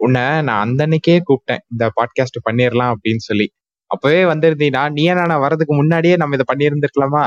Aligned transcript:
உன்னை 0.00 0.22
நான் 0.42 0.62
அந்த 0.64 0.86
அன்னைக்கே 0.86 1.16
கூப்பிட்டேன். 1.28 1.62
இந்த 1.70 1.84
பாட்காஸ்ட் 1.96 2.44
பண்ணிடலாம் 2.46 2.92
அப்படின்னு 2.94 3.24
சொல்லி. 3.28 3.46
அப்பவே 3.90 4.20
வந்திருந்தீனா 4.24 4.82
நீ 4.92 5.04
நான் 5.12 5.42
வர்றதுக்கு 5.44 5.74
முன்னாடியே 5.74 6.16
நம்ம 6.16 6.36
இதை 6.36 6.46
பண்ணியிருந்திருக்கலாமா? 6.52 7.24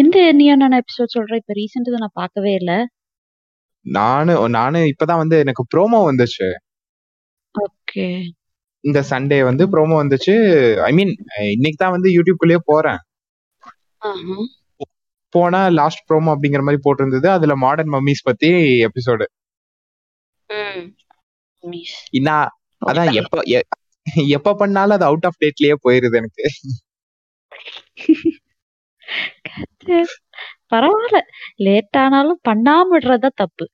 எந்த 0.00 0.18
நியானான 0.38 0.78
எபிசோட் 0.80 1.14
சொல்ற? 1.16 1.34
இப்ப 1.40 1.54
ரீசெண்டா 1.60 2.00
நான் 2.04 2.18
பார்க்கவே 2.20 2.52
இல்ல. 2.54 2.72
நானும் 3.86 4.50
நானும் 4.50 4.88
இப்பதான் 4.92 5.22
வந்து 5.22 5.36
எனக்கு 5.38 5.62
ப்ரோமோ 5.74 6.00
வந்துச்சு. 6.10 6.48
ஓகே. 7.54 8.06
இந்த 8.84 8.98
சண்டே 9.10 9.38
வந்து 9.44 9.64
ப்ரோமோ 9.72 9.96
வந்துச்சு. 10.02 10.34
ஐ 10.80 10.92
மீன் 10.92 11.12
இன்னைக்கு 11.52 11.78
தான் 11.78 11.94
வந்து 11.96 12.10
யூடியூப்குள்ளேயே 12.16 12.60
போறேன். 12.64 13.00
போனா 15.34 15.60
லாஸ்ட் 15.78 16.04
ப்ரோமோ 16.08 16.30
அப்படிங்கிற 16.34 16.62
மாதிரி 16.66 16.84
போட்டிருந்தது. 16.86 17.28
அதுல 17.36 17.54
மாடர்ன் 17.56 17.92
மம்மிஸ் 17.92 18.26
பத்தி 18.28 18.50
எபிசோடு 18.86 19.26
நான் 22.28 22.48
அதான் 22.86 23.12
எப்ப 23.20 23.42
எப்ப 24.36 24.54
பண்ணாலும் 24.60 24.96
அது 24.96 25.04
அவுட் 25.04 25.26
ஆஃப் 25.28 25.40
டேட்லயே 25.42 25.74
போயிருது 25.84 26.16
எனக்கு. 26.20 26.44
பரவாயில்ல. 30.72 31.18
லேட் 31.66 31.98
ஆனாலும் 32.02 32.40
பண்ணாம 32.48 32.90
விடுறதா 32.92 33.30
தப்பு. 33.34 33.64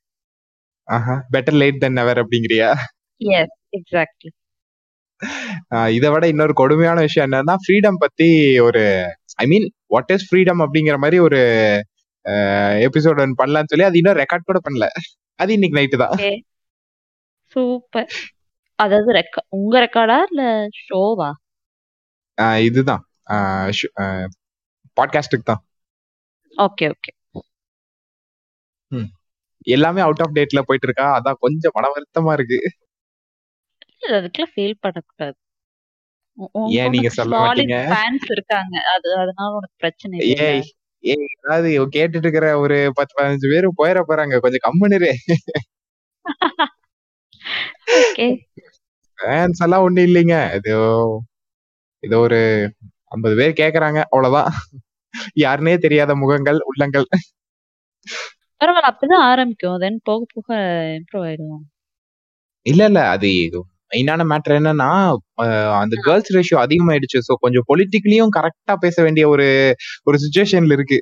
ஆஹா 0.89 1.15
பெட்டர் 1.33 1.59
லேட் 1.63 1.81
தென் 1.85 1.93
நெவர் 1.93 2.19
அப்படிங்கிறியா? 2.19 2.69
எஸ் 3.21 3.57
எக்ஸாக்ட்லி 3.79 4.31
இதை 5.97 6.09
விட 6.11 6.25
இன்னொரு 6.27 6.55
கொடுமையான 6.61 6.99
விஷயம் 7.01 7.31
என்னன்னா 7.31 7.55
ஃப்ரீடம் 7.65 8.03
பத்தி 8.05 8.29
ஒரு 8.67 8.83
I 9.39 9.45
mean 9.53 9.67
what 9.95 10.13
is 10.15 10.27
freedom 10.29 10.63
அப்படிங்கிற 10.65 10.97
மாதிரி 11.05 11.19
ஒரு 11.27 11.41
எபிசோட் 12.87 13.21
ஒன்று 13.25 13.41
பண்ணலாம்னு 13.41 13.71
சொல்லி 13.73 13.89
அது 13.89 14.01
இன்னும் 14.01 14.21
ரெக்கார்ட் 14.23 14.49
கூட 14.49 14.61
பண்ணல. 14.67 14.87
அது 15.43 15.51
இன்னைக்கு 15.57 15.79
நைட்டு 15.79 16.01
தான். 16.03 16.15
சூப்பர் 17.53 18.11
அதாவது 18.79 19.11
ரெக்கா 19.19 19.41
உங்க 19.59 19.75
ரெக்கார்டா 19.85 20.17
இல்ல 20.31 20.43
ஷோவா 20.83 21.31
இதுதான். 22.69 23.03
பாட்காஸ்டுக்கு 24.99 25.47
தான். 25.53 25.63
ஓகே 26.55 26.87
ஓகே 26.95 27.13
எல்லாமே 29.75 30.01
அவுட் 30.05 30.23
ஆஃப் 30.25 30.37
டேட்ல 30.37 30.61
போயிட்டு 30.69 30.87
இருக்கா? 30.89 31.07
அதான் 31.17 31.41
கொஞ்சம் 31.45 31.75
மன 31.77 31.89
வருத்தமா 31.95 32.33
இருக்கு. 32.39 32.59
அதுக்குள்ள 34.17 34.47
ஃபெயில் 34.53 34.77
பண்ணக்கூடாது. 34.85 35.37
ஏன் 36.81 36.93
நீங்க 36.95 37.11
சொல்ல 37.11 37.33
மாட்டீங்க? 37.39 37.77
ஃபேன்ஸ் 37.93 38.27
இருக்காங்க. 38.35 38.75
அது 38.95 39.09
அதனால 39.23 39.49
உனக்கு 39.59 39.77
பிரச்சனை 39.77 40.19
இல்ல 40.21 40.43
ஏய் 40.49 40.63
ஏய் 41.05 41.29
அதாவது 41.43 41.69
கேட்டுட்டு 41.97 42.27
இருக்கிற 42.27 42.47
ஒரு 42.59 42.77
பத்து 42.95 43.13
பதினஞ்சு 43.19 43.49
பேர் 43.53 43.67
போயிட 43.81 44.01
போறாங்க. 44.09 44.41
கொஞ்சம் 44.45 44.65
கம்முனுரு 44.67 45.11
ஃபேன்ஸ் 49.19 49.63
எல்லாம் 49.67 49.85
ஒண்ணு 49.87 50.01
இல்லைங்க. 50.09 50.37
இது 50.59 50.73
இது 52.03 52.15
ஒரு 52.19 52.39
ஐம்பது 53.07 53.35
பேர் 53.37 53.61
கேக்குறாங்க. 53.63 54.01
அவ்வளவுதான். 54.11 54.51
யாருன்னே 55.43 55.75
தெரியாத 55.79 56.13
முகங்கள் 56.15 56.59
உள்ளங்கள். 56.71 57.07
பரவாயில்ல 58.61 58.91
அப்பதான் 58.91 59.25
ஆரம்பிக்கும். 59.31 59.79
தென் 59.79 59.99
போக 60.05 60.23
போக 60.35 60.49
இம்ப்ரூவ் 60.99 61.27
ஆயிடும் 61.29 61.65
இல்ல 62.67 62.83
இல்ல 62.91 63.01
அது 63.09 63.29
மெயினான 63.91 64.25
மேட்டர் 64.33 64.57
என்னன்னா 64.59 64.91
அந்த 65.81 65.95
கேர்ள்ஸ் 66.07 66.33
ரேஷியோ 66.37 66.59
அதிகமாயிடுச்சு. 66.65 67.19
ஸோ 67.29 67.35
கொஞ்சம் 67.45 67.67
பொலிட்டிக்கலியும் 67.71 68.35
கரெக்டா 68.39 68.75
பேச 68.85 68.97
வேண்டிய 69.07 69.25
ஒரு 69.35 69.49
ஒரு 70.09 70.19
சுச்சுவேஷன்ல 70.25 70.77
இருக்கு. 70.79 70.99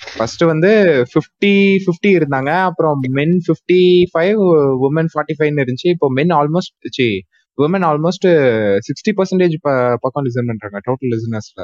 ஃபர்ஸ்ட் 0.00 0.42
வந்து 0.52 0.70
ஃபிஃப்டி 1.10 1.52
ஃபிஃப்டி 1.84 2.10
இருந்தாங்க. 2.18 2.50
அப்புறம் 2.68 3.04
men 3.18 3.36
fifty 3.46 3.80
five 4.12 4.40
women 4.88 5.10
forty 5.14 5.36
ஃபைவ்னு 5.38 5.62
இருந்துச்சு. 5.64 5.88
இப்போ 5.94 6.08
மென் 6.18 6.34
ஆல்மோஸ்ட் 6.40 6.74
சி 6.98 7.08
உமன் 7.58 7.86
ஆல்மோஸ்ட் 7.90 8.26
சிக்ஸ்டி 8.86 9.12
பர்சன்டேஜ் 9.18 9.56
பக்கம் 10.04 10.24
லிசன் 10.28 10.50
பண்றாங்க. 10.50 10.78
Total 10.88 11.12
லிசனர்ஸ்ல 11.14 11.62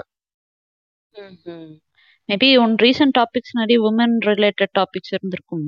maybe 2.28 2.48
one 2.64 2.74
recent 2.84 3.14
topics 3.18 3.54
நிறைய 3.60 3.78
உமன் 3.88 4.14
ரிலேட்டட் 4.30 4.72
டாபிக்ஸ் 4.78 5.12
இருந்திருக்கும் 5.14 5.64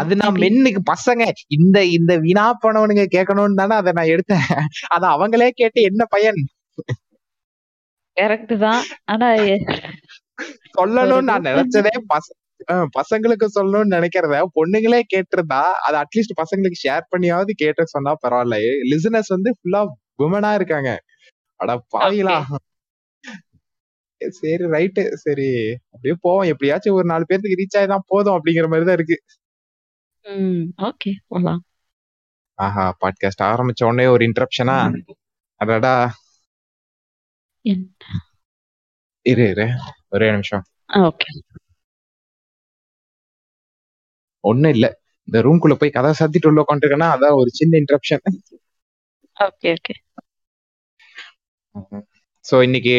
அது 0.00 0.12
நான் 0.16 0.38
மென்னுக்கு 0.42 0.80
பசங்க. 0.90 1.24
இந்த 1.48 1.78
இந்த 1.96 2.12
வினா 2.18 2.46
போனவனுங்க 2.64 3.04
கேட்கணும்னு 3.16 3.60
தானே 3.60 3.74
அதை 3.74 3.92
நான் 3.92 4.12
எடுத்தேன். 4.14 4.46
அத 4.88 5.02
அவங்களே 5.08 5.48
கேட்டு 5.60 5.80
என்ன 5.82 6.04
பயன்? 6.14 6.40
கரெக்ட் 8.16 8.54
தான். 8.58 8.82
ஆனா 9.04 9.28
சொல்லணும்னு 10.78 11.28
நான் 11.30 11.48
நினைச்சதே 11.50 11.94
பச 12.12 12.26
பசங்களுக்கு 12.96 13.46
சொல்லணும்னு 13.56 13.96
நினைக்கிறத 13.96 14.38
பொண்ணுங்களே 14.56 15.00
கேட்டிருந்தா 15.12 15.60
அது 15.86 15.96
அட்லீஸ்ட் 16.02 16.40
பசங்களுக்கு 16.40 16.82
ஷேர் 16.84 17.04
பண்ணியாவது 17.12 17.52
கேட்டு 17.62 17.92
சொன்னா 17.94 18.12
பரவாயில்ல 18.24 18.56
லிசனர்ஸ் 18.92 19.34
வந்து 19.36 19.50
ஃபுல்லா 19.58 19.80
விமனா 20.22 20.50
இருக்காங்க. 20.54 20.90
அட 21.60 21.70
பாவிலா 21.94 22.36
சரி 24.20 24.64
ரைட்டு 24.74 25.02
சரி 25.16 25.48
அப்படியே 25.92 26.14
போவோம். 26.20 26.46
எப்படியாச்சும் 26.52 26.96
ஒரு 26.98 27.06
நாலு 27.12 27.24
பேருக்கு 27.28 27.60
ரீச் 27.60 27.78
ஆயிதான் 27.80 28.08
போதும் 28.08 28.36
அப்படிங்கிற 28.36 28.68
மாதிரி 28.72 28.86
தான் 28.88 28.98
ஓகே 30.88 31.10
போலாம். 31.26 31.60
ஆஹா 32.58 32.96
பாட்காஸ்ட் 33.00 33.42
ஆரம்பிச்ச 33.50 33.82
உடனே 33.84 34.06
ஒரு 34.06 34.22
இன்டரப்ஷனா 34.26 34.76
அடடா. 35.60 35.92
இரு 39.26 39.44
இரு 39.48 39.66
ஒரே 40.08 40.30
நிமிஷம். 40.30 40.64
ஓகே. 41.06 41.30
ஒண்ணும் 44.44 44.72
இல்ல. 44.72 44.86
இந்த 45.28 45.38
ரூம்குள்ள 45.42 45.74
போய் 45.74 45.90
கதை 45.90 46.10
சாத்திட்டு 46.18 46.48
உள்ள 46.50 46.60
உட்காந்துருக்கேன்னா 46.64 47.08
அதான் 47.14 47.38
ஒரு 47.40 47.50
சின்ன 47.50 47.78
இன்டரப்ஷன் 47.78 48.22
ஓகே 49.36 49.68
ஓகே. 49.76 49.94
சோ 52.44 52.62
இன்னைக்கு 52.62 52.94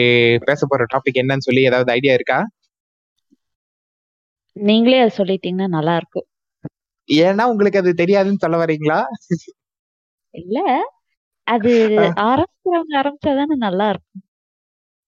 பேச 0.45 0.66
போற 0.68 0.85
டாபிக் 0.94 1.19
என்னன்னு 1.22 1.45
சொல்லி 1.47 1.62
ஏதாவது 1.62 1.91
ஐடியா 1.91 2.13
இருக்கா? 2.13 2.39
நீங்களே 4.56 5.00
அதை 5.00 5.12
சொல்லிட்டீங்கன்னா 5.18 5.68
நல்லா 5.68 5.95
இருக்கும். 5.95 6.28
ஏன்னா 7.09 7.43
உங்களுக்கு 7.51 7.81
அது 7.81 7.91
தெரியாதுன்னு 7.97 8.43
சொல்ல 8.43 8.57
வரீங்களா? 8.57 8.99
இல்ல. 10.33 10.57
அது 11.47 11.71
ஆரம்பிக்கிறவங்க 12.25 12.93
ஆரம்பிச்சாதானே 12.99 13.55
நல்லா 13.59 13.87
இருக்கும். 13.89 14.23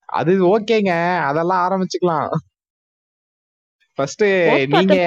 அது 0.09 0.34
ஓகேங்க. 0.50 0.91
அதெல்லாம் 1.29 1.63
ஆரம்பிச்சுக்கலாம். 1.66 2.29
ஃபர்ஸ்ட் 4.00 4.23
நீங்க 4.69 4.97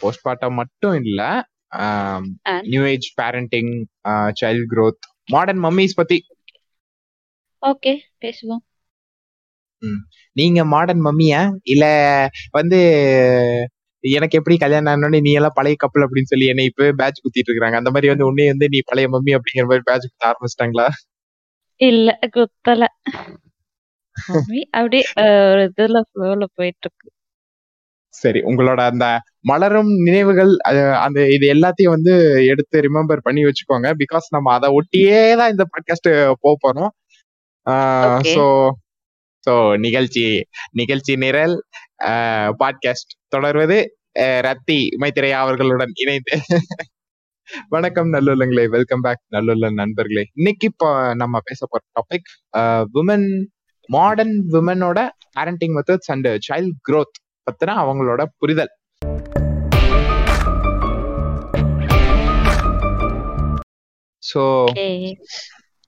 போஸ்ட் 0.00 0.24
பார்ட்டம் 0.26 0.58
மட்டும் 0.58 0.96
இல்ல. 1.02 1.20
New 2.66 2.82
age 2.86 3.08
parenting 3.20 3.72
child 4.40 4.68
growth 4.72 5.02
modern 5.28 5.62
mummies 5.64 5.96
பத்தி. 5.96 6.18
ஓகே 7.62 7.92
பேசுவோம். 8.22 8.64
நீங்க 10.36 10.60
மாடர்ன் 10.64 11.02
மம்மியா 11.04 11.40
இல்ல 11.64 11.84
வந்து 12.50 12.80
எனக்கு 14.04 14.38
எப்படி 14.38 14.56
கல்யாணம் 14.56 14.92
ஆனோடனே 14.92 15.18
நீ 15.20 15.30
எல்லாம் 15.32 15.56
பழைய 15.56 15.76
கப்பல் 15.78 16.04
அப்படின்னு 16.06 16.30
சொல்லி 16.32 16.46
என்னை 16.46 16.64
இப்ப 16.70 16.90
பேட்ச் 16.92 17.22
குத்திட்டு 17.22 17.50
இருக்காங்க. 17.52 17.76
அந்த 17.76 17.90
மாதிரி 17.90 18.12
வந்து 18.12 18.28
உன்னே 18.30 18.46
வந்து 18.52 18.66
நீ 18.68 18.80
பழைய 18.84 19.08
மம்மி 19.08 19.32
அப்படிங்கிற 19.38 19.66
மாதிரி 19.70 19.86
பேட்ச் 19.90 20.06
குத்த 20.06 20.30
ஆரம்பிச்சிட்டாங்களா? 20.30 20.86
இல்ல 21.80 22.10
குத்தல. 22.36 22.84
அப்படியே 24.76 25.04
ஒரு 25.52 25.62
இதுல 25.68 26.00
ஃப்ளோல 26.08 26.44
போயிட்டு 26.58 26.86
இருக்கு 26.86 27.08
சரி 28.14 28.40
உங்களோட 28.40 28.80
அந்த 28.90 29.06
மலரும் 29.40 29.90
நினைவுகள் 30.06 30.52
அந்த 31.04 31.20
இது 31.28 31.46
எல்லாத்தையும் 31.54 31.94
வந்து 31.96 32.12
எடுத்து 32.52 32.84
ரிமெம்பர் 32.86 33.24
பண்ணி 33.26 33.42
வச்சுக்கோங்க. 33.44 33.88
பிகாஸ் 34.02 34.26
நம்ம 34.30 34.52
அதை 34.52 34.68
ஒட்டியே 34.78 35.22
தான் 35.40 35.52
இந்த 35.54 35.64
பாட்காஸ்ட் 35.72 36.08
போக 36.44 36.54
போறோம். 36.64 36.92
ஸோ 38.34 38.44
ஸோ 39.46 39.54
நிகழ்ச்சி 39.76 40.24
நிகழ்ச்சி 40.72 41.14
நிரல் 41.16 41.56
பாட்காஸ்ட் 42.60 43.12
தொடர்வது 43.28 43.78
ரத்தி 44.46 44.76
மைத்திரையா 45.02 45.38
அவர்களுடன் 45.44 45.92
இணைந்து. 46.02 46.34
வணக்கம் 47.68 48.10
நல்லுள்ளங்களே. 48.12 48.64
வெல்கம் 48.74 49.00
பேக் 49.00 49.20
நல்லுள்ள 49.34 49.70
நண்பர்களே. 49.80 50.22
இன்னைக்கு 50.34 50.66
இப்போ 50.70 50.88
நம்ம 51.22 51.40
பேச 51.48 51.66
போற 51.70 51.82
topic 51.96 52.28
women 53.00 53.26
modern 53.88 54.36
உமனோட 54.58 54.98
parenting 55.36 55.74
methods 55.78 56.10
and 56.14 56.28
child 56.48 56.76
growth 56.88 57.18
பத்தின 57.46 57.74
அவங்களோட 57.84 58.24
புரிதல். 58.38 58.72
ஸோ 64.22 64.42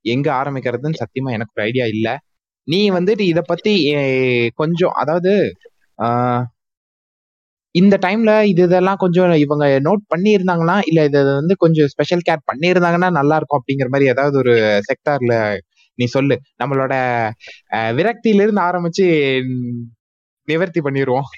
எங்க 0.05 0.29
ஆரம்பிக்கிறதுன்னு 0.41 1.03
சத்தியமா 1.03 1.31
எனக்கு 1.37 1.55
ஒரு 1.57 1.65
ஐடியா 1.69 1.87
இல்ல. 1.95 2.09
நீ 2.69 2.83
வந்துட்டு 2.91 3.25
இத 3.33 3.41
பத்தி 3.53 3.75
கொஞ்சம் 4.55 4.95
அதாவது 5.03 5.33
இந்த 7.77 7.95
டைம்ல 8.05 8.33
இது 8.47 8.63
இதெல்லாம் 8.67 9.01
கொஞ்சம் 9.03 9.33
இவங்க 9.45 9.65
நோட் 9.87 10.03
பண்ணி 10.13 10.31
இருந்தாங்கன்னா 10.37 10.77
இல்ல 10.89 11.01
இதை 11.09 11.21
வந்து 11.33 11.55
கொஞ்சம் 11.63 11.91
ஸ்பெஷல் 11.93 12.25
கேர் 12.29 12.47
பண்ணி 12.51 12.67
இருந்தாங்கன்னா 12.73 13.11
நல்லா 13.19 13.37
இருக்கும் 13.39 13.61
அப்படிங்கிற 13.61 13.89
மாதிரி 13.93 14.11
ஏதாவது 14.15 14.37
ஒரு 14.43 14.55
செக்டார்ல 14.89 15.35
நீ 15.99 16.07
சொல்லு 16.15 16.37
நம்மளோட 16.61 16.95
விரக்தியில 17.99 18.45
இருந்து 18.47 18.63
ஆரம்பிச்சு 18.69 19.07
நிவர்த்தி 20.49 20.81
பண்ணிடுவோம் 20.87 21.29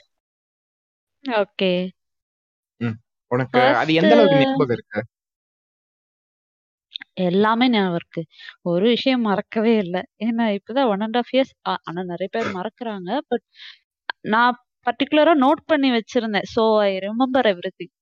ஓகே. 1.24 1.70
உனக்கு 3.30 3.60
அது 3.80 3.92
எந்த 4.00 4.12
அளவுக்கு 4.16 4.38
ஞாபகம் 4.40 4.76
இருக்கு? 4.76 5.00
எல்லாமே 7.24 7.66
ஞாபகம் 7.72 7.96
இருக்கு. 7.98 8.22
ஒரு 8.70 8.84
விஷயம் 8.92 9.24
மறக்கவே 9.28 9.72
இல்ல. 9.84 9.96
ஏன்னா 10.26 10.44
இப்பதான் 10.56 10.90
1 10.90 11.04
1/2 11.08 11.30
இயர்ஸ் 11.34 11.52
அ 11.66 11.74
ஆனா 11.88 12.00
நெறைய 12.10 12.28
பேர் 12.34 12.48
மறக்குறாங்க. 12.56 13.10
பட் 13.30 13.44
நான் 14.30 14.58
பர்ட்டிகுலரா 14.86 15.32
நோட் 15.40 15.62
பண்ணி 15.66 15.88
வச்சிருந்தேன். 15.90 16.48
So 16.54 16.64
I 16.82 16.92
remember 17.06 17.48
everything. 17.52 17.92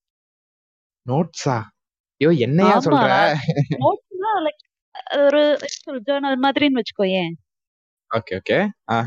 நோட்ஸா? 1.07 1.57
ஐயோ! 2.21 2.31
என்னய்யா 2.47 2.77
ஆமா. 2.77 2.81
சொல்ற? 2.87 3.09
நோட்ஸ்னா 3.79 4.33
லைக் 4.47 4.63
ஒரு 5.21 5.43
ஜர்னல் 6.07 6.39
மாதிரின்னு 6.45 6.81
வச்சுக்கோயேன். 6.81 7.33
Okay, 8.11 8.35
okay. 8.39 8.59
ஆ. 8.91 8.99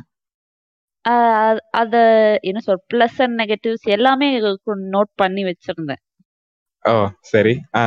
அத 1.74 1.96
என்ன 2.44 2.60
சொல் 2.60 2.84
பிளஸ் 2.92 3.20
அண்ட் 3.20 3.38
நெகட்டிவ்ஸ் 3.42 3.86
எல்லாமே 3.90 4.28
நோட் 4.96 5.12
பண்ணி 5.16 5.44
வச்சிருந்தேன். 5.44 6.02
ஓ! 6.86 6.94
சரி. 7.24 7.54
ஆ. 7.76 7.86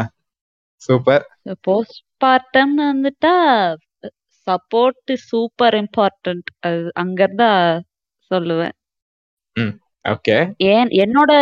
சூப்பர். 0.82 1.24
போஸ்ட்பார்ட்டம்னு 1.66 2.84
வந்துட்டா 2.88 3.34
சப்போர்ட் 4.46 5.12
சூப்பர் 5.26 5.76
இம்பார்ட்டன்ட். 5.80 6.48
அது 6.60 6.82
அங்கருந்து 7.02 7.48
சொல்லுவேன். 8.30 8.74
ம். 9.56 9.72
ஓகே. 10.04 10.36
ஏன் 10.70 10.90
என்னோட 11.02 11.32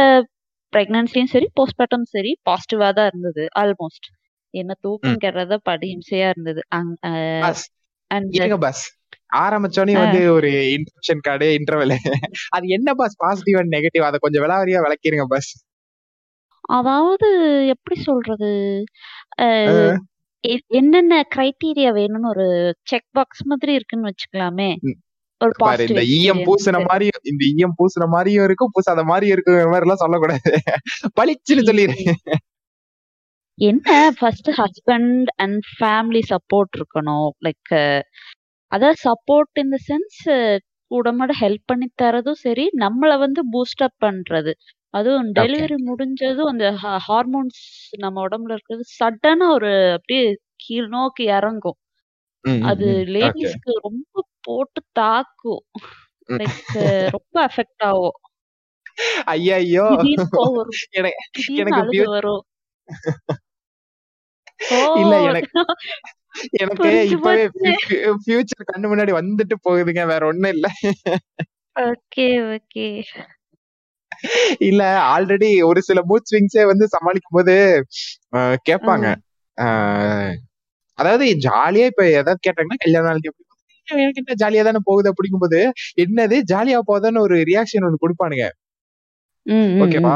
பிரெக்னன்சியும் 0.73 1.33
சரி, 1.33 1.47
போஸ்ட்பார்ட்டமும் 1.57 2.13
சரி 2.13 2.33
பாசிட்டிவா 2.47 2.89
தான் 2.93 3.09
இருந்தது. 3.11 3.45
ஆல்மோஸ்ட். 3.61 4.09
என்ன 4.55 4.73
தூக்கம். 4.85 5.21
கெடுறத 5.23 5.57
படு 5.63 5.87
இம்சையா 5.95 6.29
இருந்தது. 6.29 6.61
அங் 6.79 6.93
அ 7.05 7.13
பாஸ். 7.41 7.65
அண்ட் 8.11 8.39
இருங்க 8.39 8.57
பாஸ். 8.61 8.83
ஆரம்பிச்சோனே 9.41 9.95
ஆ. 9.97 10.03
வந்து 10.03 10.21
ஒரு 10.37 10.49
இன்ட்ரப்ஷன் 10.77 11.25
கார்டு, 11.27 11.49
இன்டர்வல் 11.59 11.95
அது 12.57 12.67
என்ன 12.77 12.95
பாஸ் 12.95 13.21
பாசிட்டிவ் 13.21 13.61
அண்ட் 13.61 13.75
நெகட்டிவ் 13.77 14.09
அத 14.09 14.21
கொஞ்சம் 14.21 14.45
விலாவாரியா 14.45 14.85
விளக்கிருங்க 14.87 15.27
பாஸ். 15.31 15.53
அதாவது 16.71 17.29
எப்படி 17.73 17.97
சொல்றது? 18.03 18.51
அ 19.41 19.47
ஆ. 19.67 19.73
எ 20.45 20.57
என்னென்ன 20.79 21.15
கிரைட்டீரியா 21.33 21.91
வேணும்னு 21.97 22.31
ஒரு 22.31 22.47
செக் 22.87 23.09
பாக்ஸ் 23.13 23.43
மாதிரி 23.47 23.73
இருக்குன்னு 23.75 24.11
வச்சுக்கலாமே. 24.11 24.71
ம். 24.83 24.99
பாரு 25.61 25.83
இந்த 25.89 26.03
ஈயம் 26.15 26.41
பூசுன. 26.47 26.77
மாரியும் 26.87 27.21
இந்த 27.31 27.43
ஈயம் 27.51 27.75
பூசுன 27.79 28.09
மாரியும் 28.15 28.47
இருக்கும், 28.47 28.73
பூசாத 28.75 29.05
மாரியும் 29.11 29.35
இருக்குங்கிற 29.37 29.69
மாரிலாம் 29.75 30.03
சொல்லக்கூடாது. 30.03 30.51
பளிச்சுன்னு 31.19 31.65
சொல்லிரு. 31.71 31.97
என்ன 33.59 33.89
first 34.19 34.51
husband 34.59 35.09
and 35.43 35.59
family 35.71 36.23
support 36.31 36.77
இருக்கணும். 36.79 37.29
லைக் 37.47 37.73
அதாவது 38.73 38.99
சப்போர்ட் 39.05 39.61
இன் 39.63 39.73
த 39.73 39.79
சென்ஸ் 39.89 40.19
கூடமாட 40.91 41.33
ஹெல்ப் 41.41 41.65
பண்ணி 41.67 41.89
தரதும் 42.03 42.41
சரி, 42.43 42.65
நம்மள 42.83 43.13
வந்து 43.21 43.41
பூஸ்ட் 43.53 43.85
அப் 43.87 43.99
பண்றது. 44.05 44.53
அதுவும். 44.95 45.29
டெலிவரி 45.39 45.77
முடிஞ்சதும் 45.89 46.51
அந்த 46.53 46.67
ஹார்மோன்ஸ் 47.07 47.61
நம்ம 47.99 48.23
உடம்புல 48.29 48.55
இருக்கிறது 48.57 48.85
சடனா 48.97 49.49
ஒரு 49.57 49.71
அப்படியே 49.97 50.25
கீழ் 50.65 50.89
நோக்கி 50.97 51.25
இறங்கும். 51.37 51.79
அது. 52.67 52.89
லேடீஸ்க்கு 53.15 53.73
ரொம்ப 53.87 54.25
போட்டு 54.45 54.81
தாக்கும். 54.93 55.63
லைக் 56.39 56.77
ரொம்ப 57.15 57.37
அஃபெக்ட் 57.49 57.85
ஆகும். 57.91 58.19
ஐயய்யோ! 59.33 59.87
திடீர்னு 59.89 60.27
கோவம் 60.33 60.57
வரும். 60.59 60.81
என 60.99 61.09
திடீர்னு 61.31 61.63
எனக்கு 61.63 61.81
அழுக 61.81 62.03
வரும். 62.11 62.43
ஓ! 64.73 64.81
இல்ல 65.01 65.15
எனக்கு 65.25 65.51
எனக்கு 66.63 66.77
புரிஞ்சு 66.79 67.15
இப்பவே 67.15 67.45
போச்சு. 67.55 67.71
ஃபியூ 67.85 67.99
ஃபியூச்சர் 68.21 68.69
கண்ணு 68.71 68.91
முன்னாடி 68.93 69.13
வந்துட்டு 69.19 69.57
போகுதுங்க. 69.65 70.03
வேற 70.13 70.23
ஒண்ணும் 70.31 70.55
இல்ல. 70.55 70.67
Okay, 71.77 72.27
okay. 72.49 72.87
இல்ல 74.69 74.83
ஆல்ரெடி 75.13 75.51
ஒரு 75.69 75.81
சில 75.83 76.01
மூட் 76.09 76.29
ஸ்விங்ஸே 76.31 76.65
வந்து 76.71 76.87
சமாளிக்கும்போது 76.95 77.55
அ 78.37 78.41
கேட்பாங்க. 78.69 79.07
ம். 79.09 79.21
ஆ 79.59 79.67
அதாவது 80.99 81.27
ஜாலியா 81.47 81.87
இப்ப 81.93 82.05
ஏதாவது 82.15 82.45
கேட்டாங்கன்னா, 82.47 82.83
கல்யாண 82.85 83.07
நாளைக்கு 83.09 83.31
எப்படி? 83.33 83.47
எனக்கு 83.99 84.23
என்ன 84.23 84.35
ஜாலியா 84.43 84.63
தானே 84.63 84.79
போகுது 84.85 85.13
அப்படிங்கும்போது, 85.13 85.61
என்னது 85.97 86.39
ஜாலியா 86.53 86.81
போகுதான்னு 86.89 87.19
ஒரு 87.19 87.37
ரியாக்ஷன் 87.43 87.87
ஒண்ணு 87.89 88.05
குடுப்பானுங்க. 88.05 88.47
ஓகேவா? 89.83 90.15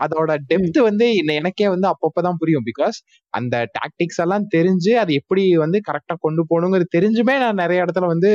அதோட. 0.00 0.36
டெப்த் 0.48 0.78
வந்து 0.82 1.06
எனக்கே 1.34 1.68
வந்து 1.68 1.86
அப்பப்பதான் 1.88 2.38
புரியும். 2.38 2.64
பிகாஸ் 2.64 2.96
அந்த 3.34 3.68
டாக்டிக்ஸ் 3.78 4.20
எல்லாம் 4.20 4.46
தெரிஞ்சு, 4.54 4.92
அது 4.94 5.12
எப்படி 5.14 5.56
வந்து 5.56 5.80
கரெக்ட்டா 5.88 6.14
கொண்டு 6.18 6.44
போணுங்கிறது 6.50 6.96
தெரிஞ்சுமே 6.96 7.38
நான் 7.38 7.54
நெறைய 7.54 7.84
இடத்துல 7.84 8.06
வந்து 8.06 8.30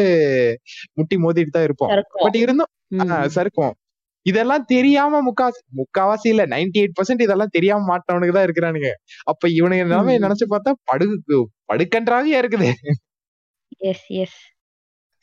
முட்டி 0.93 1.17
மோதிட்டு 1.17 1.49
தான் 1.49 1.63
இருப்போம். 1.63 1.91
பட் 2.19 2.35
இருந்தும் 2.35 2.71
ம், 2.89 2.99
ஆ 2.99 3.17
ம். 3.17 3.29
சறுக்குவோம். 3.35 3.75
இதெல்லாம் 4.25 4.65
தெரியாம 4.65 5.21
முக்காவாசி 5.21 5.61
முக்காவாசி 5.77 6.27
இல்ல 6.27 6.45
98% 6.45 7.21
இதெல்லாம் 7.21 7.47
தெரியாம 7.47 7.85
மாட்னவனுங்க 7.87 8.31
தான் 8.31 8.47
இருக்கிறானுங்க. 8.47 8.89
அப்ப 9.23 9.47
இவனுங்க 9.49 9.83
ம், 9.85 9.89
நிலைமைய 9.89 10.19
ம். 10.19 10.23
நெனச்சு 10.23 10.47
பார்த்தா 10.49 10.73
படு 10.83 11.07
படுக்கன்றாவியா 11.69 12.39
இருக்குது. 12.39 12.69
S, 13.85 14.05
S. 14.15 14.39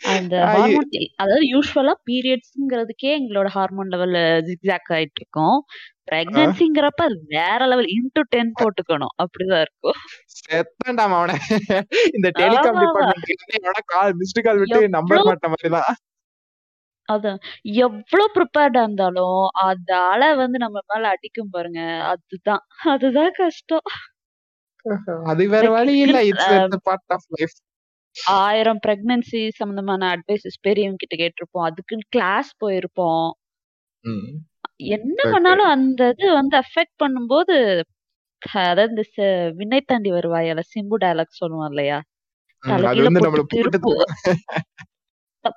அந்த 0.00 0.34
ஹார்மோன் 0.52 0.88
அதாவது 1.16 1.44
யூசுவலா 1.50 1.94
பீரியட்ஸ்ங்கிறதுக்கே 2.06 3.10
எங்களோட 3.18 3.48
ஹார்மோன் 3.54 3.92
லெவல் 3.94 4.16
ஜிக்ஜாக் 4.48 4.90
ஆயிட்டு 4.94 5.20
இருக்கும். 5.20 5.58
பிரெக்னன்சிங்கிறப்ப 6.08 7.02
அது 7.04 7.18
வேற 7.30 7.60
லெவல் 7.66 7.90
இன்டூ 7.96 8.22
10 8.28 8.50
போட்டுக்கணும். 8.58 9.14
அப்படிதான் 9.22 9.62
இருக்கும். 9.66 9.98
செத்தான்டா 10.38 11.04
மவனே. 11.12 11.36
இந்த 12.16 12.28
டெலிகாம் 12.38 12.80
எவனா 13.58 13.82
கால் 13.92 14.12
மிஸ்டு 14.20 14.42
கால் 14.46 14.62
விட்டு 14.62 14.80
நம்பர் 14.96 15.26
மாட்ட 15.26 15.46
மாரிதான். 15.54 15.90
அதான். 17.08 17.38
எவ்ளோ 17.82 18.24
ப்ரிப்பேர்டா 18.34 18.82
இருந்தாலும், 18.84 19.38
அந்த 19.64 19.90
அலை 20.06 20.28
வந்து 20.40 20.58
நம்ம 20.64 20.78
மேல 20.90 21.10
அடிக்கும் 21.14 21.52
பாருங்க. 21.54 21.80
அதுதான். 22.12 22.62
அதுதான் 22.94 23.32
கஷ்டம். 23.40 23.88
அது 25.30 25.42
வேற 25.52 25.66
வழி 25.74 25.94
இல்ல. 26.00 26.16
It's 26.24 26.50
part 26.86 27.14
of 27.16 27.28
life. 27.34 27.54
1000 28.16 28.80
pregnancy 28.84 29.40
சம்பந்தமான 29.54 30.02
அட்வைஸஸ் 30.14 30.58
பெரியவங்க 30.62 31.00
கிட்ட 31.00 31.16
கேட்டிருப்போம். 31.16 31.66
அதுக்குன்னு 31.66 32.06
கிளாஸ் 32.10 32.50
போயிருப்போம். 32.60 33.28
என்ன. 34.94 35.18
பண்ணாலும் 35.32 35.70
அந்த 35.70 36.02
இது 36.14 36.26
வந்து 36.34 36.56
அஃபெக்ட் 36.62 36.96
பண்ணும்போது, 37.02 37.56
அதாவது 38.64 38.92
இந்த 38.92 39.04
"விண்ணை 39.58 39.80
தாண்டி 39.84 40.10
வருவாயால" 40.12 40.62
சிம்பு 40.72 40.96
டயலாக் 41.04 41.40
சொல்லுவான் 41.40 41.70
இல்லையா? 41.70 41.98
ம். 42.62 42.68
"தல 42.70 42.84
அது 42.84 42.86
கீழ 42.94 43.08
வந்து 43.08 43.20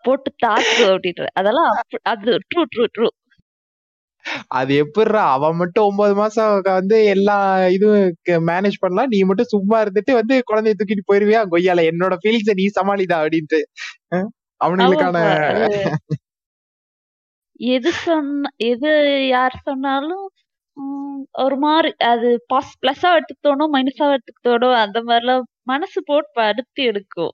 போட்டு 0.06 0.30
தாக்கு" 0.44 0.83
அப்படின்ற. 0.92 1.25
அதெல்லாம் 1.39 1.74
அது 2.13 2.31
ட்ரூ, 2.50 2.63
ட்ரூ, 2.74 2.86
ட்ரூ. 2.95 3.09
அது 4.57 4.72
எப்புட்றா? 4.84 5.24
அவன் 5.36 5.60
மட்டும் 5.62 5.88
9 5.90 6.16
மாசம் 6.19 6.50
வந்து 6.72 6.98
எல்லா 7.14 7.38
இதுவும் 7.76 8.07
மேனேஜ் 8.50 8.81
பண்ணலாம். 8.81 9.12
நீ 9.14 9.19
மட்டும் 9.30 9.52
சும்மா 9.54 9.80
இருந்துட்டு 9.86 10.14
வந்து 10.16 10.38
குழந்தைய 10.50 10.78
தூக்கிட்டு 10.80 11.10
போயிருவியா? 11.10 11.42
கொய்யால 11.54 11.86
என்னோட 11.92 12.18
ஃபீலிங்ஸ 12.22 12.56
நீ 12.62 12.68
சமாளிடா 12.80 13.19
அப்படின்ட்டு. 13.24 13.62
அவனுங்களுக்கான 14.62 15.18
எது 17.69 17.92
சொன்ன 18.00 18.50
எது 18.69 18.92
யார் 19.30 19.56
சொன்னாலும் 19.64 20.26
ஒரு 21.40 21.56
மாரி 21.60 21.92
அது 22.10 22.30
பாஸ் 22.48 22.74
பிளஸ்ஸா 22.81 23.10
எடுத்துக்கிட்டோனோ, 23.16 23.66
மைனஸாவா 23.74 24.16
எடுத்துக்கிட்டோனோ 24.16 24.69
அந்த 24.84 25.00
மாரிலாம் 25.07 25.44
மனசு 25.68 26.00
போட்டு 26.04 26.30
படுத்தி 26.40 26.81
எடுக்கும். 26.92 27.34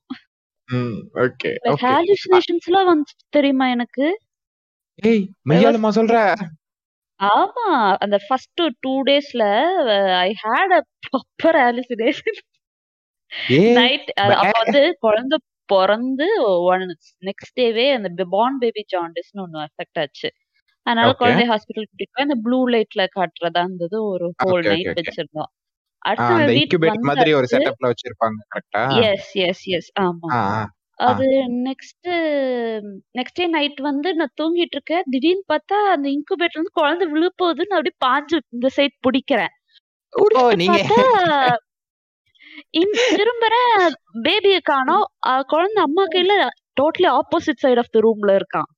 ம். 0.69 0.95
Okay, 1.23 1.51
like 1.61 1.81
okay. 1.89 1.95
அ 2.31 2.43
ஹாலுசினேஷன்ஸ்லாம் 2.67 2.89
வந்துச்சு 2.89 3.17
தெரியுமா 3.35 3.67
எனக்கு? 3.75 4.05
ஏய்! 5.03 5.21
மெய்யாலுமா 5.49 5.89
சொல்ற? 5.95 6.15
ஆமா. 7.29 7.67
அந்த 8.01 8.17
ஃபர்ஸ்ட் 8.23 8.53
2 8.77 8.93
டேஸ்ல 9.09 9.43
I 10.21 10.29
had 10.43 10.73
a 10.73 10.81
proper 11.05 11.57
hallucination. 11.61 12.39
ஏய்! 13.53 13.77
நைட் 13.77 14.09
அ 14.21 14.25
பே 14.25 14.35
அப்ப 14.41 14.55
வந்து 14.61 14.81
குழந்தை 14.99 15.37
பொறந்து 15.69 16.27
நெக்ஸ்ட் 17.23 17.55
டேவே 17.59 17.85
அந்த 17.97 18.25
பார்ன் 18.33 18.59
பேபி 18.63 18.81
ஜாண்டிஸ்ன்னு 18.93 19.43
ஒண்ணு 19.45 19.59
அஃபெக்ட் 19.65 19.99
ஆச்சு. 20.03 20.29
அதனால 20.85 21.09
ஓகே. 21.09 21.19
குழந்தைய 21.21 21.47
ஹாஸ்பிட்டல் 21.51 21.87
கூட்டிட்டு 21.87 22.15
போய் 22.15 22.27
அந்த 22.27 22.37
ப்ளூ 22.45 22.59
லைட்ல 22.73 23.03
காட்டுறதா 23.17 23.63
இருந்தது. 23.67 23.97
ஒரு 24.13 24.27
whole 24.41 24.63
okay, 24.63 24.73
okay, 24.73 24.87
night 24.87 24.93
okay. 24.93 25.01
வச்சிருந்தோம். 25.01 25.51
ஆ 26.15 26.23
அடுத்த 26.23 26.29
அந்த 26.33 26.41
நாள் 26.41 26.53
வீட்டுக்கு 26.53 26.87
இன்குபேட்டர் 26.89 27.07
மாதிரி 27.09 27.31
ஒரு 27.39 27.47
வந்தாச்சு. 27.47 27.53
செட்டப்ல 27.53 27.91
வச்சிருப்பாங்க. 27.91 28.39
கரெக்ட்டா? 28.53 28.85
Yes, 29.03 29.31
yes, 29.45 29.65
yes. 29.77 29.91
ஆமா. 30.01 30.31
ஆ, 30.31 30.39
ஆ, 30.49 30.59
ஆ. 31.07 31.13
அது 31.13 31.27
நெக்ஸ்ட் 31.67 32.09
நெக்ஸ்ட் 33.17 33.39
டே 33.39 33.45
நைட் 33.49 33.79
வந்து 33.81 34.09
நான் 34.15 34.35
தூங்கிட்டு 34.41 34.75
இருக்கேன். 34.77 35.05
திடீர்னு 35.13 35.45
பார்த்தா 35.49 35.77
அந்த 35.93 36.07
இன்குபேட்டர்ல 36.09 36.57
இருந்து 36.57 36.79
குழந்தை 36.79 37.07
விழப்போகுதுன்னு 37.13 37.77
அப்படியே 37.77 37.97
பாஞ்சு 38.05 38.37
இந்த 38.55 38.69
சைட் 38.77 38.97
புடிக்கிறேன். 39.05 39.53
திரும்புறேன் 43.11 43.83
பேபிய 44.25 44.57
காணோம். 44.65 45.05
குழந்தை 45.51 45.81
அம்மா 45.85 46.03
கையில 46.07 46.33
totally 46.77 47.09
opposite 47.17 47.63
side 47.63 47.81
of 47.83 47.91
the 47.91 47.99
ரூம்ல 48.05 48.31
இருக்கான். 48.39 48.69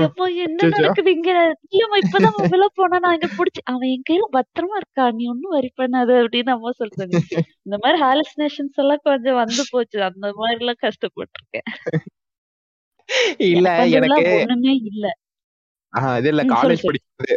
எப்பா 0.00 0.26
என்ன! 0.44 0.60
நடக்குது 0.74 1.10
இங்க? 1.16 1.30
இல்லம்மா 1.70 1.98
இப்பதான் 2.02 2.36
விழ 2.52 2.64
போனான். 2.72 3.04
நான் 3.04 3.16
இங்க 3.18 3.28
புடிச்சு 3.32 3.62
அவன் 3.70 3.90
என் 3.90 4.06
கையில 4.08 4.26
பத்திரமா 4.36 4.76
இருக்கான். 4.80 5.14
நீ 5.18 5.24
ஒண்ணும் 5.28 5.54
வொரி 5.54 5.70
பண்ணாத 5.76 6.10
அப்படின்னு 6.22 6.54
அம்மா 6.56 6.72
சொல்றாங்க. 6.80 7.18
இந்த 7.66 7.76
மாரி 7.84 7.98
ஹாலுசினேஷன்ஸ் 8.04 8.80
எல்லாம் 8.82 9.04
கொஞ்சம் 9.08 9.40
வந்து 9.42 9.64
போச்சு. 9.72 9.98
அந்த 10.10 10.28
மாரிலாம் 10.40 10.82
கஷ்டப்பட்டுருக்கேன். 10.84 11.68
இல்ல 13.48 13.68
எனக்கு 13.98 14.24
ஒண்ணுமே 14.36 14.74
இல்ல. 14.90 15.06
ஆ 15.92 16.18
இது 16.18 16.28
இல்ல 16.28 16.42
காலேஜ். 16.52 16.84
படிக்கும்போது 16.88 17.34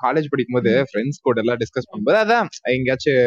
காலேஜ் 0.00 0.30
படிக்கும்போது. 0.30 0.70
ஃப்ரெண்ட்ஸ் 0.88 1.18
கூட 1.22 1.40
எல்லாம் 1.42 1.58
டிஸ்கஸ் 1.58 1.88
பண்ணும்போது 1.88 2.18
அதான் 2.22 2.46
எங்கேயாச்சும் 2.72 3.24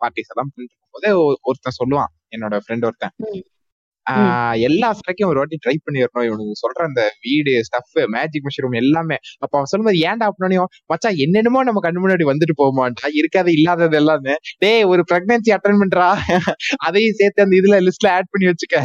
பார்ட்டிஸ் 0.00 0.30
எல்லாம் 0.32 0.50
பண்ணிட்டு 0.50 1.10
ஒ- 1.22 1.38
ஒருத்தன் 1.48 1.78
சொல்லுவான் 1.78 2.10
என்னோட 2.32 2.56
ஃப்ரெண்ட் 2.62 2.86
ஒருத்தன். 2.86 3.14
ஆஹ் 4.06 4.54
எல்லா 4.66 4.88
ஸ்ட்ரைக்கும் 4.92 5.30
ஒரு 5.30 5.38
வாட்டி 5.38 5.56
ட்ரை 5.58 5.74
பண்ணிடணும் 5.78 6.26
இவனுக்கு 6.28 6.60
சொல்ற 6.60 6.80
அந்த 6.86 7.02
வீடு 7.24 7.52
ஸ்டஃப் 7.66 7.98
மேஜிக் 8.14 8.46
மஷ்ரூம் 8.46 8.76
எல்லாமே 8.80 9.16
அப்ப 9.38 9.52
அவன் 9.52 9.70
சொல்லும்போது 9.72 9.98
ஏன்டா 10.04 10.28
அப்படின்னும் 10.30 10.70
மச்சான் 10.86 11.18
என்னென்னமோ 11.24 11.62
நம்ம 11.62 11.82
கண்ணு 11.84 12.02
முன்னாடி 12.04 12.24
வந்துட்டு 12.30 12.54
போகுமான்டா 12.58 13.08
இருக்காது 13.14 13.50
இல்லாதது 13.56 13.96
எல்லாமே 13.96 14.34
டேய் 14.58 14.88
ஒரு 14.92 15.04
பிரெக்னன்சி 15.10 15.52
அட்டன் 15.56 15.80
பண்றா 15.82 16.08
அதையும் 16.86 17.18
சேர்த்து 17.20 17.44
அந்த 17.44 17.56
இதுல 17.60 17.78
லிஸ்ட்ல 17.86 18.10
ஆட் 18.16 18.32
பண்ணி 18.32 18.48
வச்சுக்க 18.50 18.80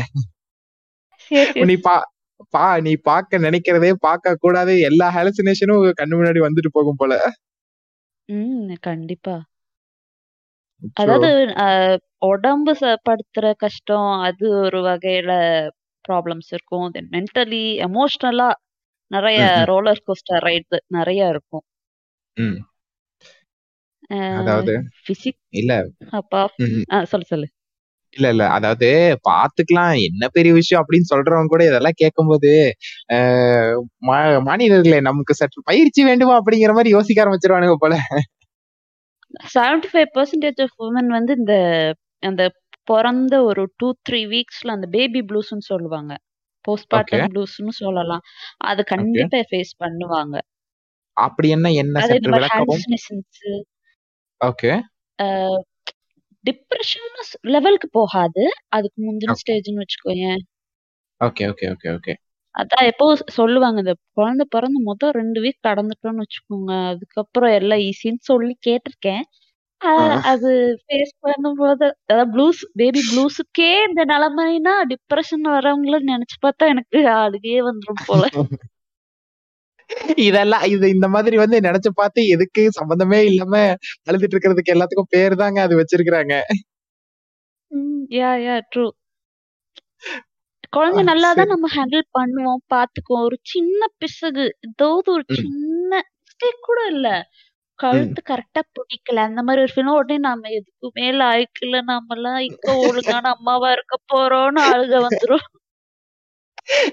நீ 1.66 1.78
பா 1.84 1.96
பா 2.50 2.80
நீ 2.80 2.96
பார்க்க 2.96 3.40
நினைக்கிறதே 3.40 3.94
பார்க்க 4.00 4.36
கூடாது. 4.40 4.80
எல்லா 4.80 5.16
ஹாலுசினேஷனும் 5.16 5.92
கண்ணு 6.02 6.16
முன்னாடி 6.16 6.40
வந்துட்டு 6.42 6.68
போகும் 6.72 6.96
போல. 6.98 7.32
ம் 8.26 8.74
கண்டிப்பா. 8.80 9.44
அதாவது 10.94 11.28
அஹ், 11.46 11.98
உடம்பு 12.20 12.74
ச- 12.74 12.96
படுத்துற 13.10 13.54
கஷ்டம் 13.58 14.20
அது 14.20 14.50
ஒரு 14.50 14.82
வகையில 14.82 15.70
ப்ராப்ளம்ஸ் 16.10 16.52
இருக்கும். 16.52 16.92
தென் 16.92 17.10
மென்டலி 17.10 17.78
எமோஷ்னலா 17.78 18.52
நிறைய 19.08 19.54
ம், 19.56 19.60
ம், 19.60 19.64
ரோலர் 19.64 20.04
கோஸ்டர் 20.08 20.44
ரைடு 20.44 20.78
நிறைய 20.88 21.28
இருக்கும். 21.28 21.62
ம். 22.34 22.64
அதாவது 24.08 24.84
பிசிக் 25.08 25.40
இல்ல. 25.50 25.90
அப்பா. 26.10 26.50
ம், 26.58 26.64
ம். 26.64 26.84
ஆ, 26.92 27.04
சொல்லு 27.04 27.26
சொல்லு. 27.26 27.48
இல்ல 28.16 28.30
இல்ல. 28.30 28.50
அதாவது 28.50 29.20
பாத்துக்கலாம். 29.30 30.04
என்ன 30.04 30.28
பெரிய 30.28 30.54
விஷயம் 30.54 30.86
அப்படின்னு 30.88 31.16
சொல்றவங்க 31.16 31.46
கூட 31.46 31.66
இதெல்லாம் 31.66 31.92
கேட்கும்போது 31.96 32.74
ஆஹ் 33.14 33.80
ம- 34.08 34.44
மனிதர்களே 34.44 35.00
நமக்கு 35.00 35.34
சற்று 35.34 35.62
பயிற்சி 35.66 36.04
வேண்டுமா 36.04 36.38
அப்படிங்கிற 36.38 36.70
மாதிரி 36.70 36.90
யோசிக்க 36.90 37.24
ஆரம்பிச்சிருவானுங்க 37.24 37.74
போல. 37.78 38.00
Seventy 39.54 39.84
five 39.94 40.06
percentage 40.16 40.62
of 40.62 40.80
women 40.80 41.08
வந்து 41.08 41.36
இந்த 41.38 41.54
அந்த 42.20 42.52
பிறந்த 42.84 43.44
ஒரு 43.44 43.74
டூ 43.78 43.94
த்ரீ 44.10 44.28
வீக்ஸ்ல 44.28 44.68
அந்த 44.68 44.88
பேபி 44.88 45.20
ப்ளூஸ்ன்னு 45.20 45.58
சொல்லுவாங்க. 45.58 46.18
ஓகே 46.18 46.74
போஸ்ட்மார்ட்டம் 46.74 47.26
ப்ளூஸ்னு 47.34 47.70
சொல்லலாம். 47.70 48.22
அது 48.58 48.82
ஓகே 48.82 48.86
கண்டிப்பா 48.86 49.38
ஃபேஸ் 49.38 49.74
பண்ணுவாங்க. 49.80 50.40
அப்படி 51.12 51.50
என்ன 51.50 51.72
என்ன 51.72 52.00
சற்று 52.00 52.32
விளக்கவும்? 52.32 52.78
ஹாலுசினேஷன்ஸ் 54.44 55.60
டிப்ரெஷன் 56.46 57.10
லெவலுக்கு 57.48 57.88
போகாது. 57.92 58.44
அதுக்கு 58.70 59.00
முந்தின 59.02 59.34
ஓகே 59.34 59.42
ஸ்டேஜ்னு 59.42 59.82
வச்சுக்கோயேன் 59.82 60.44
ஓகே 61.22 61.44
ஓகே 61.50 61.68
ஓகே 61.72 61.90
ஓகே 61.94 62.14
அதான் 62.56 62.86
எப்போ 62.86 63.06
சொல்லுவாங்க 63.36 63.78
இந்த 63.80 63.94
குழந்தை 64.14 64.44
பிறந்து 64.50 64.80
மொத்தம் 64.84 65.16
ரெண்டு 65.16 65.40
வீக் 65.42 65.66
கடந்துட்டோம்னு 65.68 66.24
வச்சுக்கோங்க. 66.24 66.72
அதுக்கப்புறம் 66.92 67.54
எல்லாம் 67.54 67.84
ஈஸின்னு 67.88 68.22
சொல்லி 68.24 68.54
கேட்டிருக்கேன். 68.68 69.24
ஆஹ் 69.82 70.20
அது 70.32 70.52
ஃபேஸ் 70.84 71.12
பண்ணும்போது 71.22 71.86
அதாவது 72.04 72.30
ப்ளூஸ் 72.34 72.62
பேபி 72.74 73.02
ப்ளூஸுக்கே 73.10 73.72
இந்த 73.88 74.04
நிலைமைனா 74.06 74.76
டிப்ரெஷன் 74.92 75.46
வரவங்கள 75.50 76.00
நினைச்சு 76.12 76.38
பார்த்தா 76.42 76.68
எனக்கு 76.68 77.00
அழுகையே 77.18 77.60
வந்துரும் 77.70 78.06
போல. 78.06 78.24
இதெல்லாம் 80.28 80.66
இது 80.74 80.86
இந்த 80.96 81.08
மாதிரி 81.14 81.36
வந்து 81.42 81.58
நினைச்சு 81.66 81.90
பார்த்து 81.96 82.22
எதுக்கு 82.36 82.64
சம்பந்தமே 82.78 83.20
இல்லாம 83.30 83.54
அழுதுட்டு 84.08 84.36
இருக்கிறதுக்கு 84.36 84.76
எல்லாத்துக்கும் 84.76 85.14
பேர் 85.16 85.42
தாங்க 85.42 85.60
அது 85.66 85.80
வச்சிருக்கிறாங்க. 85.82 86.34
யா 88.16 88.32
யா 88.44 88.56
ட்ரூ 88.72 88.86
குழந்தை 90.74 91.02
நல்லா 91.10 91.30
தான் 91.38 91.52
நம்ம 91.52 91.68
ஹேண்டில் 91.76 92.06
பண்ணுவோம் 92.18 92.62
பாத்துக்குவோம் 92.74 93.26
ஒரு 93.28 93.38
சின்ன 93.52 93.88
பிசகு 94.02 94.46
ஏதாவது 94.68 95.10
ஒரு 95.16 95.26
சின்ன 95.38 95.92
மிஸ்டேக் 96.20 96.66
கூட 96.68 96.80
இல்ல. 96.94 97.08
கழுத்து 97.80 98.22
கரெக்டா 98.30 98.62
பிடிக்கல. 98.72 99.20
அந்த 99.30 99.42
மாதிரி 99.48 99.64
ஒரு 99.66 99.74
ஃபிலிம் 99.74 99.98
உடனே 99.98 100.18
நாம 100.28 100.52
எதுக்குமே 100.60 101.08
லாய்க்கல 101.22 101.82
நாம 101.92 102.16
எல்லாம் 102.18 102.42
இக்க 102.50 102.68
ஒழுங்கான 102.86 103.32
அம்மாவா 103.36 103.70
இருக்க 103.78 103.96
போறோம்னு 104.14 104.64
அழுக 104.72 104.96
வந்துரும். 105.08 105.46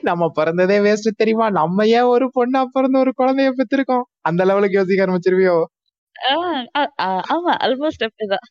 நம்ம 0.03 0.25
பிறந்ததே 0.39 0.77
வேஸ்ட் 0.87 1.09
தெரியுமா? 1.17 1.47
நம்ம 1.51 1.87
ஏன் 1.89 2.11
ஒரு 2.15 2.27
பொண்ணா 2.37 2.63
பிறந்த 2.73 2.97
ஒரு 2.99 3.13
குழந்தைய 3.21 3.51
பெற்றிருக்கோம்? 3.59 4.07
அந்த 4.23 4.43
லெவலுக்கு 4.45 4.79
யோசிக்க 4.81 5.07
ஆரம்பிச்சிருவியோ? 5.07 5.57
ஆமா 7.35 7.53
ஆல்மோஸ்ட் 7.65 8.07
அப்படிதான். 8.07 8.47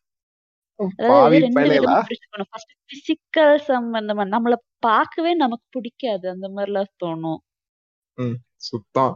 பிசிக்கல் 2.90 3.58
சம்பந்தமா 3.68 4.24
நம்மள 4.34 4.56
பார்க்கவே 4.80 5.34
நமக்கு 5.36 5.68
பிடிக்காது. 5.72 6.26
அந்த 6.30 6.48
மாதிரிலாம் 6.56 6.94
தோணும். 7.04 7.42
சுத்தம். 8.60 9.16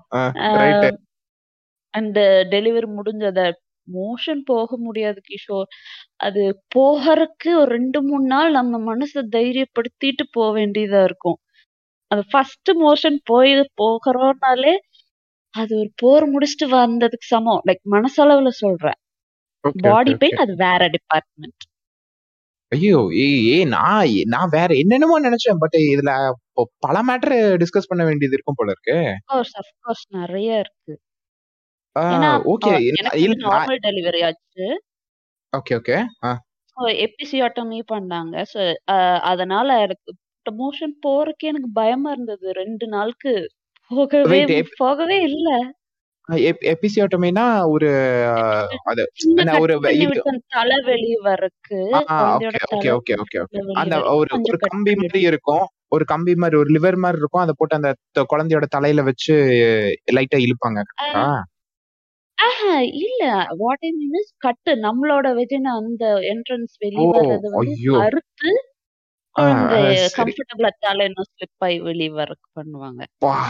அண்ட் 1.94 2.18
டெலிவரி 2.54 2.88
முடிஞ்சத 2.98 3.40
மோஷன் 3.88 4.42
போக 4.46 4.78
முடியாது 4.78 5.20
கிஷோர். 5.30 5.70
அது 6.18 6.44
போகறதுக்கு 6.76 7.50
ஒரு 7.62 7.70
ரெண்டு 7.78 8.00
மூணு 8.04 8.26
நாள் 8.26 8.52
நம்ம 8.52 8.80
மனசை 8.90 9.22
தைரியப்படுத்திட்டு 9.36 10.26
போக 10.32 10.50
வேண்டியதா 10.60 11.02
இருக்கும். 11.04 11.40
அது 12.12 12.22
ஃபர்ஸ்ட் 12.32 12.72
மோஷன் 12.82 13.18
போய் 13.24 13.52
போகிறோம்னாலே 13.82 14.74
அது 15.56 15.74
ஒரு 15.78 15.90
போர் 15.96 16.26
முடிச்சுட்டு 16.26 16.68
வந்ததுக்கு 16.74 17.28
சமம். 17.28 17.62
லைக் 17.68 17.84
மனசளவுல 17.92 18.50
சொல்றேன். 18.56 18.98
பாடி 19.86 20.14
பெயின் 20.16 20.42
அது 20.44 20.54
வேற 20.58 20.82
டிபார்ட்மெண்ட் 20.88 21.64
ஐயோ 22.72 23.00
ஏய் 23.24 23.42
ஏய் 23.48 23.66
நான் 23.66 24.12
நான் 24.26 24.50
வேற 24.50 24.70
என்னென்னமோ 24.76 25.18
நினைச்சேன் 25.20 25.60
பட் 25.60 25.76
இதுல 25.86 26.12
பல 26.80 26.98
மேட்டர் 27.04 27.36
டிஸ்கஸ் 27.62 27.90
பண்ண 27.90 28.04
வேண்டியது 28.04 28.36
இருக்கும் 28.38 28.58
போல 28.58 28.74
இருக்கு. 28.76 28.98
நிறைய 30.18 30.50
இருக்கு. 30.60 30.94
ஓகே 32.54 32.72
நார்மல் 33.46 33.82
டெலிவரி 33.86 34.22
ஆச்சு. 34.30 34.68
ஓகே 35.54 35.76
ஓகே 35.80 35.98
எபிசியோட்டமி 37.04 37.80
பண்ணாங்க. 37.92 38.36
ஸோ 38.54 38.62
அதனால 39.32 39.68
எனக்கு 39.82 40.10
மோஷன் 40.52 40.96
போறதுக்கே 41.08 41.52
எனக்கு 41.52 41.70
பயமா 41.74 42.12
இருந்தது. 42.12 42.48
ரெண்டு 42.52 42.88
நாளுக்கு 42.88 43.34
போகவே 43.92 44.40
போகவே 44.78 45.18
இல்ல. 45.22 45.50
எபிசியோட்டமினா 46.74 47.44
ஒரு 47.68 47.90
அது 48.84 49.02
ஒரு 49.60 49.74
தலை 50.56 50.78
வெளிய 50.86 51.18
வரக்கு 51.24 51.80
ஓகே 52.76 52.90
ஓகே 52.98 53.16
ஓகே 53.24 53.40
ஓகே 53.44 53.60
அந்த 53.74 53.96
ஒரு 54.20 54.30
ஒரு 54.50 54.58
கம்பி 54.68 54.94
மாதிரி 54.96 55.22
இருக்கும். 55.22 55.66
ஒரு 55.88 56.06
கம்பி 56.06 56.34
மாதிரி 56.36 56.60
ஒரு 56.60 56.70
லிவர் 56.70 56.98
மாதிரி 57.04 57.22
இருக்கும். 57.22 57.44
அதை 57.44 57.54
போட்டு 57.58 57.78
அந்த 57.80 57.92
குழந்தையோட 58.34 58.68
தலையில 58.68 59.02
வச்சு 59.02 59.36
லைட்டா 60.18 60.40
இழுப்பாங்க? 60.46 60.80
ஆஹா 62.38 62.72
இல்ல. 63.04 63.22
வாட் 63.58 63.86
ஐ 63.88 63.92
மீன் 64.00 64.32
கட்டு. 64.38 64.72
நம்மளோட 64.88 65.28
வெஜினா 65.40 65.74
அந்த 65.82 66.06
என்ட்ரன்ஸ் 66.34 66.74
வெளிய 66.80 67.06
வர்றது 67.14 67.50
வந்து 67.54 67.94
அறுத்து 68.06 68.52
குழந்தை 69.36 69.80
ஆ, 69.80 70.06
சரி. 70.06 70.32
கம்ஃபர்டபுளா 70.32 70.70
இன்னும் 70.92 71.30
ஸ்லிப் 71.32 71.58
ஆகி 71.58 71.80
வெளிய 71.80 72.12
வரக்கு 72.14 72.48
பண்ணுவாங்க. 72.56 73.02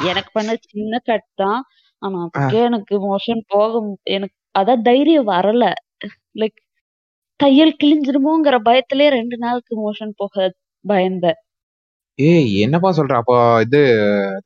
எனக்கு 0.08 0.30
பண்ண 0.34 0.56
சின்ன 0.60 1.00
கட் 1.04 1.28
தான். 1.34 1.64
ஆனா 1.98 2.20
ஆ, 2.20 2.30
அதுக்கே 2.30 2.64
எனக்கு 2.64 2.96
மோஷன் 3.08 3.42
போக 3.48 3.86
மு- 3.86 4.04
எனக்கு 4.04 4.36
அதான் 4.60 4.82
தைரியம் 4.82 5.28
வரல. 5.28 5.72
லைக் 6.36 6.58
தையல் 7.36 7.76
கிழிஞ்சிருமோங்கிற 7.84 8.58
பயத்திலே 8.66 9.08
ரெண்டு 9.10 9.38
நாளுக்கு 9.38 9.74
மோஷன் 9.78 10.12
போக 10.16 10.54
பயந்தேன் 10.88 11.40
ஏய் 12.20 12.60
என்னப்பா 12.60 12.90
சொல்ற? 12.92 13.14
அப்போ 13.14 13.60
இது 13.62 13.80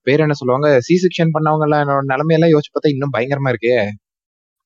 பேர் 0.01 0.19
என்ன 0.19 0.33
சொல்லுவாங்க? 0.33 0.79
சி 0.79 0.95
செக்ஷன் 0.95 1.29
பண்ணவங்க 1.33 1.61
எல்லாம் 1.61 2.07
நிலைமையெல்லாம் 2.07 2.51
யோசிச்சு 2.51 2.71
பார்த்தா 2.73 2.89
இன்னும் 2.89 3.13
பயங்கரமா 3.17 3.53
இருக்கே. 3.53 3.89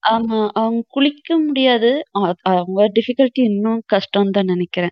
ஆமா 0.07 0.49
அவங்க 0.53 0.83
குளிக்க 0.87 1.37
முடியாது. 1.39 2.03
அ- 2.15 2.35
அவங்க 2.41 2.91
டிஃபிகல்ட்டி 2.95 3.43
இன்னும் 3.43 3.81
கஷ்டம் 3.85 4.31
தான் 4.31 4.45
நினைக்கிறேன். 4.45 4.89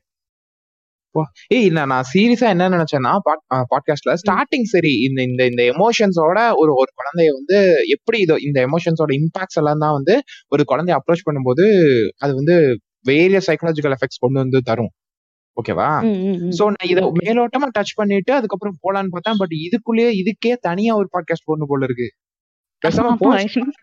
ஏய் 1.48 1.70
நான் 1.70 1.88
நான் 1.88 2.04
சீரியஸா 2.14 2.48
என்ன 2.50 2.70
நினைச்சேன்னா 2.70 3.14
பாட்காஸ்ட்ல 3.72 4.14
ஸ்டார்டிங் 4.22 4.64
சரி 4.64 4.94
இந்த 5.00 5.22
இந்த 5.22 5.46
இந்த 5.46 5.64
எமோஷன்ஸோட 5.74 6.38
ஒரு 6.56 6.74
ஒரு 6.74 6.92
குழந்தைய 6.92 7.32
வந்து 7.34 7.58
எப்படி 7.88 8.20
இதோ 8.20 8.36
இந்த 8.40 8.68
எமோஷன்ஸோட 8.68 9.12
இம்பாக்ட்ஸ் 9.20 9.60
எல்லாம் 9.60 9.78
தான் 9.78 9.94
வந்து 9.94 10.16
ஒரு 10.48 10.66
குழந்தைய 10.68 10.98
அப்ரோச் 11.00 11.26
பண்ணும்போது 11.26 11.66
அது 12.18 12.36
வந்து 12.36 12.56
வேரிய 13.10 13.42
சைக்கலாஜிக்கல் 13.48 13.96
எஃபெக்ட்ஸ் 13.96 14.20
கொண்டு 14.20 14.40
வந்து 14.40 14.62
தரும். 14.62 14.92
ஓகேவா. 15.58 15.88
சோ 16.58 16.64
நான் 16.66 16.90
இத. 16.90 17.02
மேலோட்டமா 17.22 17.68
டச் 17.78 17.96
பண்ணிட்டு 17.96 18.34
அதுக்கப்புறம் 18.34 18.78
போலான்னு 18.84 19.12
பார்த்தேன். 19.12 19.40
பட் 19.40 19.56
இதுக்குள்ளேயே 19.62 20.12
இதுக்கே 20.22 20.54
தனியா 20.62 20.96
ஒரு 20.96 21.08
பாட்காஸ்ட் 21.14 21.48
போடணும் 21.48 21.68
போல 21.68 21.86
இருக்கு. 21.86 22.08
பேசாம 22.88 23.16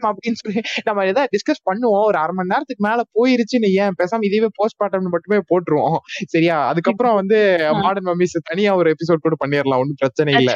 அப்படின்னு 0.02 0.32
சொல்லி 0.32 0.60
நம்ம 0.84 1.04
ஏதாவது 1.04 1.38
டிஸ்கஸ் 1.38 1.68
பண்ணுவோம். 1.70 2.04
ஒரு 2.04 2.18
அரை 2.18 2.34
மணி 2.34 2.48
நேரத்துக்கு 2.48 2.88
மேல 2.88 3.02
போயிருச்சு 3.04 3.58
நீ 3.58 3.68
ஏன்? 3.68 3.94
பேசாம 4.02 4.24
இதுவே 4.24 4.46
போஸ்ட் 4.54 4.80
பார்ட்டம் 4.82 5.00
மட்டுமே 5.00 5.40
போட்டுருவோம். 5.40 5.96
சரியா? 6.26 6.66
அதுக்கப்புறம் 6.66 7.14
வந்து 7.14 7.56
மாடர்ன் 7.72 8.06
மம்மிஸ் 8.06 8.40
தனியா 8.42 8.76
ஒரு 8.76 8.90
எபிசோட் 8.90 9.20
கூட 9.20 9.34
பண்ணிடலாம் 9.46 9.76
ஒன்றும் 9.76 9.94
பிரச்சனை 9.96 10.34
இல்ல. 10.34 10.52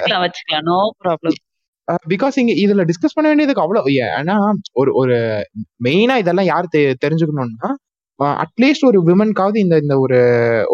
பிகாஸ் 2.09 2.31
இங்க 2.35 2.53
இதுல 2.53 2.87
டிஸ்கஸ் 2.87 3.15
பண்ண 3.15 3.35
வேண்டியதுக்கு 3.35 3.63
அவ்வளவு. 3.63 3.89
ஏன்னா 3.89 4.37
ஒரு 4.73 4.95
ஒரு 4.95 5.43
மெயினா 5.85 6.17
இதெல்லாம் 6.17 6.45
யார் 6.45 6.69
தெ- 6.77 6.95
தெரிஞ்சுக்கணும்னா 7.07 7.75
அட்லீஸ்ட் 8.43 8.87
ஒரு 8.87 8.99
விமனுக்காவது 9.03 9.59
இந்த 9.59 9.77
இந்த 9.77 9.95
ஒரு 9.99 10.19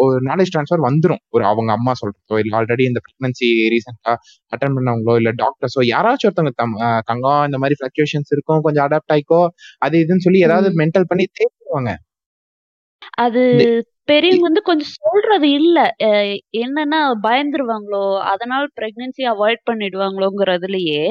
ஒரு 0.03 0.17
நாலேஜ் 0.25 0.51
ட்ரான்ஸ்ஃபர் 0.53 0.83
வந்துரும். 0.85 1.21
ஒரு 1.29 1.43
அவங்க 1.45 1.71
அம்மா 1.71 1.93
சொல்றதோ 2.01 2.37
இல்ல 2.41 2.57
ஆல்ரெடி 2.59 2.85
இந்த 2.89 3.01
பிரெக்னன்சி 3.05 3.49
ரீசெண்டா 3.73 4.13
அட்டன் 4.51 4.75
பண்ணவங்களோ 4.77 5.15
இல்ல 5.21 5.31
டாக்டர்ஸோ 5.41 5.83
யாராச்சும் 5.91 6.29
ஒருத்தவங்க 6.29 6.55
தம் 6.61 6.75
தங்கம் 7.07 7.43
இந்த 7.47 7.59
மாதிரி 7.61 7.77
ஃபிளக்சுவேஷன்ஸ் 7.79 8.33
இருக்கும் 8.35 8.63
கொஞ்சம் 8.67 8.85
அடாப்ட் 8.87 9.15
ஆயிக்கோ 9.15 9.41
அது 9.81 10.03
இதுன்னு 10.03 10.25
சொல்லி 10.27 10.41
ஏதாவது. 10.47 10.69
மென்டல் 10.81 11.09
பண்ணி 11.11 11.27
தேடுவாங்க 11.39 11.91
அது 13.23 13.41
பெரியவங்க 14.09 14.45
வந்து 14.45 14.61
கொஞ்சம் 14.67 14.93
சொல்றது 14.97 15.47
இல்ல. 15.57 15.77
என்னன்னா 16.61 16.99
பயந்துருவாங்களோ 17.25 18.01
அதனால 18.31 18.63
பிரெக்னன்சி 18.77 19.23
அவாய்ட் 19.31 19.61
பண்ணிடுவாங்களோங்கிறதுலயே 19.69 21.03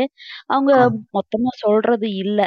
அவங்க 0.48 0.72
மொத்தமா 1.16 1.52
சொல்றது 1.64 2.08
இல்ல. 2.24 2.40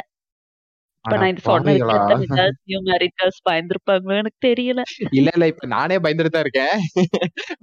இப்ப 1.04 1.10
அட 1.10 1.16
நான் 1.16 1.30
இது 1.30 1.40
சொன்னதுக்கு 1.44 1.84
பாவிகளா 1.84 1.96
எத்தனை 1.96 2.26
கேர்ள்ஸ் 2.30 2.60
நியூ 2.68 2.78
மேரிட் 2.88 3.14
கேர்ள்ஸ் 3.16 3.40
பயந்துருப்பாங்களோ 3.48 4.14
எனக்கு 4.18 4.38
தெரியல. 4.46 4.80
இல்ல 5.12 5.28
இல்ல. 5.34 5.46
இப்ப 5.52 5.66
நானே 5.72 5.96
பயந்துட்டு 6.04 6.32
தான் 6.34 6.44
இருக்கேன். 6.44 6.74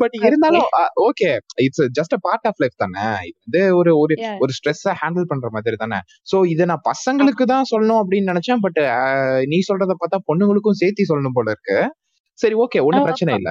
பட் 0.01 0.15
ஓகே 0.19 0.27
இருந்தாலும் 0.29 0.67
okay. 1.05 1.29
It's 1.65 1.84
just 1.98 2.15
a 2.17 2.22
part 2.25 2.48
of 2.50 2.60
life 2.63 2.75
தானே. 2.84 3.05
இது 3.29 3.38
வந்து 3.46 3.63
ஒரு 3.79 3.93
ஒரு 4.03 4.15
யா 4.17 4.31
ஒரு 4.43 4.53
ஸ்ட்ரெஸ்ஸ 4.58 4.96
ஹேண்டில் 5.01 5.29
பண்ற 5.31 5.50
மாதிரி 5.55 5.79
தானே. 5.84 6.00
சோ 6.31 6.39
இதை 6.53 6.67
நான் 6.72 6.86
பசங்களுக்கு 6.89 7.46
தான் 7.53 7.69
சொல்லணும் 7.72 8.01
அப்படின்னு 8.03 8.31
நினைச்சேன். 8.34 8.63
பட் 8.65 8.81
நீ 9.50 9.60
சொல்றத 9.69 9.96
பார்த்தா 10.01 10.19
பொண்ணுங்களுக்கும் 10.29 10.79
சேர்த்து 10.81 11.10
சொல்லணும் 11.12 11.38
போல 11.39 11.55
இருக்கு. 11.55 11.79
சரி 12.39 12.58
ஓகே. 12.63 12.81
ஒன்னும் 12.89 13.08
பிரச்சனை 13.08 13.34
இல்ல. 13.39 13.50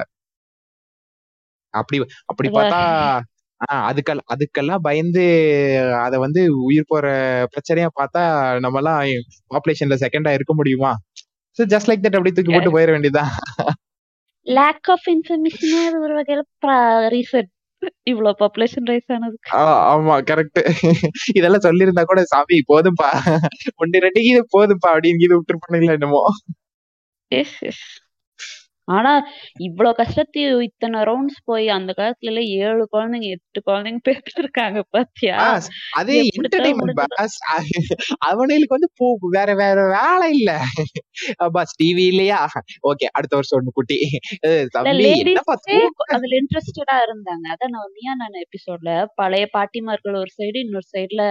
அப்படி 1.73 1.97
அப்படி 2.31 2.49
பார்த்தா 2.51 2.79
ஆஹ் 3.61 3.85
அதுக்கெல்லாம் 3.89 4.29
அதுக்கெல்லாம் 4.33 4.81
பயந்து 4.81 5.23
அத 6.01 6.19
வந்து 6.19 6.41
உயிர் 6.63 6.87
போற 6.87 7.07
பிரச்சனையா 7.53 7.87
பார்த்தா 7.99 8.21
நம்ம 8.59 8.77
எல்லாம் 8.77 8.99
பாப்புலேஷன்ல 9.53 9.97
செகண்டா 9.99 10.33
இருக்க 10.33 10.53
முடியுமா? 10.53 10.91
சோ 11.59 11.63
ஜஸ்ட் 11.65 11.89
லைக் 11.89 12.03
தட் 12.03 12.17
அப்படி 12.17 12.31
தூக்கி 12.31 12.53
போட்டு 12.53 12.75
போயிட 12.75 12.91
வேண்டியதுதான். 12.91 13.31
லேக் 14.47 14.89
ஆஃப் 14.89 15.07
இன்ஃபர்மேஷனே 15.07 15.79
அது 15.87 15.99
ஒரு 15.99 16.13
வகையில 16.19 16.43
ரீசன் 17.07 17.49
இவ்வளவு 18.03 18.37
பாப்புலேஷன் 18.39 18.87
ரைஸ் 18.87 19.11
ஆனதுக்கு. 19.13 19.49
ஆ, 19.53 19.61
ஆமா 19.91 20.15
கரெக்ட் 20.21 20.59
இதெல்லாம் 21.35 21.65
சொல்லியிருந்தா 21.67 22.03
கூட 22.03 22.23
சாமி 22.23 22.57
போதும்பா. 22.73 23.09
ஒன்னு 23.75 24.03
ரெண்டுக்கு 24.05 24.31
இது 24.33 24.41
போதும்பா 24.57 24.89
அப்படின்னு 24.93 25.25
இது 25.27 25.37
விட்டுருப்பானுங்களா 25.37 25.91
என்னமோ. 25.91 26.23
எஸ் 27.31 27.57
எஸ் 27.61 27.83
ஆனா 28.89 29.11
இவ்வளவு 29.65 29.97
கஷ்டத்தையும் 29.99 30.61
இத்தனை 30.67 30.99
ரவுண்ட்ஸ் 31.09 31.39
போய் 31.45 31.67
அந்த 31.75 31.91
காலத்துல 31.93 32.31
எல்லாம் 32.31 32.49
ஏழு 32.61 32.83
குழந்தைங்க 32.93 33.27
எட்டு 33.35 33.59
குழந்தைங்க 33.67 34.01
பெற்று 34.07 34.33
இருக்காங்க 34.43 34.79
பாத்தியா 34.89 35.35
அதே 35.99 36.15
எப்படித்தான் 36.21 36.67
என்டர்டைன்மெண்ட். 36.69 37.15
பாஸ் 37.15 37.37
அவனுக்கு 38.29 38.75
வந்து 38.77 38.89
போ 38.99 39.07
வேற 39.35 39.49
வேற 39.55 39.77
வேலை 39.95 40.29
இல்ல. 40.37 40.51
பாஸ் 41.55 41.75
டிவி 41.81 42.05
இல்லையா? 42.11 42.39
ஓகே 42.89 43.07
அடுத்த 43.17 43.33
வருஷம் 43.39 43.57
ஒண்ணு 43.59 43.73
குட்டி. 43.73 43.97
ஏய், 44.43 44.59
இல்ல 44.59 44.71
தம்பி 44.75 45.09
என்னப்பா 45.15 45.55
லேடிஸே 45.55 45.77
தூக்க 45.83 46.17
அதுல 46.17 46.39
இன்ட்ரெஸ்டடா 46.41 46.97
இருந்தாங்க. 47.05 47.45
அதான் 47.53 47.73
நான் 47.75 47.93
நீயா 47.97 48.15
நான் 48.21 48.41
எபிசோட்ல 48.45 48.91
பழைய 49.21 49.45
பாட்டிமார்கள் 49.55 50.21
ஒரு 50.23 50.33
சைடு 50.37 50.57
இன்னொரு 50.65 50.89
சைடுல 50.93 51.23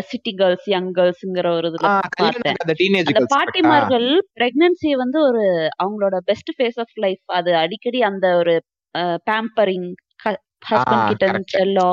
சிட்டி 0.00 0.32
கேர்ள்ஸ் 0.34 0.68
யங் 0.68 0.90
கேர்ள்ஸ்ங்கிற 0.92 1.48
ஒரு 1.56 1.68
இதுல 1.68 1.86
பார்த்தேன். 1.86 2.56
அந்த 3.04 3.24
பாட்டிமார்கள் 3.34 4.08
பிரெக்னன்சி 4.34 4.90
வந்து 4.96 5.18
ஒரு 5.22 5.44
அவங்களோட 5.82 6.16
பெஸ்ட் 6.24 6.50
ஃபேஸ் 6.58 6.78
ஆஃப் 6.78 6.94
லைஃப் 6.94 7.22
அது 7.32 7.56
அடிக்கடி 7.56 8.02
அந்த 8.02 8.26
ஒரு 8.36 8.54
பேம்பரிங் 9.30 9.88
ஹஸ்பண்ட் 10.70 11.06
கிட்ட 11.06 11.24
இருந்து 11.26 11.86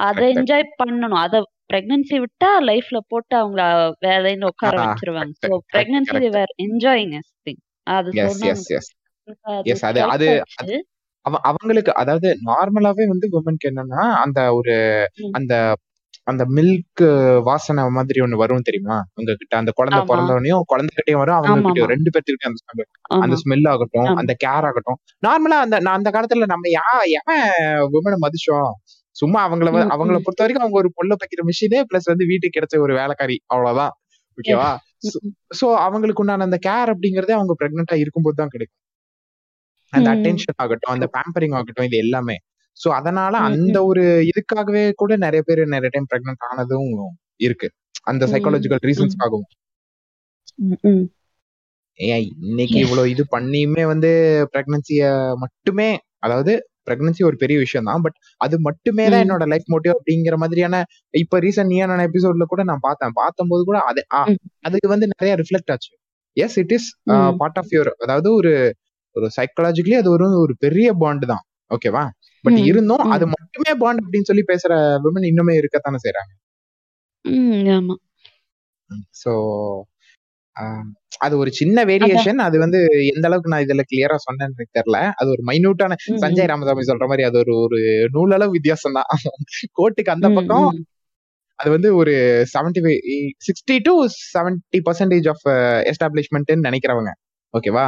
அதை 0.00 0.26
என்ஜாய் 0.34 0.68
பண்ணணும். 0.82 1.16
அத 1.24 1.38
பிரெக்னன்சி 1.72 2.16
விட்டா 2.16 2.50
லைஃப்ல 2.68 2.98
போட்டு 3.08 3.34
அவங்கள 3.40 3.62
வேலைன்னு 4.06 4.44
உட்கார 4.44 4.76
வச்சிருவாங்க. 4.78 5.34
correct, 5.46 5.66
pregnancy. 5.74 6.28
Where 6.36 6.54
enjoying 6.62 7.12
thing 7.46 7.60
அது 7.90 8.10
அது 10.08 10.28
அது 10.56 10.76
அவங்களுக்கு 11.42 11.92
அதாவது 11.94 12.28
நார்மலாவே 12.46 13.04
வந்து 13.06 13.26
உமனுக்கு 13.32 13.68
என்னன்னா 13.70 14.04
அந்த 14.24 14.40
ஒரு. 14.54 14.76
அந்த 15.32 15.54
அந்த 16.30 16.44
மில்க் 16.56 17.02
வாசனை 17.48 17.82
மாதிரி 17.96 18.22
ஒண்ணு 18.24 18.40
வரும் 18.42 18.66
தெரியுமா 18.68 18.96
உங்ககிட்ட 19.18 19.54
அந்த 19.60 19.72
குழந்தை. 19.78 20.00
பிறந்தவனையும் 20.10 20.64
குழந்தைகிட்டயும் 20.72 21.20
வரும் 21.22 21.36
அவங்க 21.38 21.56
கிட்டயும். 21.66 21.90
ரெண்டு 21.94 22.10
பேர்த்துக்கிட்டயும் 22.14 22.54
அந்த 22.54 22.80
வரும். 22.80 23.22
அந்த 23.24 23.36
ஸ்மெல் 23.42 23.68
ஆகட்டும். 23.72 24.10
அந்த 24.22 24.34
கேர் 24.44 24.66
ஆகட்டும் 24.70 24.98
நார்மலா 25.26 25.58
அந்த 25.66 25.78
நான் 25.86 25.98
அந்த 26.00 26.12
காலத்துல 26.16 26.48
நம்ம 26.52 26.72
யா 26.76 26.86
எவன் 27.18 27.44
விமனை 27.94 28.18
மதிச்சோம் 28.26 28.72
சும்மா 29.16 29.40
அவங்கள 29.46 29.70
அவங்கள. 29.94 30.18
பொறுத்த 30.26 30.42
வரைக்கும் 30.42 30.64
அவங்க 30.64 30.78
ஒரு 30.82 30.90
பொண்ணை 30.98 31.14
பக்கிற 31.22 31.42
மிஷினே 31.48 31.80
பிளஸ் 31.88 32.10
வந்து 32.12 32.26
வீட்டுக்கு 32.30 32.56
கிடைச்ச 32.56 32.84
ஒரு 32.86 32.94
வேலைக்காரி 33.00 33.36
அவ்வளவுதான் 33.52 33.94
ஓகேவா. 34.38 34.68
சோ 35.58 35.66
அவங்களுக்கு 35.86 36.22
உண்டான 36.22 36.46
அந்த 36.48 36.58
கேர் 36.68 36.92
அப்படிங்கறதே 36.94 37.34
அவங்க 37.38 37.54
பிரெக்னெண்டா 37.60 37.96
இருக்கும்போது 38.02 38.36
தான் 38.42 38.52
கிடைக்கும் 38.54 38.78
அந்த. 39.92 40.08
அட்டென்ஷன் 40.14 40.58
ஆகட்டும் 40.64 40.94
அந்த 40.94 41.06
பேம்பரிங் 41.16 41.56
ஆகட்டும் 41.58 41.88
இது 41.88 41.98
எல்லாமே 42.04 42.36
சோ 42.76 42.88
அதனால 42.98 43.34
அந்த. 43.48 43.76
ஒரு 43.90 44.02
இதுக்காகவே 44.30 44.82
கூட 45.00 45.12
நிறைய 45.24 45.42
பேர் 45.48 45.62
நிறைய 45.74 45.90
டைம் 45.94 46.08
பிரெக்னென்ட் 46.12 46.44
ஆனதும் 46.50 46.90
இருக்கு 47.40 47.68
அந்த 48.10 48.24
சைக்காலஜிக்கல். 48.32 48.82
ரீசன்ஸ்க்காகவும். 48.88 49.48
ஏன் 51.98 52.24
இன்னைக்கு. 52.42 52.76
இவ்வளவு 52.84 53.12
இது 53.14 53.24
பண்ணியுமே 53.34 53.84
வந்து 53.92 54.10
பிரெக்னன்சிய 54.54 55.02
மட்டுமே 55.44 55.88
அதாவது 56.26 56.52
பிரெக்னன்சி 56.86 57.22
ஒரு 57.28 57.36
பெரிய 57.42 57.56
விஷயம் 57.64 57.88
தான் 57.88 58.02
பட் 58.04 58.16
அது 58.40 58.56
மட்டுமே 58.66 59.04
தான். 59.06 59.22
என்னோட 59.24 59.44
லைஃப் 59.52 59.68
மோட்டிவ் 59.72 59.94
அப்படிங்கிற 59.96 60.36
மாதிரியான 60.42 60.76
இப்ப 61.14 61.40
ரீசன்ட் 61.44 61.72
நீயான 61.72 62.06
எபிசோட்ல 62.08 62.46
கூட 62.52 62.62
நான் 62.70 62.84
பார்த்தேன் 62.86 63.16
பார்த்தம்போது 63.20 63.62
கூட 63.68 63.78
அது. 63.90 64.02
அதுக்கு 64.66 64.88
வந்து 64.94 65.08
நிறைய 65.14 65.34
ரிஃப்ளெக்ட் 65.42 65.72
ஆச்சு 65.74 65.92
yes 66.36 66.56
it 66.62 66.74
is. 66.76 66.88
Part 67.40 67.58
of 67.62 67.72
your 67.74 67.92
அதாவது 68.04 68.28
ஒரு 68.38 68.52
ஒரு 69.16 69.28
சைக்காலஜிக்கலி 69.36 69.96
அது 70.00 70.10
ஒரு 70.10 70.26
ஒரு 70.42 70.54
பெரிய 70.64 70.88
பாண்ட் 71.02 71.24
தான் 71.32 71.44
ஓகேவா 71.70 72.02
பட். 72.44 72.58
இருந்தும். 72.64 73.04
அது 73.10 73.26
மட்டுமே 73.26 73.72
பாண்ட் 73.78 74.00
அப்படின்னு 74.00 74.22
சொல்லி 74.22 74.44
பேசுற 74.48 74.72
விமன் 75.04 75.28
இன்னுமே 75.30 75.54
இருக்கத்தானே. 75.60 76.34
ஆமா. 77.74 77.94
சோ 79.24 79.32
அது 81.18 81.38
ஒரு 81.38 81.52
சின்ன 81.52 81.84
வேரியேஷன் 81.84 82.36
அது 82.36 82.58
வந்து 82.58 82.78
எந்த 83.14 83.26
அளவுக்கு 83.26 83.50
நான் 83.50 83.62
இதுல 83.62 83.82
கிளியரா 83.90 84.16
சொன்னேன்னு 84.24 84.46
எனக்கு 84.48 84.76
தெரியல 84.78 85.12
அது 85.14 85.28
ஒரு 85.30 85.42
மைன்யூட்டான 85.46 85.96
ம், 86.06 86.18
சஞ்சய். 86.18 86.46
ராமசாமி 86.46 86.82
சொல்ற 86.82 87.06
மாதிரி 87.06 87.22
அது 87.22 87.38
ஒரு 87.38 87.54
ஒரு 87.56 87.78
நூலளவு 88.12 88.50
வித்தியாசம் 88.50 88.92
தான் 88.92 89.08
கோர்ட்டுக்கு 89.74 90.10
அந்த 90.10 90.28
பக்கம். 90.30 90.68
அது 91.58 91.70
வந்து 91.70 91.96
ஒரு 91.96 92.12
seventy 92.54 92.80
five 92.80 93.00
sixty 93.46 93.78
to 93.82 93.94
seventy 94.34 94.78
percentage 94.84 95.28
of 95.28 95.46
எஸ்டாப்ளிஷ்மெண்ட்னு 95.90 96.66
நினைக்கிறவங்க 96.68 97.12
ஓகேவா. 97.54 97.84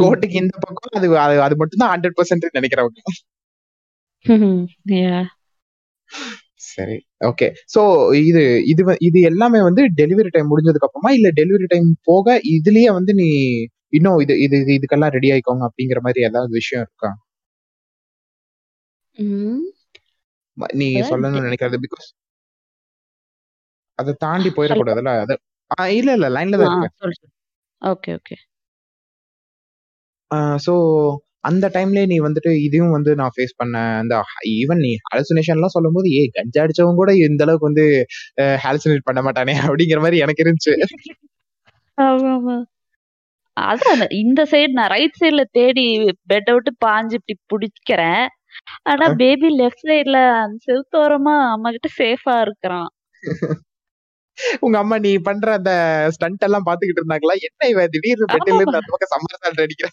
கோர்ட்டுக்கு 0.00 0.38
இந்த 0.40 0.54
பக்கம் 0.60 0.96
அது 0.98 1.18
அது 1.18 1.42
அது 1.42 1.54
மட்டும் 1.56 1.78
தான் 1.78 1.92
ஹண்ட்ரட் 1.94 2.16
பர்சன்ட் 2.18 2.46
நினைக்கிறவங்க. 2.52 3.00
சரி. 6.66 6.96
ஓகே. 7.24 7.46
சோ 7.74 7.80
இது 8.22 8.42
இது 8.66 8.82
இது 9.00 9.20
எல்லாமே 9.22 9.60
வந்து 9.62 9.82
டெலிவரி 9.96 10.30
டைம் 10.30 10.50
முடிஞ்சதுக்கு 10.50 10.88
அப்புறமா 10.88 11.10
இல்ல 11.12 11.28
டெலிவரி 11.34 11.66
டைம் 11.66 11.88
போக 12.02 12.26
இதுலயே 12.52 12.90
வந்து 12.92 13.12
நீ 13.14 13.26
இன்னும் 13.90 14.18
இது 14.18 14.34
இது 14.40 14.56
இது- 14.58 14.74
இதுக்கெல்லாம் 14.76 15.12
ரெடி 15.12 15.30
ஆயிக்கோங்க 15.32 15.64
அப்படிங்கிற 15.68 16.00
மாதிரி 16.00 16.20
ஏதாவது 16.24 16.52
விஷயம் 16.52 16.84
இருக்கா? 16.84 17.10
நீ 20.74 20.86
சொல்லணும்னு 21.10 21.46
நினைக்கிறது 21.46 21.78
பிகாஸ் 21.84 22.08
அதை 23.98 24.12
தாண்டி. 24.18 24.48
போயிடக்கூடாதுல்ல? 24.50 25.12
அது 25.24 25.34
இல்ல 25.96 26.12
இல்ல 26.12 26.28
லைன்ல 26.28 26.56
தான் 26.60 26.72
இருக்கேன். 26.76 27.32
Okay, 27.82 28.12
okay. 28.18 28.36
ஸோ 30.64 30.72
அந்த 31.44 31.66
டைம்லயே 31.74 32.04
நீ 32.10 32.16
வந்துட்டு 32.24 32.50
இதையும் 32.66 32.92
வந்து 32.96 33.12
நான் 33.20 33.32
ஃபேஸ் 33.34 33.54
பண்ணேன் 33.60 33.92
அந்த 34.00 34.14
ஈவன் 34.52 34.82
நீ 34.84 34.90
ஹாலுசினேஷன்லாம் 35.06 35.74
சொல்லும்போது 35.76 36.08
ஏ 36.12 36.22
கஞ்சா 36.36 36.62
அடிச்சவங்க 36.64 37.00
கூட 37.00 37.12
இந்த 37.24 37.42
அளவுக்கு 37.46 37.68
வந்து 37.70 37.86
ஹாலுசினேட் 38.64 39.08
பண்ண 39.08 39.22
மாட்டானே 39.26 39.54
அப்படிங்கிற 39.64 40.00
மாதிரி 40.04 40.22
எனக்கு 40.24 40.44
இருந்துச்சு 40.44 40.74
ஆமாமா. 41.98 42.56
அதான் 43.56 44.02
இந்த 44.20 44.40
சைடு 44.52 44.72
நான் 44.78 44.92
ரைட் 44.92 45.18
சைடுல 45.20 45.42
தேடி 45.56 45.84
பெட்ட 46.30 46.48
விட்டு 46.54 46.72
பாஞ்சு 46.84 47.16
இப்படி 47.18 47.34
புடிக்கிறேன். 47.52 48.24
ஆனா 48.90 49.06
ஆ. 49.06 49.16
பேபி 49.20 49.48
லெஃப்ட் 49.60 49.84
சைடுல 49.86 50.18
அந்த 50.40 50.58
செவுத்தோரமா 50.68 51.36
அம்மா 51.54 51.70
கிட்ட 51.76 51.90
சேஃபா 52.00 52.36
இருக்கிறான். 52.46 52.90
உங்க 54.64 54.76
அம்மா 54.82 54.96
நீ 55.06 55.12
பண்ற 55.28 55.48
அந்த 55.58 55.72
ஸ்டண்ட் 56.14 56.46
எல்லாம் 56.48 56.66
பாத்துக்கிட்டு 56.68 57.00
இருந்தாங்களா 57.02 57.34
என்ன 57.48 57.68
இவ 57.72 57.86
திடீர்னு 57.94 58.32
பெட்டில. 58.32 58.58
இருந்து 58.58 58.80
அந்த 58.80 58.92
பக்கம் 58.94 59.12
சம்மர் 59.14 59.42
சால்ட் 59.42 59.64
அடிக்கிற 59.66 59.90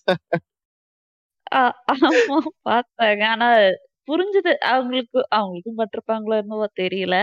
பார்த்தாங்க. 2.70 3.22
ஆனா 3.34 3.48
புரிஞ்சுது. 4.08 4.52
அவங்களுக்கு 4.72 5.20
அவங்களுக்கும் 5.38 5.80
பட்டிருப்பாங்களோ 5.82 6.36
என்னவோ 6.44 6.68
தெரியல. 6.82 7.16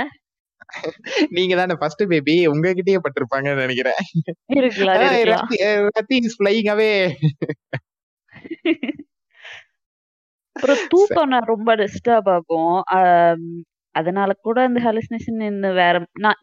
நீங்க 1.37 1.55
தானே 1.57 1.75
ஃபர்ஸ்ட் 1.81 2.03
பேபி 2.13 2.35
உங்ககிட்டயே 2.53 2.99
பட்டிருப்பாங்கன்னு 3.05 3.65
நினைக்கிறேன். 3.65 4.01
ரத்தி 5.97 6.17
இஸ் 6.29 6.39
அவே 6.75 6.91
அப்புறம் 10.57 10.83
தூக்கம் 10.93 11.33
நான் 11.33 11.51
ரொம்ப 11.53 11.71
டிஸ்டர்ப் 11.77 12.31
ஆகும். 12.35 12.77
அதனால 13.95 14.31
கூட 14.47 14.59
அந்த 14.69 14.81
ஹாலுசினேஷன் 14.87 15.41
வேற 15.81 15.97
நான் 16.25 16.41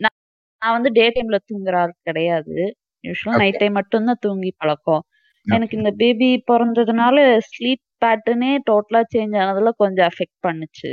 நான் 0.63 0.75
வந்து 0.75 0.89
டே 0.97 1.05
டைம்ல 1.15 1.37
தூங்குற 1.49 1.75
ஆள் 1.81 1.93
கிடையாது. 2.07 2.57
யூசுவலா 3.03 3.33
ஓகே 3.33 3.41
நைட் 3.43 3.59
டைம் 3.61 3.77
மட்டும் 3.79 4.07
தான் 4.09 4.21
தூங்கி 4.25 4.51
பழக்கம். 4.61 5.03
எனக்கு 5.47 5.75
இந்த 5.79 5.91
பேபி 6.01 6.29
பொறந்ததுனால 6.49 7.17
ஸ்லீப் 7.49 7.83
பேட்டர்னே 8.03 8.51
டோட்டலா 8.69 9.01
சேஞ்ச் 9.13 9.35
ஆனதுல 9.41 9.71
கொஞ்சம் 9.83 10.07
அஃபெக்ட் 10.11 10.37
பண்ணுச்சு. 10.47 10.91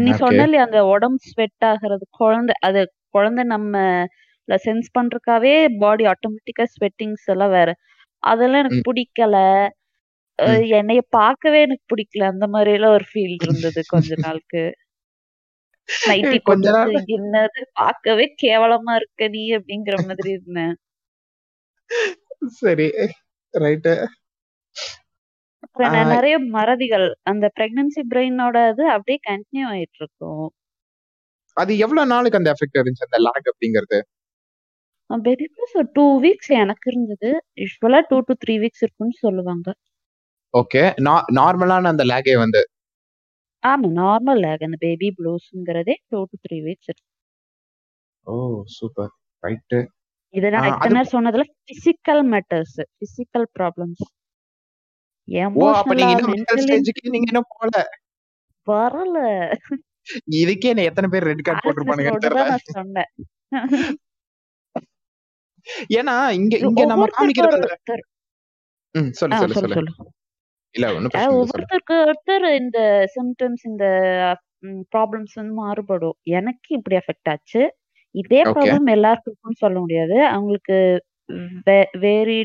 நீ 0.00 0.10
ஓகே 0.12 0.16
சொன்ன 0.22 0.44
இல்லையா 0.46 0.64
அந்த 0.68 0.80
உடம்பு 0.94 1.20
ஸ்வெட் 1.30 1.64
ஆகுறது 1.70 2.04
குழந்தை 2.20 2.54
அது 2.68 2.80
குழந்தை 3.16 3.42
நம்ம 3.54 3.74
சென்ஸ் 4.48 4.88
பண்றதுக்காவே 4.96 5.54
பாடி 5.82 6.04
ஆட்டோமேட்டிக்கா 6.12 6.64
ஸ்வெட்டிங்ஸ் 6.74 7.26
எல்லாம் 7.34 7.54
வேற. 7.58 7.70
அதெல்லாம் 8.22 8.62
எனக்கு 8.64 8.80
பிடிக்கல. 8.88 9.36
என்னைய 10.78 11.02
பார்க்கவே 11.18 11.60
எனக்கு 11.66 11.84
பிடிக்கல. 11.92 12.24
அந்த 12.34 12.46
மாதிரி 12.54 12.72
எல்லாம் 12.78 12.96
ஒரு 12.98 13.06
ஃபீல் 13.10 13.36
இருந்தது 13.46 13.80
கொஞ்ச 13.92 14.10
நாளுக்கு. 14.24 14.62
நைட்டி 16.08 16.38
கொஞ்ச 16.50 16.72
என்னது? 17.16 17.60
பார்க்கவே 17.80 18.26
கேவலமா 18.42 18.94
இருக்க 19.00 19.28
நீ 19.36 19.42
அப்படிங்கிற 19.56 19.96
மாதிரி 20.08 20.30
இருந்தேன் 20.36 20.74
சரி. 22.62 22.88
ரைட்டு 23.54 23.94
நிறைய 26.12 26.34
மறதிகள். 26.54 27.06
அந்த 27.30 27.46
பிரெக்னன்சி 27.56 28.02
பிரெயினோட 28.12 28.56
இது 28.72 28.84
அப்படியே 28.94 29.18
கண்டினியூ 29.28 29.66
ஆயிட்டு 29.72 29.98
இருக்கும் 30.02 30.46
அது 31.56 31.72
எவ்வளவு 31.84 32.10
நாளுக்கு 32.12 32.38
அந்த 32.38 32.50
எஃபெக்ட் 32.52 32.78
இருந்துச்சு 32.78 33.06
அந்த 33.08 33.18
லாக் 33.26 33.50
அப்படிங்கிறது? 33.50 33.98
ஒரு 35.74 35.88
டூ 35.92 36.04
வீக்ஸ் 36.24 36.52
எனக்கு 36.62 36.86
இருந்தது. 36.92 37.30
யூஸ்வலா 37.62 38.00
டூ 38.10 38.18
டு 38.28 38.34
த்ரீ 38.42 38.54
வீக்ஸ் 38.62 38.84
இருக்கும்னு 38.86 39.16
சொல்லுவாங்க. 39.26 39.68
ஓகே 40.54 40.82
நார்மலான 41.38 41.90
அந்த 41.92 42.04
லேகே 42.10 42.34
வந்து 42.44 42.62
ஆமா 43.62 43.88
நார்மல் 43.96 44.40
லேக் 44.44 44.66
அந்த 44.66 44.76
பேபி 44.84 45.08
ப்ளூஸ்ங்கிறதே 45.16 45.94
டூ 46.10 46.18
டு 46.30 46.36
த்ரீ 46.44 46.58
வீக்ஸ் 46.66 46.88
இருக்கு. 46.90 47.06
ஓ 48.26 48.34
சூப்பர் 48.76 49.12
ரைட்டு 49.42 49.78
இதை 50.34 50.48
நான் 50.54 50.64
அது 50.64 50.70
இத்தனை 50.72 50.94
நேரம் 50.96 51.12
சொன்னதுல 51.14 51.44
பிசிக்கல் 51.68 52.22
மேட்டர்ஸ் 52.32 52.78
பிசிக்கல் 53.00 53.46
ப்ராப்ளம்ஸ் 53.56 54.04
ஓ 55.56 55.66
அப்ப 55.72 55.92
நீங்க 55.94 56.12
எமோஷனலா 56.12 56.14
இன்னும் 56.14 56.32
மென்டல் 56.32 56.58
மென்டலி 56.58 56.64
ஸ்டேஜுக்கு 56.64 57.14
நீங்க 57.14 57.28
இன்னும் 57.30 57.50
போல? 57.54 57.72
வரல. 58.66 59.18
இதுக்கே 60.38 60.70
என்ன 60.72 60.84
எத்தனை 60.90 61.08
பேர் 61.12 61.28
ரெட் 61.28 61.44
கார்டு 61.46 61.62
போட்டிருப்பானுங்கன்னு 61.64 62.24
தெரியல. 62.26 62.40
தான் 62.40 62.52
நான் 62.52 62.68
சொன்னேன். 62.76 63.10
ஏன்னா 65.98 66.14
இங்க 66.38 66.54
இங்க 66.60 66.80
நம்ம 66.84 66.96
ஒவ்வொருத்தருக்கு 66.96 67.18
காமிக்கிறது 67.18 67.58
ஒருத்தர். 67.68 68.04
ம் 68.94 69.10
சொல்லு 69.20 69.34
ஆ, 69.34 69.40
சொல்லு 69.42 69.54
சொல்லு 69.54 69.68
சொல்லு. 69.70 69.92
சொல்லு. 69.92 70.10
இல்ல 70.74 70.86
ஒன்னும் 70.96 71.14
அஹ் 71.14 71.32
பிரச்சனை 71.32 71.36
இல்ல 71.36 71.46
சொல்லு. 71.48 71.66
ஒவ்வொருத்தருக்கு 71.68 71.94
ஒருத்தர் 72.02 72.46
இந்த 72.56 72.78
சிம்டம்ஸ் 73.14 73.64
இந்த 73.64 73.86
ப்ராப்ளம்ஸ் 74.92 75.34
வந்து 75.34 75.54
மாறுபடும். 75.56 76.16
எனக்கு 76.32 76.68
இப்படி 76.74 76.96
அஃபெக்ட் 76.96 77.30
ஆச்சு. 77.30 77.62
இதே 78.14 78.42
ஓகே 78.44 78.50
ப்ராப்ளம் 78.52 78.86
எல்லாருக்கும் 78.90 79.32
இருக்கும்னு 79.32 79.62
சொல்ல 79.62 79.78
முடியாது. 79.80 80.16
அவங்களுக்கு 80.30 80.76
வேரி 82.00 82.38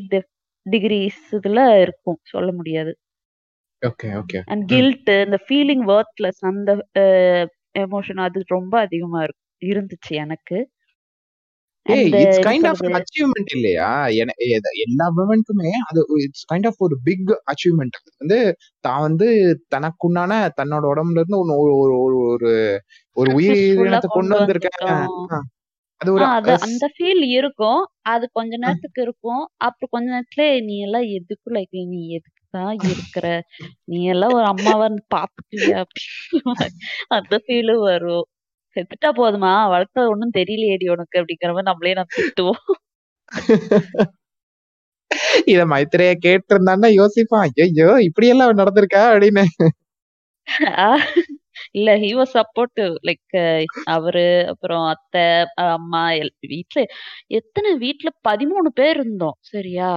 டிகிரிஸ் 0.66 1.24
இதுல 1.38 1.60
இருக்கும் 1.82 2.20
சொல்ல 2.28 2.52
முடியாது. 2.54 2.92
ஓகே 3.82 4.10
ஓகே 4.20 4.42
அண்ட் 4.48 4.64
ம். 4.72 4.88
கில்ட் 4.92 5.12
இந்த 5.26 5.38
ஃபீலிங் 5.46 5.86
ஒர்த்லெஸ் 5.92 6.42
அந்த 6.46 6.72
எமோஷன் 7.80 8.22
அது 8.26 8.40
ரொம்ப 8.50 8.76
அதிகமா 8.80 9.22
இருக்கு 9.24 9.44
இருந்துச்சு 9.66 10.14
எனக்கு. 10.18 10.58
ஏய் 11.86 12.08
இட்ஸ் 12.22 12.40
கைண்ட் 12.48 12.68
ஆஃப் 12.70 12.82
அச்சீவ்மெண்ட் 13.00 13.52
இல்லையா? 13.56 13.90
எல்லா 14.86 15.06
விமனுக்குமே 15.18 15.72
அது 15.90 16.00
இட்ஸ் 16.26 16.46
கைண்ட் 16.52 16.68
ஆஃப் 16.70 16.80
ஒரு 16.86 16.96
பிக் 17.08 17.32
அச்சீவ்மெண்ட் 17.52 17.98
வந்து 18.22 18.40
தான் 18.84 19.04
வந்து 19.08 19.28
தனக்குண்டான 19.76 20.32
தன்னோட 20.60 20.86
உடம்புல 20.94 21.22
இருந்து 21.22 21.42
ஒன்னு 21.42 21.58
ஒரு 21.62 21.74
ஒரு 21.84 21.96
ஒரு 22.26 22.52
ஒரு 23.18 23.30
உயிரினத்தை 23.38 24.10
கொண்டு 24.18 24.34
வந்திருக்கேன். 24.40 25.06
அது 26.02 26.10
ஒரு 26.16 26.26
அந்த 26.68 26.86
ஃபீல் 26.96 27.24
இருக்கும். 27.38 27.82
அது 28.14 28.26
கொஞ்ச 28.38 28.54
நேரத்துக்கு 28.64 29.02
இருக்கும். 29.08 29.44
அப்புறம் 29.68 29.94
கொஞ்ச 29.96 30.08
நேரத்துல 30.16 30.46
நீ 30.68 30.76
எல்லாம் 30.88 31.08
எதுக்கு 31.20 31.50
லைக் 31.58 31.76
நீ 31.94 32.02
எதுக்கு 32.18 32.42
தான் 32.54 32.76
இருக்கிற? 32.90 33.28
நீ 33.92 34.00
எல்லாம் 34.14 34.36
ஒரு 34.38 34.48
அம்மாவா 34.54 34.88
பாத்துக்குவியா 35.16 35.82
அந்த 37.18 37.36
ஃபீலும் 37.46 37.84
வரும். 37.90 38.26
செத்துட்டா 38.76 39.10
போதுமா? 39.20 39.54
வளர்க்க 39.74 40.12
ஒண்ணும் 40.14 40.36
தெரியலையேடி 40.38 40.88
உனக்கு 40.96 41.20
அப்படிங்கிற 41.22 41.52
மாதிரி 41.56 41.70
நம்மளே 41.72 41.94
நம்ம 42.00 42.14
திட்டுவோம். 42.20 42.62
இத 45.54 45.62
மைத்திரைய 45.74 46.14
கேட்டிருந்தான்னா 46.26 46.90
யோசிப்பான் 47.00 47.46
ஐயோ 47.66 47.90
இப்படி 48.08 48.28
எல்லாம் 48.34 48.60
நடந்திருக்கா? 48.62 49.04
அப்படின்னு. 49.14 49.46
இல்ல 51.78 51.90
ஹி 52.04 52.10
வாஸ் 52.20 52.34
சப்போர்ட்டிவ் 52.38 52.94
லைக் 53.10 53.36
அவரு 53.96 54.24
அப்புறம் 54.54 54.86
அத்தை 54.94 55.24
அம்மா 55.76 56.04
வீட்ல 56.54 56.80
எத்தனை 57.40 57.72
வீட்ல 57.84 58.10
பதிமூணு 58.30 58.70
பேர் 58.80 58.98
இருந்தோம். 58.98 59.38
சரியா? 59.54 59.92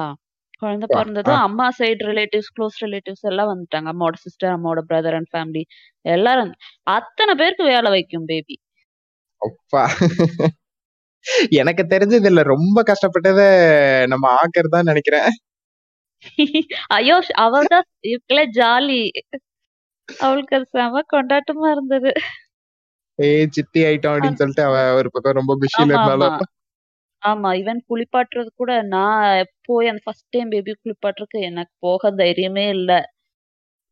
குழந்தை 0.63 0.87
பிறந்ததும் 0.97 1.41
அம்மா 1.47 1.67
சைடு 1.79 2.03
ரிலேட்டிவ்ஸ் 2.11 2.53
க்ளோஸ் 2.57 2.79
ரிலேட்டிவ்ஸ் 2.85 3.27
எல்லாம் 3.31 3.51
வந்துட்டாங்க. 3.53 3.89
அம்மாவோட 3.95 4.19
சிஸ்டர் 4.27 4.55
அம்மாவோட 4.57 4.83
பிரதர் 4.91 5.17
அண்ட் 5.19 5.31
ஃபேமிலி 5.35 5.63
எல்லாரும். 6.07 6.53
அத்தனை 6.99 7.35
பேருக்கு 7.43 7.65
வேலை 7.75 7.91
வைக்கும் 7.97 8.29
பேபி 8.33 8.57
அப்பா. 9.43 9.83
எனக்கு 11.61 11.85
தெரிஞ்சது 11.93 12.29
இல்ல. 12.31 12.43
ரொம்ப 12.53 12.79
கஷ்டப்பட்டத 12.91 13.41
நம்ம 14.13 14.27
ஆக்கர் 14.43 14.75
தான் 14.77 14.91
நினைக்கிறேன். 14.91 15.29
ஐயோ 16.97 17.17
அவள்தான் 17.45 17.87
இருக்கல 18.09 18.41
ஜாலி. 18.59 19.03
அவளுக்கு 20.09 20.57
அது 20.59 20.67
செம 20.75 21.03
கொண்டாட்டமா 21.13 21.69
இருந்தது. 21.75 22.11
ஏய் 23.19 23.47
சித்தி 23.57 23.81
ஆயிட்டோம் 23.87 24.15
அப்படின்னு 24.15 24.41
சொல்லிட்டு 24.41 24.65
அவ 24.67 24.79
ஒரு 24.99 25.09
பக்கம் 25.15 25.39
ரொம்ப 25.39 25.55
பிஸில 25.63 25.91
இருந்தாலும். 25.91 26.37
ஆமா 27.23 27.51
ஈவன் 27.61 27.81
குளிப்பாட்டுறது 27.89 28.51
கூட 28.61 28.73
நான் 28.89 29.25
போய் 29.69 29.91
அந்த 29.91 30.03
ஃபர்ஸ்ட் 30.05 30.31
டைம் 30.33 30.53
பேபி 30.55 30.73
குளிப்பாட்டுறதுக்கு 30.79 31.41
எனக்கு 31.51 31.73
போக 31.87 32.13
தைரியமே 32.21 32.67
இல்ல. 32.77 32.91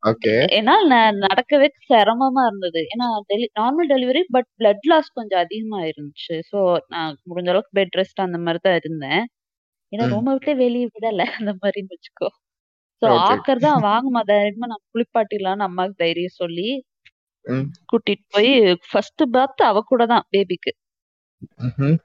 ஓகே. 0.06 0.34
ஏன்னா 0.56 0.74
நடக்கவே 1.22 1.68
சிரமமா 1.86 2.42
இருந்தது. 2.46 2.80
ஏன்னா 2.92 3.06
டெலி 3.30 3.46
normal 3.58 3.88
delivery 3.92 4.22
but 4.30 4.48
blood 4.58 4.86
loss 4.86 5.08
கொஞ்சம் 5.14 5.42
அதிகமா 5.42 5.78
இருந்துச்சு 5.90 6.36
ஸோ 6.50 6.58
நான் 6.88 7.12
முடிஞ்ச 7.28 7.48
அளவுக்கு 7.48 7.76
பெட் 7.78 7.96
ரெஸ்ட் 8.00 8.24
அந்த 8.24 8.38
மாதிரி 8.38 8.60
தான் 8.62 8.78
இருந்தேன். 8.80 9.22
ஏன்னா 9.92 10.04
ம். 10.06 10.12
ரொம்ப 10.12 10.30
விட்டே 10.32 10.54
வெளியே 10.60 10.88
விடல. 10.94 11.22
அந்த 11.38 11.52
மாதிரின்னு 11.60 11.94
வச்சுக்கோ. 11.94 12.28
ஸோ 13.02 13.06
ஓகே 13.08 13.24
ஆக்கர் 13.30 13.64
தான் 13.64 13.80
வாங்குமா? 13.86 14.20
தைரியமா 14.30 14.66
நான் 14.66 14.84
குளிப்பாட்டிடலாம்னு 14.92 15.66
அம்மாவுக்கு 15.66 16.02
தைரியம் 16.04 16.38
சொல்லி 16.38 16.68
ம். 17.44 17.66
கூட்டிட்டு 17.90 18.26
போய் 18.34 18.52
ஃபர்ஸ்ட் 18.88 19.24
பாத் 19.34 19.62
அவ 19.62 19.80
கூட 19.84 20.02
தான் 20.06 20.26
பேபிக்கு 20.30 20.72
ம்ஹும். 21.64 21.96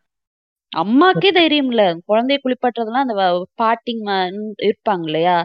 அம்மாக்கே 0.71 1.29
தைரியம் 1.31 1.69
இல்ல. 1.71 1.83
குழந்தைய 2.07 2.39
குளிப்பாட்டுறதெல்லாம் 2.43 3.05
அந்த 3.05 3.15
வ- 3.15 3.45
ம- 4.01 4.17
இருப்பாங்க 4.67 5.05
இல்லையா? 5.05 5.35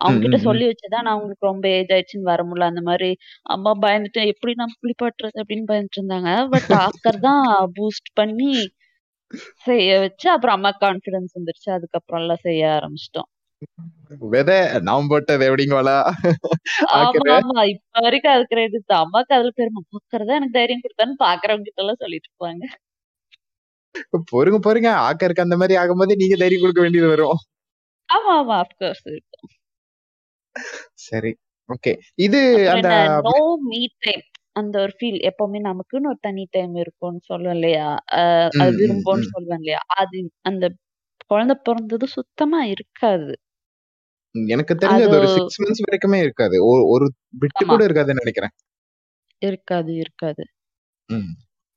அவங்க 0.00 0.20
கிட்ட. 0.24 0.38
சொல்லி 0.44 0.64
வச்சுதான் 0.68 1.06
நான் 1.06 1.18
உங்களுக்கு 1.18 1.48
ரொம்ப 1.48 1.66
ஏஜ் 1.76 1.92
ஆயிடுச்சுன்னு 1.94 2.30
வர 2.30 2.42
முடியல. 2.48 2.70
அந்த 2.72 2.82
மாதிரி 2.88 3.10
அம்மா 3.54 3.72
பயந்துட்டு 3.84 4.22
எப்படி 4.32 4.54
நம்ம 4.60 4.76
குளிப்பாட்டுறது 4.82 5.40
அப்படின்னு 5.42 5.68
பயந்துட்டு 5.70 6.00
இருந்தாங்க. 6.00 6.32
பட் 6.54 6.72
ஆக்கர் 6.84 7.20
தான் 7.28 7.44
பூஸ்ட் 7.78 8.10
பண்ணி 8.20 8.52
செய்ய 9.66 9.88
வச்சு 10.02 10.28
அப்புறம் 10.34 10.56
அம்மா 10.58 10.72
கான்பிடன்ஸ் 10.82 11.36
வந்துருச்சு. 11.38 11.70
அதுக்கப்புறம் 11.78 12.22
எல்லாம் 12.24 12.44
செய்ய 12.46 12.62
ஆரம்பிச்சிட்டோம். 12.78 13.30
விதை 14.32 14.56
நாம் 14.86 15.08
போட்டது 15.10 15.46
எப்படிங்களா 15.48 15.96
ஆமா 16.98 17.36
இப்ப 17.72 18.02
வரைக்கும் 18.06 18.34
அது 18.34 18.44
கிரெடிட் 18.52 18.94
அம்மாக்கு 18.98 19.36
அதுல 19.36 19.52
பெருமை. 19.58 19.82
பாக்கறதா 19.92 20.38
எனக்கு 20.38 20.58
தைரியம் 20.58 20.84
கொடுத்தான்னு 20.84 21.22
பாக்குறவங்க 21.24 21.66
கிட்ட 21.68 21.84
எல்லாம் 21.84 22.02
சொல்லிட்டு 22.04 22.30
இருப்பாங்க. 22.30 22.64
பொறுங்க 24.30 24.58
பொறுங்க. 24.60 24.90
ஆக்கருக்கு 25.06 25.46
அந்த 25.46 25.58
மாதிரி 25.60 25.76
ஆகும்போது 25.80 26.20
நீங்க 26.20 26.36
தைரியம் 26.38 26.64
கொடுக்க 26.64 26.82
வேண்டியது 26.84 27.12
வரும். 27.14 27.38
ஆமா 28.08 28.32
ஆமா. 28.36 28.56
அப்கோர்ஸ் 28.62 29.04
சரி. 31.02 31.32
ஓகே. 31.68 31.92
இது 32.18 32.40
அந்த 32.70 32.90
நோ 33.26 33.36
மீ 33.64 33.80
டைம் 33.98 34.24
அந்த 34.52 34.76
ஒரு 34.80 34.92
ஃபீல் 34.96 35.18
எப்பவுமே 35.28 35.58
நமக்குன்னு 35.64 36.10
ஒரு 36.10 36.18
தனி 36.20 36.44
டைம் 36.50 36.74
இருக்கும்னு 36.74 37.20
சொல்லுவேன் 37.28 37.54
இல்லையா? 37.54 37.88
அது 38.58 38.72
விரும்பும்னு. 38.80 39.28
சொல்லுவேன் 39.34 39.60
இல்லையா? 39.62 39.80
அது 39.96 40.18
அந்த 40.42 40.64
குழந்தை 41.26 41.56
பிறந்தது 41.62 42.06
சுத்தமா 42.08 42.60
இருக்காது. 42.64 43.32
எனக்கு 44.34 44.74
தெரிஞ்சு 44.74 45.04
அது 45.04 45.16
ஒரு 45.18 45.28
சிக்ஸ் 45.28 45.60
மந்த்ஸ் 45.62 45.84
வரைக்குமே 45.84 46.18
இருக்காது. 46.20 46.56
ஒரு 46.86 47.06
ஆமா. 47.42 47.68
கூட 47.68 47.82
இருக்காதுன்னு 47.86 48.22
நினைக்கிறேன். 48.22 48.54
இருக்காது 49.42 49.90
இருக்காது. 49.94 50.42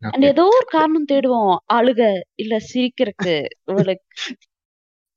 And 0.01 0.23
okay. 0.23 0.29
ஏதோ 0.29 0.43
ஒரு 0.51 0.67
காரணம் 0.69 1.09
தேடுவோம். 1.11 1.55
அழுக 1.73 2.01
இல்ல 2.35 2.55
சிரிக்கிறதுக்கு 2.69 3.35
like 3.89 4.05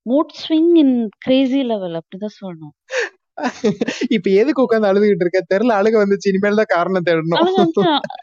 mood 0.07 0.33
swing 0.40 0.72
in 0.77 0.96
crazy 1.18 1.62
level 1.62 1.96
அப்படிதான் 2.00 2.38
சொல்லணும். 2.40 2.74
இப்ப 4.16 4.27
எதுக்கு 4.40 4.64
உட்கார்ந்து 4.64 4.90
அழுதுகிட்டு 4.90 5.25
இருக்க? 5.25 5.40
தெரியல 5.53 5.79
அழுக 5.79 5.97
வந்துச்சு 6.03 6.31
இனிமேல் 6.31 6.61
தான் 6.61 6.73
காரணம் 6.75 7.07
தேடணும். 7.09 7.40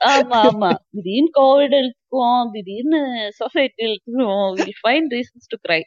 ஆமா 0.10 0.40
ஆமா. 0.44 0.70
திடீர்னு 0.96 1.32
கோவிட் 1.40 1.76
இருக்கும் 1.80 2.52
திடீர்னு 2.56 3.02
சொசைட்டி 3.40 3.84
இருக்கும் 3.90 4.24
will 4.58 4.78
find 4.82 5.14
reasons 5.18 5.52
to 5.54 5.60
cry 5.66 5.82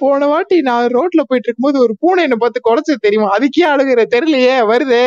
போன 0.00 0.26
வாட்டி 0.26 0.56
நான் 0.68 0.92
ரோட்ல 0.94 1.22
போயிட்டு 1.28 1.48
இருக்கும்போது 1.48 1.78
ஒரு 1.84 1.94
பூனை 2.02 2.22
என்ன 2.26 2.36
பார்த்து 2.36 2.68
குறைச்சது 2.68 3.04
தெரியுமா? 3.06 3.28
அதுக்கே 3.36 3.64
அழுகுற 3.72 4.04
தெரியலையே 4.14 4.54
வருதே. 4.70 5.04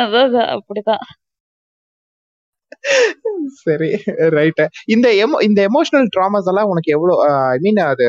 அதான் 0.00 0.34
அப்படிதான். 0.54 1.04
சரி 3.62 3.88
ரைட் 4.36 4.60
இந்த 4.94 5.08
எமோ 5.22 5.38
இந்த 5.46 5.60
எமோஷனல் 5.70 6.08
ட்ராமாஸ் 6.16 6.50
எல்லாம் 6.52 6.70
உனக்கு 6.72 6.90
எவ்வளவு 6.96 7.16
ஐ 7.48 7.58
மீன் 7.64 7.80
அது 7.86 8.06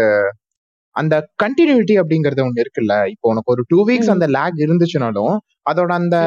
அந்த 0.95 1.15
கண்டினியூட்டி 1.43 1.95
அப்படிங்கறது 2.01 2.41
ஒண்ணு 2.45 2.63
இருக்குல்ல 2.63 2.95
இப்போ 3.13 3.27
உனக்கு 3.31 3.53
ஒரு 3.53 3.63
டூ 3.71 3.79
வீக்ஸ். 3.89 4.11
அந்த 4.15 4.27
லேக் 4.37 4.57
இருந்துச்சுனாலும் 4.65 5.35
அதோட 5.71 5.91
அந்த. 6.01 6.17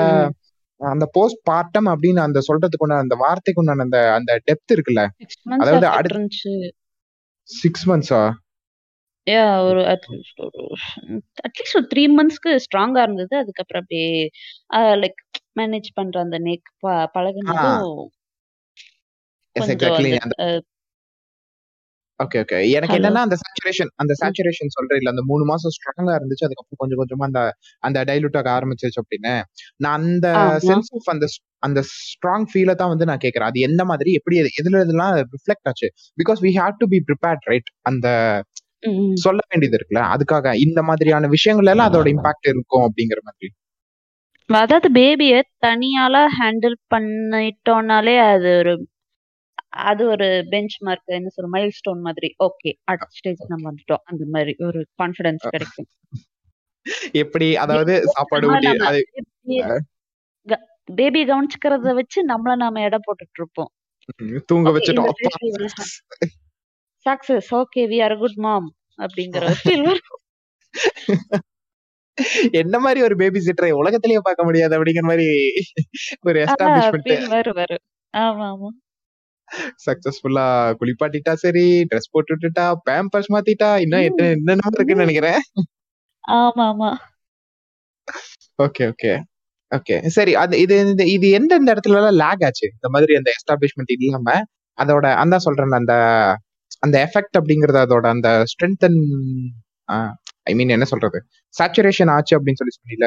அந்த 0.81 1.07
போஸ்ட் 1.17 1.41
பார்ட்டம் 1.49 1.89
அப்படின்னு 1.91 2.21
அந்த 2.25 2.39
சொல்றதுக்கு 2.47 2.85
உண்டான 2.85 3.05
அந்த 3.05 3.17
வார்த்தைக்கு 3.21 3.61
உண்டான 3.63 3.85
அந்த 3.87 3.99
அந்த 4.17 4.33
டெப்த் 4.47 4.75
இருக்குல்ல 4.75 5.03
6 5.25 5.37
மந்த்ஸ் 5.51 5.65
அதாவது 5.65 5.87
அடுத்த. 5.91 6.23
சிக்ஸ் 7.49 7.85
மந்த்ஸா 7.91 8.23
யா 9.27 9.43
ஒரு 9.67 9.83
அட்லீஸ்ட் 9.91 10.41
ஒரு 10.47 10.63
3 11.91 12.07
மந்த்ஸ்க்கு 12.17 12.53
ஸ்ட்ராங்கா 12.65 13.03
இருந்தது. 13.07 13.35
அதுக்கப்புறம் 13.43 13.83
அப்படியே 13.83 14.09
லைக் 15.03 15.21
மேனேஜ் 15.61 15.91
பண்ற 15.99 16.19
அந்த 16.25 16.39
நெக் 16.49 16.71
பழகுனதும் 17.15 18.03
எஸ் 19.57 19.63
கொஞ்சம் 19.63 19.77
எக்ஸாக்ட்லி 19.77 20.13
அந்த 20.19 20.35
அந்த 20.35 20.37
அ 20.47 20.61
ஓகே 22.23 22.39
ஓகே 22.43 22.59
எனக்கு. 22.71 22.97
என்னன்னா 22.97 23.23
அந்த 23.23 23.37
சேச்சுரேஷன் 23.41 23.91
அந்த. 23.97 24.13
சேச்சுரேஷன் 24.21 24.73
சொல்ற 24.75 24.97
இல்ல 24.97 25.11
அந்த 25.11 25.23
மூணு 25.27 25.45
மாசம் 25.45 25.75
ஸ்ட்ராங்கா 25.75 26.15
இருந்துச்சு 26.19 26.47
அதுக்கப்புறம் 26.47 26.81
கொஞ்சம் 26.83 27.01
கொஞ்சமா 27.01 27.27
அந்த 27.29 27.41
அந்த 27.83 28.05
டைலூட் 28.05 28.39
ஆக 28.41 28.51
ஆரம்பிச்சிருச்சு 28.53 29.03
அப்படின்னு 29.03 29.33
நான் 29.81 29.97
அந்த. 30.01 30.29
சென்ஸ் 30.67 30.91
ஆஃப் 30.93 31.11
அந்த 31.13 31.29
அந்த 31.63 31.81
ஸ்ட்ராங் 31.91 32.47
ஃபீலை 32.51 32.75
தான் 32.75 32.89
வந்து 32.89 33.05
நான் 33.05 33.23
கேட்கறேன் 33.23 33.51
அது 33.51 33.61
எந்த 33.61 33.83
மாதிரி 33.85 34.13
எப்படி 34.13 34.37
எது- 34.41 34.55
எதுல 34.61 34.83
இதெல்லாம் 34.85 35.13
ரிஃப்ளெக்ட் 35.35 35.69
ஆச்சு 35.69 35.89
because 36.19 36.41
we 36.43 36.53
have 36.57 36.77
to 36.79 36.89
be 36.89 37.01
prepared 37.09 37.47
right 37.47 37.71
அந்த. 37.87 38.07
சொல்ல 39.23 39.41
வேண்டியது 39.49 39.77
இருக்குல்ல 39.77 40.01
அதுக்காக 40.13 40.53
இந்த 40.63 40.81
மாதிரியான 40.83 41.29
விஷயங்கள் 41.29 41.71
எல்லாம் 41.73 41.91
அதோட 41.91 42.09
இம்பாக்ட் 42.13 42.49
இருக்கும் 42.49 42.85
அப்படிங்கிற 42.87 43.21
மாதிரி 43.23 43.49
அதாவது 44.51 44.89
பேபிய 44.93 45.35
தனியால 45.65 46.17
ஹேண்டில் 46.37 46.77
பண்ணிட்டோம்னாலே 46.93 48.17
அது 48.27 48.49
ஒரு 48.59 48.73
அது 49.73 50.03
ஒரு 50.09 50.27
பெஞ்ச் 50.51 50.77
மார்க் 50.81 51.15
என்ன 51.19 51.31
சொல்ற 51.37 51.49
மைல் 51.49 51.71
ஸ்டோன் 51.71 52.01
மாதிரி. 52.01 52.29
ஓகே 52.45 52.71
அடுத்த 52.85 53.13
ஸ்டேஜ் 53.13 53.43
நம்ம 53.49 53.65
வந்துட்டோம். 53.71 54.03
அந்த 54.05 54.25
மாதிரி 54.31 54.53
ஒரு 54.61 54.81
கான்ஃபிடன்ஸ் 55.03 55.45
கிடைக்கும். 55.49 55.89
எப்படி 57.15 57.49
அதாவது 57.57 57.95
சாப்பாடு 58.07 58.49
ஊட்டி 58.49 58.71
பேபி 60.89 61.21
கவனிச்சுக்கிறத 61.25 61.91
வச்சு 61.95 62.21
நம்மள 62.29 62.55
நாம 62.57 62.81
எடை 62.83 62.99
போட்டுட்டு 63.03 63.39
இருப்போம் 63.39 63.71
தூங்க 64.47 64.71
வச்சுட்டோம். 64.71 65.11
Success 67.07 67.51
okay 67.61 67.83
we 67.93 67.99
are 68.03 68.17
good 68.19 68.39
mom 68.39 68.69
அப்படிங்கிற 68.99 69.45
என்ன 72.61 72.77
மாதிரி 72.79 73.01
ஒரு 73.03 73.15
பேபி 73.17 73.41
சிட்டரை 73.41 73.71
உலகத்திலேயே 73.73 74.21
பார்க்க 74.23 74.47
முடியாது 74.49 74.75
அப்படிங்கிற 74.77 75.05
மாதிரி 75.11 75.27
ஒரு 76.21 76.39
எஸ்டாப்ளிஷ்மெண்ட் 76.45 77.07
ஃபீல் 77.07 77.29
வரும் 77.29 77.59
வரும். 77.61 77.83
ஆமா 78.15 78.47
ஆமா. 78.51 78.71
சக்சஸ்ஃபுல்லா 79.87 80.45
குளிப்பாட்டிட்டா 80.81 81.33
சரி 81.43 81.65
ட்ரெஸ் 81.91 82.13
போட்டு 82.13 82.33
விட்டுட்டா 82.35 82.67
பேம்பர்ஸ் 82.87 83.31
மாத்திட்டா 83.35 83.71
இன்னும் 83.85 84.07
என்ன 84.09 84.23
ம், 84.25 84.33
என்னென்னமோ 84.37 84.75
இருக்குன்னு. 84.77 85.05
நினைக்கிறேன். 85.05 85.41
ஆமா 86.25 86.65
ஆமா 86.73 86.91
ஓகே 88.59 88.85
ஓகே 88.93 89.13
ஓகே 89.73 89.97
சரி 90.17 90.33
அது 90.37 90.55
இது 90.63 90.75
இது 91.13 91.27
எந்தெந்த 91.39 91.73
இடத்துல 91.75 91.99
எல்லாம் 92.01 92.19
லேக் 92.23 92.43
ஆச்சு? 92.49 92.67
இந்த 92.75 92.89
மாதிரி 92.95 93.13
அந்த 93.21 93.31
எஸ்டாப்ளிஷ்மெண்ட் 93.37 93.93
இல்லாம 93.99 94.35
அதோட 94.79 95.07
அந்த 95.23 95.37
சொல்றேன் 95.47 95.79
அந்த 95.81 95.95
அந்த 96.83 96.97
எஃபெக்ட் 97.07 97.39
அப்படிங்கறது 97.41 97.79
அதோட 97.85 98.07
அந்த 98.15 98.29
ஸ்ட்ரென்த் 98.53 98.87
ஐ 100.47 100.53
மீன் 100.55 100.75
என்ன 100.77 100.87
சொல்றது? 100.93 101.19
சேச்சுரேஷன் 101.55 102.13
ஆச்சு 102.15 102.35
அப்படின்னு 102.37 102.61
சொல்லி 102.61 102.75
சொன்னீல 102.79 103.07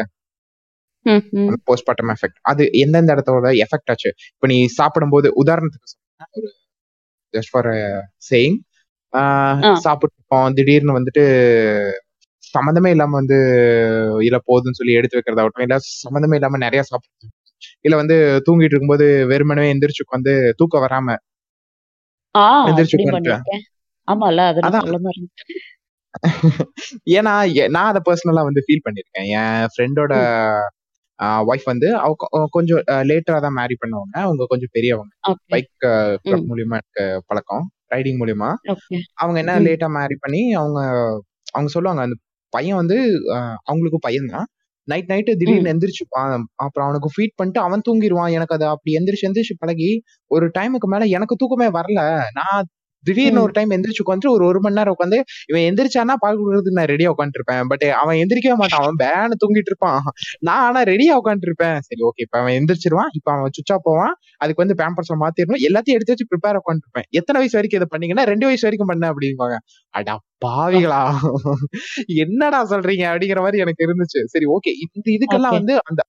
ம், 1.05 1.23
ம். 1.34 1.47
அந்த 1.47 1.58
போஸ்ட்மார்ட்டம் 1.67 2.12
எஃபெக்ட் 2.13 2.39
அது 2.51 2.63
எந்தெந்த 2.84 3.15
இடத்தோட 3.15 3.49
எஃபெக்ட் 3.65 3.91
ஆச்சு? 3.93 4.10
இப்போ 4.31 4.47
நீ 4.51 4.58
சாப்பிடும்போது 4.77 5.27
உதாரணத்துக்கு 5.41 5.89
ஒரு 6.19 6.49
ஜஸ்ட் 7.34 7.51
ஃபார் 7.51 7.69
சேயிங் 8.30 8.58
ஆ. 9.13 9.21
சாப்பிட்டுருப்போம் 9.84 10.54
திடீர்னு 10.54 10.97
வந்துட்டு 10.97 11.23
சம்மந்தமே 12.54 12.89
இல்லாம 12.89 13.15
வந்து 13.15 13.38
இல்ல 14.19 14.38
போதுன்னு 14.47 14.78
சொல்லி 14.78 14.93
எடுத்து 14.93 15.17
வைக்கிறதாகட்டும் 15.17 15.65
இல்ல 15.65 15.78
சம்மந்தமே 16.04 16.34
இல்லாம 16.34 16.58
நிறைய 16.58 16.82
சாப்பிட்டு 16.84 17.32
இல்ல 17.86 17.95
வந்து 17.95 18.15
தூங்கிட்டு 18.47 18.73
இருக்கும்போது 18.73 19.06
வெறுமனவே 19.28 19.71
எந்திரிச்சு 19.73 20.06
உட்காந்து 20.06 20.34
தூக்கம் 20.56 20.86
வராம 20.86 21.15
எந்திரிச்சு. 22.65 22.97
ஏன்னா 27.13 27.32
நான் 27.67 27.89
அதை 27.89 28.01
பர்சனலா 28.06 28.43
வந்து 28.43 28.62
ஃபீல் 28.65 28.86
பண்ணிருக்கேன். 28.86 29.28
என் 29.36 29.67
ஃப்ரெண்டோட. 29.73 30.13
ஒய்ஃப் 31.47 31.65
வந்து 31.65 31.88
கொஞ்சம் 32.51 32.82
லேட்டரா 33.10 33.39
தான் 33.39 33.58
மேரி 33.58 33.75
பண்ணவங்க. 33.82 34.15
அவங்க 34.23 34.47
கொஞ்சம் 34.49 34.71
பெரியவங்க. 34.73 35.13
Bike 35.54 35.69
club. 36.25 36.47
மூலியமா 36.49 36.78
எனக்கு 36.78 37.04
பழக்கம். 37.30 37.63
ரைடிங் 37.91 38.19
மூலியமா. 38.21 38.49
அவங்க 39.21 39.38
என்ன. 39.43 39.54
லேட்டா 39.67 39.88
மேரி 39.95 40.15
பண்ணி 40.21 40.41
அவங்க 40.54 40.80
அவங்க 41.54 41.69
சொல்லுவாங்க 41.75 42.01
அந்த 42.06 42.17
பையன் 42.54 42.80
வந்து 42.82 42.97
அஹ், 43.36 43.58
அவங்களுக்கும் 43.67 44.06
பையன் 44.06 44.34
தான். 44.34 44.47
Night 44.88 45.10
night. 45.12 45.32
திடீர்னு 45.34 45.71
எந்திரிச்சுப்பான் 45.71 46.34
அப்புறம் 46.63 46.86
அவனுக்கு 46.88 47.10
ஃபீட் 47.13 47.38
பண்ணிட்டு 47.38 47.62
அவன் 47.62 47.86
தூங்கிடுவான் 47.88 48.34
எனக்கு 48.34 48.56
அது 48.58 48.65
அப்படி 48.67 48.91
எந்திரிச்சு 48.97 49.28
எந்திரிச்சு 49.30 49.56
பழகி 49.60 49.89
ஒரு 50.32 50.47
டைமுக்கு 50.58 50.89
மேல 50.93 51.06
எனக்கு 51.17 51.36
தூக்கமே 51.36 51.67
வரல. 51.78 52.01
நான் 52.39 52.67
திடீர்னு. 53.08 53.44
ஒரு 53.46 53.54
டைம் 53.58 53.74
எந்திரிச்சு 53.76 54.04
உட்காந்து 54.06 54.32
ஒரு 54.36 54.46
ஒரு 54.50 54.60
மணி 54.65 54.78
நேரம் 54.80 54.96
உட்காந்து 54.96 55.20
இவன் 55.50 55.65
எந்திரிச்சானா 55.70 56.15
பால் 56.24 56.38
கொடுக்கறதுக்கு 56.39 56.78
நான் 56.80 56.89
ரெடியா 56.94 57.12
உட்காந்துருப்பேன் 57.15 57.63
பட் 57.72 57.86
அவன் 58.02 58.20
எந்திரிக்கவே 58.24 58.58
மாட்டான். 58.62 58.84
அவன் 58.84 59.00
பேனு 59.04 59.39
தூங்கிட்டு 59.44 59.72
இருப்பான். 59.74 60.00
நான் 60.50 60.63
ஆனா 60.68 60.82
ரெடியா 60.91 61.15
உட்காந்துருப்பேன் 61.22 61.78
சரி 61.89 62.02
ஓகே 62.10 62.24
இப்ப 62.28 62.38
அவன் 62.41 62.56
எந்திரிச்சிருவான். 62.60 63.12
இப்ப 63.20 63.30
அவன் 63.36 63.56
சுச்சா 63.60 63.78
போவான். 63.88 64.13
அதுக்கு 64.44 64.63
வந்து 64.63 64.78
பேம்பர்ஸ் 64.82 65.13
மாத்திரணும். 65.24 65.62
எல்லாத்தையும் 65.70 65.98
எடுத்து 66.00 66.13
வச்சு 66.15 66.30
ப்ரிப்பேர் 66.34 66.62
உட்காந்துருப்பேன் 66.62 67.08
எத்தனை 67.20 67.38
வயசு 67.41 67.58
வரைக்கும் 67.60 67.82
இதை 67.82 67.89
பண்ணீங்கன்னா 67.94 68.26
ரெண்டு 68.32 68.48
வயசு 68.50 68.68
வரைக்கும் 68.68 68.91
பண்ண 68.94 69.12
அப்படிம்பாங்க. 69.13 69.58
அடா 69.94 70.15
பாவிகளா. 70.46 71.02
என்னடா 72.24 72.60
சொல்றீங்க 72.74 73.04
அப்படிங்கிற 73.12 73.41
மாதிரி 73.46 73.63
எனக்கு 73.65 73.86
இருந்துச்சு. 73.88 74.22
சரி 74.34 74.48
ஓகே 74.56 74.74
இந்த 74.88 75.08
இதுக்கெல்லாம் 75.18 75.58
வந்து 75.60 75.76
அந்த 75.89 76.02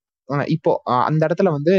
இப்போ 0.56 0.72
அந்த 1.08 1.20
இடத்துல 1.26 1.50
வந்து 1.56 1.74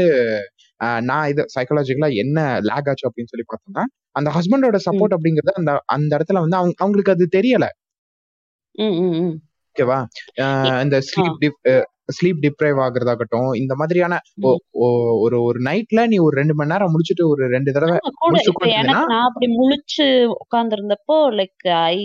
நான் 1.08 1.28
இது 1.32 1.42
சைக்காலஜிக்கலா 1.54 2.10
என்ன 2.22 2.38
லேக் 2.68 2.88
ஆச்சு 2.90 3.08
அப்படின்னு 3.08 3.32
சொல்லி 3.32 3.46
பார்த்தோம்னா 3.48 3.84
அந்த 4.16 4.28
ஹஸ்பண்டோட. 4.36 4.76
சப்போர்ட் 4.86 5.16
அப்படிங்கறது 5.16 5.58
அந்த 5.60 5.72
அந்த 5.96 6.10
இடத்துல 6.18 6.42
வந்து 6.44 6.58
அவங்க 6.60 6.82
அவங்களுக்கு 6.84 7.14
அது 7.16 7.26
தெரியல. 7.38 7.66
ஓகேவா 9.68 9.98
இந்த. 10.84 10.96
ஸ்லீப் 11.08 11.44
ஸ்லீப் 12.08 12.38
டிப்ரைவ் 12.44 12.78
ஆகுறதாகட்டும் 12.84 13.50
இந்த 13.54 13.72
மாதிரியான 13.74 14.14
ஒரு 15.26 15.38
ஒரு 15.46 15.58
நைட்ல 15.66 16.06
நீ 16.06 16.16
ஒரு 16.18 16.34
ரெண்டு 16.36 16.54
மணி 16.54 16.72
நேரம் 16.72 16.92
முடிச்சுட்டு 16.94 17.24
ஒரு 17.32 17.42
ரெண்டு 17.48 17.74
தடவை 17.76 17.98
நான் 18.90 19.12
அப்படி 19.26 19.48
முழிச்சு 19.58 20.06
உட்கார்ந்திருந்தப்போ 20.36 21.18
like 21.40 21.68
I 21.90 21.98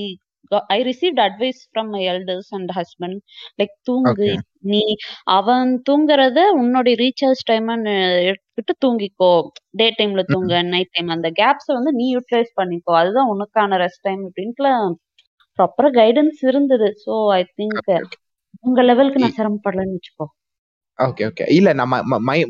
I 0.69 0.79
received 0.83 1.21
advice 1.25 1.62
from 1.67 1.89
my 1.89 2.01
elders 2.05 2.49
and 2.51 2.71
husband 2.79 3.19
like 3.59 3.75
தூங்கு 3.81 4.27
நீ 4.71 4.83
அவன் 5.38 5.71
தூங்குறத 5.89 6.39
உன்னுடைய 6.62 6.95
ரீசார்ஜ் 6.95 7.43
டைம் 7.45 7.69
எடுத்துக்கிட்டு 8.57 8.83
தூங்கிக்கோ. 8.85 9.31
டே 9.71 9.87
டைம்ல 9.97 10.21
தூங்க 10.27 10.61
நைட் 10.65 10.91
டைம் 10.91 11.07
அந்த 11.07 11.29
கேப்ஸ் 11.35 11.69
வந்து 11.69 11.91
நீ 11.93 12.05
யூட்டிலைஸ் 12.15 12.51
பண்ணிக்கோ. 12.55 12.93
அதுதான் 12.93 13.31
உனக்கான 13.33 13.77
ரெஸ்ட் 13.77 14.01
டைம் 14.01 14.21
அப்படின்ட்டுலாம் 14.29 14.85
ப்ராப்பரா 15.59 15.89
கைடன்ஸ் 15.95 16.39
இருந்தது. 16.43 16.89
ஸோ 17.05 17.15
ஐ 17.31 17.41
திங்க் 17.57 17.89
உங்க 18.63 18.81
லெவலுக்கு 18.81 19.19
நான் 19.19 19.37
சிரமப்படலன்னு 19.37 19.97
வச்சுக்கோ. 19.97 20.25
ஓகே 20.99 21.23
ஓகே 21.27 21.45
இல்ல 21.49 21.69
நம்ம 21.73 21.93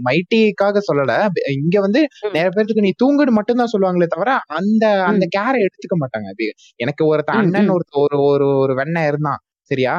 மைட்டிக்காக 0.07 0.79
சொல்லல. 0.87 1.13
இங்க 1.55 1.79
வந்து. 1.79 2.01
நிறைய 2.33 2.49
பேருக்கு 2.49 2.85
நீ 2.87 2.91
தூங்குன்னு 3.03 3.37
மட்டும்தான் 3.37 3.71
சொல்லுவாங்களே 3.73 4.07
தவிர 4.07 4.31
அந்த 4.57 4.83
அந்த. 5.03 5.25
கேரை 5.37 5.59
எடுத்துக்க 5.67 5.97
மாட்டாங்க. 6.01 6.27
அது 6.27 6.47
எனக்கு 6.77 7.03
ஒருத்த 7.11 7.31
ம், 7.33 7.39
அண்ணன் 7.41 7.71
ஒரு 7.73 7.85
ஒரு 8.27 8.47
ஒரு 8.63 8.73
வெண்ணெய் 8.73 9.07
இருந்தான். 9.07 9.41
சரியா. 9.71 9.93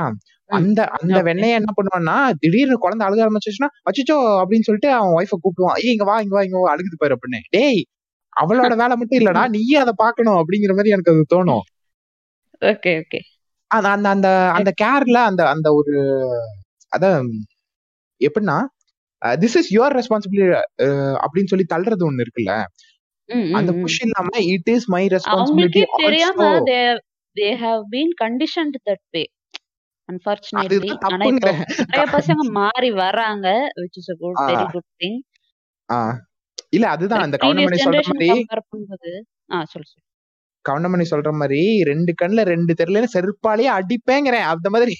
அந்த 0.56 0.80
அந்த 0.96 1.18
வெண்ணைய 1.28 1.58
என்ன 1.60 1.70
பண்ணுவான்னா 1.78 2.16
திடீர்னு 2.42 2.76
குழந்தை 2.84 3.04
அழுக 3.06 3.24
ஆரம்பிச்சிச்சுன்னா 3.24 3.70
அச்சோ 3.88 4.16
அப்படின்னு 4.40 4.66
சொல்லிட்டு 4.68 4.90
அவன் 4.98 5.14
ஒய்ஃபை 5.18 5.36
கூப்பிடுவான். 5.38 5.78
ஏய் 5.82 5.92
இங்க 5.94 6.06
வா 6.10 6.16
இங்க 6.24 6.34
வா 6.36 6.42
இங்க 6.46 6.58
வா 6.58 6.72
அழுகுது 6.74 6.98
பாரு 7.02 7.16
அப்படின்னு. 7.16 7.40
டேய் 7.56 7.80
அவளோட 8.36 8.74
வேலை 8.82 8.94
மட்டும் 9.00 9.20
இல்லடா 9.20 9.42
நீயே 9.54 9.76
அதை 9.82 9.92
பார்க்கணும் 9.96 10.38
அப்படிங்கிற 10.40 10.72
மாதிரி 10.78 10.94
எனக்கு 10.94 11.12
அது 11.12 11.24
தோணும். 11.34 11.64
Okay 12.62 12.92
okay. 13.02 13.20
அந்த 13.70 13.88
அந்த 13.96 14.08
அந்த 14.14 14.28
அந்த 14.58 14.70
கேர்ல 14.82 15.18
அந்த 15.30 15.42
அந்த 15.54 15.68
ஒரு 15.78 15.94
அத 16.92 17.04
எப்படின்னா 18.20 18.56
திஸ் 19.22 19.56
இஸ் 19.60 19.70
யுவர் 19.76 19.96
ரெஸ்பான்சிபிலிட்டி 19.98 20.56
அப்படின்னு 21.24 21.52
சொல்லி 21.52 21.66
தள்ளுறது 21.74 22.08
ஒண்ணு 22.08 22.24
இருக்குல்ல. 22.26 22.54
அந்த. 23.58 23.70
புஷ் 23.82 24.00
இல்லாம 24.06 24.30
இட் 24.54 24.70
இஸ் 24.74 24.88
மை 24.94 25.04
ரெஸ்பான்சிபிலிட்டி 25.14 25.82
தெரியாம 26.02 26.50
they 27.36 27.48
have 27.62 27.82
been 27.94 28.14
conditioned 28.24 28.76
that 28.88 29.04
way 29.14 29.24
unfortunately 30.08 30.90
ஆனா 31.06 31.24
இப்போ 31.26 31.50
நிறைய 31.84 32.06
பசங்க 32.14 32.42
மாறி 32.56 32.90
வராங்க 32.98 33.46
which 33.78 33.98
is 34.00 34.10
a 34.12 34.16
very 34.48 34.64
good 34.72 34.88
thing 35.00 35.18
ஆ. 35.88 35.98
இல்ல 36.70 36.86
அதுதான் 36.88 37.24
அந்த 37.24 37.36
கவுண்டமணி 37.36 37.78
சொல்ற 37.84 38.02
மாதிரி 38.10 38.28
ஆ 39.52 39.58
சொல்லு 39.64 39.86
சொல்லு. 39.86 40.02
கவுண்டமணி 40.64 41.04
சொல்ற 41.10 41.30
மாதிரி 41.32 41.60
ரெண்டு 41.84 42.12
கண்ணுல 42.20 42.42
ரெண்டு 42.44 42.72
தெரியல 42.74 43.08
செருப்பாலேயே 43.14 43.70
அடிப்பேங்கிறேன். 43.74 44.46
அந்த 44.52 44.68
மாதிரி 44.70 44.94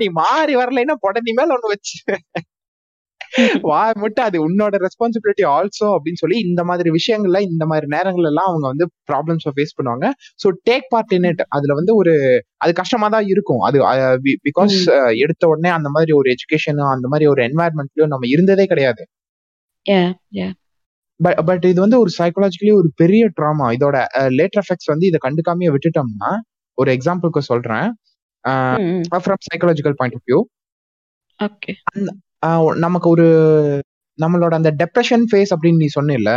நீ 0.00 0.06
மாறி 0.20 0.54
வரலைன்னா 0.56 0.96
புடனி 1.04 1.32
மேல 1.32 1.54
ஒண்ணு 1.56 1.72
வச்சு 1.74 1.96
வாய் 3.70 4.00
மட்டும் 4.02 4.24
அது 4.28 4.38
உன்னோட 4.46 4.74
ரெஸ்பான்சிபிலிட்டி 4.86 5.44
ஆல்சோ 5.54 5.86
அப்படின்னு 5.96 6.20
சொல்லி 6.22 6.38
இந்த 6.48 6.62
மாதிரி 6.70 6.90
விஷயங்கள்ல 6.98 7.40
இந்த 7.50 7.64
மாதிரி 7.70 7.86
நேரங்கள் 7.94 8.28
எல்லாம் 8.30 8.48
அவங்க 8.50 8.66
வந்து 8.72 8.86
ப்ராப்ளம்ஸ் 9.10 9.46
ஃபேஸ் 9.56 9.76
பண்ணுவாங்க. 9.78 10.06
So 10.42 10.50
take 10.70 10.86
part 10.94 11.14
in 11.18 11.28
it 11.30 11.42
அதுல 11.56 11.74
வந்து 11.80 11.94
ஒரு 12.00 12.14
அது 12.64 12.72
கஷ்டமா 12.80 13.08
தான் 13.16 13.28
இருக்கும். 13.34 13.62
அது 13.68 13.78
பிகாஸ் 14.48 14.76
எடுத்த 15.24 15.48
உடனே 15.52 15.72
அந்த 15.78 15.90
மாதிரி 15.96 16.14
ஒரு 16.20 16.28
எஜுகேஷனோ 16.36 16.86
அந்த 16.96 17.08
மாதிரி 17.14 17.28
ஒரு 17.34 17.42
என்வாயர்மெண்ட்லயோ 17.48 18.08
நம்ம 18.14 18.26
இருந்ததே 18.34 18.66
கிடையாது. 18.72 19.04
பட் 21.20 21.40
பட் 21.48 21.64
இது 21.70 21.78
வந்து 21.84 21.98
ஒரு 22.02 22.10
சைக்கலாஜிக்கலி 22.18 22.72
ஒரு 22.80 22.88
பெரிய 23.02 23.24
ட்ராமா 23.38 23.66
இதோட 23.76 23.96
லேட்டர் 24.38 24.62
எஃபெக்ட்ஸ் 24.62 24.90
வந்து 24.92 25.06
இதை 25.10 25.18
கண்டுக்காமயே 25.26 25.72
விட்டுட்டோம்னா 25.74 26.30
ஒரு 26.78 26.90
எக்ஸாம்பிளுக்கு 26.96 27.42
சொல்றேன். 27.50 27.88
From 29.24 29.42
psychological 29.48 29.96
point 30.00 30.18
of 30.18 30.26
view. 30.30 30.40
நமக்கு 32.76 33.08
ஒரு 33.08 33.26
நம்மளோட 34.18 34.54
அந்த 34.54 34.70
டெப்ரெஷன் 34.72 35.24
ஃபேஸ் 35.30 35.52
அப்படின்னு 35.54 35.82
நீ 35.82 35.88
சொன்னில்ல. 35.98 36.30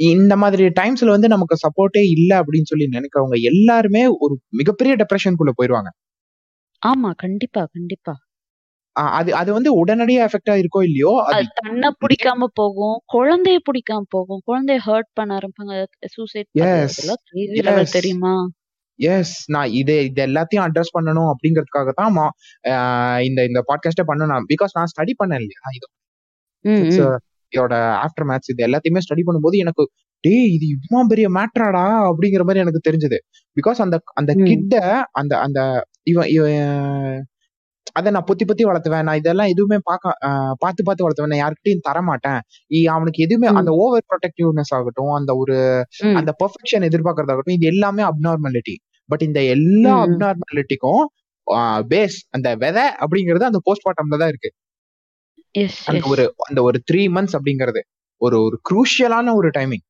இந்த 0.00 0.36
மாதிரி 0.36 0.64
டைம்ஸ்ல 0.80 1.06
வந்து 1.06 1.28
நமக்கு 1.28 1.56
சப்போர்ட்டே 1.64 2.02
இல்ல 2.10 2.32
அப்படின்னு 2.42 2.70
சொல்லி 2.70 2.86
நினைக்கிறவங்க 2.92 3.38
எல்லாருமே 3.42 4.02
ஒரு 4.18 4.34
மிகப்பெரிய 4.50 4.94
டெப்ரெஷனுக்குள்ள 4.96 5.52
போயிருவாங்க. 5.54 5.90
ஆமா 6.82 7.10
கண்டிப்பா 7.16 7.62
கண்டிப்பா. 7.72 8.14
அது 9.16 9.30
அது 9.34 9.50
வந்து 9.52 9.70
உடனடியா 9.74 10.22
எஃபெக்டா 10.24 10.54
இருக்கோ 10.54 10.80
இல்லையோ 10.82 11.12
அது 11.28 11.44
தன்னை 11.54 11.88
பிடிக்காம 12.00 12.48
போகும் 12.54 12.96
குழந்தைய 13.12 13.58
பிடிக்காம 13.68 14.02
போகும் 14.08 14.42
குழந்தைய 14.46 14.80
ஹர்ட் 14.86 15.10
பண்ண 15.12 15.38
ஆரம்பிப்பாங்க 15.38 15.76
சூசைட். 16.06 16.50
தெரியுமா? 17.92 18.34
எஸ் 19.02 19.50
நான் 19.50 19.68
இது 19.70 20.04
இது 20.04 20.26
எல்லாத்தையும் 20.26 20.66
அட்ரஸ் 20.66 20.92
பண்ணணும் 20.98 21.30
அப்படிங்கிறதுக்காக 21.32 21.90
தான் 21.94 22.14
இந்த 23.22 23.44
இந்த 23.44 23.64
பாட்காஸ்டே 23.68 24.02
பண்ணணும் 24.06 24.42
பிகாஸ் 24.52 24.74
நான். 24.74 24.90
ஸ்டடி 24.92 25.12
பண்ணேன் 25.24 25.42
இல்லையா 25.42 25.68
இது. 25.76 25.88
இதோட 27.56 27.74
ஆஃப்டர் 28.04 28.24
மேட்ச் 28.24 28.50
இது 28.50 28.66
எல்லாத்தையுமே 28.66 28.98
ஸ்டடி 28.98 29.22
பண்ணும்போது 29.26 29.56
எனக்கு 29.56 29.90
டேய் 30.20 30.52
இது 30.54 30.66
இவ்வளவு 30.66 31.08
பெரிய 31.08 31.28
மேட்ராடா 31.30 31.84
அப்படிங்கிற 32.10 32.38
மாதிரி 32.38 32.58
எனக்கு 32.58 32.80
தெரிஞ்சது. 32.90 33.18
பிகாஸ் 33.56 33.80
அந்த 33.84 33.96
அந்த. 34.14 34.32
கிட்ட 34.44 35.04
அந்த 35.12 35.38
அந்த 35.38 35.84
இவன் 36.02 36.28
இவன் 36.28 37.26
அதை 37.92 38.12
நான் 38.12 38.24
பொத்தி 38.24 38.44
பொத்தி 38.46 38.64
வளர்த்துவேன். 38.66 39.02
நான் 39.02 39.16
இதெல்லாம் 39.16 39.46
எதுவுமே 39.46 39.78
பார்க்க 39.82 40.16
பார்த்து 40.58 40.84
பார்த்து 40.84 41.04
வளர்த்துவேன். 41.04 41.36
நான் 41.36 41.42
யார்கிட்டயும் 41.44 41.78
தர 41.80 42.02
மாட்டேன் 42.02 42.40
இ- 42.74 42.88
அவனுக்கு 42.88 43.22
எதுவுமே. 43.22 43.46
அந்த 43.58 43.70
ஓவர் 43.72 44.04
ப்ரொடெக்டிவ்னஸ் 44.10 44.72
ஆகட்டும் 44.74 45.10
அந்த 45.10 45.34
ஒரு. 45.36 45.58
அந்த 46.14 46.34
பெர்ஃபெக்ஷன் 46.44 46.86
எதிர்பார்க்கறதாகட்டும் 46.88 47.56
இது 47.58 47.66
எல்லாமே 47.66 48.02
அப்நார்மாலிட்டி 48.02 48.76
பட் 49.12 49.24
இந்த 49.28 49.40
எல்லா. 49.54 49.94
அப்நார்மாலிட்டிக்கும் 50.04 51.02
பேஸ் 51.90 52.18
அந்த 52.30 52.48
விதை 52.56 52.86
அப்படிங்கிறது 53.02 53.48
அந்த 53.50 53.60
போஸ்ட்மார்ட்டம்ல 53.66 54.18
தான் 54.22 54.32
இருக்கு 54.34 54.50
அந்த. 55.90 56.04
ஒரு 56.12 56.24
அந்த 56.44 56.60
ஒரு 56.68 56.78
த்ரீ 56.90 57.02
மந்த்ஸ் 57.16 57.36
அப்படிங்கிறது 57.38 57.80
ஒரு 58.20 58.36
ஒரு 58.42 58.56
குரூஷியலான 58.68 59.34
ஒரு 59.40 59.48
டைமிங் 59.56 59.84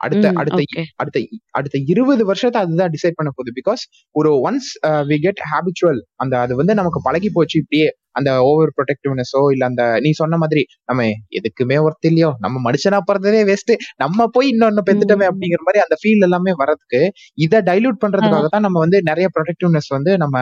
அடுத்த 0.00 0.26
அடுத்த. 0.40 0.60
அடுத்த 0.96 1.18
அடுத்த 1.50 1.76
இருபது 1.92 2.22
வருஷத்தை 2.24 2.58
அதுதான் 2.62 2.92
டிசைட் 2.94 3.18
பண்ண 3.18 3.30
போகுது 3.30 3.52
பிகாஸ் 3.58 3.82
ஒரு 4.14 4.30
ஒன்ஸ் 4.46 4.68
வி 5.10 5.16
கெட் 5.18 5.40
ஹேபிச்சுவல் 5.52 6.00
அந்த 6.16 6.34
அது 6.38 6.54
வந்து 6.56 6.74
நமக்கு 6.74 7.00
பழகி 7.04 7.30
போச்சு 7.30 7.56
இப்படியே 7.62 7.86
அந்த 8.16 8.30
ஓவர் 8.46 8.72
ப்ரொடெக்டிவ்னஸோ 8.76 9.42
இல்ல 9.52 9.64
அந்த 9.64 9.84
நீ 10.00 10.10
சொன்ன 10.12 10.38
மாதிரி 10.42 10.62
நம்ம 10.84 11.06
எதுக்குமே 11.38 11.78
ஒர்த் 11.86 12.08
இல்லையோ 12.10 12.30
நம்ம 12.38 12.62
மனுஷனா 12.66 13.00
பிறந்ததே 13.08 13.42
வேஸ்ட் 13.50 13.72
நம்ம 13.96 14.28
போய் 14.28 14.50
இன்னொன்னு 14.52 14.84
பெத்துட்டோமே. 14.88 15.26
அப்படிங்கிற 15.30 15.62
மாதிரி 15.64 15.82
அந்த 15.84 15.96
ஃபீல் 16.00 16.26
எல்லாமே 16.26 16.54
வரதுக்கு 16.62 17.00
இதை 17.38 17.60
டைல்யூட் 17.62 18.02
பண்றதுக்காக 18.02 18.48
தான் 18.48 18.66
நம்ம 18.66 18.80
வந்து 18.84 19.00
நிறைய 19.10 19.28
ப்ரொடெக்டிவ்னஸ் 19.36 19.90
வந்து 19.90 20.12
நம்ம 20.24 20.36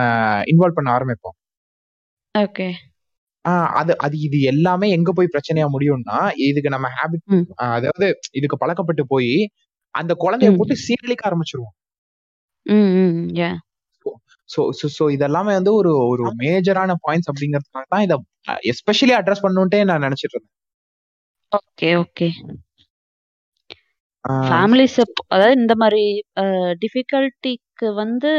இன்வால்வ் 0.53 0.79
பண்ண 0.79 0.91
ஆரம்பிப்போம் 0.95 1.37
Okay. 2.35 2.71
ஆஹ் 3.45 3.69
அது 3.73 3.93
அது 3.99 4.17
இது 4.19 4.39
எல்லாமே 4.45 4.87
எங்க 4.91 5.11
போய் 5.13 5.33
பிரச்சனையா 5.33 5.67
முடியும்னா 5.75 6.19
இதுக்கு 6.47 6.71
நம்ம 6.71 6.89
ஹேபிட். 6.95 7.25
அதாவது 7.69 8.07
இதுக்கு 8.33 8.57
பழக்கப்பட்டு 8.57 9.05
போய் 9.09 9.33
அந்த 9.95 10.13
குழந்தைய. 10.21 10.51
போட்டு 10.57 10.75
சீரழிக்க 10.85 11.23
ஆரம்பிச்சிருவோம் 11.25 11.75
சோ 14.51 14.63
சோ 14.79 14.87
சோ 14.97 15.05
இதெல்லாமே 15.15 15.53
வந்து 15.59 15.73
ஒரு 15.75 15.91
ஒரு 16.09 16.25
மேஜரான 16.41 16.97
பாயிண்ட்ஸ் 17.05 17.31
அப்படிங்கறதுக்காக 17.31 17.87
தான் 17.89 18.05
இதை 18.07 18.17
எஸ்பெஷலி 18.73 19.15
அட்ரஸ் 19.19 19.45
பண்ணுன்ட்டே 19.45 19.81
நான் 19.85 20.05
நினைச்சிட்டு 20.07 20.35
இருந்தேன். 20.35 20.53
Okay, 21.53 21.93
okay. 21.97 22.31
ஆஹ் 24.25 24.47
ஃபேமிலி 24.47 24.87
சப் 24.93 25.19
அதாவது 25.27 25.57
இந்த 25.61 25.75
மாதிரி 25.75 26.05
டிஃபிகல்ட்டிக்கு 26.83 27.89
வந்து 27.95 28.31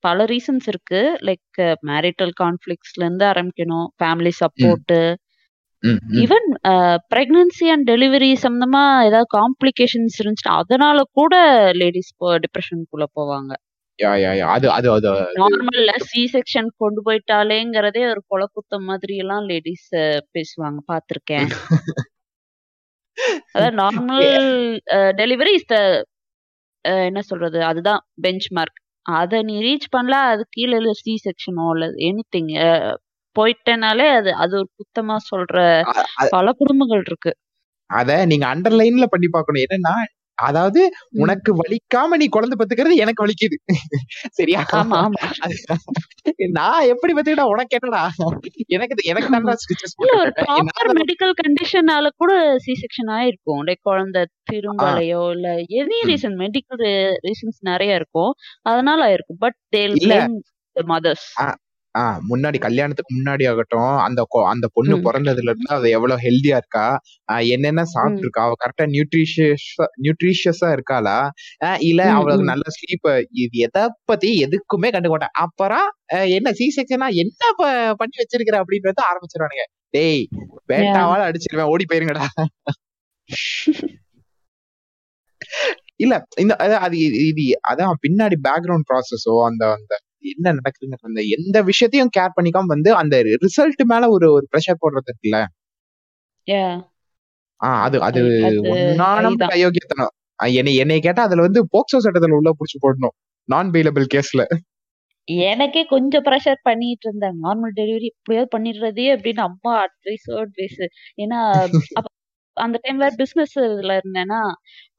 பல 0.00 0.24
ரீசன்ஸ் 0.24 0.66
இருக்கு. 0.66 1.00
லைக் 1.28 1.60
மேரிட்டல் 1.90 2.32
கான்ஃப்ளிக்ஸ்ல 2.40 3.02
இருந்து 3.02 3.24
ஆரம்பிக்கணும் 3.24 3.86
ஃபேமிலி 4.00 4.32
ம், 4.32 4.38
சப்போர்ட் 4.40 4.94
ம், 5.82 5.98
ம். 6.06 6.18
ஈவன் 6.22 6.46
பிரெக்னன்சி 7.12 7.66
அண்ட் 7.72 7.86
டெலிவரி 7.90 8.30
சம்பந்தமா 8.44 8.82
ஏதாவது 9.08 9.28
காம்ப்ளிகேஷன்ஸ் 9.36 10.16
இருந்துச்சுன்னா 10.20 10.56
அதனால 10.62 10.98
கூட 11.12 11.34
லேடிஸ் 11.80 12.12
டிப்ரெஷனுக்குள்ள 12.44 13.06
போவாங்க. 13.18 13.52
யா 13.98 14.12
யா 14.16 14.30
யா. 14.34 14.46
அது 14.54 14.66
அது 14.70 14.88
அது. 14.92 15.10
நார்மல்ல 15.40 15.90
சி 16.06 16.22
செக்ஷன் 16.32 16.68
கொண்டு 16.76 17.00
போயிட்டாலேங்கிறதே 17.06 18.02
ஒரு 18.10 18.22
கொலக்குத்தம் 18.30 18.86
மாதிரி 18.88 19.14
எல்லாம் 19.22 19.44
லேடிஸ் 19.50 19.88
பேசுவாங்க. 20.34 20.78
பார்த்திருக்கேன் 20.90 21.48
அதாவது 23.50 23.74
நார்மல் 23.78 24.30
டெலிவரி 25.18 25.52
இஸ் 25.58 25.68
த 25.68 25.76
என்ன 27.04 27.20
சொல்றது? 27.28 27.58
அதுதான் 27.64 28.00
பெஞ்ச் 28.22 28.48
மார்க் 28.52 28.80
அதை 29.06 29.38
நீ 29.42 29.54
ரீச் 29.64 29.86
பண்ணல 29.94 30.16
அது 30.32 30.42
கீழே 30.50 30.76
சி 31.00 31.14
செக்ஷனோ 31.26 31.66
இல்ல 31.74 31.86
எனி 32.08 32.22
திங் 32.34 32.50
போயிட்டனாலே 33.36 34.06
அது 34.18 34.30
அது 34.42 34.54
ஒரு 34.60 34.68
குத்தமா 34.78 35.16
சொல்ற 35.30 35.54
அ- 35.92 36.04
அ- 36.18 36.28
பல 36.34 36.46
குடும்பங்கள் 36.60 37.02
இருக்கு. 37.06 37.32
அத 37.90 38.10
நீங்க 38.30 38.46
அண்டர்லைன்ல 38.52 39.06
பண்ணி 39.06 39.28
பார்க்கணும். 39.28 39.64
என்னன்னா 39.66 39.94
அதாவது. 40.38 40.80
உனக்கு 41.16 41.50
வலிக்காம 41.54 42.16
நீ 42.16 42.26
குழந்தை 42.28 42.56
பெத்துக்கிறது 42.60 42.94
எனக்கு 42.96 43.24
வலிக்குது. 43.26 43.56
சரியா? 44.30 44.60
நான் 46.50 46.86
எப்படி 46.86 47.12
பெத்துக்கிட்டா 47.12 47.46
உனக்கு 47.46 47.76
என்னடா? 47.78 48.02
எனக்கு 48.68 49.02
எனக்கு 49.04 49.28
தான்டா 49.30 49.54
ஸ்டிச்சஸ் 49.62 49.96
ப்ராப்பர் 50.40 50.90
மெடிக்கல் 51.00 51.34
கண்டிஷனால 51.42 52.08
கூட 52.16 52.32
சி 52.58 52.72
செக்ஷன் 52.82 53.12
ஆயிருக்கும். 53.16 53.62
லைக் 53.66 53.82
குழந்தை 53.82 54.22
திரும்பலையோ 54.52 55.22
இல்ல 55.30 55.48
எனி. 55.76 56.00
ரீசன் 56.10 56.38
மெடிக்கல் 56.44 56.84
ரீசன்ஸ் 57.26 57.60
நிறைய 57.64 57.94
இருக்கும். 57.94 58.32
அதனால 58.64 59.00
ஆயிருக்கும். 59.08 59.40
பட் 59.40 59.58
த 60.76 60.82
மதர்ஸ் 60.86 61.28
ஆ, 61.94 62.02
ஆ, 62.02 62.20
முன்னாடி 62.28 62.58
கல்யாணத்துக்கு 62.58 63.12
முன்னாடி 63.14 63.48
ஆகட்டும் 63.48 63.98
அந்த 63.98 64.26
கொ- 64.30 64.46
அந்த 64.46 64.66
பொண்ணு 64.72 64.96
ம். 64.96 65.04
பிறந்ததுல 65.04 65.48
இருந்து 65.48 65.68
அவ 65.68 65.88
எவ்வளவு 65.88 66.20
ஹெல்தியா 66.20 66.56
இருக்கா? 66.56 66.86
என்னென்ன 67.48 67.80
ம். 67.80 67.84
சாப்பிட்டு 67.84 68.18
இருக்கா 68.18 68.42
அவ 68.42 68.54
கரெக்டா 68.62 68.84
நியூட்ரிஷியஸ் 68.86 69.66
நியூட்ரிஷியஸா 70.02 70.68
இருக்காளா? 70.70 71.18
ஆ, 71.64 71.76
இல்ல 71.82 72.04
ம் 72.04 72.14
அவளுக்கு 72.14 72.42
ம். 72.42 72.46
நல்ல 72.46 72.62
ஸ்லீப் 72.76 73.08
இது 73.36 73.58
எதை 73.58 73.82
பத்தி 74.04 74.44
எதுக்குமே 74.44 74.90
கண்டுக்க 74.90 75.08
மாட்டேன் 75.08 75.36
அப்புறம் 75.38 75.86
என்ன 76.30 76.52
சி 76.52 76.72
செக்ஷனா 76.76 77.08
என்ன 77.16 77.42
ப- 77.56 77.94
பண்ணி 77.96 78.16
வச்சிருக்கிற 78.18 78.58
அப்படின்னு 78.60 78.90
வந்து 78.90 79.08
ஆரம்பிச்சிருவானுங்க. 79.10 79.66
டேய் 79.90 80.22
Yeah. 80.32 80.70
பேட்டாவால 80.70 81.24
அடிச்சிருவேன் 81.24 81.70
ஓடி 81.72 81.84
போயிருங்கடா. 81.88 82.24
இல்ல 85.96 86.14
இந்த 86.36 86.56
அது 86.56 86.74
அது 86.76 86.98
இது 86.98 87.26
இது 87.26 87.42
அதான் 87.68 87.94
பின்னாடி 88.02 88.36
பேக்ரவுண்ட் 88.44 88.86
ப்ராசஸோ 88.88 89.44
அந்த 89.44 89.72
அந்த 89.72 89.92
என்ன 90.32 90.52
நடக்குதுங்க 90.52 90.96
அந்த 91.00 91.20
எந்த 91.28 91.62
விஷயத்தையும் 91.62 92.12
கேர் 92.18 92.36
பண்ணிக்காம 92.36 92.64
வந்து 92.66 92.94
அந்த 92.94 93.22
ரிசல்ட் 93.22 93.84
மேல 93.84 94.08
ஒரு 94.08 94.32
ஒரு 94.32 94.46
ப்ரெஷர் 94.52 94.82
போடுறது 94.82 95.10
இருக்குல்ல. 95.12 95.38
ஆஹ் 97.60 97.80
அது 97.80 97.96
அது 98.02 98.20
ஹைதான் 98.22 99.48
அயோக்கியத்தனம். 99.56 100.12
என்னை 100.52 100.74
என்னை 100.74 101.00
கேட்டா 101.00 101.22
அதுல 101.22 101.40
வந்து 101.40 101.60
போக்சோ 101.64 101.96
சட்டத்துல 101.96 102.30
உள்ள 102.30 102.50
புடிச்சு 102.50 102.78
போடணும். 102.82 103.14
நான் 103.48 103.70
பெயிலபிள் 103.70 104.06
கேஸ்ல 104.14 104.44
எனக்கே 105.28 105.82
கொஞ்சம் 105.84 106.24
ப்ரெஷர் 106.24 106.60
பண்ணிட்டு 106.62 107.06
இருந்தாங்க 107.10 107.38
நார்மல் 107.42 107.72
டெலிவரி 107.76 108.08
எப்படியாவது 108.08 108.50
பண்ணிடுறதே 108.54 109.06
அப்படின்னு 109.14 109.44
அம்மா 109.44 109.72
அட்வைஸ் 109.84 110.26
அட்வைஸ் 110.32 110.82
ஏன்னா 111.16 111.38
அந்த 112.56 112.76
டைம் 112.82 112.98
வேற 112.98 113.12
பிசினஸ் 113.20 113.54
இதுல 113.64 113.94
இருந்தேன்னா 114.00 114.40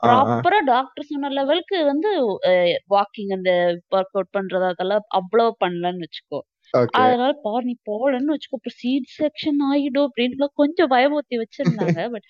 ப்ராப்பரா 0.03 0.59
டாக்டர் 0.67 1.09
சொன்ன 1.09 1.31
லெவலுக்கு 1.37 1.77
வந்து 1.85 2.09
வாக்கிங் 2.93 3.31
அந்த 3.37 3.51
ஒர்க் 3.91 4.15
அவுட் 4.15 4.35
பண்றது 4.37 4.67
அதெல்லாம் 4.71 5.05
அவ்வளவு 5.19 5.53
பண்ணலன்னு 5.63 6.05
வச்சுக்கோ. 6.05 6.41
அதனால 6.97 7.31
பாரு 7.43 7.63
நீ 7.67 7.73
போலன்னு 7.89 8.33
வச்சுக்கோ 8.33 8.57
அப்புறம் 8.57 8.77
சீட் 8.79 9.09
செக்ஷன் 9.19 9.59
ஆயிடும் 9.69 10.07
அப்படின்னு 10.07 10.47
கொஞ்சம் 10.61 10.91
பயமுறுத்தி 10.93 11.35
வச்சிருந்தாங்க 11.41 11.99
பட் 12.13 12.27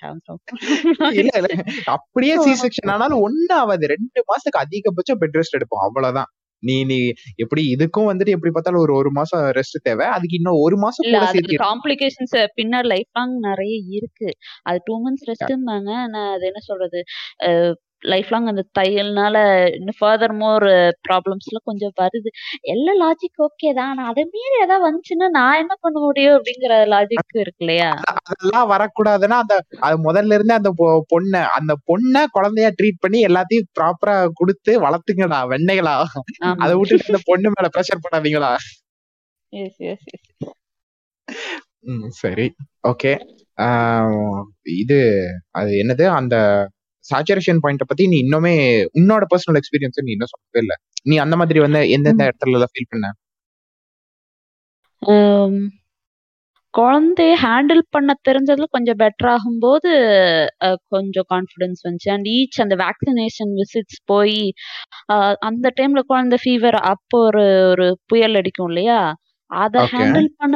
இல்ல 1.16 1.32
இல்ல. 1.42 1.50
அப்படியே 1.96 2.36
சி 2.46 2.54
செக்ஷன் 2.62 2.92
ஆனாலும் 2.94 3.24
ஒண்ணு 3.26 3.54
ஆகாது 3.60 3.86
ரெண்டு 3.94 4.20
மாசத்துக்கு 4.30 4.64
அதிகபட்சம் 4.64 5.20
பெட் 5.22 5.38
ரெஸ்ட் 5.40 5.58
எடுப்போம் 5.58 5.86
அவ்வளவுதான். 5.88 6.30
நீ 6.66 6.76
நீ 6.84 6.98
எப்படி 7.36 7.64
இதுக்கும் 7.76 8.10
வந்துட்டு 8.10 8.36
எப்படி 8.36 8.52
பார்த்தாலும் 8.52 8.84
ஒரு 8.86 8.94
ஒரு 8.96 9.12
மாசம் 9.12 9.44
ரெஸ்ட் 9.58 9.80
தேவை. 9.84 10.06
அதுக்கு 10.16 10.38
இன்னும் 10.40 10.62
ஒரு 10.66 10.78
மாசம் 10.78 11.06
கூட 11.08 11.20
அதுக்கு 11.24 11.50
சேர்த்து 11.50 11.66
காம்ப்ளிகேஷன்ஸ் 11.68 12.36
பின்னாடி 12.60 12.90
லைஃப் 12.94 13.12
லாங் 13.12 13.36
நிறைய 13.40 13.76
இருக்கு. 14.00 14.30
அது 14.64 14.80
டூ 14.86 14.98
மந்த்ஸ் 15.06 15.28
ரெஸ்ட்ம்பாங்க 15.32 15.92
ஆனா 16.06 16.24
அது 16.36 16.46
என்ன 16.46 16.64
சொல்றது? 16.70 17.02
லைஃப் 18.04 18.32
லாங் 18.32 18.50
அந்த 18.52 18.64
தையல்னால 18.78 19.36
இன்னும் 19.76 19.98
ஃபர்தர் 20.00 20.34
மோர் 20.42 20.66
ப்ராப்ளம்ஸ்லாம் 21.08 21.68
கொஞ்சம் 21.70 21.94
வருது. 22.02 22.30
எல்லாம் 22.74 23.00
லாஜிக் 23.04 23.42
ஓகே 23.46 23.70
தான். 23.74 23.92
ஆனா 23.92 24.04
அதை 24.12 24.24
மீறி 24.34 24.58
ஏதாவது 24.66 24.86
வந்துச்சுன்னா 24.88 25.28
நான் 25.38 25.60
என்ன 25.64 25.74
பண்ண 25.82 25.98
முடியும் 26.00 26.36
அப்படிங்கிற 26.38 26.74
லாஜிக் 26.94 27.42
இருக்கு 27.44 27.64
இல்லையா? 27.66 27.90
அதெல்லாம் 28.24 28.70
வரக்கூடாதுன்னா 28.74 29.40
அந்த 29.44 29.56
அது 29.88 29.98
முதல்ல 30.08 30.38
இருந்தே 30.38 30.58
அந்த 30.60 30.72
பொண்ண 31.14 31.44
அந்த 31.58 31.76
பொண்ண 31.90 32.26
குழந்தையா 32.38 32.72
ட்ரீட் 32.80 33.04
பண்ணி 33.06 33.22
எல்லாத்தையும் 33.30 33.70
ப்ராப்பரா 33.80 34.16
கொடுத்து 34.42 34.74
வளர்த்துங்கடா 34.86 35.42
வெண்ணைகளா. 35.54 35.96
அதை 36.64 36.74
விட்டுட்டு 36.80 37.12
இந்த 37.12 37.22
பொண்ணு 37.32 37.54
மேல 37.56 37.70
ப்ரெஷர் 37.76 38.04
பண்ணாதீங்களா? 38.06 38.52
சரி. 42.20 42.46
ஓகே 42.90 43.12
இது 44.76 44.98
அது 45.60 45.72
என்னது? 45.82 46.06
அந்த 46.20 46.36
சாச்சுரேஷன் 47.10 47.62
பாயிண்ட 47.64 47.86
பத்தி 47.90 48.06
நீ 48.12 48.18
இன்னுமே 48.26 48.56
உன்னோட 49.00 49.24
பர்சனல் 49.32 49.60
எக்ஸ்பீரியன்ஸ் 49.62 50.06
நீ 50.08 50.14
இன்னும் 50.16 50.34
சொல்லவே 50.34 50.62
இல்ல. 50.64 50.74
நீ 51.06 51.16
அந்த 51.26 51.36
மாதிரி 51.42 51.60
வந்து 51.66 51.82
எந்தெந்த 51.96 52.24
இடத்துல 52.30 52.58
எல்லாம் 52.60 52.74
ஃபீல் 52.74 52.92
பண்ண? 52.94 53.08
குழந்தைய 56.74 57.34
ஹேண்டில் 57.44 57.82
பண்ண 57.94 58.12
தெரிஞ்சதுல 58.28 58.66
கொஞ்சம் 58.74 59.00
பெட்டர் 59.02 59.30
ஆகும்போது 59.34 59.92
கொஞ்சம் 60.94 61.28
கான்ஃபிடன்ஸ் 61.34 61.84
வந்துச்சு. 61.86 62.10
அண்ட் 62.16 62.28
ஈச் 62.36 62.58
அந்த 62.64 62.76
வேக்சினேஷன் 62.84 63.52
விசிட்ஸ் 63.60 64.02
போய் 64.12 64.38
அந்த 65.50 65.68
டைம்ல 65.80 66.02
குழந்தை 66.12 66.40
ஃபீவர் 66.44 66.78
அப்போ 66.94 67.20
ஒரு 67.30 67.44
ஒரு 67.72 67.88
புயல் 68.12 68.38
அடிக்கும் 68.42 68.70
இல்லையா? 68.72 69.00
அதை 69.52 69.82
ஹேண்டில் 69.94 70.30
பண்ண 70.42 70.56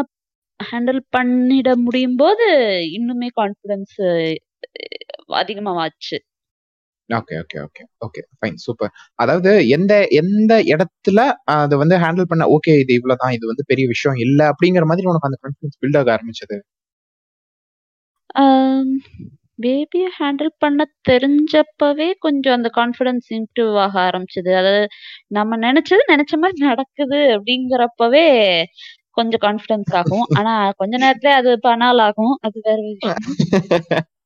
ஹேண்டில் 0.59 1.01
பண்ணிட 1.15 1.69
முடியும் 1.85 2.17
போது 2.21 2.47
இன்னுமே 2.97 3.29
கான்ஃபிடன்ஸ் 3.39 3.95
அதிகமாச்சு 5.39 6.17
okay 7.09 7.35
okay 7.41 7.57
okay 7.65 7.83
okay 8.05 8.21
fine 8.39 8.57
super 8.63 8.91
அதாவது 9.19 9.51
எந்த 9.75 9.93
எந்த 10.19 10.53
இடத்துல 10.71 11.19
அதை 11.55 11.77
வந்து 11.81 11.97
ஹேண்டில் 12.03 12.29
பண்ண 12.31 12.47
ஓகே 12.55 12.73
இது 12.81 12.93
இவ்வளவுதான் 12.99 13.35
இது 13.37 13.51
வந்து 13.51 13.69
பெரிய 13.71 13.87
விஷயம் 13.93 14.19
இல்ல 14.25 14.39
அப்படிங்கிற 14.51 14.85
மாதிரி 14.91 15.09
உனக்கு 15.11 15.29
அந்த 15.31 15.39
கான்ஃபிடன்ஸ் 15.43 15.79
பில்ட் 15.83 15.99
ஆக 16.01 16.11
ஆரம்பிச்சது? 16.15 16.59
பேபியை 19.59 20.09
ஹேண்டில் 20.17 20.51
பண்ண 20.59 20.81
தெரிஞ்சப்பவே 21.09 22.07
கொஞ்சம் 22.19 22.55
அந்த 22.57 22.69
கான்ஃபிடன்ஸ் 22.75 23.27
இம்ப்ரூவ் 23.37 23.75
ஆக 23.85 23.95
ஆரம்பிச்சது. 24.07 24.51
அதாவது 24.53 24.83
நம்ம 25.37 25.57
நினைச்சது 25.65 26.03
நினைச்ச 26.13 26.33
மாதிரி 26.43 26.61
நடக்குது 26.69 27.19
அப்படிங்கிறப்பவே 27.35 28.25
கொஞ்சம் 29.17 29.43
கான்ஃபிடன்ஸ் 29.45 29.93
ஆகும். 30.01 30.27
ஆனா 30.37 30.53
கொஞ்ச 30.81 30.95
நேரத்துல 31.05 31.33
அது 31.41 31.53
பனால் 31.63 32.03
ஆகும். 32.07 32.35
அது 32.47 32.57
வேற 32.67 32.79
விஷயம். 32.89 33.21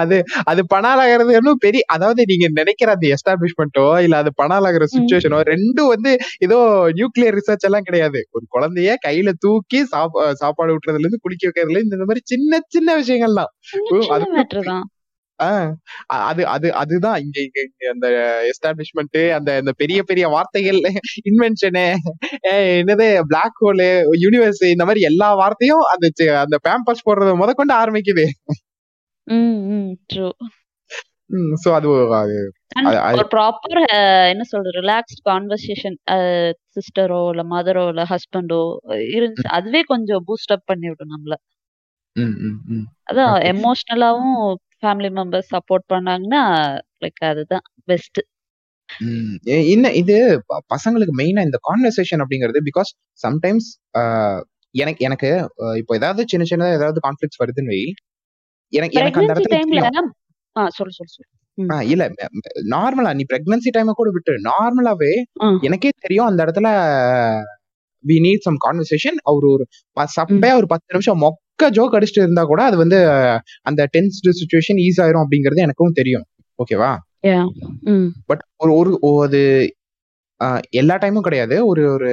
அது 0.00 0.16
அது 0.44 0.62
பணாலாகிறது 0.66 1.32
இன்னும் 1.38 1.62
பெரிய 1.64 1.82
அதாவது 1.94 2.22
நீங்க 2.30 2.46
நினைக்கிற 2.52 2.90
அந்த 2.96 3.06
எஸ்டாப்ளிஷ்மெண்ட்டோ 3.14 3.86
இல்ல 4.04 4.16
அது 4.22 4.30
பணாலாகிற. 4.40 4.84
சுச்சுவேஷனோ 4.94 5.40
ரெண்டும் 5.50 5.90
வந்து 5.94 6.12
ஏதோ 6.46 6.58
நியூக்ளியர் 6.98 7.38
ரிசர்ச் 7.38 7.66
எல்லாம் 7.68 7.88
கிடையாது. 7.88 8.20
ஒரு 8.36 8.44
குழந்தைய 8.50 8.92
கையில 9.06 9.32
தூக்கி 9.44 9.80
சாப்பா 9.94 10.24
சாப்பாடு 10.42 10.74
விட்டுறதுல 10.74 11.04
இருந்து 11.04 11.24
குளிக்க 11.24 11.44
வைக்கிறதுல 11.48 11.80
இருந்து 11.80 11.98
இந்த 11.98 12.08
மாதிரி 12.10 12.24
சின்ன 12.32 12.62
சின்ன 12.68 12.96
விஷயங்கள் 13.00 13.40
தான். 13.40 13.52
அது 14.18 14.26
அது 16.18 16.42
அது 16.48 16.68
அதுதான். 16.78 17.18
இங்க 17.24 17.36
இங்க 17.42 17.58
அந்த 17.92 18.06
எஸ்டாப்ளிஷ்மெண்ட் 18.50 19.18
அந்த 19.36 19.50
அந்த 19.60 19.72
பெரிய 19.82 20.00
பெரிய 20.02 20.24
வார்த்தைகள் 20.28 20.80
இன்வென்ஷனு 21.30 21.84
என்னது 22.78 23.06
பிளாக் 23.30 23.60
ஹோலு 23.62 23.88
யூனிவர்ஸ் 24.24 24.64
இந்த 24.72 24.84
மாதிரி 24.84 25.02
எல்லா 25.10 25.28
வார்த்தையும் 25.42 25.84
அந்த 25.92 26.06
அந்த 26.42 26.58
பேம்பர்ஸ் 26.66 27.06
போடுறது 27.06 27.34
முத 27.42 27.52
கொண்டு 27.54 27.74
ஆரம்பிக்குது. 27.78 28.26
ம் 29.28 29.58
ம் 29.72 29.90
ட்ரூ 30.12 30.28
சோ 31.62 31.68
அது 31.72 31.88
அது 32.16 32.36
அண்ட் 32.76 32.88
அது- 32.88 33.00
அது- 33.00 33.18
ஒரு 33.18 33.28
ப்ராப்பர் 33.30 33.78
என்ன 34.28 34.44
சொல்றது 34.44 34.80
ரிலாக்ஸ்ட் 34.80 35.20
கான்வர்சேஷன் 35.24 35.96
சிஸ்டரோ 36.76 37.20
இல்ல 37.30 37.42
மதரோ 37.44 37.84
இல்ல 37.88 38.04
ஹஸ்பண்டோ 38.04 38.60
இருந்துச்சு 39.12 39.50
அதுவே 39.50 39.82
கொஞ்சம் 39.82 40.24
பூஸ்ட் 40.26 40.52
அப் 40.52 40.64
பண்ணி 40.64 40.88
விடும் 40.88 41.12
நம்மள 41.14 41.36
ம், 42.16 42.34
ம், 42.44 42.58
ம். 42.68 42.86
அதான். 43.10 43.34
எமோஷ்னலாவும் 43.50 44.38
ஃபேமிலி 44.82 45.10
மெம்பர்ஸ் 45.12 45.52
சப்போர்ட் 45.52 45.86
பண்ணாங்கன்னா 45.92 46.42
லைக் 47.00 47.22
அதுதான் 47.24 47.64
பெஸ்ட் 47.84 48.20
ம். 48.88 49.34
எ- 49.48 49.66
இன்ன 49.68 49.92
இது 49.92 50.16
ப- 50.46 50.62
பசங்களுக்கு 50.74 51.14
மெயினா 51.18 51.42
இந்த 51.42 51.58
கான்வர்சேஷன் 51.62 52.22
அப்படிங்கிறது 52.22 52.60
பிகாஸ் 52.64 52.90
சம்டைம்ஸ் 53.20 53.68
எனக்கு 54.74 55.04
எனக்கு 55.04 55.28
இப்போ 55.76 55.92
ஏதாவது 55.94 56.24
சின்ன 56.26 56.46
சின்னதா 56.50 56.74
ஏதாவது 56.74 57.00
கான்ஃபிளிக்ஸ் 57.00 57.40
வருதுன்னு 57.40 57.74
வை 57.74 57.82
எனக்கு 58.76 58.98
எனக்கு 59.00 59.20
அந்த 59.20 59.32
இடத்துல 59.34 59.58
சொல்லு 60.68 60.92
சொல்லு 60.96 61.12
சொல்லு. 61.14 61.28
இல்ல 61.90 62.02
நார்மலா 62.72 63.12
நீ 63.14 63.24
பிரெக்னன்சி 63.32 63.70
டைம் 63.70 63.98
கூட 64.00 64.10
விட்டு 64.10 64.32
நார்மலாவே. 64.48 65.12
எனக்கே 65.60 65.90
தெரியும் 66.00 66.26
அந்த 66.26 66.40
இடத்துல 66.44 66.68
வி 68.04 68.16
நீட் 68.24 68.44
சம் 68.46 68.58
கான்வர்சேஷன் 68.64 69.18
அவர் 69.22 69.46
ஒரு 69.52 69.64
சப்பையா 70.18 70.54
ஒரு 70.60 70.68
பத்து 70.72 70.88
நிமிஷம் 70.88 71.22
மொக்க 71.24 71.70
ஜோக் 71.76 71.96
அடிச்சுட்டு 71.98 72.24
இருந்தா 72.24 72.42
கூட 72.44 72.60
அது 72.62 72.76
வந்து 72.76 72.98
அந்த 73.62 73.80
டென்ஸ்டு 73.96 74.36
சுச்சுவேஷன் 74.40 74.80
ஈஸ் 74.86 75.00
ஆயிரும் 75.04 75.24
அப்படிங்கிறது 75.24 75.64
எனக்கும் 75.66 75.98
தெரியும். 76.00 76.26
ஓகேவா 76.58 76.92
பட் 78.26 78.42
ஒரு 78.64 78.72
ஒரு 78.78 78.90
அது 79.26 79.40
எல்லா 80.70 80.96
டைமும் 81.02 81.26
கிடையாது. 81.26 81.56
ஒரு 81.70 81.82
ஒரு 81.92 82.10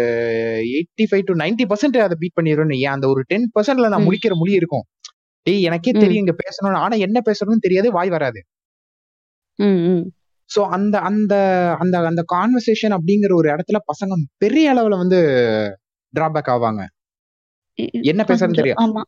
eighty 0.71 1.03
five 1.09 1.25
to 1.25 1.33
ninety 1.33 1.65
percent 1.71 1.97
அதை 2.05 2.15
பீட் 2.19 2.37
பண்ணிடும்னு 2.39 2.77
ஏன்? 2.77 2.93
அந்த 2.95 3.05
ஒரு 3.07 3.21
டென் 3.31 3.47
பர்சன்ட்ல 3.55 3.89
நான். 3.93 4.05
முடிக்கிற 4.07 4.33
மொழி 4.41 4.53
இருக்கும். 4.61 4.85
டேய் 5.45 5.65
எனக்கே. 5.67 5.91
தெரியும் 5.95 6.23
இங்க 6.23 6.35
பேசணும் 6.41 6.79
ஆனா 6.85 6.95
என்ன 7.05 7.19
பேசணும்னு 7.27 7.65
தெரியாது 7.65 7.89
வாய் 7.91 8.09
வராது. 8.09 8.39
சோ 10.49 10.61
அந்த 10.75 10.95
அந்த 11.09 11.33
அந்த 11.79 11.95
அந்த 12.09 12.23
கான்வர்சேஷன் 12.33 12.95
அப்படிங்கிற 12.97 13.33
ஒரு 13.33 13.49
இடத்துல 13.49 13.79
பசங்க 13.91 14.13
பெரிய 14.37 14.73
அளவுல 14.73 14.97
வந்து 15.03 15.19
டிராபேக் 16.13 16.51
ஆவாங்க. 16.53 16.81
என்ன 18.05 18.21
பேசுறதுன்னு 18.23 18.41
கொஞ்சம் 18.43 18.61
தெரியும் 18.61 18.81
ஆமா. 18.85 19.03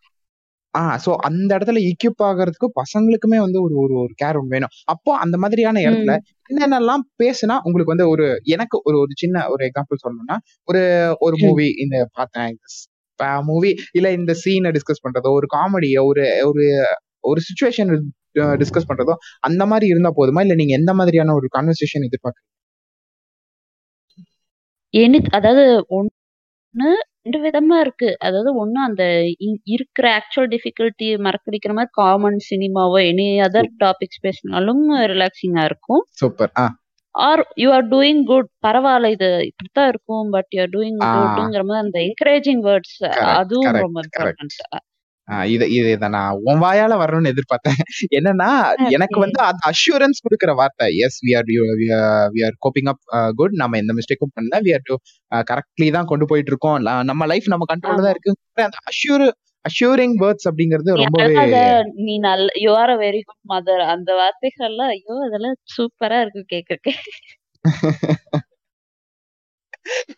ஆ 0.74 0.82
சோ 1.06 1.12
அந்த 1.28 1.50
இடத்துல 1.58 1.82
இக்யூப் 1.90 2.22
ஆகிறதுக்கு 2.26 2.68
பசங்களுக்குமே 2.80 3.38
வந்து 3.40 3.60
ஒரு 3.62 3.76
ஒரு 3.84 3.94
ஒரு 3.98 4.14
கேர் 4.24 4.40
வேணும். 4.54 4.74
அப்போ 4.86 5.12
அந்த 5.18 5.36
மாதிரியான 5.38 5.82
இடத்துல 5.82 6.14
என்னென்னலாம் 6.50 7.04
பேசுனா 7.24 7.56
உங்களுக்கு 7.64 7.94
வந்து 7.96 8.08
ஒரு 8.10 8.26
எனக்கு 8.48 8.78
ஒரு 8.84 8.98
ஒரு 9.00 9.14
சின்ன 9.16 9.46
ஒரு 9.50 9.64
எக்ஸாம்பிள் 9.70 10.04
சொல்லணும்னா 10.04 10.38
ஒரு 10.68 10.84
ஒரு. 11.20 11.36
மூவி 11.46 11.68
இந்த 11.78 11.98
பார்த்தேன். 12.14 12.54
மூவி 13.44 13.72
இல்ல 13.92 14.12
இந்த 14.12 14.34
சீனை 14.46 14.72
டிஸ்கஸ் 14.72 15.04
பண்றதோ 15.06 15.32
ஒரு 15.32 15.48
காமெடியோ 15.56 16.04
ஒரு 16.06 16.26
ஒரு 16.46 16.66
ஒரு 17.22 17.40
சுச்சுவேஷன் 17.48 17.92
டிஸ்கஸ் 18.62 18.90
பண்றதோ 18.90 19.14
அந்த 19.40 19.66
மாதிரி 19.66 19.88
இருந்தா 19.88 20.12
போதுமா? 20.18 20.42
இல்ல 20.42 20.56
நீங்க 20.56 20.74
எந்த 20.74 20.94
மாதிரியான 20.94 21.34
ஒரு 21.34 21.48
கான்வர்சேஷன் 21.58 22.08
எதிர்பார்க்க 22.08 22.46
எனி 24.94 25.20
அதாவது 25.30 25.64
ஒண்ணு 25.90 26.90
ரெண்டு 27.22 27.40
விதமா 27.46 27.80
இருக்கு. 27.80 28.16
அதாவது 28.20 28.52
ஒண்ணு 28.62 28.80
அந்த 28.82 29.04
இருக்கிற 29.64 30.06
ஆக்சுவல் 30.18 30.50
டிஃபிகல்ட்டி 30.50 31.08
மறக்கடிக்கிற 31.20 31.74
மாதிரி 31.74 31.92
காமன் 31.92 32.40
சினிமாவோ 32.50 33.00
எனி 33.12 33.28
அதர் 33.48 33.70
டாபிக்ஸ் 33.80 34.22
பேசினாலும் 34.22 34.84
ரிலாக்ஸிங்கா 35.14 35.64
இருக்கும். 35.64 36.04
Super. 36.14 36.52
Ah. 36.58 36.66
Are 37.18 37.44
you 37.62 37.68
are 37.72 37.86
doing 37.94 38.22
good 38.26 38.50
பரவாயில்ல 38.66 39.10
இது 39.16 39.30
இப்படித்தான் 39.50 39.90
இருக்கும் 39.94 40.28
பட் 40.36 40.50
யூ 40.56 40.60
ஆர் 40.62 40.74
டூயிங். 40.76 40.98
குட்ங்கிற 41.16 41.64
மாதிரி 41.70 41.84
அந்த 41.86 41.98
என்கரேஜிங் 42.08 42.62
வேர்ட்ஸ் 42.68 42.98
அதுவும் 43.38 43.72
ரொம்ப. 43.78 44.04
இம்பார்ட்டன்ட் 44.08 44.58
இது 45.52 45.66
இது 45.78 45.88
இதை 45.96 46.08
நான் 46.10 46.38
உன் 46.50 46.62
வாயால 46.64 46.94
வரணும்னு 47.02 47.32
எதிர்பார்த்தேன். 47.34 47.80
என்னன்னா 48.18 48.50
எனக்கு 48.96 49.18
வந்து 49.24 49.40
அந்த 49.48 49.62
அஷூரன்ஸ் 49.72 50.22
கொடுக்குற 50.26 50.52
வார்த்தை. 50.60 50.86
Yes 51.06 51.18
we 51.26 51.32
are 51.40 51.48
we 52.34 52.42
are 52.48 52.56
coping 52.66 52.90
up 52.92 53.02
good 53.40 53.56
நம்ம 53.62 53.78
எந்த 53.82 53.94
மிஸ்டேக்கும் 53.98 54.32
பண்ணல. 54.36 54.60
வி 54.68 54.74
ஆர் 54.78 54.86
டு 54.90 54.96
கரெக்ட்லி 55.50 55.90
தான் 55.98 56.10
கொண்டு 56.12 56.28
போயிட்டு 56.32 56.54
இருக்கோம். 56.54 56.78
நம்ம 57.12 57.28
லைஃப் 57.34 57.52
நம்ம 57.54 57.68
கண்ட்ரோல்ல 57.74 58.06
தான் 58.06 58.16
இருக்கு 58.16 58.34
அந்த 58.68 58.80
அஷ்யூர் 58.92 59.26
அஷ்யூரிங் 59.68 60.16
வேர்ட்ஸ் 60.24 60.48
அப்படிங்கிறது 60.50 60.92
ரொம்பவே 61.04 61.36
நீ 62.02 62.16
நல்ல 62.28 62.48
you 62.64 62.72
are 62.82 62.94
a 62.96 63.00
very 63.04 63.22
good 63.28 63.42
mother 63.54 63.84
அந்த 63.94 64.10
வார்த்தைகள்லாம் 64.22 64.92
ஐயோ 64.96 65.16
அதெல்லாம் 65.28 65.58
சூப்பரா 65.76 66.20
இருக்கு 66.26 66.44
கேக்குறதுக்கு. 66.54 66.94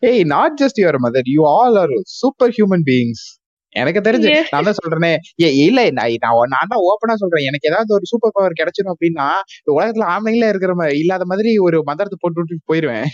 ஏய் 0.10 0.24
not 0.34 0.58
just 0.62 0.82
your 0.82 1.00
mother 1.06 1.30
you 1.36 1.44
all 1.56 1.78
are 1.82 1.94
super 2.20 2.54
human 2.58 2.86
beings 2.90 3.26
எனக்கு 3.76 4.02
தெரிஞ்சு. 4.02 4.30
நான் 4.54 4.68
தான் 4.68 4.78
சொல்றேனே. 4.80 5.12
இல்ல 5.66 5.80
நான் 5.98 6.14
நான் 6.54 6.72
தான் 6.72 6.84
ஓப்பனா 6.90 7.16
சொல்றேன். 7.22 7.48
எனக்கு 7.50 7.70
ஏதாவது 7.72 7.92
ஒரு 7.98 8.06
சூப்பர் 8.12 8.36
பவர் 8.38 8.60
கிடைச்சிடும் 8.60 8.94
அப்படின்னா 8.96 9.28
உலகத்துல 9.74 10.08
ஆம்பளைங்களே 10.14 10.52
இருக்கிற 10.54 10.74
மா- 10.80 10.96
இல்லாத 11.02 11.26
மாதிரி 11.32 11.52
ஒரு 11.68 11.80
மதரத்தை 11.90 12.20
போட்டு 12.22 12.42
விட்டு 12.42 12.70
போயிருவேன். 12.72 13.08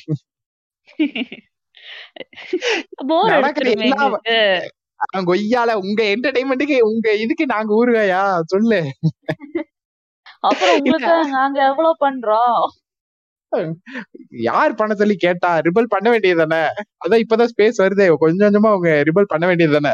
அவங்க 4.95 5.27
கொய்யால 5.31 5.73
உங்க 5.73 6.01
என்டர்டைன்மெண்ட்டுக்கு 6.03 6.77
உங்க 6.81 7.07
இதுக்கு 7.15 7.45
நாங்க 7.45 7.71
ஊருகாயா 7.79 8.21
சொல்லு. 8.45 8.79
அப்புறம் 10.39 11.29
நாங்க 11.29 11.57
எவ்வளவு 11.65 11.95
பண்றோம்? 11.99 12.57
யார் 14.29 14.73
பண்ண 14.75 14.93
சொல்லி 14.95 15.15
கேட்டா 15.15 15.49
ரிபல் 15.57 15.85
பண்ண 15.87 16.07
வேண்டியது 16.09 16.39
தானே? 16.45 16.61
அதான் 17.03 17.23
இப்பதான் 17.23 17.51
ஸ்பேஸ் 17.53 17.81
வருதே 17.83 18.15
கொஞ்சம் 18.17 18.47
கொஞ்சமா 18.47 18.69
அவங்க 18.69 18.89
ரிபல் 19.07 19.31
பண்ண 19.33 19.45
வேண்டியது 19.47 19.81
தானே? 19.81 19.93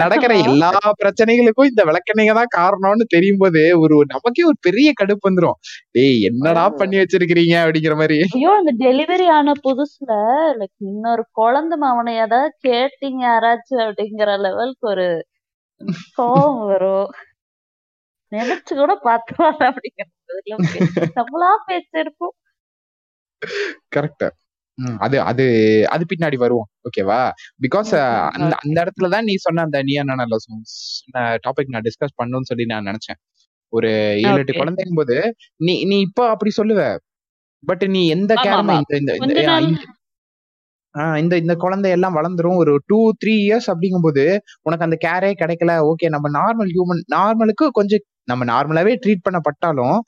நடக்கிற. 0.00 0.32
எல்லா 0.48 0.70
பிரச்சனைகளுக்கும் 1.02 1.70
இந்த 1.70 1.82
விளக்கெண்ணெய்ங்க 1.88 2.34
தான் 2.40 2.54
காரணம்னு 2.58 3.06
தெரியும் 3.14 3.42
போது 3.42 3.62
ஒரு 3.82 3.96
நமக்கே 4.12 4.44
ஒரு 4.50 4.58
பெரிய 4.68 4.88
கடுப்பு 5.00 5.28
வந்துரும். 5.28 5.58
டேய் 5.96 6.20
என்னடா 6.30 6.64
பண்ணி 6.80 6.96
வச்சிருக்கிறீங்க 7.00 7.56
அப்படிங்கிற 7.64 7.96
மாதிரி. 8.02 8.18
ஐயோ 8.36 8.52
அந்த 8.60 8.74
டெலிவரி 8.84 9.26
ஆன 9.38 9.54
புதுசுல 9.66 10.12
லைக் 10.60 10.76
இன்னொரு 10.92 11.24
குழந்தை 11.40 11.78
அவனை 11.92 12.14
ஏதாவது 12.24 12.54
கேட்டீங்க 12.68 13.22
யாராச்சும் 13.28 13.84
அப்படிங்கிற 13.86 14.38
லெவலுக்கு 14.46 14.86
ஒரு 14.94 15.06
கோவம் 16.18 16.60
வரும். 16.72 17.10
நினைச்சு 18.32 18.72
கூட 18.74 18.92
பார்த்துவாங்க 19.06 19.62
அப்படிங்கிற 19.70 20.08
நம்மளா 21.18 21.50
பேசிருப்போம். 21.70 22.34
கரெக்ட் 23.96 24.24
அது 24.98 25.20
அது 25.20 25.44
அது 25.88 26.04
பின்னாடி 26.14 26.36
வருவோம். 26.36 26.66
ஓகேவா 26.78 27.30
பிகாஸ் 27.62 27.94
அந்த. 28.30 28.56
அந்த 28.64 28.84
இடத்துல 28.84 29.08
தான் 29.08 29.24
நீ 29.24 29.34
சொன்ன 29.34 29.62
அந்த 29.62 29.82
நீ 29.82 29.92
என்ன 29.92 30.14
டாபிக் 31.14 31.68
நான் 31.68 31.82
டிஸ்கஸ் 31.82 32.24
பண்ணணும்னு 32.24 32.42
சொல்லி 32.42 32.64
நான் 32.64 32.84
நினைச்சேன். 32.84 33.42
ஒரு 33.68 33.88
ஏழு 33.90 34.34
எட்டு. 34.34 34.52
குழந்தைங்கும் 34.52 34.94
போது 34.94 35.34
நீ 35.56 35.84
நீ 35.84 36.00
இப்போ 36.00 36.28
அப்படி 36.28 36.50
சொல்லுவ. 36.62 36.96
பட் 37.66 37.84
நீ 37.88 38.08
எந்த 38.08 38.34
கேருமே. 38.34 38.80
இந்த 38.88 39.16
இந்த 41.18 41.36
இந்த- 41.36 41.54
குழந்தை 41.54 41.90
எல்லாம் 41.90 42.16
வளர்ந்துரும். 42.16 42.56
ஒரு 42.56 42.80
டூ 42.86 43.12
த்ரீ 43.24 43.28
இயர்ஸ் 43.28 43.66
அப்படிங்கும்போது 43.66 44.38
உனக்கு 44.62 44.84
அந்த 44.84 44.96
கேரே 45.04 45.32
கிடைக்கல. 45.40 45.92
ஓகே 45.92 46.08
நம்ம 46.08 46.40
நார்மல் 46.40 46.68
ஹியூமன் 46.68 47.16
நார்மலுக்கு 47.16 47.68
கொஞ்சம் 47.70 48.00
நம்ம 48.24 48.44
நார்மலாவே 48.44 48.96
ட்ரீட் 49.06 49.24
பண்ணப்பட்டாலும் 49.30 49.98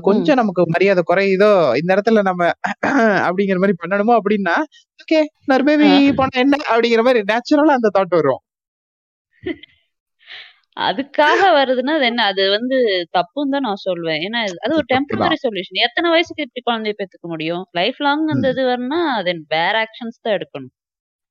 கொஞ்சம் 0.00 0.36
நமக்கு 0.36 0.64
மரியாதை 0.66 1.02
குறையுதோ? 1.06 1.72
இந்த 1.76 1.94
இடத்துல 1.94 2.22
நம்ம 2.22 2.50
அப்படிங்கிற 3.28 3.58
மாதிரி 3.58 3.74
பண்ணணுமோ 3.82 4.18
அப்படின்னா 4.18 4.56
ஓகே 4.96 5.24
நர்பேபி. 5.52 6.14
போனா 6.14 6.38
என்ன? 6.38 6.56
அப்படிங்கிற 6.68 7.02
மாதிரி 7.02 7.20
நேச்சுரலா 7.20 7.74
அந்த 7.74 7.90
தாட் 7.98 8.08
வரும். 8.08 8.40
அதுக்காக 10.80 11.40
வருதுன்னா 11.54 11.96
அது 11.96 12.04
என்ன? 12.04 12.24
அது 12.24 12.50
வந்து 12.50 12.76
தப்புன்னு 13.18 13.50
தான் 13.50 13.60
நான் 13.60 13.74
சொல்வேன். 13.74 14.30
ஏன்னா 14.30 14.36
அது- 14.36 14.72
ஒரு 14.72 14.84
டெம்பரரி 14.94 15.34
சொல்யூஷன் 15.48 15.82
எத்தனை 15.82 16.10
வயசுக்கு 16.10 16.46
இப்படி 16.52 16.64
குழந்தைய 16.64 16.92
பெத்துக்க 16.98 17.28
முடியும்? 17.28 17.66
லைஃப் 17.70 18.00
லாங் 18.02 18.26
அந்த. 18.26 18.48
இது 18.48 18.64
வரணும்னா 18.64 19.16
அது 19.16 19.44
வேற 19.48 19.82
ஆக்ஷன்ஸ் 19.82 20.20
தான் 20.20 20.34
எடுக்கணும். 20.34 20.74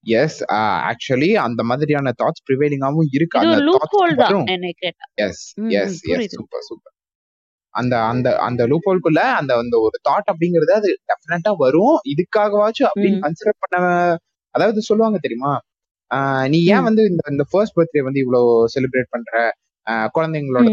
எஸ் 0.03 0.43
ஆக்சுவலி 0.53 1.33
அந்த 1.33 1.63
மாதிரியான 1.63 2.11
தாட்ஸ் 2.23 2.43
ப்ரிவைலிங்காவும் 2.49 3.07
இருக்கு. 3.11 3.39
அந்த 3.39 3.57
தாட்ஸ் 3.57 4.15
தான் 4.15 4.43
கேட்டா. 4.77 5.05
Yes 5.13 5.53
yes 5.69 6.07
yes 6.07 6.29
super 6.29 6.61
super 6.61 6.93
அந்த 7.75 7.95
அந்த 8.11 8.27
அந்த 8.39 8.61
லூப்போல்குள்ள 8.71 9.21
அந்த 9.39 9.51
அந்த 9.61 9.75
ஒரு 9.85 9.97
தாட் 10.07 10.29
அப்படிங்கறது 10.31 10.73
அது 10.79 10.89
டெஃபினட்டா 11.11 11.51
வரும். 11.63 11.95
இதுக்காகவாச்சும் 12.13 12.89
அப்படின்னு 12.89 13.23
கன்சிடர் 13.25 13.61
பண்ண 13.63 13.77
அதாவது 14.55 14.81
சொல்லுவாங்க 14.81 15.17
தெரியுமா? 15.21 15.53
நீ 16.45 16.59
ஏன் 16.73 16.85
வந்து 16.87 17.01
இந்த 17.11 17.21
இந்த 17.31 17.43
ஃபர்ஸ்ட் 17.51 17.75
பர்த்டே 17.77 18.03
வந்து 18.07 18.21
இவ்வளவு 18.23 18.51
செலிப்ரேட் 18.75 19.13
பண்ற? 19.15 19.33
குழந்தைங்களோட 20.15 20.67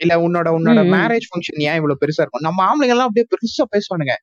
இல்ல 0.00 0.14
உன்னோட 0.24 0.48
உன்னோட 0.56 0.80
மேரேஜ் 0.94 1.26
ஃபங்க்ஷன் 1.28 1.60
ஏன் 1.66 1.78
இவ்வளவு 1.80 2.00
பெருசா 2.02 2.22
இருக்கும்? 2.22 2.46
நம்ம 2.46 2.58
ஆம்பளைங்க 2.68 2.94
எல்லாம் 2.94 3.08
அப்படியே 3.08 3.26
பெருசா 3.32 3.64
பேசுவானுங்க. 3.74 4.14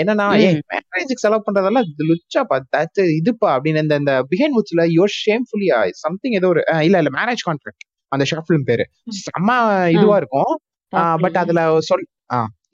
என்னன்னா. 0.00 0.26
மேரேஜுக்கு 0.72 1.24
செலவு 1.24 1.44
பண்றதெல்லாம் 1.46 1.86
லுச்சாப்பா 2.10 2.56
தட் 2.74 3.00
இதுப்பா 3.18 3.48
அப்படின்னு 3.54 3.82
இந்த 3.84 3.96
இந்த 4.02 4.14
பிஹைண்ட் 4.30 4.56
வுட்ஸ்ல 4.56 4.84
யோர் 4.96 5.14
ஷேம்ஃபுல்லியா 5.22 5.78
சம்திங் 6.02 6.36
ஏதோ 6.40 6.48
ஒரு 6.48 6.62
இல்ல 6.86 7.00
இல்ல 7.02 7.12
மேரேஜ் 7.18 7.44
கான்ட்ராக்ட் 7.48 7.84
அந்த 8.12 8.24
ஷார்ட் 8.24 8.46
ஃபிலிம் 8.48 8.66
பேரு. 8.70 8.84
செம்ம 9.22 9.50
இதுவா 9.96 10.16
இருக்கும். 10.22 10.52
பட் 11.22 11.38
அதுல 11.42 11.60
சொல் 11.88 12.06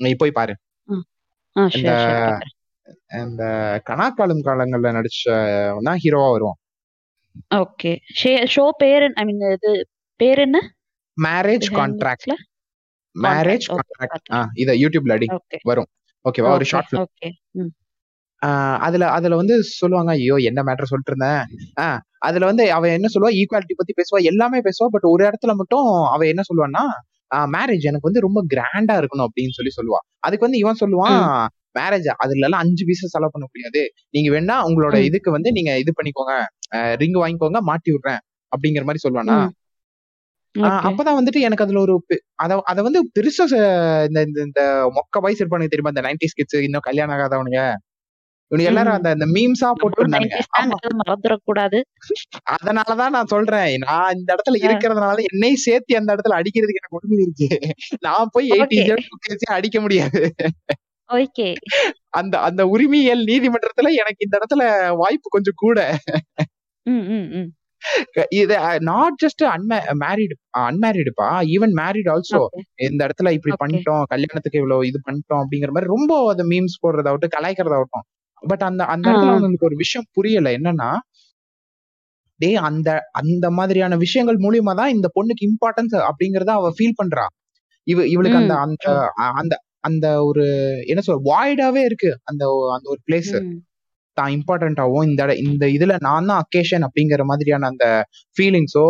நீ 0.01 0.11
போய் 0.21 0.39
பாரு. 0.39 0.55
இந்த 1.77 1.93
இந்த 3.21 3.43
கனாக்காலம் 3.89 4.47
காலங்கள்ல 4.47 4.91
நடிச்ச 4.97 5.23
தான் 5.87 6.01
ஹீரோவா 6.03 6.29
வருவான். 6.35 6.59
ஓகே 7.59 7.91
ஷோ 8.55 8.65
பேர் 8.83 9.07
ஐ 9.21 9.25
மீன் 9.29 9.43
இது 9.57 9.73
பேர் 10.21 10.41
என்ன? 10.47 10.59
மேரேஜ் 11.17 11.67
பிஹைண்ட் 11.67 11.79
கான்ட்ராக்ட் 11.81 12.27
வுட்ஸ்ல 12.27 12.37
மேரேஜ் 13.15 13.67
கான்ட்ராக்ட் 13.73 14.31
ஆ 14.31 14.41
இத 14.63 14.71
யூடியூப்ல 14.83 15.17
அடி 15.19 15.29
வரும். 15.71 15.91
ஓகேவா 16.25 16.53
ஒரு 16.57 16.67
ஷார்ட் 16.73 16.89
ஃபிலிம் 16.91 17.05
ஓகே 17.07 17.29
அதுல 18.83 19.05
அதுல 19.15 19.37
வந்து 19.41 19.55
சொல்லுவாங்க 19.79 20.11
ஐயோ 20.19 20.35
என்ன 20.49 20.61
மேட்டர் 20.67 20.91
சொல்லிட்டு 20.91 21.13
இருந்தேன் 21.13 21.97
அதுல 22.27 22.45
வந்து 22.51 22.65
அவ 22.77 22.89
என்ன 22.97 23.09
சொல்லுவா? 23.13 23.33
ஈக்குவாலிட்டி 23.41 23.75
பத்தி 23.79 23.93
பேசுவா? 23.99 24.21
எல்லாமே 24.31 24.59
பேசுவா 24.67 24.89
பட் 24.95 25.07
ஒரு 25.13 25.23
இடத்துல 25.29 25.53
மட்டும் 25.61 25.87
அவ 26.15 26.21
என்ன 26.33 26.43
சொல்லுவான்னா 26.49 26.85
மேரேஜ் 27.55 27.89
எனக்கு 27.91 28.09
வந்து 28.11 28.25
ரொம்ப 28.27 28.41
கிராண்டா 28.55 28.95
இருக்கணும் 29.01 29.27
அப்படின்னு 29.29 29.57
சொல்லி 29.59 29.73
சொல்லுவா. 29.79 30.01
அதுக்கு 30.27 30.47
வந்து 30.47 30.61
இவன் 30.63 30.81
சொல்லுவான் 30.83 31.21
மேரேஜ் 31.79 32.09
அதுல 32.23 32.47
எல்லாம் 32.47 32.63
அஞ்சு 32.65 32.85
பீஸ் 32.89 33.13
செலவு 33.15 33.35
பண்ண 33.35 33.47
முடியாது. 33.51 33.83
நீங்க 34.11 34.29
வேணா 34.37 34.57
உங்களோட 34.69 34.97
இதுக்கு 35.09 35.31
வந்து 35.31 35.51
நீங்க 35.53 35.73
இது 35.79 35.93
பண்ணிக்கோங்க. 35.99 36.35
ரிங் 37.03 37.19
வாங்கிக்கோங்க 37.23 37.61
மாட்டி 37.71 37.91
விடுறேன். 37.95 38.23
அப்படிங்கிற 38.53 38.85
மாதிரி 38.89 39.05
சொல்லுவானா? 39.07 39.39
அப்பதான் 40.83 41.19
வந்துட்டு 41.19 41.41
எனக்கு 41.41 41.65
அதுல 41.65 41.81
ஒரு 41.81 41.95
அத 42.45 42.53
அத 42.71 42.83
வந்து 42.83 43.01
பெருசா 43.17 43.45
இந்த 44.09 44.21
இந்த 44.29 44.39
இந்த 44.49 44.63
மொக்க 44.97 45.21
வயசு 45.25 45.41
இருப்பானுங்க 45.43 45.73
தெரியுமா? 45.73 45.93
இந்த 45.95 46.05
நைன்டி 46.07 46.29
கிட்ஸ் 46.39 46.59
இன்னும் 46.69 46.87
கல்யாணம் 46.89 47.15
ஆகாதவனுங்க. 47.17 47.61
இவனுங்க 48.51 48.71
எல்லாரும் 48.71 48.97
அந்த 48.97 49.11
இந்த 49.17 49.27
மீம்ஸா 49.35 49.71
போட்டு 49.81 50.05
மறந்துடக்கூடாது. 51.03 51.79
அதனாலதான் 52.55 53.15
நான் 53.17 53.33
சொல்றேன். 53.35 53.73
நான் 53.87 54.17
இந்த 54.19 54.29
இடத்துல 54.35 54.61
இருக்கிறதுனால 54.67 55.25
என்னையும் 55.31 55.65
சேர்த்து 55.67 55.99
அந்த 56.01 56.11
இடத்துல 56.15 56.39
அடிக்கிறதுக்கு 56.41 56.81
எனக்கு 56.81 56.99
உரிமை 57.01 57.19
இருக்கு. 57.27 57.49
நான் 58.07 58.33
போய் 58.33 58.53
எயிட்டி 58.57 58.79
அடிக்க 59.59 59.81
முடியாது. 59.81 60.23
ஓகே 61.11 61.49
அந்த 62.19 62.35
அந்த 62.39 62.63
உரிமையல் 62.67 63.23
நீதிமன்றத்துல 63.25 63.91
எனக்கு 64.01 64.25
இந்த 64.27 64.37
இடத்துல 64.39 64.63
வாய்ப்பு 64.97 65.35
கொஞ்சம் 65.37 65.61
கூட. 65.65 65.79
இது 68.41 68.55
நாட் 68.89 69.19
ஜஸ்ட் 69.23 69.43
அன்மே 69.55 69.79
மேரிடு 70.03 70.35
அன்மேரிடுப்பா 70.59 71.29
ஈவன் 71.55 71.75
மேரிட் 71.81 72.09
ஆல்சோ 72.15 72.41
இந்த 72.89 73.01
இடத்துல 73.07 73.33
இப்படி 73.37 73.55
பண்ணிட்டோம் 73.63 74.05
கல்யாணத்துக்கு 74.13 74.61
இவ்வளவு 74.63 74.89
இது 74.91 74.99
பண்ணிட்டோம் 75.07 75.43
அப்படிங்கிற 75.43 75.71
மாதிரி 75.75 75.93
ரொம்ப 75.95 76.13
அது 76.33 76.45
மீம்ஸ் 76.49 76.81
போடுறதாகட்டும் 76.83 77.35
கலாய்க்கிறதாகட்டும். 77.37 78.07
பட் 78.43 78.65
அந்த 78.69 78.83
அந்த 78.85 79.07
இடத்துல 79.11 79.33
அவங்களுக்கு 79.35 79.69
ஒரு 79.71 79.77
விஷயம் 79.77 80.09
புரியல. 80.17 80.49
என்னன்னா 80.59 80.91
டேய் 82.41 82.59
அந்த 82.69 82.89
அந்த 83.13 83.47
மாதிரியான 83.51 83.97
விஷயங்கள் 83.97 84.39
மூலியமா 84.39 84.73
தான் 84.75 84.95
இந்த 84.97 85.09
பொண்ணுக்கு 85.17 85.45
இம்பார்ட்டன்ஸ் 85.51 85.97
அப்படிங்கறத 86.09 86.53
அவ 86.53 86.71
ஃபீல் 86.79 86.99
பண்றா. 87.01 87.27
இவ 87.87 88.07
இவளுக்கு 88.07 88.41
அந்த 88.43 88.55
அந்த 88.67 88.85
அந்த 89.41 89.55
அந்த 89.81 90.07
ஒரு 90.25 90.45
என்ன 90.87 91.03
சொல்ற 91.07 91.21
வாய்டாவே 91.31 91.83
இருக்கு. 91.85 92.11
அந்த 92.25 92.43
அந்த 92.77 92.87
ஒரு 92.91 93.01
பிளேஸ் 93.07 93.33
தான் 94.17 94.33
இம்பார்ட்டன்டாவும் 94.37 95.07
இந்த 95.11 95.23
இந்த 95.45 95.65
இதுல 95.69 95.97
நான் 95.99 96.29
தான் 96.31 96.41
அக்கேஷன் 96.45 96.87
அப்படிங்கிற 96.89 97.25
மாதிரியான 97.25 97.69
அந்த 97.73 97.87
ஃபீலிங்ஸோ 98.37 98.87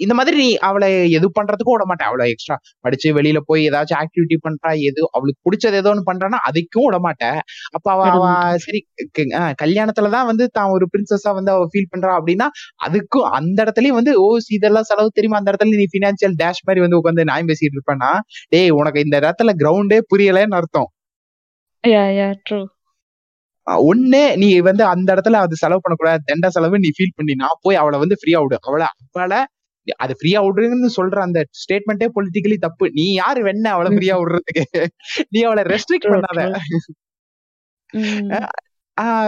இந்த 0.00 0.14
மாதிரி 0.18 0.36
நீ 0.42 0.48
அவளை 0.68 0.88
எது 1.16 1.26
பண்றதுக்கும் 1.36 1.74
விட 1.74 1.84
மாட்டேன். 1.90 2.08
அவளை 2.10 2.24
எக்ஸ்ட்ரா 2.32 2.56
படிச்சு 2.84 3.08
வெளியில 3.18 3.38
போய் 3.48 3.62
ஏதாச்சும் 3.68 3.98
ஆக்டிவிட்டி 4.00 4.36
பண்றா 4.46 4.70
எது 4.88 5.02
அவளுக்கு 5.16 5.40
பிடிச்சது 5.46 5.78
ஏதோ 5.82 5.90
ஒன்று 5.92 6.08
பண்றான்னா 6.10 6.40
அதுக்கும் 6.48 6.86
விட 6.88 6.98
மாட்டேன். 7.06 7.38
அப்ப 7.76 7.86
அவ 7.94 8.24
சரி 8.64 8.80
கல்யாணத்துலதான் 9.62 10.28
வந்து 10.30 10.46
தான் 10.58 10.72
ஒரு 10.76 10.86
பிரின்சஸா 10.92 11.32
வந்து 11.38 11.52
அவ 11.56 11.66
ஃபீல் 11.72 11.90
பண்றா 11.94 12.12
அப்படின்னா 12.18 12.48
அதுக்கும் 12.86 13.28
அந்த 13.38 13.58
இடத்துலயும் 13.64 13.98
வந்து 14.00 14.14
ஓ 14.22 14.26
இதெல்லாம் 14.58 14.88
செலவு 14.90 15.16
தெரியுமா? 15.18 15.40
அந்த 15.40 15.50
இடத்துல 15.52 15.80
நீ 15.82 15.88
பினான்சியல் 15.96 16.36
டேஷ் 16.42 16.64
மாதிரி 16.68 16.82
வந்து 16.86 17.00
உட்காந்து 17.00 17.28
நியாயம் 17.30 17.50
பேசிட்டு 17.52 17.78
இருப்பேன்னா 17.78 18.10
டேய் 18.54 18.76
உனக்கு 18.80 19.04
இந்த 19.06 19.16
இடத்துல 19.22 19.52
கிரவுண்டே 19.62 20.00
புரியலன்னு 20.12 20.58
அர்த்தம். 20.60 20.90
ஒண்ணு 23.84 24.20
நீ 24.40 24.48
வந்து 24.66 24.84
அந்த 24.92 25.08
இடத்துல 25.14 25.38
அது 25.44 25.54
செலவு 25.60 25.82
பண்ணக்கூடாது. 25.84 26.20
தெண்ட 26.30 26.46
செலவு 26.56 26.80
நீ 26.84 26.90
ஃபீல் 26.96 27.16
பண்ணினா 27.18 27.48
போய் 27.64 27.80
அவளை 27.82 27.98
வந்து 28.02 28.16
ஃப்ரீயா 28.20 28.40
விடு. 28.44 28.56
அவளை 28.68 28.88
அவளை 29.14 29.40
அது 29.96 30.12
ஃப்ரீயா 30.18 30.40
விடுறேன்னு 30.44 30.90
சொல்ற 30.96 31.18
அந்த 31.20 31.40
ஸ்டேட்மெண்ட்டே 31.60 32.08
பொலிட்டிக்கலி 32.16 32.56
தப்பு. 32.58 32.86
நீ 32.92 33.04
யாரு 33.14 33.40
வேணா 33.42 33.72
அவளை 33.74 33.90
ஃப்ரீயா 33.92 34.16
விடுறதுக்கு? 34.22 34.64
நீ 35.30 35.40
அவளை 35.42 35.62
ரெஸ்ட்ரிக்ட் 35.72 36.06
ட்ரூ 36.06 36.18
பண்ணாத. 36.18 36.42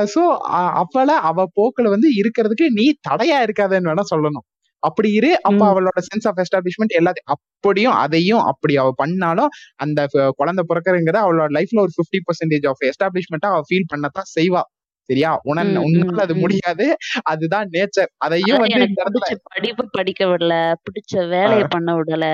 சோ 0.08 0.22
அவளை 0.82 1.16
அவ 1.30 1.46
போக்குல 1.56 1.88
வந்து 1.94 2.08
இருக்கிறதுக்கு 2.20 2.66
நீ 2.78 2.86
தடையா 3.08 3.38
இருக்காதன்னு 3.46 3.90
வேணா 3.90 4.04
சொல்லணும். 4.12 4.46
அப்படி 4.82 5.08
இரு. 5.12 5.30
அப்ப 5.42 5.62
அவளோட 5.66 5.98
சென்ஸ் 6.08 6.26
ஆஃப் 6.28 6.40
எஸ்டாப்ளிஷ்மெண்ட் 6.42 6.94
எல்லாத்தையும் 6.98 7.32
அப்படியும் 7.36 7.96
அதையும் 8.02 8.42
அப்படி 8.50 8.74
அவ 8.76 8.90
பண்ணாலும் 8.96 9.50
அந்த 9.76 10.00
குழந்தை 10.38 10.62
பிறக்கறங்கிறத 10.68 11.20
அவளோட 11.26 11.48
லைஃப்ல 11.56 11.82
ஒரு 11.84 11.92
50% 11.96 12.26
பர்சன்டேஜ் 12.28 12.66
ஆஃப் 12.66 12.82
எஸ்டாப்ளிஷ்மெண்ட்டா 12.88 13.50
அவ 13.52 13.62
ஃபீல் 13.68 13.88
பண்ணத்தான் 13.92 14.30
செய்வா. 14.36 14.62
சரியா? 15.08 15.30
உன 15.42 15.64
உன்னால 15.82 16.20
அது 16.20 16.34
முடியாது. 16.36 16.86
அதுதான் 17.24 17.68
நேச்சர். 17.72 18.10
அதையும் 18.16 18.58
வந்து 18.58 18.80
இந்த 18.86 19.02
இடத்துல 19.02 19.28
படிப்பு 19.54 19.84
படிக்க 19.90 20.24
விடல. 20.24 20.54
பிடிச்ச 20.86 21.28
வேலையை 21.28 21.66
பண்ண 21.68 21.94
விடல. 21.98 22.26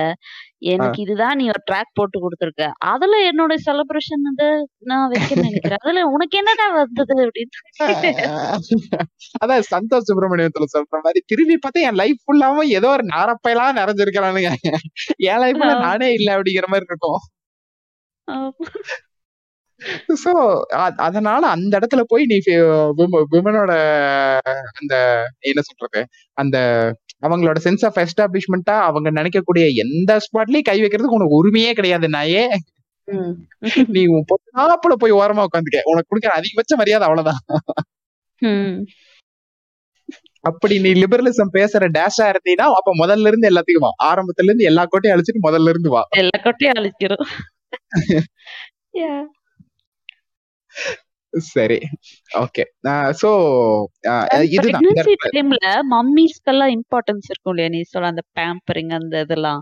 எனக்கு 0.71 0.99
இதுதான் 1.01 1.35
நீ 1.35 1.45
ஒரு 1.45 1.61
ட்ராக் 1.71 1.93
போட்டு 1.93 2.17
கொடுத்துருக்க. 2.19 2.65
அதுல 2.85 3.15
என்னோட 3.29 3.53
செலிப்ரேஷன் 3.65 4.23
வந்து 4.23 4.47
நான் 4.83 5.09
வைக்க 5.09 5.35
நினைக்கிறேன். 5.41 5.81
அதுல 5.81 6.03
உனக்கு 6.05 6.37
என்னடா 6.37 6.67
வந்தது 6.75 7.15
அப்படின்னு. 7.25 7.59
அதான் 9.43 9.65
சந்தோஷ் 9.71 10.07
சுப்பிரமணியத்துல 10.09 10.67
சொல்ற 10.75 11.01
மாதிரி 11.03 11.21
திரும்பி 11.25 11.57
பார்த்தா 11.57 11.85
என் 11.89 11.99
லைஃப் 12.01 12.21
ஃபுல்லாவும் 12.25 12.71
ஏதோ 12.77 12.89
ஒரு 12.89 13.05
நாரப்பையெல்லாம் 13.13 13.79
நிறைஞ்சிருக்கிறானுங்க. 13.81 14.51
என் 15.31 15.41
லைஃப்ல. 15.45 15.69
நானே 15.79 16.09
இல்ல 16.13 16.29
அப்படிங்கிற 16.37 16.67
மாதிரி 16.67 16.89
இருக்கும். 16.91 17.21
சோ 20.23 20.31
அதனால 21.05 21.41
அந்த 21.55 21.73
இடத்துல 21.79 22.01
போய் 22.11 22.23
நீ 22.25 22.37
விமனோட 23.31 23.71
அந்த 24.79 24.93
என்ன 25.49 25.61
சொல்றது 25.61 26.01
அந்த 26.37 26.57
அவங்களோட 27.23 27.57
சென்ஸ் 27.65 27.85
ஆஃப் 27.85 27.99
எஸ்டாப்ளிஷ்மெண்டா 28.03 28.75
அவங்க 28.87 29.09
நினைக்கக்கூடிய 29.11 29.65
எந்த 29.83 30.11
ஸ்பாட்லயும் 30.25 30.69
கை 30.69 30.77
வைக்கிறதுக்கு 30.81 31.19
உனக்கு 31.19 31.39
உரிமையே 31.41 31.71
கிடையாது 31.73 32.07
நாயே. 32.15 32.43
நீ 33.93 34.01
உன் 34.13 34.27
பொண்ணாப்புல 34.29 34.93
போய் 34.95 35.19
ஓரமா 35.19 35.45
உட்காந்துக்க 35.47 35.89
உனக்கு 35.91 36.09
கொடுக்குற 36.09 36.33
அதிகபட்ச 36.37 36.75
மரியாதை 36.81 37.07
அவ்வளவுதான். 37.07 37.41
அப்படி 40.43 40.75
நீ 40.79 40.89
லிபரலிசம் 40.93 41.53
பேசுற 41.55 41.83
டேஷா 41.97 42.25
இருந்தீங்கன்னா 42.31 42.67
அப்ப 42.79 42.93
முதல்ல 43.01 43.29
இருந்து 43.31 43.49
எல்லாத்தையும் 43.51 43.85
வா 43.85 43.91
ஆரம்பத்துல 44.09 44.49
இருந்து 44.49 44.69
எல்லா 44.71 44.83
கோட்டையும் 44.85 45.15
அழிச்சிட்டு 45.15 45.45
முதல்ல 45.45 45.73
இருந்து 45.73 45.89
வா 45.89 46.01
எல்லா 46.21 46.37
கொட்டையும் 46.43 46.79
அழிச்சிரும். 46.79 47.25
சரி. 51.33 51.77
ஓகே 52.37 52.63
சோ 53.19 53.29
இடத்துல 54.53 54.79
டைம்ல 55.27 55.61
மம்மிஸ்க்கெல்லாம் 55.93 56.73
இம்பார்ட்டன்ஸ் 56.75 57.29
இருக்கும் 57.31 57.53
இல்லையா? 57.53 57.71
நீ 57.75 57.79
சொல்ல 57.91 58.11
அந்த 58.13 58.23
பேம்பரிங் 58.37 58.91
அந்த 58.99 59.15
இதெல்லாம். 59.25 59.61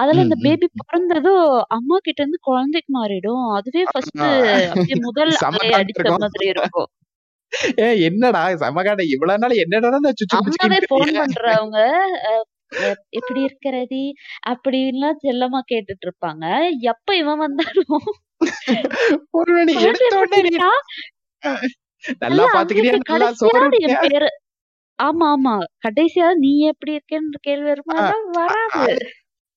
அதுல 0.00 0.24
இந்த 0.26 0.36
ம். 0.38 0.44
பேபி 0.46 0.66
பிறந்ததும் 0.82 1.44
அம்மா 1.76 1.98
கிட்ட 2.02 2.20
இருந்து 2.22 2.40
குழந்தைக்கு 2.42 2.92
மாறிடும். 2.98 3.44
அதுவே 3.58 3.84
ஃபர்ஸ்ட் 3.92 4.24
முதல் 5.04 5.32
அடிச்ச 5.80 6.08
மாதிரி 6.18 6.46
இருக்கும். 6.54 6.90
ஏ 7.80 7.88
என்னடா 8.06 8.40
சமகாட 8.62 9.00
இவ்வளவு 9.14 9.42
நாள் 9.42 9.60
என்னடா 9.64 9.90
பிடிச்சிக்கிட்டு 10.06 10.88
போன் 10.92 11.12
பண்றவங்க 11.18 11.78
எப்படி 13.12 13.40
இருக்கிறதி? 13.46 14.04
அப்படின்லாம் 14.50 15.20
செல்லமா 15.24 15.60
கேட்டுட்டு 15.72 16.06
இருப்பாங்க. 16.06 16.44
எப்ப 16.92 17.16
இவன் 17.16 17.42
வந்தாலும்? 17.44 18.06
ஒரு 19.38 19.50
மணி 19.56 19.72
எடுத்த 19.82 20.08
நல்லா 22.24 22.44
பாத்துக்கிறியா? 22.54 22.94
நல்லா 23.10 23.28
சோறு 23.40 24.30
ஆமா 24.98 25.26
ஆமா. 25.34 25.52
கடைசியா 25.84 26.26
நீ 26.38 26.50
எப்படி 26.70 26.92
இருக்கேன்ற 26.96 27.38
கேள்வி 27.42 27.68
வருமா? 27.70 27.96
வராது. 28.36 28.94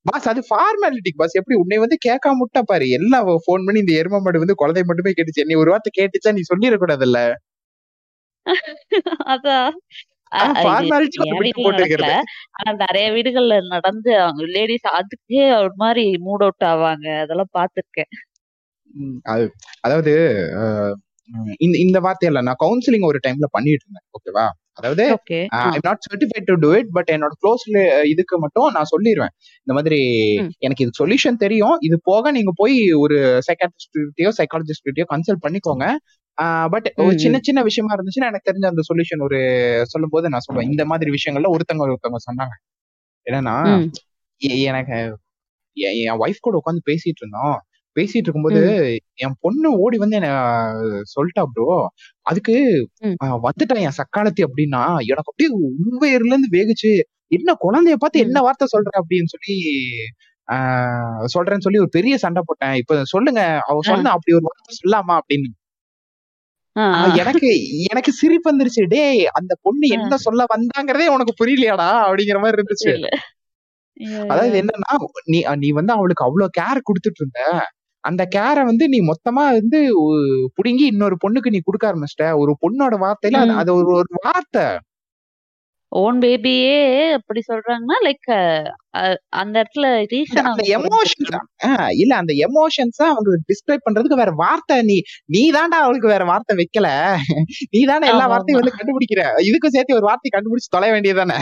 பாஸ் 0.05 0.28
அது 0.32 0.41
ஃபார்மாலிட்டிக்கு 0.49 1.21
பாஸ். 1.21 1.38
எப்படி? 1.39 1.55
உன்னை 1.55 1.78
வந்து 1.84 1.97
கேட்காம 2.05 2.39
விட்டா 2.41 2.61
பாரு. 2.63 2.86
எல்லாம் 2.97 3.25
ஃபோன் 3.45 3.65
பண்ணி 3.65 3.80
இந்த 3.84 3.93
எரும 3.99 4.21
மாடு 4.21 4.43
வந்து 4.43 4.59
குழந்தை 4.61 4.84
மட்டுமே 4.86 5.11
கேட்டுச்சு 5.13 5.47
நீ 5.49 5.55
ஒரு 5.63 5.73
வார்த்தை 5.73 5.91
கேட்டுச்சா 5.93 6.32
நீ 6.34 6.43
சொல்லிடக்கூடாதுல்ல? 6.51 7.19
அதான் 9.34 9.69
அ- 10.32 10.39
அ, 10.39 10.45
இது 10.45 10.61
ஃபார்மாலிட்டி 10.63 11.17
என் 11.19 11.23
ஒரு 11.30 11.41
பிட்டு 11.41 11.45
வீட்டுல 11.49 11.65
போட்டு 11.65 11.78
நடக்கல 11.78 12.07
வைக்கிறது 12.07 12.15
ஆனா 12.57 12.71
நிறைய 12.84 13.07
வீடுகள்ல 13.15 13.55
நடந்து 13.73 14.11
அவங்க 14.23 14.43
லேடிஸ் 14.55 14.88
அதுக்கே 14.99 15.43
ஒரு 15.59 15.73
மாதிரி 15.78 16.05
மூட் 16.25 16.43
அவுட் 16.45 16.65
ஆவாங்க. 16.71 17.07
அதெல்லாம் 17.23 17.53
பாத்திருக்கேன். 17.53 18.11
அது 19.26 19.45
அதாவது 19.82 20.14
இந்த 21.60 21.76
இந்த 21.78 21.98
வார்த்தையில 22.00 22.41
நான் 22.48 22.62
கவுன்சிலிங் 22.64 23.10
ஒரு 23.10 23.20
டைம்ல 23.26 23.48
பண்ணிட்டு 23.52 23.86
இருந்தேன் 23.86 24.08
ஓகேவா 24.18 24.45
அதாவது 24.80 25.04
I'm 25.68 25.86
not 25.88 26.02
certified 26.08 26.48
to 26.50 26.56
do 26.56 26.70
it 26.80 26.91
but 26.98 27.10
என்னோட 27.16 27.34
க்ளோஸ்ல 27.41 27.80
இதுக்கு 28.04 28.36
மட்டும் 28.39 28.68
நான் 28.76 28.89
சொல்லிடுவேன் 28.93 29.34
இந்த 29.68 29.74
மாதிரி 29.78 30.00
எனக்கு 30.60 30.84
இது 30.86 31.00
சொல்யூஷன் 31.02 31.41
தெரியும். 31.45 31.76
இது 31.82 31.98
போக 32.04 32.32
நீங்க 32.32 32.52
போய் 32.56 32.76
ஒரு 33.04 33.18
சைக்காட்ரிஸ்ட்கிட்டயோ 33.48 34.32
சைக்காலஜிஸ்ட்கிட்டயோ 34.39 35.08
கன்சல்ட் 35.14 35.43
பண்ணிக்கோங்க. 35.45 35.88
பட் 36.74 36.88
ஒரு 37.04 37.16
சின்ன 37.24 37.38
சின்ன 37.43 37.60
விஷயமா 37.64 37.93
இருந்துச்சுன்னா 37.95 38.30
எனக்கு 38.32 38.50
தெரிஞ்ச 38.50 38.66
அந்த 38.72 38.84
சொல்யூஷன் 38.89 39.24
ஒரு 39.28 39.39
சொல்லும் 39.93 40.14
போது 40.16 40.32
நான் 40.34 40.45
சொல்லுவேன் 40.48 40.72
இந்த 40.74 40.86
மாதிரி 40.91 41.12
விஷயங்கள்ல 41.18 41.52
ஒருத்தவங்க 41.56 41.86
ஒருத்தவங்க 41.88 42.22
சொன்னாங்க. 42.28 42.56
என்னன்னா 43.28 43.56
எனக்கு 44.70 44.98
என் 45.78 46.22
ஒய்ஃப் 46.24 46.45
கூட 46.45 46.56
உட்காந்து 46.62 46.84
பேசிட்டு 46.89 47.22
இருந்தோம். 47.24 47.58
பேசிட்டு 47.98 48.28
இருக்கும்போது 48.28 48.62
என் 49.26 49.38
பொண்ணு 49.43 49.70
ஓடி 49.84 49.98
வந்து 50.04 50.18
என்ன 50.20 50.30
சொல்லிட்டா 51.14 51.43
ப்ரோ 51.54 51.68
அதுக்கு 52.30 52.56
வந்துட்டேன் 53.48 53.84
என் 53.88 54.00
சக்காலத்தி 54.02 54.43
அப்படின்னா 54.48 54.82
எனக்கு 55.12 55.32
அப்படியே 55.32 55.52
உண்மையில 55.68 56.20
இருந்து 56.32 56.50
வேகுச்சு. 56.58 56.91
என்ன 57.32 57.56
குழந்தைய 57.66 57.95
பார்த்து 58.02 58.26
என்ன 58.28 58.41
வார்த்தை 58.48 58.68
சொல்ற 58.76 58.91
அப்படின்னு 59.02 59.34
சொல்லி 59.36 59.56
சொல்றேன்னு 61.36 61.66
சொல்லி 61.66 61.80
ஒரு 61.86 61.91
பெரிய 61.95 62.16
சண்டை 62.26 62.41
போட்டேன். 62.48 62.76
இப்ப 62.82 63.00
சொல்லுங்க 63.14 63.41
அவ 63.70 63.80
சொன்ன 63.91 64.12
அப்படி 64.16 64.36
ஒரு 64.39 64.48
வார்த்தை 64.50 64.76
சொல்லாமா 64.82 65.16
அப்படின்னு. 65.22 65.50
எனக்கு 67.22 67.50
எனக்கு 67.91 68.12
சிரிப்பு 68.20 68.48
வந்துருச்சு. 68.52 68.84
டேய் 68.93 69.24
அந்த 69.39 69.54
பொண்ணு 69.66 69.88
என்ன 69.98 70.18
சொல்ல 70.26 70.43
வந்தாங்கிறதே 70.54 71.08
உனக்கு 71.16 71.34
புரியலையாடா? 71.41 71.89
அப்படிங்கிற 72.08 72.39
மாதிரி 72.43 72.58
இருந்துச்சு. 72.60 72.93
அதாவது 74.32 74.58
என்னன்னா 74.62 74.91
நீ 75.34 75.39
நீ 75.64 75.70
வந்து 75.80 75.93
அவளுக்கு 75.98 76.26
அவ்வளவு 76.28 76.56
கேர் 76.60 76.88
கொடுத்துட்டு 76.89 77.22
இருந்த. 77.22 77.41
அந்த 78.08 78.24
கேரை 78.36 78.64
வந்து 78.64 78.86
நீ 78.89 78.99
மொத்தமா 79.03 79.43
வந்து 79.58 79.80
புடுங்கி 80.58 80.86
இன்னொரு 80.93 81.18
பொண்ணுக்கு 81.24 81.53
நீ 81.55 81.62
கொடுக்க 81.64 81.86
ஆரம்பிச்சிட்ட. 81.91 82.28
ஒரு 82.41 82.53
பொண்ணோட 82.64 82.95
வார்த்தையில 83.05 83.41
அது 83.62 83.72
ஒரு 83.80 83.89
ஒரு 83.99 84.12
வார்த்தை. 84.26 84.66
ஓன் 85.91 86.18
பேபியே 86.24 86.80
அப்படி 87.18 87.41
சொல்றாங்கன்னா 87.49 87.97
லைக் 88.05 88.28
அந்த 89.39 89.55
இடத்துல 89.62 89.88
ரீசன் 90.14 90.49
அந்த 90.49 90.64
புரிஞ்சுக்கணும் 90.86 91.47
இல்ல 92.01 92.14
அந்த 92.22 92.34
எமோஷன்ஸ் 92.47 93.01
அவங்க 93.10 93.38
டிஸ்கிரைப் 93.49 93.86
பண்றதுக்கு 93.88 94.22
வேற 94.22 94.32
வார்த்தை 94.43 94.78
நீ 94.89 94.97
நீ 95.36 95.43
தாண்டா 95.51 95.80
அவளுக்கு 95.86 96.14
வேற 96.14 96.26
வார்த்தை 96.32 96.55
வைக்கல. 96.62 96.89
நீ 97.74 97.82
தானே 97.91 98.10
எல்லா 98.14 98.28
வார்த்தையும் 98.34 98.62
வந்து 98.62 98.78
கண்டுபிடிக்கிற. 98.80 99.22
இதுக்கும் 99.49 99.76
சேர்த்து 99.76 99.99
ஒரு 99.99 100.08
வார்த்தை 100.10 100.32
கண்டுபிடிச்சு 100.32 100.74
தொலை 100.76 100.89
வேண்டியதானே 100.91 101.39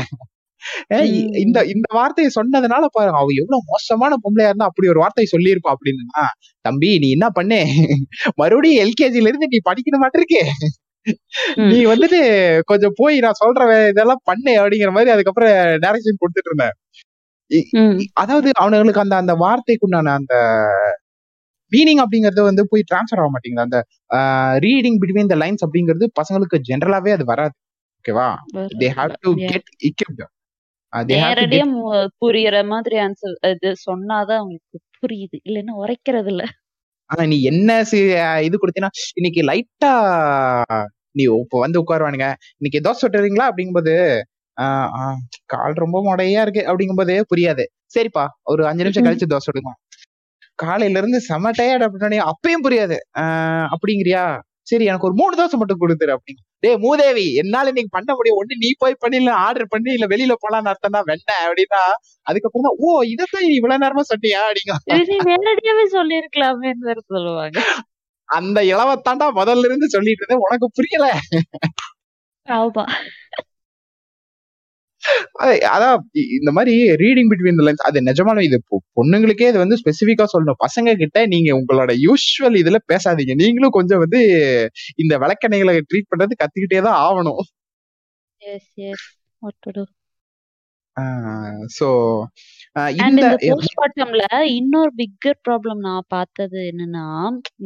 இந்த 1.44 1.58
இந்த 1.74 1.88
வார்த்தையை 1.98 2.30
சொன்னதுனால 2.38 2.86
பாருங்க 2.98 3.20
அவ 3.22 3.34
எவ்வளவு 3.42 3.70
மோசமான 3.74 4.18
பொம்பளையா 4.24 4.50
இருந்தா 4.52 4.70
அப்படி 4.72 4.92
ஒரு 4.94 5.04
வார்த்தையை 5.04 5.30
சொல்லியிருப்பா 5.36 5.74
அப்படின்னா 5.76 6.24
தம்பி 6.66 6.92
நீ 7.04 7.10
என்ன 7.18 7.28
பண்ணு? 7.38 7.60
மறுபடியும் 8.42 8.82
எல்கேஜில 8.86 9.30
இருந்து 9.32 9.52
நீ 9.54 9.60
படிக்கணும் 9.70 10.04
மாட்டிருக்கே. 10.06 10.44
நீ 11.72 11.80
வந்துட்டு 11.92 12.20
கொஞ்சம் 12.72 12.96
போய் 13.00 13.18
நான் 13.26 13.42
சொல்ற 13.42 13.64
இதெல்லாம் 13.92 14.24
பண்ணு 14.30 14.54
அப்படிங்கிற 14.62 14.92
மாதிரி 14.98 15.14
அதுக்கப்புறம் 15.16 15.52
டைரக்ஷன் 15.84 16.22
கொடுத்துட்டு 16.22 16.52
இருந்தேன் 16.52 16.76
அதாவது 18.22 18.50
அவனுங்களுக்கு 18.62 19.04
அந்த 19.04 19.16
அந்த 19.24 19.34
வார்த்தைக்குண்டான 19.44 20.14
அந்த 20.20 20.36
மீனிங் 21.72 22.02
அப்படிங்கறது 22.04 22.42
வந்து 22.50 22.64
போய் 22.72 22.88
டிரான்ஸ்ஃபர் 22.90 23.22
ஆக 23.22 23.30
மாட்டேங்குது. 23.34 23.66
அந்த 23.68 23.78
ரீடிங் 24.66 25.00
பிட்வீன் 25.02 25.32
த 25.34 25.38
லைன்ஸ் 25.44 25.66
அப்படிங்கிறது 25.66 26.06
பசங்களுக்கு 26.20 26.58
ஜென்ரலாவே 26.70 27.12
அது 27.18 27.26
வராது. 27.32 27.56
ஓகேவா? 28.00 28.28
They 28.82 28.90
have 29.00 29.14
to. 29.26 29.32
Get 29.52 29.70
equipped 29.90 30.04
they 30.08 30.08
have 30.08 30.18
to 30.22 30.26
நேரடியா 30.96 31.66
மு- 31.76 32.08
புரியுற 32.26 32.68
மாதிரி 32.68 32.98
ஆன்சர் 32.98 33.36
இது 33.42 33.70
சொன்னாதான் 33.86 34.40
அவங்களுக்கு 34.40 34.78
புரியுது. 35.02 35.38
இல்லைன்னா 35.50 35.74
உரைக்கிறது 35.78 36.26
இல்ல 36.26 36.44
ஆனா 37.10 37.28
நீ 37.28 37.42
என்ன 37.42 37.82
சி- 37.82 38.42
இது 38.42 38.58
கொடுத்தீங்கன்னா 38.58 38.94
இன்னைக்கு 39.14 39.42
லைட்டா 39.42 39.94
நீ 41.12 41.24
இப்போ 41.42 41.60
வந்து 41.60 41.80
உட்காருவானுங்க. 41.82 42.28
இன்னைக்கு 42.58 42.80
தோசை 42.84 42.96
சுட்டுறீங்களா? 43.02 43.46
அப்படிங்கும்போது 43.50 43.94
ஆஹ் 44.62 44.90
ஆஹ் 44.98 45.20
கால் 45.46 45.74
ரொம்ப 45.74 46.16
முடையா 46.16 46.42
இருக்கு. 46.42 46.62
அப்படிங்கும்போது 46.68 47.22
புரியாது. 47.32 47.64
சரிப்பா 47.96 48.24
ஒரு 48.44 48.68
அஞ்சு 48.68 48.84
நிமிஷம் 48.84 49.06
கழிச்சு 49.06 49.32
தோசை 49.32 49.46
சுடுங்க 49.48 49.72
காலையில 50.56 51.00
இருந்து 51.00 51.20
செம 51.22 51.52
டயர்ட் 51.52 51.86
அப்படின்னே 51.86 52.20
அப்பயும் 52.32 52.64
புரியாது. 52.64 52.98
ஆஹ் 53.20 53.68
அப்படிங்கிறியா? 53.74 54.24
சரி 54.62 54.86
எனக்கு 54.86 55.06
ஒரு 55.06 55.16
மூணு 55.16 55.34
தோசை 55.36 55.52
மட்டும் 55.52 55.82
கொடுத்துரு 55.82 56.18
அப்படிங்க 56.18 56.42
டேய் 56.66 56.80
மூதேவி 56.86 57.26
என்னால 57.42 57.72
இன்னைக்கு 57.72 57.96
பண்ண 57.98 58.12
முடியும். 58.18 58.40
ஒண்ணு 58.42 58.62
நீ 58.64 58.70
போய் 58.84 59.02
பண்ணி 59.04 59.18
இல்ல 59.22 59.32
ஆர்டர் 59.46 59.72
பண்ணி 59.74 59.92
இல்ல 59.94 60.06
வெளியில 60.14 60.36
போலான்னு 60.44 60.72
அர்த்தம் 60.74 60.96
தான். 60.98 61.08
வெண்ண 61.12 61.30
அப்படின்னா 61.46 61.82
அதுக்கப்புறம் 62.28 62.68
தான் 62.68 62.78
ஓ 62.86 63.02
இதைத்தான் 63.14 63.46
நீ 63.48 63.52
இவ்வளவு 63.56 63.84
நேரமா 63.86 64.06
சொன்னியா 64.12 64.42
அப்படிங்க. 64.48 64.76
நேரடியாவே 65.46 65.86
சொல்லிருக்கலாமேன்னு 65.98 66.88
வேற 66.90 67.00
சொல்லுவாங்க. 67.14 67.60
அந்த 68.30 68.60
இளவத்தாண்டா 68.66 69.28
முதல்ல 69.40 69.68
இருந்து 69.70 69.88
சொல்லிட்டு 69.90 70.24
இருந்தேன். 70.24 70.46
உனக்கு 70.46 70.68
புரியல. 70.78 71.08
ஆமா. 72.48 72.84
அதான் 75.76 75.98
இந்த 76.38 76.52
மாதிரி 76.58 76.74
ரீடிங் 77.04 77.30
பிட்வீன் 77.32 77.62
லைன்ஸ் 77.68 77.86
அது 77.90 78.00
நிஜமாலும் 78.10 78.48
இது 78.48 78.58
பொண்ணுங்களுக்கே 79.00 79.50
இது 79.52 79.60
வந்து 79.64 79.80
ஸ்பெசிபிக்கா 79.82 80.26
சொல்லணும். 80.34 80.60
பசங்க 80.66 80.96
கிட்ட 81.02 81.26
நீங்க 81.34 81.52
உங்களோட 81.60 81.92
யூஸ்வல் 82.06 82.60
இதுல 82.62 82.80
பேசாதீங்க. 82.94 83.36
நீங்களும் 83.44 83.76
கொஞ்சம் 83.78 84.04
வந்து 84.06 84.22
இந்த 85.04 85.14
விளக்கணைகளை 85.24 85.76
ட்ரீட் 85.90 86.12
பண்றது 86.14 86.42
கத்துக்கிட்டே 86.44 86.82
தான் 86.90 87.00
ஆகணும் 87.08 87.44
சோ 91.78 91.88
இந்த 93.08 93.22
இன்னொரு 94.58 94.92
பிக்கர் 95.02 95.40
ப்ராப்ளம் 95.48 95.82
நான் 95.88 96.08
பார்த்தது 96.16 96.60
என்னன்னா 96.72 97.06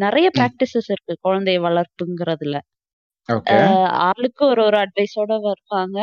நிறைய 0.03 0.27
பிராக்டிசஸ் 0.37 0.89
இருக்கு 0.93 1.15
குழந்தை 1.27 1.55
வளர்ப்புங்கிறதுல. 1.67 2.57
ஆளுக்கு 4.07 4.43
ஒரு 4.51 4.61
ஒரு 4.67 4.77
அட்வைஸோட 4.83 5.31
வருவாங்க. 5.47 5.99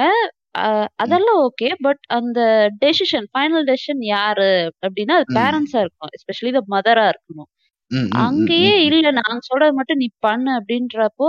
அதெல்லாம் 0.95 1.41
ஓகே. 1.41 1.69
பட் 1.81 2.03
அந்த 2.09 2.41
டெசிஷன் 2.85 3.27
ஃபைனல் 3.33 3.67
டெசிஷன் 3.67 4.03
யாரு 4.09 4.49
அப்படின்னா 4.87 5.15
அது 5.19 5.29
ம். 5.29 5.37
பேரண்ட்ஸா 5.39 5.81
இருக்கும். 5.81 6.11
எஸ்பெஷலி 6.17 6.53
த 6.53 6.63
மதரா 6.71 7.05
இருக்கணும். 7.07 7.49
ம், 7.91 7.97
ம், 7.97 8.07
ம், 8.07 8.13
அங்கேயே 8.19 8.73
ம். 8.77 8.87
இல்ல. 8.87 9.11
நாங்க 9.11 9.39
சொல்றது 9.41 9.73
மட்டும் 9.73 9.97
நீ 9.97 10.07
பண்ணு 10.19 10.51
அப்படின்றப்போ 10.61 11.29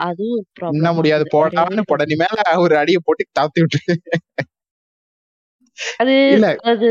அதுவும் 0.00 0.34
ஒரு 0.34 0.46
ப்ராப்ளம் 0.60 0.94
முடியாது. 0.94 1.24
போடான்னு 1.36 1.82
போட 1.86 2.04
நீ 2.06 2.14
மேல 2.14 2.58
ஒரு 2.58 2.76
அடியை 2.76 3.00
போட்டு 3.04 3.26
தாத்தி 3.32 3.60
விட்டு. 3.60 3.80
அது 5.96 6.14
இல்ல. 6.32 6.48
அது 6.62 6.88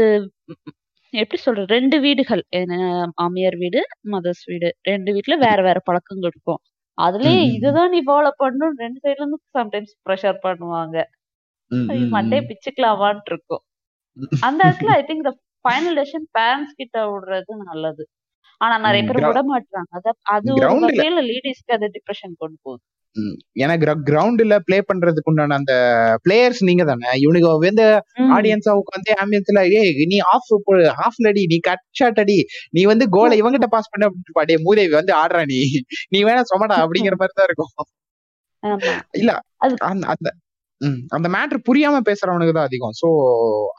எப்படி 1.14 1.42
சொல்றது? 1.42 1.68
ரெண்டு 1.74 2.00
வீடுகள். 2.00 2.44
மாமியார் 3.16 3.56
வீடு 3.56 3.82
மதர்ஸ் 4.12 4.44
வீடு. 4.46 4.70
ரெண்டு 4.82 5.14
வீட்ல 5.14 5.36
வேற 5.36 5.62
வேற 5.62 5.80
பழக்கங்கள் 5.80 6.32
இருக்கும். 6.34 6.60
அதுலயே 6.98 7.42
ம். 7.48 7.52
இதுதான் 7.52 7.90
நீ 7.90 8.00
ஃபாலோ 8.08 8.32
பண்ணணும் 8.40 8.76
ரெண்டு 8.78 9.00
சைடுல 9.04 9.24
இருந்து 9.24 9.40
சம்டைம்ஸ் 9.54 9.94
ப்ரெஷர் 10.06 10.38
பண்ணுவாங்க. 10.44 10.96
ம், 11.72 11.88
ஐயோ, 11.90 12.06
ம், 12.06 12.14
மண்டையை 12.14 12.44
ம். 12.44 12.50
பிச்சுக்கலாமான்ட்டு 12.50 13.32
இருக்கும் 13.34 13.64
அந்த 14.42 14.62
இடத்துல 14.64 14.92
I 14.96 15.04
think 15.08 15.26
the 15.26 15.34
final 15.66 15.98
decision 16.00 16.28
parents 16.38 16.76
கிட்ட 16.76 16.98
விடுறது 17.08 17.54
நல்லது. 17.64 18.04
ஆனா 18.62 18.76
நிறைய 18.78 19.02
ம், 19.04 19.08
பேர் 19.08 19.18
கிரௌ- 19.18 19.32
விட 19.32 19.42
மாட்டாங்க 19.48 19.90
அத 19.92 20.08
அது 20.36 20.48
ஒரு 20.54 20.62
கிரவுண்ட்ல 20.62 20.92
வகையில 20.94 21.24
லேடிஸ்க்கு 21.28 21.74
அது 21.74 21.88
டிப்ரெஷன் 21.96 22.34
கொண்டு 22.38 22.58
போகுது. 22.64 22.84
ம். 23.16 23.36
ஏன்னா 23.60 23.76
கிரவுண்ட்ல 24.08 24.56
ப்ளே 24.60 24.78
பண்றதுக்கு 24.90 25.24
உண்டான 25.24 25.56
அந்த 25.56 25.74
பிளேயர்ஸ் 26.26 26.62
நீங்க 26.62 26.84
தானே. 26.86 27.10
இவனுக்கு 27.18 27.50
வந்து 27.60 27.86
ம். 28.18 28.32
ஆடியன்ஸா 28.36 28.74
உட்காந்து 28.82 29.12
ஆம்பியன்ஸ்ல 29.22 29.62
ஏய் 29.80 30.06
நீ 30.06 30.18
ஆஃப் 30.34 30.52
ஆஃப்ல 31.06 31.28
அடி 31.28 31.46
நீ 31.46 31.60
கட் 31.60 31.86
ஷாட் 31.92 32.20
அடி. 32.20 32.38
நீ 32.72 32.84
வந்து 32.86 33.10
கோலை 33.10 33.42
இவங்கிட்ட 33.42 33.68
பாஸ் 33.68 33.92
பண்ண. 33.92 34.08
பாடிய 34.34 34.58
மூதேவி 34.62 34.94
வந்து 34.94 35.14
ஆடுறா 35.18 35.44
நீ. 35.46 35.60
நீ 36.10 36.24
வேணா 36.24 36.44
சொமடா 36.52 36.78
அப்படிங்கிற 36.84 37.16
மாதிரி 37.22 37.36
தான் 37.36 37.50
இருக்கும். 37.50 37.72
ஆமா. 38.64 38.94
இல்ல 39.14 39.32
அது 39.58 39.76
அந்த 40.10 40.28
அந்த 41.18 41.28
மேட்ரு 41.36 41.60
புரியாம 41.70 42.02
பேசுறவனுக்கு 42.10 42.54
தான் 42.58 42.68
அதிகம். 42.70 42.96
சோ 43.02 43.08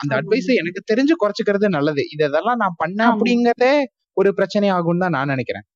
அந்த 0.03 0.13
அட்வைஸ் 0.21 0.51
எனக்கு 0.63 0.83
தெரிஞ்சு 0.91 1.15
குறைச்சிக்கிறது 1.23 1.69
நல்லது. 1.77 2.03
இது 2.15 2.25
இதெல்லாம் 2.29 2.61
நான் 2.63 2.79
பண்ண 2.83 3.01
அப்படிங்கறதே 3.13 3.73
ஒரு 4.17 4.31
பிரச்சனை 4.39 4.69
ஆகும்னு 4.77 5.05
தான் 5.05 5.17
நான் 5.19 5.33
நினைக்கிறேன். 5.35 5.67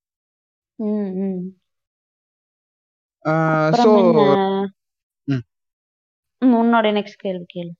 சோ 3.81 3.89
உன்னோட 6.41 6.87
நெக்ஸ்ட் 6.97 7.21
கேள்வி 7.25 7.45
கேளு. 7.53 7.71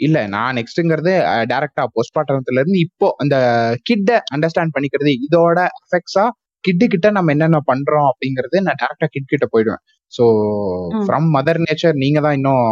இல்ல 0.00 0.18
நான் 0.34 0.56
நெக்ஸ்ட்ங்கிறது 0.58 1.12
டைரக்டா 1.52 1.82
போஸ்ட்மார்ட்டம்ல 1.96 2.62
இருந்து 2.62 2.80
இப்போ 2.86 3.08
அந்த 3.22 3.36
கிட்ட 3.88 4.10
அண்டர்ஸ்டாண்ட் 4.36 4.74
பண்ணிக்கிறது 4.76 5.12
இதோட 5.26 5.58
எஃபெக்ட்ஸா 5.82 6.24
கிட்டு 6.64 6.86
கிட்ட 6.94 7.08
நம்ம 7.16 7.32
என்னென்ன 7.34 7.58
பண்றோம் 7.70 8.08
அப்படிங்கறது 8.10 8.56
நான் 8.66 8.78
டேரக்டா 8.82 9.08
கிட் 9.14 9.32
கிட்ட 9.32 9.46
போயிடுவேன். 9.54 9.82
ஸோ 10.14 10.24
ஃப்ரம் 11.02 11.28
மதர் 11.36 11.60
நேச்சர் 11.64 12.02
நீங்க 12.02 12.18
தான் 12.20 12.36
இன்னும் 12.38 12.64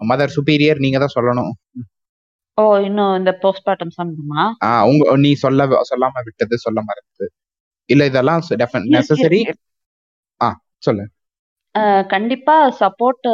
மதர் 0.00 0.34
சுப்பீரியர் 0.36 0.82
நீங்க 0.84 0.98
தான் 0.98 1.16
சொல்லணும். 1.16 1.52
ஓ 2.58 2.64
இன்னும் 2.86 3.14
இந்த 3.18 3.32
போஸ்ட்மார்ட்டம் 3.42 3.96
சம்பந்தமா? 3.96 4.42
ஆஹ் 4.66 4.84
உங்க 4.90 5.16
நீ 5.24 5.30
சொல்ல 5.44 5.60
சொல்லாம 5.90 6.22
விட்டது 6.26 6.56
சொல்ல 6.64 6.78
மறந்தது. 6.88 7.26
இல்ல 7.90 8.02
இதெல்லாம் 8.10 8.42
நெசசரி 8.94 9.40
ஆ 10.40 10.48
சொல்லு. 10.86 11.04
கண்டிப்பா 12.12 12.54
சப்போர்ட் 12.80 13.28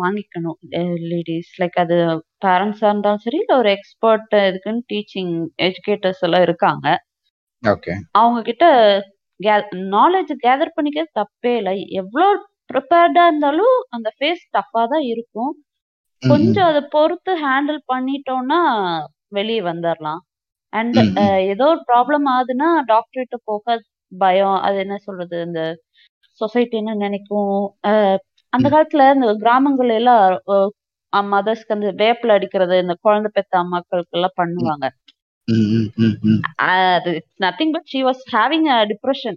வாங்கிக்கணும் 0.00 0.58
லேடிஸ் 1.10 1.52
லைக் 1.60 1.76
அது 1.84 1.96
பேரண்ட்ஸா 2.44 2.88
இருந்தாலும் 2.90 3.24
சரி 3.24 3.38
இல்ல 3.42 3.52
ஒரு 3.62 3.70
எக்ஸ்பர்ட் 3.76 4.34
இதுக்குன்னு 4.42 4.82
டீச்சிங் 4.92 5.32
எஜுகேட்டர்ஸ் 5.68 6.24
எல்லாம் 6.28 6.44
இருக்காங்க. 6.48 6.86
ஓகே 7.62 7.94
அவங்க 8.18 8.40
கிட்ட 8.48 8.64
நாலேஜ் 9.94 10.32
கேதர் 10.44 10.76
பண்ணிக்கிறது 10.76 11.10
தப்பே 11.20 11.52
இல்லை. 11.60 11.72
எவ்வளோ 12.02 12.28
ப்ரிப்பேர்டா 12.70 13.24
இருந்தாலும் 13.30 13.76
அந்த 13.96 14.08
ஃபேஸ் 14.16 14.44
டஃபா 14.56 14.82
தான் 14.92 15.04
இருக்கும். 15.12 15.52
கொஞ்சம் 16.22 16.68
அதை 16.70 16.82
பொறுத்து 16.94 17.32
ஹேண்டில் 17.44 17.80
பண்ணிட்டோம்னா 17.92 18.60
வெளியே 19.38 19.62
வந்துடலாம் 19.70 20.20
அண்ட். 20.72 20.98
ஏதோ 21.52 21.66
ஒரு 21.74 21.82
ப்ராப்ளம் 21.90 22.26
ஆகுதுன்னா 22.34 22.68
டாக்டர்கிட்ட 22.92 23.36
போக 23.50 23.76
பயம். 24.12 24.58
அது 24.66 24.76
என்ன 24.84 24.96
சொல்றது? 25.06 25.36
இந்த 25.48 25.60
சொசைட்டி 26.40 26.76
என்ன 26.82 26.96
நினைக்கும்? 27.06 27.54
அந்த. 28.52 28.66
காலத்துல 28.74 29.04
இந்த 29.16 29.34
கிராமங்கள்ல 29.44 30.00
எல்லாம் 30.00 30.22
மதர்ஸ்க்கு 31.32 31.74
அந்த 31.74 31.88
வேப்பில 32.00 32.34
அடிக்கிறது 32.38 32.74
இந்த 32.84 32.94
குழந்தை 33.04 33.28
பெத்த 33.36 33.54
அம்மாக்களுக்கு 33.62 34.16
எல்லாம் 34.18 34.38
பண்ணுவாங்க. 34.40 34.86
ம், 35.48 35.66
ம், 35.74 35.88
ம், 35.98 36.14
ம். 36.24 36.40
அது 36.68 37.10
nothing 37.40 37.72
but 37.72 37.86
she 37.86 37.98
was 38.02 38.22
having 38.32 38.66
a 38.68 38.78
depression 38.84 39.36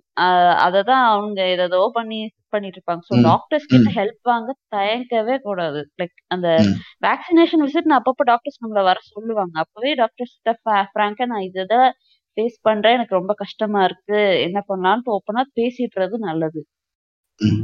அததான் 0.65 1.03
அவங்க 1.09 1.39
ஏதோ 1.55 1.81
பண்ணி 1.93 2.19
பண்ணிட்டு 2.53 2.77
இருப்பாங்க 2.79 3.03
ஸோ 3.09 3.13
ம், 3.17 3.23
டாக்டர்ஸ் 3.23 3.67
கிட்ட 3.67 3.89
ம், 3.89 3.95
ஹெல்ப் 3.97 4.21
வாங்க 4.23 4.49
தயங்கவே 4.69 5.35
கூடாது. 5.39 5.81
லைக் 5.99 6.15
அந்த 6.27 6.47
ம். 6.63 6.73
வேக்சினேஷன் 7.03 7.63
விசிட் 7.65 7.89
நான் 7.91 8.01
அப்பப்போ 8.01 8.23
டாக்டர்ஸ் 8.23 8.61
நம்மள 8.63 8.83
வர 8.83 8.99
சொல்லுவாங்க. 9.09 9.53
அப்பவே 9.55 9.91
டாக்டர்ஸ் 9.93 10.35
கிட்ட 10.37 10.53
ஃப்ராங்கா 10.91 11.25
நான் 11.25 11.47
இதுதான் 11.49 11.89
ஃபேஸ் 12.37 12.57
பண்றேன். 12.61 12.93
எனக்கு 12.93 13.15
ரொம்ப 13.15 13.33
கஷ்டமா 13.35 13.83
இருக்கு. 13.83 14.17
என்ன 14.47 14.59
பண்ணலாம்னு 14.69 15.15
ஓப்பனா 15.17 15.43
பேசிடுறது 15.55 16.17
நல்லது. 16.21 16.61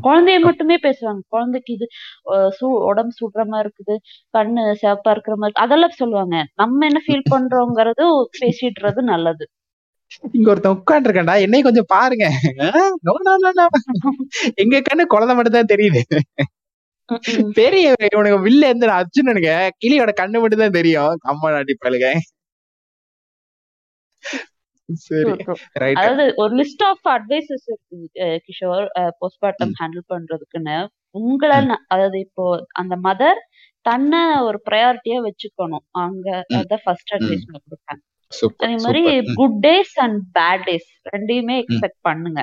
குழந்தைய 0.06 0.38
மட்டுமே 0.48 0.76
பேசுவாங்க. 0.86 1.22
குழந்தைக்கு 1.34 1.72
இது 1.78 1.86
சூ 2.58 2.68
உடம்பு 2.90 3.14
சுடுற 3.20 3.44
மாதிரி 3.52 3.66
இருக்குது 3.68 3.96
கண்ணு 4.38 4.64
சிவப்பா 4.82 5.12
இருக்கிற 5.16 5.36
மாதிரி 5.42 5.62
அதெல்லாம் 5.66 6.00
சொல்லுவாங்க. 6.02 6.36
நம்ம 6.62 6.86
என்ன 6.90 7.02
ஃபீல் 7.06 7.30
பண்றோங்கிறது 7.34 8.06
பேசிடுறது 8.42 9.04
நல்லது. 9.14 9.46
இங்க 10.38 10.48
ஒருத்தன் 10.52 10.76
உட்காந்துருக்கேன்டா 10.78 11.36
என்னை 11.46 11.62
கொஞ்சம் 11.68 11.92
பாருங்க. 11.96 12.26
எங்க 14.64 14.82
கண்ணு 14.90 15.06
குழந்தை 15.14 15.34
மட்டும் 15.38 15.58
தான் 15.58 15.74
தெரியுது. 15.74 16.02
பெரிய 17.60 17.88
இவனுக்கு 18.14 18.38
வில்ல 18.46 18.70
இருந்து 18.70 18.88
அர்ஜுனனுங்க 19.00 19.52
கிளியோட 19.82 20.12
கண்ணு 20.22 20.42
மட்டும் 20.44 20.64
தான் 20.64 20.78
தெரியும். 20.80 21.16
அம்மா 21.32 21.50
நாட்டி 21.56 21.76
பழுக. 21.86 22.06
அதாவது 26.02 26.34
ஒரு 26.44 26.52
list 26.56 26.84
of 26.90 27.06
advices 27.16 27.68
Kishore 28.48 28.86
postmortem. 29.22 29.74
Handle 29.82 30.04
பண்றதுக்குன்னு. 30.14 30.78
உங்களால் 31.20 31.70
அதாவது 31.94 32.18
இப்போ 32.20 32.46
அந்த 32.82 32.96
மதர் 33.04 33.40
தன்னை 33.86 34.22
ஒரு 34.48 34.58
ப்ரையாரிட்டியா 34.70 35.18
வச்சுக்கணும். 35.28 35.86
அங்க. 36.04 36.28
அதான் 36.54 36.84
ஃபர்ஸ்ட். 36.84 37.12
அட்வைஸ் 37.16 37.46
கொடுப்பேன். 37.56 38.02
அதே 38.64 38.76
மாதிரி 38.86 39.02
good 39.40 39.58
days 39.66 39.96
and 40.06 40.20
bad 40.40 40.64
days 40.70 40.90
ரெண்டையுமே 41.14 41.56
எக்ஸ்பெக்ட் 41.64 42.00
பண்ணுங்க. 42.08 42.42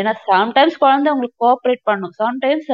ஏன்னா 0.00 0.12
சம்டைம்ஸ் 0.28 0.76
குழந்தை 0.84 1.08
உங்களுக்கு 1.12 1.40
கோஆப்ரேட் 1.44 1.82
பண்ணும். 1.88 2.14
சம்டைம்ஸ் 2.22 2.70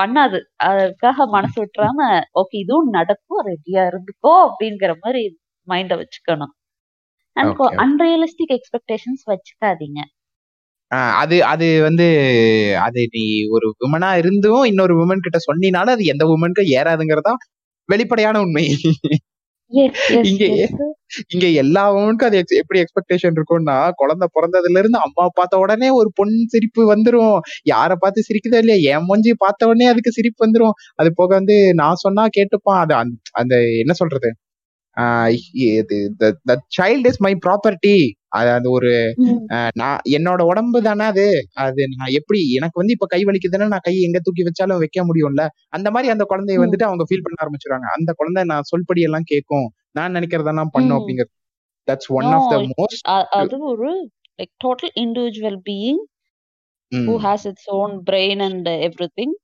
பண்ணாது. 0.00 0.38
அதுக்காக 0.68 1.26
மனசு 1.36 1.56
விட்டுறாம 1.62 2.00
ஓகே 2.40 2.56
இதுவும் 2.64 2.90
நடக்கும். 2.98 3.42
ரெடியா 3.50 3.82
இருந்துக்கோ. 3.90 4.34
அப்படிங்கிற 4.48 4.92
மாதிரி 5.04 5.22
மைண்ட 5.68 5.94
வச்சுக்கணும். 6.02 6.54
அண்ட் 7.38 7.54
அன்ரியலிஸ்டிக் 7.84 8.54
எக்ஸ்பெக்டேஷன்ஸ் 8.58 9.24
வச்சுக்காதீங்க. 9.32 10.00
அது 11.20 11.36
அது 11.52 11.66
வந்து 11.86 12.06
அது 12.86 13.00
நீ 13.14 13.24
ஒரு 13.56 13.66
உமனா 13.86 14.10
இருந்தும் 14.20 14.62
இன்னொரு 14.70 14.94
உமன் 15.02 15.24
கிட்ட 15.26 15.38
சொன்னினாலும் 15.48 15.94
அது 15.96 16.04
எந்த 16.14 16.24
உமனுக்கும் 16.34 16.70
ஏறாதுங்கிறதா 16.78 17.34
வெளிப்படையான 17.88 18.40
உண்மை. 18.46 18.64
இங்க 20.28 20.44
இங்க 21.34 21.46
எல்லா 21.62 21.82
உமனுக்கும் 21.96 22.28
அது 22.30 22.38
எப்படி 22.60 22.80
எக்ஸ்பெக்டேஷன் 22.82 23.36
இருக்கும்னா 23.38 23.76
குழந்தை 24.00 24.26
பிறந்ததுல 24.36 24.80
இருந்து 24.82 25.00
அம்மா 25.06 25.24
பார்த்த 25.38 25.62
உடனே 25.64 25.88
ஒரு 26.00 26.10
பொன் 26.18 26.34
சிரிப்பு 26.54 26.82
வந்துரும். 26.92 27.36
யார 27.72 27.90
பார்த்து 28.04 28.26
சிரிக்குதோ 28.28 28.60
இல்லையா? 28.64 28.78
என் 28.94 29.06
மூஞ்சி 29.08 29.32
பார்த்த 29.44 29.70
உடனே 29.70 29.88
அதுக்கு 29.92 30.16
சிரிப்பு 30.18 30.40
வந்துரும். 30.46 30.76
அது 31.00 31.10
போக 31.20 31.30
வந்து 31.40 31.56
நான் 31.82 32.02
சொன்னா 32.06 32.24
கேட்டுப்பான். 32.38 32.80
அது 32.84 32.94
அந்த 33.42 33.54
என்ன 33.84 33.94
சொல்றது? 34.02 34.30
சைல்ட் 36.78 37.08
இஸ் 37.10 37.20
மை 37.26 37.32
ப்ராப்பர்ட்டி 37.46 37.96
அது 38.28 38.50
அது 38.50 38.68
ஒரு 38.70 38.90
நான் 39.72 40.00
என்னோட 40.08 40.40
உடம்பு 40.42 40.78
தானே 40.82 41.04
அது. 41.04 41.26
அது 41.56 41.82
நான் 41.96 42.12
எப்படி 42.12 42.40
எனக்கு 42.52 42.80
வந்து 42.80 42.94
இப்ப 42.96 43.06
கை 43.06 43.20
வலிக்குதுன்னா 43.24 43.68
நான் 43.68 43.86
கை 43.88 43.94
எங்க 44.00 44.18
தூக்கி 44.18 44.42
வச்சாலும் 44.42 44.82
வைக்க 44.82 45.04
முடியும்ல. 45.04 45.44
அந்த 45.68 45.88
மாதிரி 45.90 46.12
அந்த 46.14 46.26
குழந்தைய 46.30 46.62
வந்துட்டு 46.64 46.88
அவங்க 46.88 47.06
ஃபீல் 47.08 47.24
பண்ண 47.26 47.38
ஆரம்பிச்சிருவாங்க. 47.44 47.88
அந்த 47.98 48.12
குழந்தை 48.12 48.44
நான் 48.44 48.68
சொல்படி 48.72 49.02
எல்லாம் 49.08 49.26
கேட்கும். 49.26 49.68
நான் 49.90 50.14
நினைக்கிறதெல்லாம் 50.14 50.72
பண்ணும். 50.72 50.98
அப்படிங்கிறது. 50.98 51.32
That's 51.88 52.10
one 52.18 52.30
of 52.36 52.48
the 52.50 52.56
most 52.72 53.04
அது 53.40 53.58
ஒரு 53.72 53.90
like 54.38 54.54
total 54.64 54.94
individual 55.04 55.60
being 55.70 56.00
who 56.92 57.14
has 57.26 57.46
its 57.46 57.70
own 57.78 57.94
brain 58.10 58.42
and 58.42 58.68
everything 59.20 59.34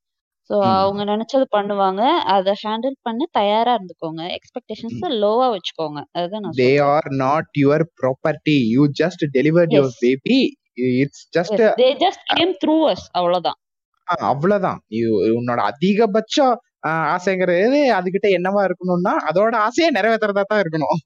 so 0.49 0.57
ம். 0.57 0.61
அவங்க 0.61 1.03
நினைச்சது 1.05 1.45
பண்ணுவாங்க. 1.55 2.17
அதை 2.17 2.53
ஹேண்டில் 2.63 2.95
பண்ண 3.01 3.25
தயாரா 3.31 3.75
இருந்துக்கோங்க. 3.75 4.35
எக்ஸ்பெக்டேஷன்ஸ் 4.35 5.19
லோவா 5.19 5.51
வச்சுக்கோங்க. 5.51 6.03
அதுதான் 6.11 6.41
நான் 6.41 6.51
தே 6.51 6.55
சொல்றேன். 6.55 6.79
Are 6.79 7.05
not 7.05 7.49
your 7.59 7.83
property 8.01 8.67
you 8.67 8.85
just 8.99 9.67
as 9.67 9.97
baby 9.99 10.57
it's 10.73 11.37
just 11.37 11.59
as 11.59 11.59
they 11.59 12.03
just 12.03 12.35
came 12.35 12.55
through 12.65 12.87
us 12.89 13.05
அவ்வளவுதான். 13.11 13.55
அவ்வளவுதான். 14.03 14.81
You- 14.89 15.39
உன்னோட 15.39 15.69
அதிகபட்ச 15.69 16.55
ஆஹ், 16.87 17.15
ஆசைங்கிறது 17.15 17.79
அதுகிட்ட 17.91 18.27
என்னவா 18.27 18.67
இருக்கணும்னா 18.67 19.13
அதோட 19.33 19.55
ஆசையை 19.55 19.93
நிறைவேற்றுறதா 19.93 20.41
தான் 20.41 20.61
இருக்கணும். 20.61 20.99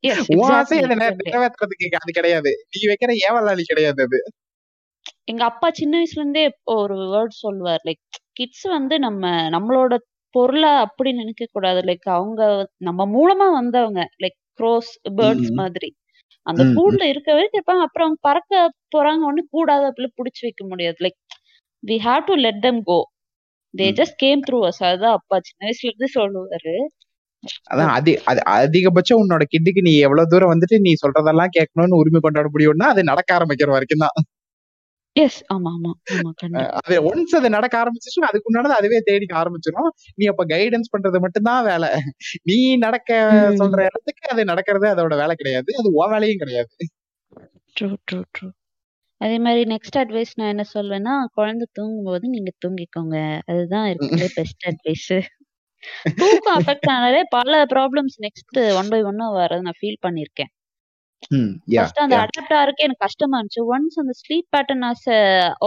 எஸ் 0.00 0.24
உன் 0.26 0.50
ஆசையை 0.50 0.86
எக்ஸாக்ட்லி 0.86 0.92
அதை 0.92 1.08
நெ- 1.08 1.10
எக்ஸாக்ட்லி 1.10 1.28
நிறைவேற்றுறதுக்கு 1.28 1.94
அது 1.94 2.12
கிடையாது. 2.12 2.66
நீ 2.70 2.92
வைக்கிற 2.92 3.12
ஏவலாளி 3.30 3.60
கிடையாது 3.62 4.02
அது. 4.02 4.22
எங்க 5.30 5.42
அப்பா 5.44 5.68
சின்ன 5.72 5.94
வயசுல 5.98 6.20
இருந்தே 6.20 6.44
ஒரு 6.74 6.96
வேர்ட் 7.12 7.34
சொல்லுவார். 7.44 7.82
லைக் 7.88 8.02
கிட்ஸ் 8.32 8.66
வந்து 8.76 8.94
நம்ம 8.98 9.22
நம்மளோட 9.54 9.94
பொருளை 10.34 10.70
அப்படி 10.84 11.10
நினைக்க 11.12 11.44
கூடாது. 11.52 11.80
லைக் 11.90 12.08
அவங்க 12.16 12.40
நம்ம 12.88 13.06
மூலமா 13.14 13.46
வந்தவங்க. 13.52 14.00
லைக் 14.22 14.38
க்ரோஸ் 14.60 14.90
பேர்ட்ஸ் 15.18 15.52
மாதிரி. 15.60 15.90
அந்த 16.46 16.62
கூண்டுல 16.76 17.04
இருக்க 17.12 17.30
வரைக்கும் 17.34 17.58
இருப்பாங்க 17.60 17.84
அப்புறம் 17.86 18.06
அவங்க 18.06 18.20
பறக்க 18.28 18.54
போறாங்க. 18.94 19.22
ஒண்ணு 19.30 19.42
கூடாது 19.50 19.84
அப்படி 19.90 20.08
புடிச்சு 20.18 20.42
வைக்க 20.46 20.62
முடியாது. 20.72 20.98
Like 21.06 21.18
we 21.82 21.96
have 22.06 22.22
to 22.30 22.36
let 22.44 22.62
them 22.66 22.78
go 22.90 22.98
they. 23.74 23.86
Just 23.98 24.16
came 24.24 24.42
through 24.46 24.58
us 24.68 24.82
அதுதான் 24.88 25.16
அப்பா 25.18 25.36
சின்ன 25.48 25.62
வயசுல 25.66 25.88
இருந்து 25.90 26.08
சொல்லுவாரு. 26.18 26.74
அதான் 27.72 27.90
அதி 27.96 28.12
அது 28.30 28.40
அதிகபட்சம் 28.54 29.20
உன்னோட 29.22 29.44
கிட்டுக்கு 29.52 29.80
நீ 29.88 29.92
எவ்வளவு 30.06 30.30
தூரம் 30.32 30.52
வந்துட்டு 30.52 30.76
நீ 30.86 30.92
சொல்றதெல்லாம் 31.02 31.52
கேட்கணும்னு 31.56 32.00
உரிமை 32.00 32.20
கொண்டாட 32.20 32.48
முடியும்னா 32.54 32.86
அது 32.94 33.02
நடக்க 33.10 33.30
ஆரம்பிக்கிற 33.38 33.70
வரைக்கும் 33.76 34.04
தான் 34.04 34.16
எஸ் 35.16 35.38
ஆமா 35.46 35.70
ஆமா 35.70 35.92
ஆமா 36.14 36.30
கண்டிப்பா. 36.34 36.80
அது 36.80 36.96
ஒன்ஸ் 37.08 37.34
அது 37.34 37.48
நடக்க 37.50 37.74
ஆரம்பிச்சிச்சுன்னா 37.82 38.28
அதுக்கு 38.28 38.48
முன்னாடி 38.48 38.76
அதுவே 38.78 38.98
தேடிக்க 39.00 39.34
ஆரம்பிச்சிடும் 39.36 39.88
நீ 40.14 40.24
அப்ப 40.26 40.44
கைடன்ஸ் 40.44 40.92
பண்றது 40.94 41.18
மட்டும்தான் 41.20 41.64
வேலை. 41.64 41.88
நீ 42.42 42.76
நடக்க 42.76 43.10
ம். 43.36 43.56
சொல்ற 43.56 43.80
இடத்துக்கு 43.82 44.24
அது 44.28 44.44
நடக்கிறது 44.44 44.86
அதோட 44.94 45.16
வேலை 45.16 45.34
கிடையாது. 45.34 45.70
அது 45.78 45.94
உன் 45.94 46.12
வேலையும் 46.12 46.38
கிடையாது. 46.38 46.70
ட்ரூ 47.76 47.90
ட்ரூ 48.08 48.20
ட்ரூ 48.34 48.48
அதே 49.20 49.38
மாதிரி 49.38 49.62
நெக்ஸ்ட் 49.70 49.98
அட்வைஸ் 49.98 50.32
நான் 50.34 50.48
என்ன 50.48 50.64
சொல்வேன்னா 50.74 51.14
குழந்தை 51.34 51.66
தூங்கும்போது 51.72 52.26
நீங்க 52.28 52.50
தூங்கிக்கோங்க. 52.64 53.16
அதுதான் 53.46 53.86
இருக்கிறதுலே 53.90 54.30
பெஸ்ட் 54.34 54.66
அட்வைஸ் 54.66 55.08
தூக்கம் 56.20 56.56
அஃபெக்ட் 56.56 56.90
ஆனாலே 56.90 57.22
பல 57.30 57.64
ப்ராப்ளம்ஸ் 57.66 58.16
நெக்ஸ்ட் 58.18 58.58
ஒன் 58.80 58.88
பை 58.88 59.00
ஒன்னா 59.02 59.26
வரது 59.36 59.60
நான் 59.60 59.80
ஃபீல் 59.80 60.02
பண்ணியிருக்கேன். 60.02 60.50
ஃபர்ஸ்ட் 61.72 62.00
அந்த 62.00 62.16
அடாப்ட் 62.16 62.54
ஆகிறதுக்கு 62.56 62.84
எனக்கு 62.84 63.04
கஷ்டமா 63.04 63.36
இருந்துச்சு. 63.38 63.62
ஒன்ஸ் 63.72 63.96
அந்த 63.96 64.12
ஸ்லீப் 64.12 64.48
பேட்டர்ன் 64.56 64.84
ஆஸ் 64.84 65.06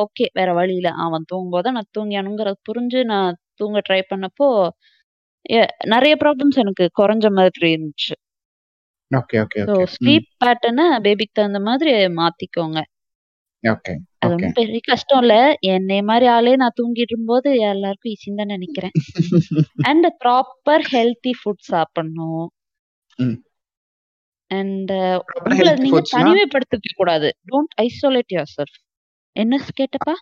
ஓகே 0.04 0.26
வேற 0.34 0.50
வழி 0.54 0.76
இல்ல 0.76 0.92
அவன் 0.98 1.28
தூங்கும்போது 1.28 1.72
நான் 1.72 1.92
தூங்கியானுங்கிறத 1.98 2.60
புரிஞ்சு 2.70 3.02
நான் 3.06 3.38
தூங்க 3.56 3.82
ட்ரை 3.90 4.02
பண்ணப்போ 4.12 4.48
நிறைய 5.86 6.14
ப்ராப்ளம்ஸ் 6.16 6.58
எனக்கு 6.58 6.86
குறைஞ்ச 7.00 7.28
மாதிரி 7.32 7.68
இருந்துச்சு. 7.76 8.16
ஓகே 9.12 9.38
ஓகே 9.42 9.62
ஸோ 9.70 9.76
ம். 9.80 9.90
ஸ்லீப் 9.94 10.30
பேட்டர்னை 10.44 10.86
பேபிக்கு 11.00 11.38
தகுந்த 11.40 11.60
மாதிரி 11.60 11.92
மாத்திக்கோங்க. 12.20 12.80
ஓகே 13.64 13.94
அது 14.22 14.34
ஒன்றும் 14.34 14.56
பெரிய 14.60 14.80
கஷ்டம் 14.82 15.22
இல்ல. 15.22 15.36
என்னை 15.68 16.02
மாதிரி 16.02 16.26
ஆளே 16.28 16.54
நான் 16.56 16.76
தூங்கிட்டு 16.80 17.12
இருக்கும்போது 17.12 17.50
எல்லாருக்கும் 17.70 18.12
ஈஸின்னு 18.14 18.36
தான் 18.36 18.54
நினைக்கிறேன். 18.56 18.94
அண்ட் 19.82 20.08
ப்ராப்பர் 20.24 20.86
ஹெல்த்தி 20.92 21.34
ஃபுட் 21.40 21.68
சாப்பிடணும். 21.72 22.48
அண்ட் 24.52 24.92
ப்ராப்பர் 25.28 25.52
உங்களை 25.52 25.62
ஹெல்த் 25.62 25.84
நீங்க 25.86 26.02
தனிமைப்படுத்திக்க 26.16 26.92
கூடாது. 26.96 27.30
டோன்ட் 27.50 27.74
ஐசோலேட் 27.86 28.34
யுவர் 28.36 28.54
செல்ஃப் 28.56 28.78
என்ன 29.36 29.60
கேட்டப்பா? 29.80 30.16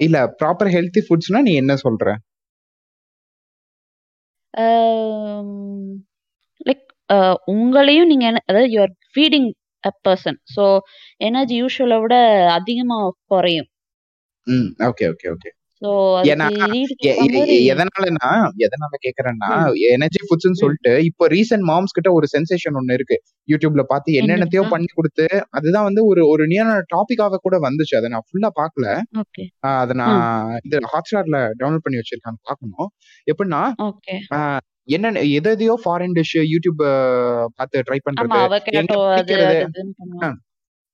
இல்ல 0.00 0.18
ப்ராப்பர் 0.40 0.70
ஹெல்த்தி 0.76 1.02
ஃபுட்ஸ்னா 1.06 1.40
நீ 1.48 1.52
என்ன 1.62 1.74
சொல்ற? 1.84 2.06
லைக் 6.66 6.86
உங்களையும் 7.54 8.10
நீங்க 8.12 8.26
அதாவது 8.50 8.70
you're 8.74 8.94
feeding 9.12 9.48
a 9.84 9.92
person 10.06 10.38
so 10.54 10.64
energy 11.20 11.56
யூஸ்வலை 11.60 11.98
விட 12.02 12.14
அதிகமா 12.58 12.98
குறையும். 13.32 13.68
ம் 14.46 14.70
ஓகே 14.88 15.06
ஓகே 15.12 15.28
ஓகே 15.34 15.50
ஏன்னா 16.22 16.38
அதுக்கு 16.38 16.64
ரீடுக்கு 16.72 17.04
எ- 17.04 17.08
ஏற்ற 17.08 17.24
எ- 17.24 17.38
மாதிரி 17.38 17.64
எ- 17.64 17.74
எதனாலனா 17.74 18.28
எதனால 18.58 18.94
கேக்குறேன்னா 19.04 19.72
எனர்ஜி 19.90 20.18
ஃபுட்ஸ்னு 20.24 20.52
சொல்லிட்டு 20.52 21.04
இப்போ 21.04 21.28
ரீசன்ட் 21.28 21.68
மாம்ஸ் 21.70 21.92
கிட்ட 21.92 22.12
ஒரு 22.12 22.26
சென்சேஷன் 22.38 22.74
ஒண்ணு 22.74 22.92
இருக்கு. 22.92 23.22
யூடியூப்ல 23.48 23.82
பார்த்து 23.82 24.12
என்னென்னத்தையோ 24.12 24.68
பண்ணி 24.68 24.86
கொடுத்து 24.94 25.46
அதுதான் 25.50 25.82
வந்து 25.82 26.06
ஒரு 26.06 26.28
ஒரு 26.28 26.46
நியான 26.46 26.80
டாபிக்காக 26.96 27.34
கூட 27.34 27.58
வந்துச்சு. 27.58 27.96
அதை 27.96 28.08
நான் 28.08 28.22
ஃபுல்லா 28.28 28.48
ஆஹ் 29.46 29.78
அதை 29.78 29.96
நான் 29.96 30.58
இது 30.64 30.78
ஹாட்ஸ்டார்ல 30.78 31.36
டவுன்லோட் 31.58 31.82
பண்ணி 31.82 31.98
வச்சிருக்கேன். 31.98 32.36
பார்க்கணும். 32.42 32.90
எப்படின்னா 33.32 33.72
எது 35.22 35.50
எதையோ 35.50 35.80
ஃபாரின் 35.84 36.14
டிஷ் 36.14 36.42
யூடியூப் 36.42 37.48
பார்த்து 37.54 37.82
ட்ரை 37.90 37.96
பண்றது 37.96 38.48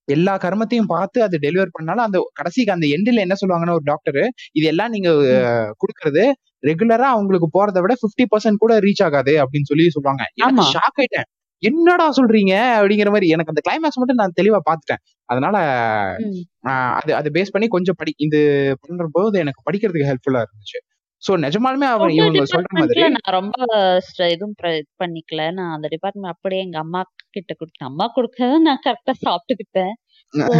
எல்லா 0.08 0.34
கர்மத்தையும் 0.44 0.90
பார்த்து 0.94 1.18
அது 1.26 1.36
டெலிவர் 1.46 1.74
பண்ணாலும் 1.76 2.06
அந்த 2.06 2.18
கடைசிக்கு 2.34 2.74
அந்த 2.74 2.86
எண்டில் 2.96 3.24
என்ன 3.24 3.36
சொல்லுவாங்கன்னா 3.40 3.76
ஒரு 3.78 3.86
டாக்டர் 3.92 4.20
இது 4.58 4.66
எல்லாம் 4.72 4.94
நீங்க 4.96 5.10
கொடுக்கறது 5.82 6.24
ரெகுலரா 6.62 7.08
அவங்களுக்கு 7.16 7.48
போறதை 7.56 7.80
விட 7.84 7.94
50% 8.04 8.28
பர்சன்ட் 8.32 8.62
கூட 8.62 8.74
ரீச் 8.86 9.02
ஆகாது 9.08 9.34
அப்படின்னு 9.42 9.70
சொல்லி 9.72 9.84
சொல்லுவாங்க. 9.96 10.22
எனக்கு 10.40 10.64
ஷாக் 10.76 10.98
ஆயிட்டேன். 11.02 11.28
என்னடா 11.62 12.06
சொல்றீங்க? 12.18 12.54
அப்படிங்கிற 12.78 13.10
மாதிரி 13.14 13.28
எனக்கு 13.34 13.52
அந்த 13.52 13.62
கிளைமேக்ஸ் 13.66 14.00
மட்டும் 14.00 14.20
நான் 14.22 14.36
தெளிவா 14.40 14.58
பார்த்துட்டேன். 14.68 15.02
அதனால 15.28 15.56
அது 16.98 17.10
அது 17.20 17.28
பேஸ் 17.36 17.52
பண்ணி 17.54 17.66
கொஞ்சம் 17.76 17.98
படி 18.00 18.12
இது 18.26 18.40
பண்ற 18.84 19.06
போது 19.16 19.36
எனக்கு 19.44 19.66
படிக்கிறதுக்கு 19.68 20.10
ஹெல்ப்ஃபுல்லா 20.10 20.42
இருந்துச்சு. 20.46 20.78
சோ 21.22 21.32
நிஜமாலுமே 21.44 21.86
ஃபுட் 21.92 22.12
இவங்க 22.18 22.42
சொல்ற 22.54 22.70
மாதிரி 22.80 23.00
நான் 23.14 23.34
ரொம்ப 23.38 23.56
ஸ்ட்ர- 24.06 24.30
எதுவும் 24.34 24.54
ப்ர- 24.60 24.76
இது 24.78 24.90
பண்ணிக்கல. 25.04 25.42
நான் 25.58 25.74
அந்த 25.76 25.88
டிபார்ட்மெண்ட் 25.94 26.34
அப்படியே 26.34 26.62
எங்க 26.62 26.78
அம்மா 26.78 27.00
கிட்ட 27.36 27.52
கொடுத்தேன் 27.60 27.90
அம்மா 27.90 28.06
கொடுக்கறத 28.16 28.58
நான் 28.68 28.84
கரெக்டா 28.86 29.14
சாப்பிட்டுக்கிட்டேன். 29.26 29.94
சோ 30.48 30.56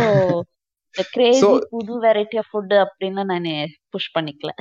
கிரேசி 1.14 1.40
புது 1.72 1.94
வெரைட்டி 2.02 2.38
ஆஃப் 2.42 2.50
ஃபுட் 2.52 2.74
அப்படின்னு 2.84 3.24
நான் 3.32 3.50
புஷ் 3.94 4.12
பண்ணிக்கல. 4.18 4.52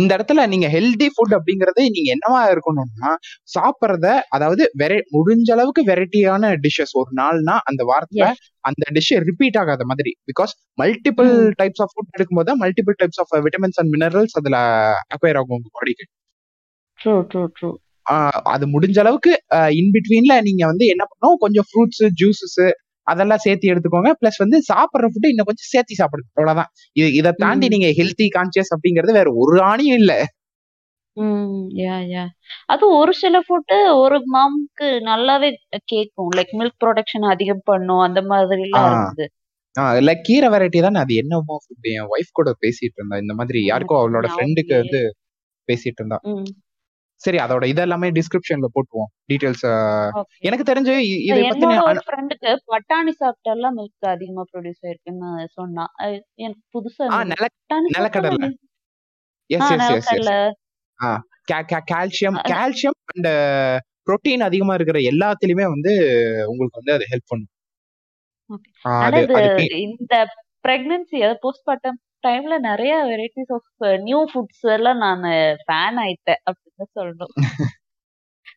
இந்த 0.00 0.10
இடத்துல 0.16 0.44
நீங்க 0.46 0.66
ஹெல்தி 0.68 1.08
ஃபுட் 1.14 1.34
அப்படிங்கறது 1.36 1.82
நீங்க 1.88 2.08
என்னவா 2.14 2.40
இருக்கணும்னா 2.52 3.10
சாப்பிட்றத 3.54 4.06
அதாவது 4.28 4.64
வெரை 4.78 4.98
முடிஞ்ச 5.16 5.48
அளவுக்கு 5.50 5.84
வெரைட்டியான 5.90 6.52
டிஷ்ஷஸ் 6.64 6.94
ஒரு 6.94 7.12
நாள்னா 7.20 7.56
அந்த 7.70 7.84
வாரத்துல 7.90 8.26
அந்த 8.64 8.84
டிஷ் 8.92 9.12
ரிப்பீட் 9.28 9.58
ஆகாத 9.60 9.84
மாதிரி. 9.90 10.12
Because 10.30 10.52
multiple 10.78 11.30
types 11.60 11.82
of 11.82 11.92
food 11.94 12.14
எடுக்கும்போது 12.16 12.54
multiple 12.62 12.96
types 12.98 13.20
of 13.22 13.32
vitamins 13.46 13.78
and 13.80 13.92
minerals 13.94 14.36
அதுல 14.40 14.58
அக்வயர் 15.16 15.40
ஆகும் 15.40 15.56
உங்க 15.58 15.70
பாடிக்கு 15.72 16.06
ட்ரூ 16.98 17.14
ட்ரூ 17.30 17.42
ட்ரூ 17.56 17.70
அது 18.52 18.64
முடிஞ்ச 18.74 18.96
அளவுக்கு 18.98 19.32
இன் 19.80 19.90
பிட்வீன்ல 19.94 20.34
நீங்க 20.46 20.62
வந்து 20.66 20.84
என்ன 20.86 21.02
பண்ணணும்? 21.10 21.38
கொஞ்சம் 21.38 21.66
ஃப்ரூட்ஸ் 21.68 22.02
ஜூஸஸ் 22.20 22.60
அதெல்லாம் 23.06 23.38
சேர்த்து 23.38 23.70
எடுத்துக்கோங்க. 23.72 24.10
பிளஸ் 24.20 24.38
வந்து 24.38 24.58
சாப்பிட்ற 24.72 25.08
ஃபுட்டு 25.12 25.30
இன்னும் 25.32 25.48
கொஞ்சம் 25.50 25.70
சேர்த்து 25.72 25.94
சாப்பிடுங்க 25.94 26.30
அவ்வளவுதான். 26.34 26.70
இது 26.96 27.08
இதை 27.12 27.32
தாண்டி 27.36 27.68
நீங்க 27.68 27.88
ஹெல்த்தி 28.00 28.28
கான்சியஸ் 28.36 28.72
அப்படிங்கிறது 28.76 29.12
வேற 29.12 29.30
ஒரு 29.34 29.58
ஆணியும் 29.62 29.98
இல்ல. 30.02 30.12
அது 32.66 32.84
ஒரு 32.96 33.12
சில 33.12 33.36
ஃபுட்டு 33.40 33.76
ஒரு 33.94 34.18
மாம்க்கு 34.34 34.88
நல்லாவே 35.08 35.48
கேட்கும். 35.84 36.30
லைக் 36.30 36.52
மில்க் 36.60 36.78
ப்ரொடக்ஷன் 36.84 37.26
அதிகம் 37.26 37.64
பண்ணும். 37.64 37.98
அந்த 37.98 38.20
மாதிரி 38.22 38.62
எல்லாம் 38.62 38.88
இருக்குது. 38.90 39.26
இல்ல 39.96 40.12
கீரை 40.22 40.48
வெரைட்டி 40.48 40.80
தான். 40.80 40.94
அது 40.94 41.14
என்னமோ 41.14 41.56
ஃபுட் 41.64 41.88
என் 41.92 42.08
ஒய்ஃப் 42.14 42.32
கூட 42.32 42.50
பேசிட்டு 42.60 42.98
இருந்தா. 42.98 43.18
இந்த 43.18 43.34
மாதிரி 43.34 43.60
யாருக்கோ 43.68 43.98
அவளோட 44.02 44.28
ஃப்ரெண்டுக்கு 44.34 44.74
வந்து 44.76 45.00
பேசிட்டு 45.68 46.00
இருந்தா. 46.00 46.18
ம். 46.32 46.48
சரி 47.22 47.38
அதோட 47.44 47.64
இதெல்லாமே 47.72 48.08
டிஸ்கிரிப்ஷன்ல 48.18 48.68
போட்டுருவோம். 48.74 49.10
டீடைல்ஸ் 49.30 49.64
எனக்கு 50.48 50.64
தெரிஞ்சு 50.70 50.94
இதை 51.28 51.40
பத்தின 51.42 51.98
ஃப்ரெண்டுக்கு 52.06 52.52
பட்டாணி 52.72 53.12
சாப்பிட்டாலாம் 53.22 53.76
மில்க் 53.78 54.08
அதிகமா 54.14 54.44
ப்ரொடியூஸ் 54.50 54.82
ஆயிருக்குன்னு 54.86 55.30
சொன்னா 55.58 55.84
எனக்கு 56.44 56.64
புதுசா 56.76 57.08
நிலக்கடலை. 57.96 58.48
Yes 59.50 59.70
yes 59.74 60.10
yes 60.14 60.32
calcium 61.92 62.38
calcium 62.52 62.98
and 63.12 63.30
protein 64.06 64.46
அதிகமா 64.48 64.74
இருக்கிற 64.78 64.98
எல்லாத்துலயுமே 65.12 65.66
வந்து 65.74 65.92
உங்களுக்கு 66.50 66.80
வந்து 66.80 66.94
அது 66.96 67.04
ஹெல்ப் 67.12 67.30
பண்ணும். 67.32 67.50
இந்த 69.86 70.14
பிரெக்னன்சி 70.64 71.16
அதாவது 71.20 71.42
போஸ்ட்மார்ட்டம் 71.44 71.98
டைம்ல 72.24 72.54
நிறைய 72.60 72.94
வெரைட்டிஸ் 73.04 73.52
ஆஃப் 73.52 73.68
நியூ 74.02 74.20
ஃபுட்ஸ் 74.30 74.66
எல்லாம் 74.70 74.98
நான் 74.98 75.24
ஃபேன் 75.62 75.98
ஆயிட்டேன் 76.04 76.42
அப்படின்னு 76.50 76.88
சொல்லணும். 76.98 77.34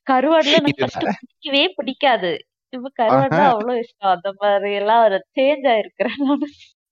கருவாடுல 0.10 0.56
எனக்கு 0.62 0.86
பிடிக்கவே 0.96 1.64
பிடிக்காது. 1.78 2.32
இப்ப 2.74 2.92
கருவாடுனா 3.00 3.46
அவ்வளவு 3.50 3.82
இஷ்டம். 3.84 4.14
அந்த 4.16 4.30
மாதிரி 4.42 4.72
எல்லாம் 4.74 5.04
ஒரு 5.04 5.18
சேஞ்ச் 5.36 5.66
ஆயிருக்கிறேன். 5.74 6.22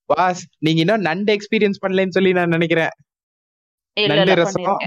பாஸ் 0.09 0.41
நீங்க 0.57 0.79
இன்னும் 0.79 1.05
நண்டு 1.07 1.31
எக்ஸ்பீரியன்ஸ் 1.35 1.81
பண்ணலன்னு 1.83 2.15
சொல்லி 2.17 2.31
நான் 2.33 2.55
நினைக்கிறேன். 2.55 2.93
நண்டு 3.97 4.33
ரசம்? 4.35 4.81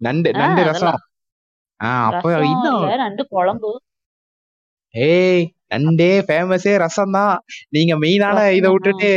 நண்டு 0.00 0.30
நண்டு 0.34 0.62
ரசம்? 0.64 0.96
அதெல்லாம் 0.96 1.02
ஆ 1.80 1.90
அப்ப 2.08 2.26
இன்னும் 2.46 2.82
நண்டு 3.04 3.22
குழம்பு. 3.28 3.70
ஏய் 4.94 5.44
நண்டே 5.70 6.10
ஃபேமஸே 6.26 6.72
ரசம் 6.84 7.14
தான் 7.18 7.34
நீங்க 7.76 7.92
மெயினான 8.04 8.38
இதை 8.58 8.68
விட்டுட்டு 8.74 9.10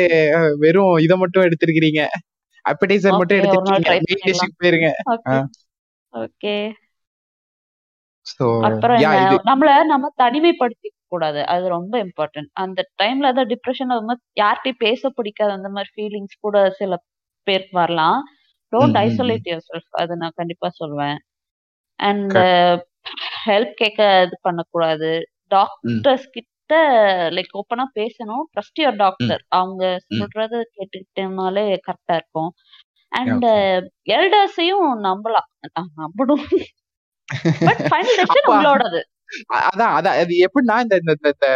வெறும் 0.63 0.95
இதை 1.05 1.15
மட்டும் 1.23 1.45
எடுத்திருக்கிறீங்க. 1.47 2.03
அப்படைசர் 2.65 3.19
மட்டும் 3.19 3.39
எடுத்துட்டீங்க 3.39 4.47
போயிருங்க. 4.61 4.89
ஓகே 6.13 6.55
நம்மள 9.49 9.69
நம்ம 9.91 10.07
தனிமைப்படுத்திக்க 10.21 10.95
கூடாது. 11.13 11.39
அது 11.53 11.65
ரொம்ப 11.75 11.93
இம்பார்ட்டன்ட் 12.05 12.49
அந்த 12.63 12.79
டைம்ல 13.01 13.29
ஏதாவது 13.31 13.51
டிப்ரெஷன் 13.53 13.93
அது 13.95 14.03
மாதிரி 14.09 14.21
யார்கிட்டயும் 14.41 14.81
பேச 14.85 15.09
பிடிக்காத 15.17 15.51
அந்த 15.57 15.69
மாதிரி 15.75 15.89
ஃபீலிங்ஸ் 15.95 16.35
கூட 16.45 16.57
சில 16.79 16.97
பேருக்கு 17.47 17.75
வரலாம். 17.81 18.19
டோன்ட் 18.73 18.97
ஐசோலேட் 19.03 19.49
யுவர் 19.51 19.65
செல்ஃப் 19.69 19.99
அது 20.01 20.15
நான் 20.23 20.37
கண்டிப்பா 20.41 20.69
சொல்வேன். 20.81 21.17
அண்ட் 21.99 22.37
ஹெல்ப் 23.47 23.73
கேட்க 23.81 24.01
இது 24.25 24.35
பண்ணக்கூடாது. 24.47 25.11
டாக்டர்ஸ் 25.49 26.27
கிட்ட 26.29 26.73
லைக் 27.31 27.53
ஓப்பனா 27.57 27.85
பேசணும். 27.95 28.43
ட்ரஸ்ட் 28.53 28.81
யுவர் 28.81 28.97
டாக்டர் 28.97 29.41
அவங்க 29.51 29.83
சொல்றத 30.11 30.55
கேட்டுக்கிட்டோம்னாலே 30.75 31.65
கரெக்டா 31.87 32.15
இருக்கும். 32.15 32.51
அண்ட் 33.11 33.47
எல்டர்ஸையும் 34.09 34.89
நம்பலாம். 35.07 35.49
நம்பணும். 36.01 36.45
பட் 37.67 37.81
ஃபைனல் 37.89 38.17
டெசிஷன் 38.19 38.35
அப்பா. 38.35 38.53
உங்களோடது. 38.53 39.01
அதான் 39.67 39.93
அதான். 39.97 40.17
அது 40.21 40.33
எப்படின்னா 40.45 40.75
இந்த 40.83 40.95
இந்த 41.31 41.47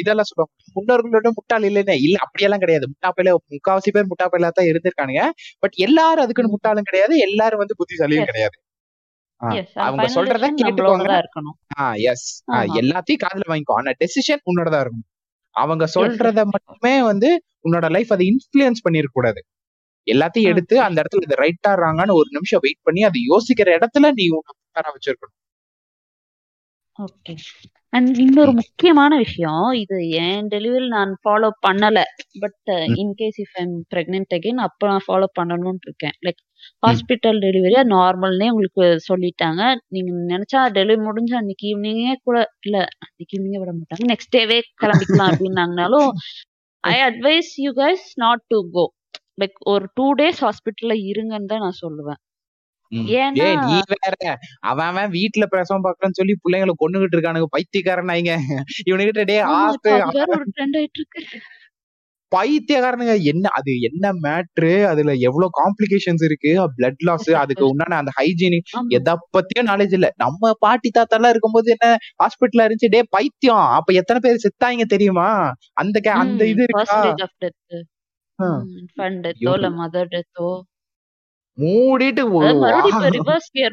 இதெல்லாம் 0.00 0.28
சொல்லுவாங்க. 0.28 0.52
முன்னோர்களோட 0.76 1.28
முட்டாள் 1.34 1.66
இல்லைன்னு. 1.68 1.96
இல்ல 2.00 2.16
அப்படியெல்லாம் 2.20 2.62
கிடையாது. 2.64 2.86
முட்டாப்பையில 2.92 3.32
முக்காவாசி 3.50 3.90
பேர் 3.92 4.10
முட்டாப்பையில 4.12 4.50
தான் 4.52 4.70
இருந்திருக்கானுங்க. 4.70 5.24
பட் 5.58 5.76
எல்லாரும் 5.86 6.24
அதுக்குன்னு 6.24 6.54
முட்டாளும் 6.56 6.88
கிடையாது. 6.90 7.16
எல்லாரும் 7.28 7.62
வந்து 7.64 7.78
புத்திசாலியும் 7.80 8.28
கிடையாது. 8.30 8.56
அவங்க 9.84 10.06
சொல்றத 10.14 10.48
கேட்டுக்கோங்க. 10.60 11.12
எஸ் 12.10 12.26
எல்லாத்தையும் 12.80 13.22
காதுல 13.24 13.46
வாங்கிக்கோ. 13.52 13.76
ஆனா 13.80 13.92
டெசிஷன் 14.02 14.42
உன்னோடதா 14.50 14.80
இருக்கும் 14.84 15.06
அவங்க 15.56 15.84
சொல்றத 15.94 16.40
மட்டுமே 16.54 16.94
வந்து 17.10 17.30
உன்னோட 17.64 17.86
லைஃப் 17.96 18.12
அதை 18.12 18.26
இன்ஃப்ளூயன்ஸ் 18.32 18.84
பண்ணிருக்க 18.84 19.10
கூடாது. 19.12 19.40
எல்லாத்தையும் 20.06 20.50
எடுத்து. 20.52 20.76
அந்த 20.86 20.98
இடத்துல 21.02 21.24
இது 21.26 21.36
ரைட்டா 21.42 21.72
ராங்கன்னு 21.82 22.18
ஒரு 22.20 22.30
நிமிஷம் 22.36 22.62
வெயிட் 22.62 22.86
பண்ணி 22.88 23.02
அதை 23.08 23.20
யோசிக்கிற 23.32 23.68
இடத்துல 23.78 24.10
நீ 24.18 24.24
வச்சிருக்கணும். 24.90 25.36
ஓகே 26.98 27.34
அண்ட் 27.92 28.16
இன்னொரு 28.24 28.52
முக்கியமான 28.52 29.12
விஷயம் 29.16 29.66
இது 29.82 29.96
என் 30.22 30.48
டெலிவரி 30.48 30.88
நான் 30.88 31.12
ஃபாலோ 31.22 31.48
பண்ணல. 31.66 31.98
But. 32.42 32.66
In case 33.00 33.38
if 33.42 33.56
I'm 33.62 33.74
pregnant 33.94 34.34
again 34.36 34.60
அப்போ 34.66 34.84
நான் 34.90 35.06
ஃபாலோ 35.06 35.28
பண்ணணும்னு 35.40 35.84
இருக்கேன். 35.88 36.16
லைக் 36.26 36.40
ஹாஸ்பிட்டல் 36.84 37.38
டெலிவரியா 37.44 37.82
நார்மல்னே 37.96 38.48
உங்களுக்கு 38.52 38.84
சொல்லிட்டாங்க. 39.08 39.62
நீங்க 39.94 40.10
நினைச்சா 40.32 40.62
டெலிவரி 40.78 41.02
முடிஞ்ச 41.08 41.34
அன்னைக்கு 41.40 41.66
ஈவினிங்கே 41.72 42.14
கூட 42.28 42.38
இல்ல 42.66 42.78
அன்னைக்கு 43.04 43.34
ஈவினிங்கே 43.38 43.60
விட 43.62 43.72
மாட்டாங்க. 43.78 44.08
நெக்ஸ்ட் 44.12 44.34
டேவே 44.38 44.58
கிளம்பிக்கலாம் 44.84 45.30
அப்படின்னாங்கனாலும் 45.32 46.08
I 46.84 46.96
advise 47.10 47.52
you 47.64 47.72
guys 47.82 48.06
not 48.24 48.42
to 48.54 48.58
go 48.76 48.84
like 49.42 49.56
ஒரு 49.72 49.86
டூ 49.98 50.06
டேஸ் 50.20 50.40
ஹாஸ்பிட்டல்ல 50.46 50.96
இருங்கன்னு 51.10 51.50
தான் 51.52 51.64
நான் 51.66 51.80
சொல்லுவேன். 51.84 52.20
நீ 52.92 53.02
வேற. 53.92 54.14
அவன் 54.70 54.88
அவன் 54.90 55.10
வீட்டுல 55.16 55.44
பிரசவம் 55.52 55.84
பாக்கலன்னு 55.84 56.18
சொல்லி 56.20 56.34
பிள்ளைங்களை 56.44 56.74
கொண்டுகிட்டு 56.80 57.16
இருக்கானுங்க. 57.16 57.48
பைத்தியக்காரனாயிங்க 57.56 58.32
இவனுகிட்ட 58.90 59.24
டே 59.30 59.36
ஆமா 59.50 59.68
பைத்தியக்காரனுங்க. 62.32 63.14
என்ன 63.24 63.48
அது 63.58 63.72
என்ன 63.80 64.12
மேட்ரு 64.22 64.72
அதுல 64.84 65.14
எவ்வளவு 65.20 65.50
காம்ப்ளிகேஷன்ஸ் 65.60 66.24
இருக்கு? 66.24 66.52
பிளட் 66.76 67.02
லாஸ் 67.08 67.30
அதுக்கு 67.42 67.64
உண்டான 67.68 67.96
அந்த 67.96 68.12
ஹைஜீனிக் 68.18 68.68
எத 68.98 69.08
பத்தியும் 69.36 69.70
நாலேஜ் 69.70 69.94
இல்ல. 69.98 70.08
நம்ம 70.16 70.52
பாட்டி 70.58 70.90
தாத்தா 70.90 71.16
எல்லாம் 71.18 71.32
இருக்கும்போது 71.32 71.70
என்ன 71.76 71.88
ஹாஸ்பிட்டல்ல 72.22 72.66
இருந்துச்சு 72.66 72.92
டே 72.96 73.02
பைத்தியம். 73.10 73.66
அப்ப 73.78 73.92
எத்தனை 73.94 74.20
பேர் 74.20 74.44
செத்தாங்க 74.46 74.86
தெரியுமா? 74.86 75.28
அந்த 75.74 75.96
அந்த 76.16 76.42
இது 76.46 76.64
இருக்கா? 76.68 77.00
மூடிட்டு 81.60 82.22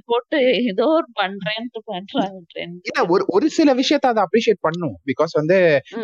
போட்டு 0.09 0.37
ஏதோ 0.71 0.85
ஒரு 0.97 1.07
பண்றேன்ட்டு 1.19 1.79
பண்றாங்க 1.89 3.03
ஒரு 3.15 3.23
ஒரு 3.35 3.47
சில 3.57 3.73
விஷயத்த 3.81 4.11
அதை 4.13 4.21
அப்ரிஷியேட் 4.25 4.61
பண்ணும். 4.67 4.95
பிகாஸ் 5.09 5.33
வந்து 5.39 5.57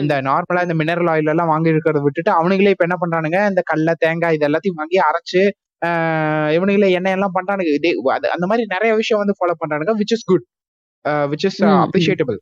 இந்த 0.03 0.15
நார்மலா 0.29 0.63
இந்த 0.67 0.75
மினரல் 0.81 1.11
ஆயில் 1.13 1.31
எல்லாம் 1.33 1.51
வாங்கி 1.53 1.73
இருக்கிறத 1.73 2.01
விட்டுட்டு 2.05 2.31
அவனுங்களே 2.39 2.73
இப்ப 2.75 2.87
என்ன 2.87 2.97
பண்றானுங்க? 3.03 3.39
இந்த 3.51 3.63
கடல 3.71 3.93
தேங்காய் 4.05 4.37
இது 4.37 4.47
எல்லாத்தையும் 4.49 4.79
வாங்கி 4.81 4.99
அரைச்சு 5.09 5.43
இவனுங்களே 6.55 6.89
எண்ணெய் 6.97 7.15
எல்லாம் 7.17 7.35
பண்றானுங்க. 7.37 7.71
அந்த 8.35 8.45
மாதிரி 8.49 8.65
நிறைய 8.75 8.91
விஷயம் 9.01 9.21
வந்து 9.23 9.37
ஃபாலோ 9.39 9.55
பண்றானுங்க 9.61 9.93
which 10.01 10.13
is 10.17 10.27
good 10.31 10.45
which 11.31 11.45
is. 11.49 11.59
Appreciable 11.85 12.39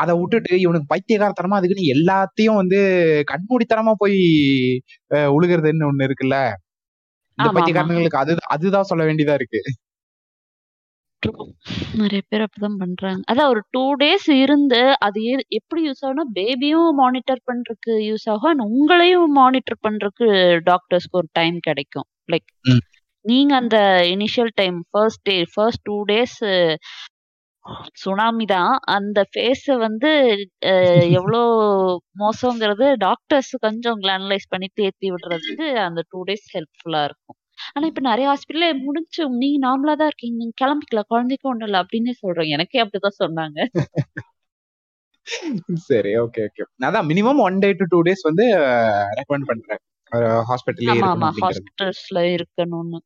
அதை 0.00 0.12
விட்டுட்டு 0.18 0.52
இவனுக்கு 0.64 0.90
பைத்தியகாரத்தனமா 0.92 1.56
அதுக்குன்னு 1.58 1.92
எல்லாத்தையும் 1.94 2.58
வந்து 2.60 2.78
கண்மூடித்தனமா 3.30 3.92
போய் 4.02 4.18
உழுகுறதுன்னு 5.36 5.88
ஒண்ணு 5.90 6.06
இருக்குல்ல. 6.08 6.36
இந்த. 7.42 7.54
பைத்தியக்காரங்களுக்கு 7.56 8.22
அது 8.22 8.34
அதுதான் 8.54 8.88
சொல்ல 8.90 9.04
வேண்டியதா 9.08 9.36
இருக்கு. 9.40 9.60
நிறைய 12.00 12.20
பேர் 12.28 12.44
அப்படிதான் 12.44 12.78
பண்றாங்க 12.78 13.20
அதான் 13.30 13.50
ஒரு 13.52 13.62
டூ 13.70 13.82
டேஸ் 14.02 14.28
இருந்து 14.36 14.78
அது 15.06 15.22
எப்படி 15.58 15.80
யூஸ் 15.86 16.02
ஆகும்னா 16.02 16.24
பேபியும் 16.36 16.92
மானிட்டர் 17.00 17.42
பண்றதுக்கு 17.48 17.94
யூஸ் 18.06 18.26
ஆகும் 18.30 18.52
and 18.52 18.62
உங்களையும் 18.70 19.28
மானிட்டர் 19.40 19.82
பண்றதுக்கு 19.86 20.28
டாக்டர்ஸ்க்கு 20.70 21.20
ஒரு 21.20 21.28
டைம் 21.32 21.58
கிடைக்கும் 21.60 22.08
லைக். 22.32 22.48
நீங்க 23.24 23.52
அந்த 23.56 23.76
initial 24.12 24.52
time 24.54 24.78
first 24.90 25.22
day 25.22 25.36
first 25.54 25.82
two 25.82 25.96
days 26.04 26.38
tsunami 28.02 28.44
தான். 28.52 28.72
அந்த 28.96 29.18
ஃபேஸ 29.32 29.76
வந்து 29.84 30.10
எவ்வளோ 31.18 31.40
மோசங்கிறது 32.22 32.86
டாக்டர்ஸ் 33.06 33.52
கொஞ்சம் 33.66 34.00
அனலைஸ் 34.16 34.50
பண்ணி 34.54 34.68
தேத்தி 34.80 35.08
விடுறதுக்கு 35.14 35.68
அந்த 35.88 36.00
டூ 36.10 36.20
டேஸ் 36.30 36.48
ஹெல்ப்ஃபுல்லா 36.56 37.02
இருக்கும். 37.08 37.38
ஆனா 37.74 37.84
இப்ப 37.90 38.02
நிறைய 38.10 38.26
ஹாஸ்பிட்டல்ல 38.30 38.68
முடிஞ்சு 38.86 39.22
நீங்க 39.42 39.58
நார்மலா 39.66 39.94
தான் 40.00 40.10
இருக்கீங்க. 40.10 40.36
நீங்க 40.42 40.54
கிளம்பிக்கலாம் 40.62 41.10
குழந்தைக்கு 41.12 41.50
ஒண்ணும் 41.52 41.68
இல்ல. 41.68 41.82
அப்படின்னு 41.84 42.12
சொல்றாங்க 42.22 42.56
எனக்கே 42.58 42.82
அப்படிதான் 42.84 43.20
சொன்னாங்க. 43.22 43.58
சரி 45.88 46.12
ஓகே 46.22 46.42
ஓகே 46.48 46.62
அதான் 46.88 47.08
minimum 47.10 47.42
one 47.46 47.60
day 47.64 47.70
to 47.80 47.86
two 47.92 47.98
days 48.08 48.24
வந்து 48.28 48.44
ரெக்கமெண்ட் 49.18 49.48
பண்றேன். 49.50 49.82
ஹாஸ்பிட்டல்லே 50.50 50.94
ஆமா 51.10 51.28
ஹாஸ்பிட்டல்ஸ்ல 51.42 52.20
இருக்கணும்னு. 52.36 53.00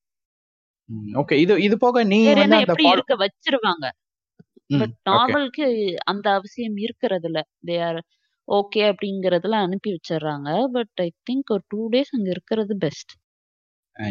ஓகே 1.21 1.35
இது 1.43 1.55
இது 1.67 1.77
போக 1.85 2.05
நீ 2.13 2.19
வேற 2.23 2.37
வந்து 2.37 2.47
என்ன 2.47 2.61
அந்த 2.63 2.75
இருக்க? 2.95 3.15
வச்சிருவாங்க. 3.25 3.87
ம், 4.75 4.81
பட். 4.81 4.95
நார்மலுக்கு 5.09 5.66
அந்த 6.12 6.27
அவசியம் 6.39 6.79
இருக்கிறது 6.85 7.29
இல்ல 7.31 7.41
தே 7.68 7.77
ஆர் 7.89 8.01
ஓகே 8.49 8.81
அப்படிங்கறதுல 8.91 9.59
அனுப்பி 9.66 9.91
வச்சிடுறாங்க 9.95 10.49
பட் 10.75 11.03
ஐ 11.03 11.11
திங்க் 11.29 11.53
ஒரு 11.55 11.64
டூ 11.70 11.83
டேஸ் 11.93 12.12
அங்க 12.12 12.29
இருக்கிறது 12.35 12.75
பெஸ்ட் 12.83 13.12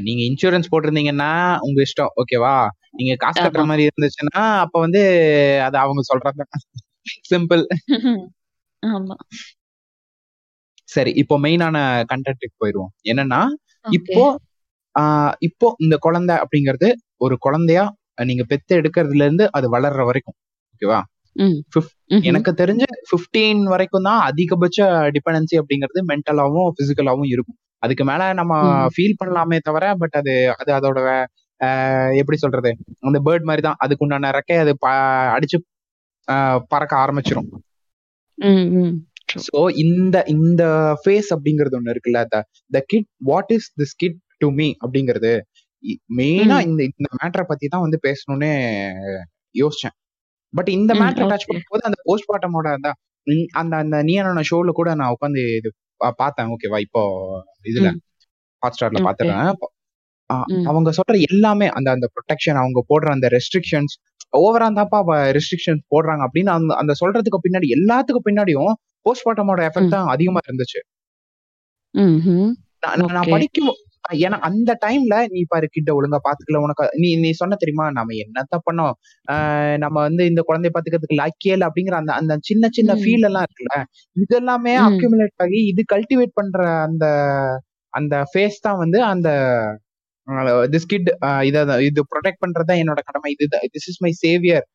நீங்க 0.03 0.21
இன்சூரன்ஸ் 0.27 0.69
போட்டிருந்தீங்கன்னா 0.71 1.31
உங்க 1.65 1.79
இஷ்டம். 1.85 2.11
ஓகேவா 2.21 2.55
நீங்க 2.93 3.13
காசு 3.21 3.37
கட்டுற 3.37 3.61
ஆமா. 3.61 3.69
மாதிரி 3.71 3.87
இருந்துச்சுன்னா 3.89 4.43
அப்ப 4.63 4.75
வந்து 4.85 5.01
அது 5.67 5.77
அவங்க 5.81 6.01
சொல்றது 6.03 6.45
சிம்பிள் 7.29 7.63
ஆமா. 8.83 9.15
சரி 10.89 11.11
இப்போ 11.21 11.35
மெயினான 11.43 11.77
கண்டென்ட்டுக்கு 12.09 12.55
போயிடுவோம் 12.61 12.91
என்னன்னா 13.11 13.41
ஓகே 13.85 13.95
இப்போ 13.97 14.23
ஆஹ் 14.95 15.33
இப்போ 15.47 15.67
இந்த 15.79 15.95
குழந்தை 16.05 16.35
அப்படிங்கிறது 16.43 16.89
ஒரு 17.17 17.35
குழந்தையா 17.39 17.83
நீங்க 18.23 18.43
பெத்து 18.49 18.73
எடுக்கிறதுல 18.79 19.25
இருந்து 19.27 19.45
அது 19.51 19.67
வளர்ற 19.75 20.01
வரைக்கும். 20.09 20.37
ஓகேவா? 20.83 21.01
எனக்கு 22.29 22.51
தெரிஞ்சு 22.61 22.87
15 23.11 23.61
வரைக்கும் 23.73 24.07
தான் 24.07 24.19
அதிகபட்ச 24.29 24.79
டிபெண்டன்சி 25.15 25.55
அப்படிங்கிறது 25.61 26.01
மென்டலாவும் 26.11 26.73
பிசிக்கலாவும் 26.79 27.29
இருக்கும். 27.35 27.57
அதுக்கு 27.85 28.03
மேல 28.09 28.23
நம்ம. 28.39 28.53
ஃபீல் 28.95 29.17
பண்ணலாமே 29.21 29.57
தவிர 29.67 29.85
பட் 30.01 30.15
அது 30.19 30.33
அது 30.61 30.71
அதோட 30.79 30.99
எப்படி 32.21 32.37
சொல்றது? 32.43 32.71
அந்த 33.07 33.19
பேர்ட் 33.27 33.47
மாதிரி 33.49 33.63
தான். 33.67 33.79
அதுக்கு 33.83 34.03
உண்டான 34.05 34.31
ரெக்கை 34.37 34.57
அது 34.63 34.73
அடிச்சு 35.37 35.57
பறக்க 36.73 36.93
ஆரம்பிச்சிரும். 37.03 37.49
சோ 39.47 39.59
இந்த 39.83 40.17
இந்த 40.35 40.63
ஃபேஸ் 41.01 41.29
அப்படிங்கிறது 41.35 41.77
ஒண்ணு 41.79 41.93
இருக்குல்ல 41.95 42.21
the 42.33 42.37
the 42.75 42.79
kid 42.91 43.09
what 43.31 43.51
is 43.57 43.69
this 43.81 43.95
kid 44.03 44.19
to 44.43 44.47
me 44.59 44.67
அப்படிங்கிறது 44.83 45.33
மெயினா. 46.19 46.57
இந்த 46.69 46.81
இந்த 46.89 47.07
மேட்டரை 47.19 47.45
பத்தி 47.51 47.65
தான் 47.73 47.85
வந்து 47.85 47.99
பேசணும்னு 48.07 48.51
யோசிச்சேன். 49.55 49.95
பட் 50.53 50.69
இந்த 50.69 50.93
மேட்டரை 50.93 51.25
டச். 51.31 51.47
பண்ணும்போது 51.49 51.83
அந்த 51.83 51.97
போஸ்ட்மார்ட்டமோட 52.05 52.67
அந்த 52.73 52.89
ம், 53.27 53.47
அந்த 53.51 53.75
அந்த 53.75 54.03
நீயான 54.03 54.41
ஷோல 54.49 54.71
கூட 54.71 54.93
நான் 54.93 55.13
உட்காந்து 55.13 55.55
இது 55.57 55.69
பார்த்தேன் 56.17 56.47
ஓகேவா 56.47 56.79
இப்போ 56.79 57.01
இதுல. 57.63 57.89
ஹாட் 58.63 58.75
ஸ்டார்ல. 58.75 58.99
பாத்துறேன். 59.07 59.39
அவங்க 60.65 60.89
சொல்ற 60.91 61.21
எல்லாமே 61.29 61.67
அந்த 61.69 61.91
அந்த 61.91 62.09
ப்ரொடெக்ஷன் 62.15 62.55
அவங்க 62.55 62.85
போடுற 62.89 63.09
அந்த 63.11 63.27
ரெஸ்ட்ரிக்ஷன்ஸ் 63.27 63.93
ஓவரா 64.37 64.67
தான்ப்பா 64.73 64.99
ரெஸ்ட்ரிக்ஷன்ஸ் 65.31 65.83
போடுறாங்க 65.91 66.21
அப்படின்னு 66.27 66.49
அந்த 66.49 66.75
அந்த 66.75 66.93
சொல்றதுக்கு 67.01 67.39
பின்னாடி 67.43 67.67
எல்லாத்துக்கும் 67.77 68.25
பின்னாடியும் 68.25 68.73
போஸ்ட்மார்ட்டமோட 69.05 69.61
எஃபெக்ட் 69.67 69.89
தான் 69.89 70.07
அதிகமா 70.07 70.39
இருந்துச்சு. 70.43 70.79
நான். 73.09 73.29
படிக்கும் 73.31 73.73
ஏன்னா 74.19 74.37
அந்த 74.47 74.71
டைம்ல 74.81 75.15
நீ 75.33 75.41
பாரு 75.43 75.67
கிட்ட 75.69 75.89
ஒழுங்கா 75.93 76.19
பாத்துக்கல 76.25 76.61
உனக்கு 76.63 76.85
நீ 76.95 77.09
நீ 77.15 77.29
சொன்ன 77.31 77.57
தெரியுமா 77.59 77.85
நம்ம 77.91 78.15
என்னத்த 78.23 78.57
பண்ணோம் 78.65 78.95
நம்ம 79.83 79.95
வந்து 80.07 80.23
இந்த 80.31 80.41
குழந்தைய 80.47 80.71
பாத்துக்கிறதுக்கு 80.73 81.19
லாக்கியே 81.21 81.55
இல்ல 81.55 81.67
அப்படிங்கிற 81.69 81.97
அந்த 81.99 82.13
அந்த 82.19 82.35
சின்ன 82.49 82.69
சின்ன. 82.69 82.97
ஃபீல் 83.01 83.27
எல்லாம் 83.29 83.45
இருக்குல்ல 83.47 83.77
இதெல்லாமே 84.15 84.73
ம். 84.75 84.87
அக்யூமுலேட் 84.87 85.43
ஆகி 85.45 85.61
இது 85.71 85.83
கல்டிவேட் 85.93 86.33
பண்ற 86.33 86.59
அந்த 86.87 87.05
அந்த 87.93 88.15
ஃபேஸ் 88.29 88.59
தான் 88.61 88.77
வந்து 88.77 88.99
அந்த 89.05 89.29
திஸ் 90.73 90.89
கிட் 90.91 91.09
இத 91.47 91.57
இது 91.87 92.01
ப்ரொடெக்ட் 92.11 92.43
பண்றதா 92.43 92.75
என்னோட 92.81 92.99
கடமை 93.07 93.31
இது 93.35 93.45
திஸ் 93.73 93.89
இஸ் 93.91 94.01
மை 94.01 94.11
சேவியர். 94.21 94.65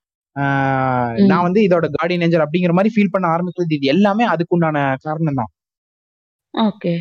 நான் 1.30 1.44
வந்து 1.44 1.60
இதோட 1.66 1.86
கார்டியன் 1.94 2.24
ஏஞ்சல் 2.24 2.44
அப்படிங்கிற 2.44 2.72
மாதிரி 2.74 2.92
ஃபீல் 2.94 3.14
பண்ண 3.14 3.26
ஆரம்பிக்கிறது 3.28 3.76
இது 3.78 3.86
எல்லாமே 3.88 4.24
அதுக்குண்டான 4.32 4.76
காரணம் 5.06 5.38
தான் 5.40 5.50
ஓகே 6.54 6.92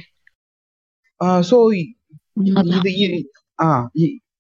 ஸோ. 1.50 1.58
இது 2.40 2.92
ஆ 3.60 3.68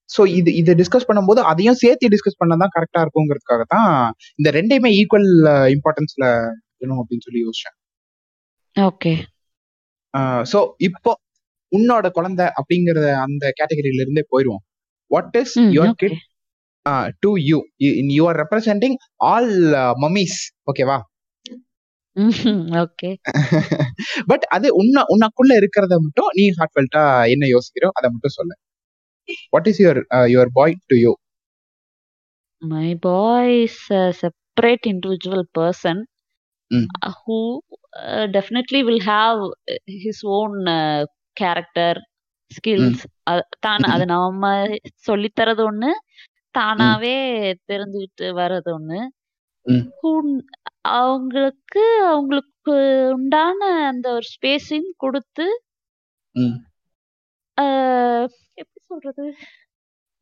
ஸோ 0.10 0.22
இது 0.30 0.50
இதை 0.56 0.74
டிஸ்கஸ் 0.76 1.08
பண்ணும்போது 1.10 1.42
அதையும் 1.42 1.80
சேர்த்து 1.82 2.12
டிஸ்கஸ் 2.14 2.40
பண்ணதான் 2.42 2.74
கரெக்டா 2.76 3.00
இருக்குங்கிறதுக்காக 3.04 3.64
தான் 3.68 3.90
இந்த 4.40 4.52
ரெண்டையுமே 4.52 4.90
ஈக்குவல் 5.00 5.30
இம்பார்ட்டன்ஸ்ல 5.76 6.26
வேணும் 6.80 7.00
அப்படின்னு 7.02 7.26
சொல்லி 7.28 7.42
யோசிச்சேன். 7.46 7.76
ஓகே. 8.76 9.14
ஸோ 10.44 10.60
இப்போ 10.80 11.12
உன்னோட 11.72 12.08
குழந்தை 12.12 12.46
அப்படிங்கிற 12.60 13.00
அந்த 13.26 13.46
கேட்டகரியில 13.60 14.04
இருந்தே 14.04 14.24
போயிடுவோம் 14.30 14.64
what 15.12 15.36
is 15.36 15.56
your. 15.76 15.94
Kid 16.04 16.18
to 17.20 17.32
you 17.50 17.58
you 18.18 18.24
are 18.28 18.40
representing 18.44 18.96
all 19.30 19.52
mummies 20.06 20.40
ஓகேவா 20.72 20.98
ம்ஹும். 22.18 22.62
ஓகே 22.82 23.10
பட் 24.26 24.46
அது 24.50 24.68
உன்ன 24.76 25.04
உனக்குள்ள 25.16 25.52
இருக்கிறத 25.58 25.96
மட்டும் 26.00 26.30
நீ 26.32 26.46
ஹார்ட்ஃபெல்ட்டா 26.58 27.04
என்ன 27.30 27.46
யோசிக்கிறோ 27.48 27.90
அதை 27.94 28.10
மட்டும் 28.10 28.36
சொல்லு 28.38 28.56
what 29.50 29.68
is 29.68 29.82
your 29.82 30.02
your 30.36 30.52
boy 30.54 30.82
to 30.86 30.98
you 30.98 31.14
My 32.62 32.88
boy 33.00 33.64
is 33.64 33.76
a 33.94 34.04
separate 34.22 34.86
individual 34.88 35.44
person 35.60 35.98
ம். 36.68 36.88
uh, 37.06 37.12
who 37.18 37.38
uh, 37.98 38.26
definitely 38.28 38.82
will 38.84 39.02
have 39.06 39.40
uh, 39.72 40.06
his 40.06 40.18
own 40.38 40.54
uh, 40.68 41.04
character, 41.42 41.92
skills. 42.52 43.04
அ- 43.30 43.48
தான் 43.60 43.80
ம். 43.80 43.92
அது 43.94 44.06
நம்ம 44.06 44.44
சொல்லித்தரது 45.08 45.64
ஒண்ணு, 45.72 45.92
ம். 45.92 46.60
தானாவே 46.60 47.18
தெரிஞ்சுக்கிட்டு 47.68 48.30
வர்றது 48.42 48.72
ஒண்ணு. 48.80 49.00
ம். 49.68 49.86
அவங்களுக்கு 50.98 51.84
அவங்களுக்கு 52.08 52.76
உண்டான 53.14 53.60
அந்த 53.88 54.08
ஒரு 54.14 54.28
ஸ்பேஸையும் 54.34 54.94
குடுத்து 54.98 55.46
ம். 56.36 56.58
ஆ, 57.58 57.66
எப்படி 58.56 58.82
சொல்றது? 58.88 59.26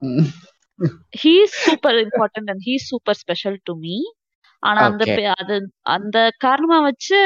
ம். 0.02 0.30
He 1.14 1.34
is 1.42 1.58
super 1.66 1.98
important 2.04 2.50
and 2.50 2.64
he 2.66 2.74
is 2.74 2.90
super 2.90 3.20
special 3.20 3.58
to 3.64 3.74
me. 3.78 3.98
ஆனா 4.64 4.80
அந்த 4.86 5.04
ஓகே. 5.06 5.16
பெ 5.18 5.24
அது 5.36 5.56
அந்த 5.94 6.18
காரணமா 6.38 6.78
வச்சு 6.82 7.18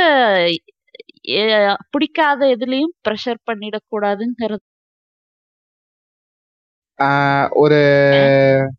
எ 1.36 1.44
பிடிக்காத 1.90 2.42
எதுலயும் 2.56 2.94
பிரஷர் 3.08 3.40
பண்ணிடக்கூடாதுங்கிறது 3.48 4.66
ஆ, 7.00 7.10
ஒரு 7.56 7.80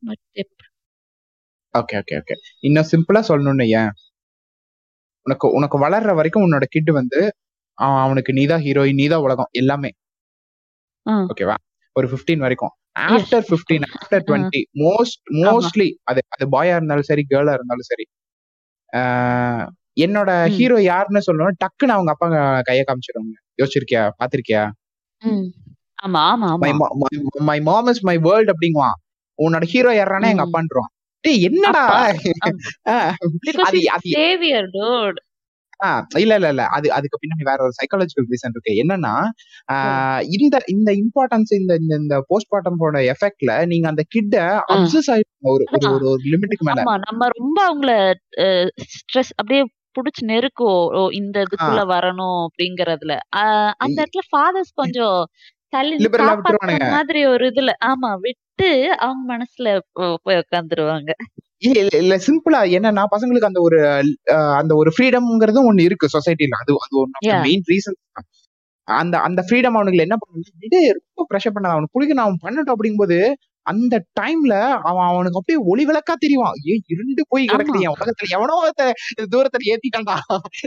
பட் 0.02 0.24
எப் 0.34 0.54
ஓகே 1.74 1.96
ஓகே 2.00 2.14
ஓகே 2.18 2.34
இன்னும் 2.60 2.88
சிம்பிளா 2.90 3.20
சொல்லணும்னு 3.28 3.66
ஏன் 3.72 3.90
உனக்கு 5.26 5.46
உனக்கு 5.50 5.76
வளர்ற 5.78 6.10
வரைக்கும் 6.14 6.44
உன்னோட 6.46 6.64
கிட் 6.70 6.92
வந்து 6.92 7.20
அவன் 7.78 8.02
அவனுக்கு 8.02 8.32
நீதான் 8.32 8.62
ஹீரோயின் 8.64 8.94
நீதான் 8.94 9.24
உலகம் 9.26 9.50
எல்லாமே. 9.52 9.90
ஓகேவா 11.26 11.56
ஒரு 11.96 12.06
15 12.08 12.44
வரைக்கும். 12.44 12.72
After 13.08 13.44
15 13.48 13.86
after. 13.90 14.22
20 14.28 14.60
மோஸ்ட் 14.82 15.20
மோஸ்ட்லி 15.40 15.88
அது 16.04 16.20
அது 16.28 16.44
பாயா 16.48 16.74
இருந்தாலும் 16.74 17.08
சரி 17.08 17.22
கேர்ளா 17.30 17.52
இருந்தாலும் 17.52 17.88
சரி 17.88 18.04
ஆஹ் 18.92 19.66
என்னோட. 19.96 20.30
ஹீரோ 20.56 20.76
யாருன்னு 20.84 21.26
சொல்லணும் 21.26 21.58
டக்குன்னு 21.62 21.96
அவங்க 21.96 22.10
அப்பா 22.10 22.26
கைய 22.68 22.82
காமிச்சிடுவாங்க 22.82 23.36
யோசிச்சிருக்கியா 23.58 24.02
பாத்திருக்கியா 24.18 24.62
ம். 25.22 25.46
மாம் 27.68 27.88
இஸ் 27.88 28.04
மை 28.04 28.16
வேர்ல்ட் 28.26 28.52
அப்படிங்குவான் 28.54 28.96
உன்னோட 29.38 29.64
ஹீரோ 29.66 29.90
யாரானா 29.94 30.30
எங்க. 30.32 30.44
அப்பான்றான் 30.46 30.90
டேய் 31.24 31.42
என்னடா 31.48 31.84
இல்ல 36.20 36.32
இல்ல 36.38 36.48
இல்ல 36.52 36.62
அது 36.68 36.86
அதுக்கு 36.92 37.20
பின்னாடி 37.20 37.44
வேற 37.48 37.58
ஒரு 37.66 37.74
சைக்காலஜிக்கல் 37.78 38.28
ரீசன் 38.30 38.54
இருக்கு 38.54 38.72
என்னன்னா 38.82 39.12
இந்த 40.36 40.56
இந்த 40.74 40.90
இம்பார்ட்டன்ஸ் 41.02 41.52
இந்த 41.58 41.72
இந்த 41.82 41.94
இந்த 41.96 42.16
போஸ்ட்மார்ட்டம் 42.30 42.80
போன 42.82 43.02
எஃபெக்ட்ல 43.12 43.52
நீங்க 43.66 43.86
அந்த 43.88 44.04
கிட்ட. 44.08 44.36
அப்சஸ் 44.74 45.10
ஆயிடுங்க 45.14 45.54
ஒரு 45.54 45.64
ஒரு. 45.90 46.08
ஒரு 46.08 46.24
லிமிட்டுக்கு 46.32 46.66
மேல. 46.70 46.84
நம்ம 47.06 47.28
ரொம்ப 47.36 47.58
அவங்கள 47.68 47.92
ஸ்ட்ரெஸ் 48.96 49.32
அப்படியே 49.36 49.62
புடிச்சு 49.96 50.22
நெருக்குவோம். 50.26 50.84
ஓ 50.98 51.00
இந்த 51.20 51.36
இதுக்குள்ள 51.46 51.82
வரணும் 51.94 52.40
அப்படிங்கறதுல. 52.46 53.14
அந்த 53.82 53.96
இடத்துல 54.02 54.24
ஃபாதர்ஸ் 54.30 54.72
கொஞ்சம் 54.74 55.18
தள்ளி 55.72 55.96
காப்பாத்துற 56.20 56.58
மாதிரி 56.92 57.20
ஒரு 57.26 57.44
இதுல 57.50 57.72
ஆமா 57.88 58.10
விட்டு 58.24 58.68
அவங்க 58.98 59.22
மனசுல 59.32 59.68
போய் 60.24 60.40
உட்காந்துருவாங்க. 60.42 61.10
இல்ல 61.98 62.14
சிம்பிளா 62.26 62.60
என்னன்னா 62.76 63.02
பசங்களுக்கு 63.12 63.48
அந்த 63.48 63.60
ஒரு 63.66 63.78
அந்த 64.60 64.72
ஒரு 64.76 64.90
ஃப்ரீடம்ங்கிறதும் 64.94 65.68
ஒண்ணு 65.70 65.86
இருக்கு 65.88 66.06
சொசைட்டில 66.14 66.58
அது 66.62 66.74
அது 66.86 67.00
யா. 67.28 67.38
மெயின் 67.46 67.64
ரீசன் 67.70 67.98
அந்த 68.88 69.16
அந்த 69.26 69.40
ஃப்ரீடம் 69.46 69.76
அவனுக்கு 69.78 70.04
என்ன 70.06 70.16
பண்ணுது 70.22 70.52
விடு 70.62 70.78
ரொம்ப 70.98 71.26
ப்ரெஷர் 71.30 71.54
பண்ணாத. 71.56 71.74
அவனுக்கு 71.76 71.96
பிடிக்கணும் 71.96 72.26
அவன் 72.26 72.42
பண்ணட்டும் 72.44 72.74
அப்படிங்கும்போது 72.76 73.18
அந்த 73.70 73.94
டைம்ல 74.20 74.54
அவன் 74.88 75.06
அவனுக்கு 75.08 75.38
அப்படியே 75.40 75.58
ஒளி 75.72 75.84
விளக்கா 75.88 76.14
தெரியும் 76.22 76.38
ஏ 76.68 76.74
இருண்டு 76.94 77.22
போய். 77.30 77.44
கிடக்குது 77.50 77.82
என் 77.84 77.94
உலகத்துல 77.96 78.30
எவனோ 78.36 78.56
தூரத்துல 79.34 79.68
ஏத்திட்டான்டா 79.72 80.16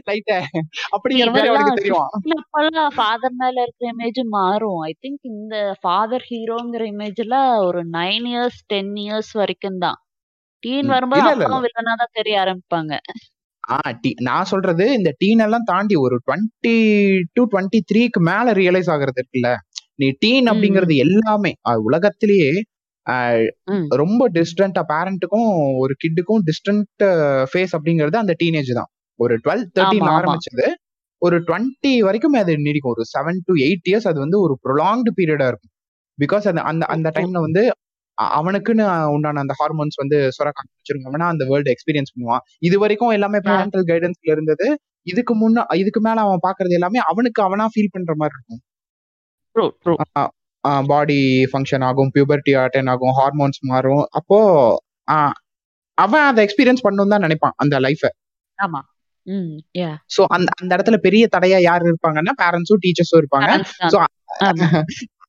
லைட்ட 0.10 0.32
அப்படிங்கிற 0.96 1.30
மாதிரி 1.34 1.52
அவனுக்கு 1.52 1.80
தெரியும் 1.80 2.08
50ல 2.12 2.38
அப்பல்லாம் 2.42 2.94
ஃபாதர் 2.98 3.38
மேல 3.42 3.56
இருக்கிற 3.66 3.90
இமேஜ் 3.94 4.22
மாறும். 4.38 4.80
ஐ 4.88 4.94
திங்க் 5.04 5.24
இந்த 5.34 5.56
ஃபாதர் 5.82 6.26
ஹீரோங்கிற 6.30 6.86
இமேஜ்ல 6.94 7.36
ஒரு 7.68 7.82
9 7.94 8.26
இயர்ஸ், 8.32 8.60
10 8.70 8.94
இயர்ஸ் 9.06 9.32
வரைக்கும் 9.42 9.82
தான். 9.86 10.00
டீன். 10.64 10.90
வரும்போது 10.94 11.28
அப்பாவும் 11.30 11.64
வில்லனா 11.66 11.94
தான் 12.02 12.16
தெரிய 12.20 12.36
ஆரம்பிப்பாங்க. 12.44 12.94
ஆ 13.64 13.78
டி 14.02 14.10
நான் 14.28 14.50
சொல்றது 14.52 14.86
இந்த 14.98 15.10
டீன் 15.20 15.42
எல்லாம் 15.46 15.68
தாண்டி 15.70 15.96
ஒரு 16.06 16.16
டுவெண்ட்டி 16.26 16.76
டு 17.36 17.42
டுவெண்ட்டி 17.52 17.80
த்ரீக்கு 17.90 18.22
மேல 18.30 18.54
ரியலைஸ் 18.60 18.90
ஆகுறது 18.94 19.20
இருக்குல்ல 19.22 19.50
நீ 20.02 20.08
டீன் 20.24 20.48
அப்படிங்கிறது. 20.52 20.94
எல்லாமே 21.06 21.52
உலகத்திலேயே. 21.88 22.52
ரொம்ப 24.02 24.24
டிஸ்டன்டா 24.30 24.84
பேரண்ட்டுக்கும் 24.92 25.50
ஒரு 25.78 25.94
கிட்டுக்கும் 26.04 26.44
டிஸ்டன்ட் 26.50 27.04
ஃபேஸ் 27.52 27.74
அப்படிங்கிறது 27.78 28.18
அந்த 28.18 28.34
டீனேஜ் 28.44 28.72
தான். 28.74 28.90
ஒரு 29.20 29.36
டுவெல் 29.38 29.66
தேர்ட்டின். 29.78 30.08
ஆரம்பிச்சது. 30.18 30.68
ஒரு 31.22 31.38
டுவெண்ட்டி 31.42 31.94
வரைக்கும் 32.00 32.38
அது 32.44 32.54
நீடிக்கும். 32.66 32.94
ஒரு 32.96 33.04
செவன் 33.14 33.40
டு 33.46 33.54
எயிட் 33.66 33.88
இயர்ஸ் 33.92 34.08
அது 34.12 34.20
வந்து 34.20 34.38
ஒரு 34.40 34.56
ப்ரொலாங்டு 34.66 35.12
பீரியடா 35.20 35.48
இருக்கும். 35.48 35.74
பிகாஸ் 36.20 36.48
அந்த 36.52 36.64
அந்த 36.66 36.86
அந்த. 36.96 37.10
டைம்ல 37.18 37.40
வந்து 37.48 37.64
அவனுக்குன்னு 38.18 38.86
உண்டான 39.16 39.42
அந்த 39.44 39.54
ஹார்மோன்ஸ் 39.60 39.98
வந்து 40.02 40.18
சுரக்க 40.38 40.60
ஆரம்பிச்சிருங்கன்னா 40.64 41.28
அந்த 41.34 41.44
வேர்ல்டு 41.52 41.74
எக்ஸ்பீரியன்ஸ் 41.74 42.14
பண்ணுவான். 42.14 42.44
இது 42.62 42.78
வரைக்கும் 42.80 43.16
எல்லாமே. 43.18 43.40
பேரண்டல் 43.50 43.88
கைடன்ஸ்ல 43.92 44.32
இருந்தது. 44.36 44.68
இதுக்கு 45.08 45.34
முன்ன 45.36 45.66
இதுக்கு 45.76 46.02
மேல 46.02 46.22
அவன் 46.22 46.46
பாக்குறது 46.48 46.78
எல்லாமே 46.80 47.00
அவனுக்கு 47.12 47.42
அவனா 47.44 47.68
ஃபீல் 47.74 47.94
பண்ற 47.94 48.14
மாதிரி 48.16 48.38
இருக்கும். 48.38 48.62
பாடி 50.88 51.20
ஃபங்க்ஷன் 51.52 51.84
ஆகும் 51.84 52.12
பியூபர்ட்டி 52.14 52.54
அட்டன் 52.64 52.90
ஆகும் 52.90 53.16
ஹார்மோன்ஸ் 53.20 53.60
மாறும். 53.62 54.04
அப்போ 54.10 54.38
அவன் 55.98 56.22
அதை 56.22 56.42
எக்ஸ்பீரியன்ஸ் 56.46 56.84
பண்ணணும் 56.84 57.08
தான் 57.08 57.22
நினைப்பான் 57.22 57.56
அந்த 57.56 57.80
லைஃப 57.80 58.04
ஆமா. 58.60 58.80
சோ 60.18 60.22
அந்த 60.26 60.50
அந்த 60.62 60.72
இடத்துல 60.78 60.98
பெரிய 60.98 61.28
தடையா 61.36 61.60
யார் 61.62 61.84
இருப்பாங்கன்னா 61.84 62.34
பேரண்ட்ஸும் 62.42 62.82
டீச்சர்ஸும் 62.84 63.22
இருப்பாங்க. 63.22 63.52
சோ. 63.94 63.98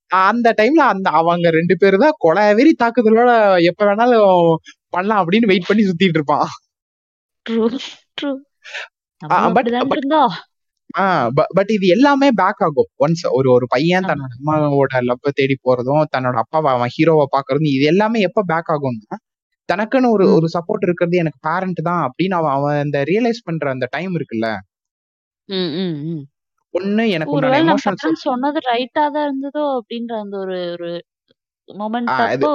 அந்த 0.09 0.49
டைம்ல 0.57 0.82
அந்த 0.85 1.11
அவங்க 1.11 1.51
ரெண்டு 1.51 1.74
பேரு 1.76 1.99
தான் 1.99 2.18
கொலவெறி 2.18 2.72
தாக்குதலோட 2.82 3.30
எப்ப 3.62 3.80
வேணாலும் 3.87 4.57
பண்ணலாம் 4.89 5.20
அப்படின்னு 5.22 5.47
வெயிட் 5.47 5.66
பண்ணி 5.66 5.82
சுத்திட்டு 5.85 6.18
இருப்பான். 6.18 6.47
True, 7.47 7.64
true. 8.20 8.30
நம்மளும் 9.22 10.35
பட் 11.57 11.70
இது 11.70 11.87
எல்லாமே 11.89 12.28
பேக் 12.35 12.61
ஆகும் 12.61 12.91
ஒன்ஸ் 12.99 13.24
ஒரு 13.39 13.49
ஒரு 13.51 13.66
பையன். 13.66 14.07
தன்னோட 14.11 14.32
அம்மாவோட 14.39 15.01
லவ் 15.09 15.37
தேடி 15.39 15.57
போறதும் 15.62 16.05
தன்னோட 16.14 16.37
அப்பாவை 16.43 16.70
அவன் 16.74 16.93
ஹீரோவை 16.97 17.26
பாக்குறதும் 17.32 17.72
இது 17.72 17.87
எல்லாமே 17.93 18.20
எப்ப 18.28 18.45
பேக் 18.53 18.70
ஆகும்னா 18.74 19.16
தனக்குன்னு 19.68 20.09
ஒரு. 20.14 20.24
ஒரு 20.37 20.47
சப்போர்ட் 20.55 20.87
இருக்கிறது 20.87 21.16
எனக்கு 21.16 21.41
பேரண்ட் 21.47 21.80
தான் 21.89 22.03
அப்படின்னு 22.07 22.37
அவன் 22.41 22.55
அவன் 22.57 22.80
அந்த 22.82 22.99
ரியலைஸ் 23.11 23.47
பண்ற 23.47 23.70
அந்த 23.74 23.87
டைம் 23.93 24.14
இருக்குல்ல. 24.18 24.49
ஒண்ணு 26.74 27.03
எனக்கு 27.16 27.35
எமோஷனல் 27.61 27.99
பேரண்ட்ஸ் 27.99 28.26
சொன்னது 28.28 28.61
ரைட்டா 28.68 29.05
தான் 29.14 29.26
இருந்ததோ 29.28 29.64
அப்படின்ற 29.76 30.12
அந்த 30.22 30.37
ஒரு 30.39 30.59
ஒரு 30.74 30.91
மொமெண்ட் 31.68 32.11
அப்போ 32.16 32.51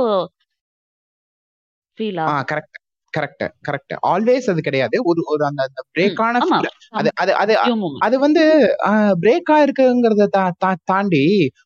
ஃபீல் 1.97 2.19
ஆ. 2.23 2.27
கரெக்ட் 2.49 2.77
கரெக்ட் 3.14 3.45
கரெக்ட் 3.68 3.93
ஆல்வேஸ் 4.10 4.47
அது 4.49 4.62
கிடையாது 4.62 4.97
ஒரு 5.05 5.22
ஒரு 5.28 5.43
அந்த 5.45 5.62
அந்த. 5.68 5.82
பிரேக்கான. 5.95 6.41
அது 6.99 7.10
அது 7.22 7.32
அது. 7.36 7.53
அது 8.05 8.16
வந்து 8.26 8.43
பிரேக்கா 9.22 9.57
இருக்குங்கிறத 9.66 10.43
தாண்டி 10.91 11.24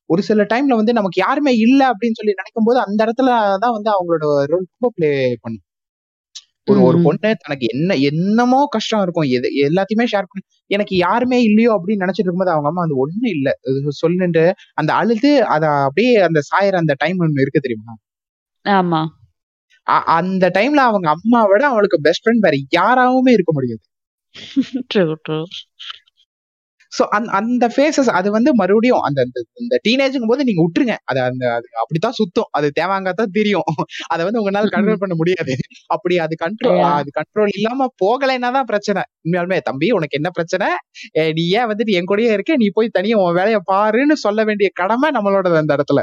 ஒரு 0.10 0.24
சில 0.24 0.46
டைம்ல 0.52 0.80
வந்து 0.82 0.94
நமக்கு 0.94 1.20
யாருமே 1.22 1.54
இல்ல 1.66 1.82
அப்படின்னு 1.92 2.20
சொல்லி 2.20 2.40
நினைக்கும் 2.40 2.68
போது 2.70 2.80
அந்த 2.86 3.00
இடத்துல 3.06 3.30
தான் 3.64 3.76
வந்து 3.78 3.92
அவங்களோட 3.96 4.24
ரோல் 4.46 4.68
ரொம்ப 4.68 4.92
ப்ளே 4.98 5.12
பண்ணும் 5.44 5.64
ஒரு 6.68 6.80
ஒரு. 6.82 6.98
பொண்ணு 7.06 7.30
தனக்கு 7.42 7.66
என்ன 7.74 7.96
என்னமோ 8.10 8.60
கஷ்டம் 8.76 9.02
இருக்கும் 9.02 9.30
எது 9.38 9.48
எல்லாத்தையுமே 9.64 10.06
ஷேர் 10.12 10.30
பண்ணி 10.30 10.44
எனக்கு 10.72 10.96
யாருமே 11.00 11.40
இல்லையோ 11.44 11.72
அப்படின்னு 11.78 12.04
நினைச்சிட்டு 12.06 12.28
இருக்கும்போது 12.28 12.54
அவங்க 12.54 12.70
அம்மா 12.72 12.86
அந்த 12.86 12.96
ஒண்ணு 13.04 13.28
இல்ல 13.36 13.50
சொல்லுன்ட்டு 14.00 14.46
அந்த 14.76 14.92
அழுது 15.00 15.32
அத 15.56 15.66
அப்படியே 15.82 16.14
அந்த 16.28 16.42
சாயற 16.50 16.78
அந்த 16.84 16.96
டைம் 17.00 17.20
ஒண்ணு 17.20 17.44
இருக்கு 17.46 17.66
தெரியுமா 17.66 17.96
ஆமா. 18.66 19.02
அந்த 19.84 20.52
டைம்ல 20.54 20.84
அவங்க 20.88 21.10
அம்மா 21.10 21.46
விட 21.46 21.68
அவளுக்கு 21.68 22.02
பெஸ்ட் 22.02 22.28
ஃப்ரெண்ட் 22.28 22.50
வேற 22.50 22.58
யாராவுமே 22.58 23.32
இருக்க 23.32 23.52
முடியாது. 23.52 23.82
சோ 27.00 27.02
அந்த 27.02 27.32
அந்த 27.32 27.68
ஃபேஸஸ் 27.68 28.10
அது 28.10 28.32
வந்து 28.32 28.56
மறுபடியும் 28.56 29.00
அந்த 29.00 29.24
அந்த- 29.26 29.46
இந்த 29.54 29.80
டீனேஜுங்கும் 29.90 30.28
போது 30.28 30.44
நீங்க 30.44 30.70
விட்டுருங்க 30.70 30.96
அது 31.04 31.22
அந்த 31.22 31.54
அது 31.54 31.68
அப்படித்தான் 31.82 32.12
சுத்தம். 32.12 32.48
அது 32.52 32.72
தேவாங்கத்தான் 32.80 33.26
தெரியும். 33.32 33.62
அதை 34.08 34.26
வந்து 34.26 34.42
உங்களால 34.42 34.54
கண்ட்ரோல் 34.54 34.96
பண்ண 34.96 35.16
முடியாது. 35.16 35.56
அப்படி 35.88 36.20
அது 36.20 36.36
கண்ட்ரோல். 36.46 36.80
அது 36.92 37.12
கண்ட்ரோல் 37.12 37.50
இல்லாம 37.56 37.86
போகலைன்னா 38.06 38.52
தான் 38.52 38.66
பிரச்சனை. 38.66 39.02
உண்மையாலுமே 39.24 39.60
தம்பி 39.60 39.92
உனக்கு 39.92 40.10
என்ன 40.10 40.30
பிரச்சனை? 40.30 40.68
நீ 41.12 41.48
ஏன் 41.48 41.66
வந்துட்டு 41.66 41.92
என் 41.92 42.06
கூடயே 42.06 42.32
இருக்க? 42.32 42.56
நீ 42.56 42.66
போய் 42.74 42.88
தனியா 42.88 43.18
உன் 43.18 43.34
வேலையை 43.34 43.60
பாருன்னு 43.72 44.12
சொல்ல 44.12 44.44
வேண்டிய 44.44 44.70
கடமை 44.74 45.10
நம்மளோட 45.10 45.56
அந்த 45.56 45.76
இடத்துல. 45.76 46.02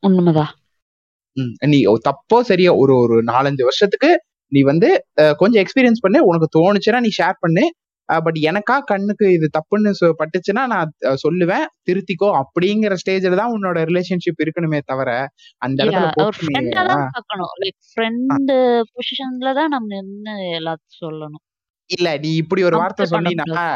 உண்மைதான். 0.00 0.54
நீ 1.72 1.78
தப்போ 2.06 2.38
சரியோ 2.50 2.72
ஒரு 2.82 2.94
ஒரு 2.96 3.16
நாலஞ்சு 3.28 3.62
வருஷத்துக்கு 3.62 4.10
நீ 4.52 4.60
வந்து 4.62 4.88
கொஞ்சம் 5.40 5.62
எக்ஸ்பீரியன்ஸ் 5.62 6.04
பண்ணு 6.04 6.18
உனக்கு 6.28 6.48
தோணுச்சுன்னா 6.56 7.00
நீ 7.00 7.10
ஷேர் 7.18 7.38
பண்ணு. 7.40 7.64
பட் 8.08 8.36
எனக்கா 8.48 8.74
கண்ணுக்கு 8.90 9.26
இது 9.36 9.46
தப்புன்னு 9.56 9.90
பட்டுச்சுன்னா 10.20 10.62
நான் 10.72 10.90
சொல்லுவேன் 11.24 11.64
திருத்திக்கோ 11.88 12.28
அப்படிங்கிற 12.40 12.94
ஸ்டேஜ்ல 13.02 13.38
தான் 13.40 13.54
உன்னோட 13.54 13.78
ரிலேஷன்ஷிப் 13.90 14.42
இருக்கணுமே 14.44 14.80
தவிர 14.90 15.08
அந்த 15.62 15.78
இடத்துல 15.84 16.12
பொசிஷன்ல 18.94 19.52
தான் 19.60 19.72
நம்ம 19.74 19.90
நின்னு 19.94 20.34
எல்லாத்தையும் 20.58 21.00
சொல்லணும். 21.04 21.42
இல்ல 21.90 22.08
நீ 22.22 22.30
இப்படி 22.42 22.62
ஒரு 22.68 22.78
வார்த்தை 22.82 23.06
சொன்னீங்கன்னா 23.14 23.66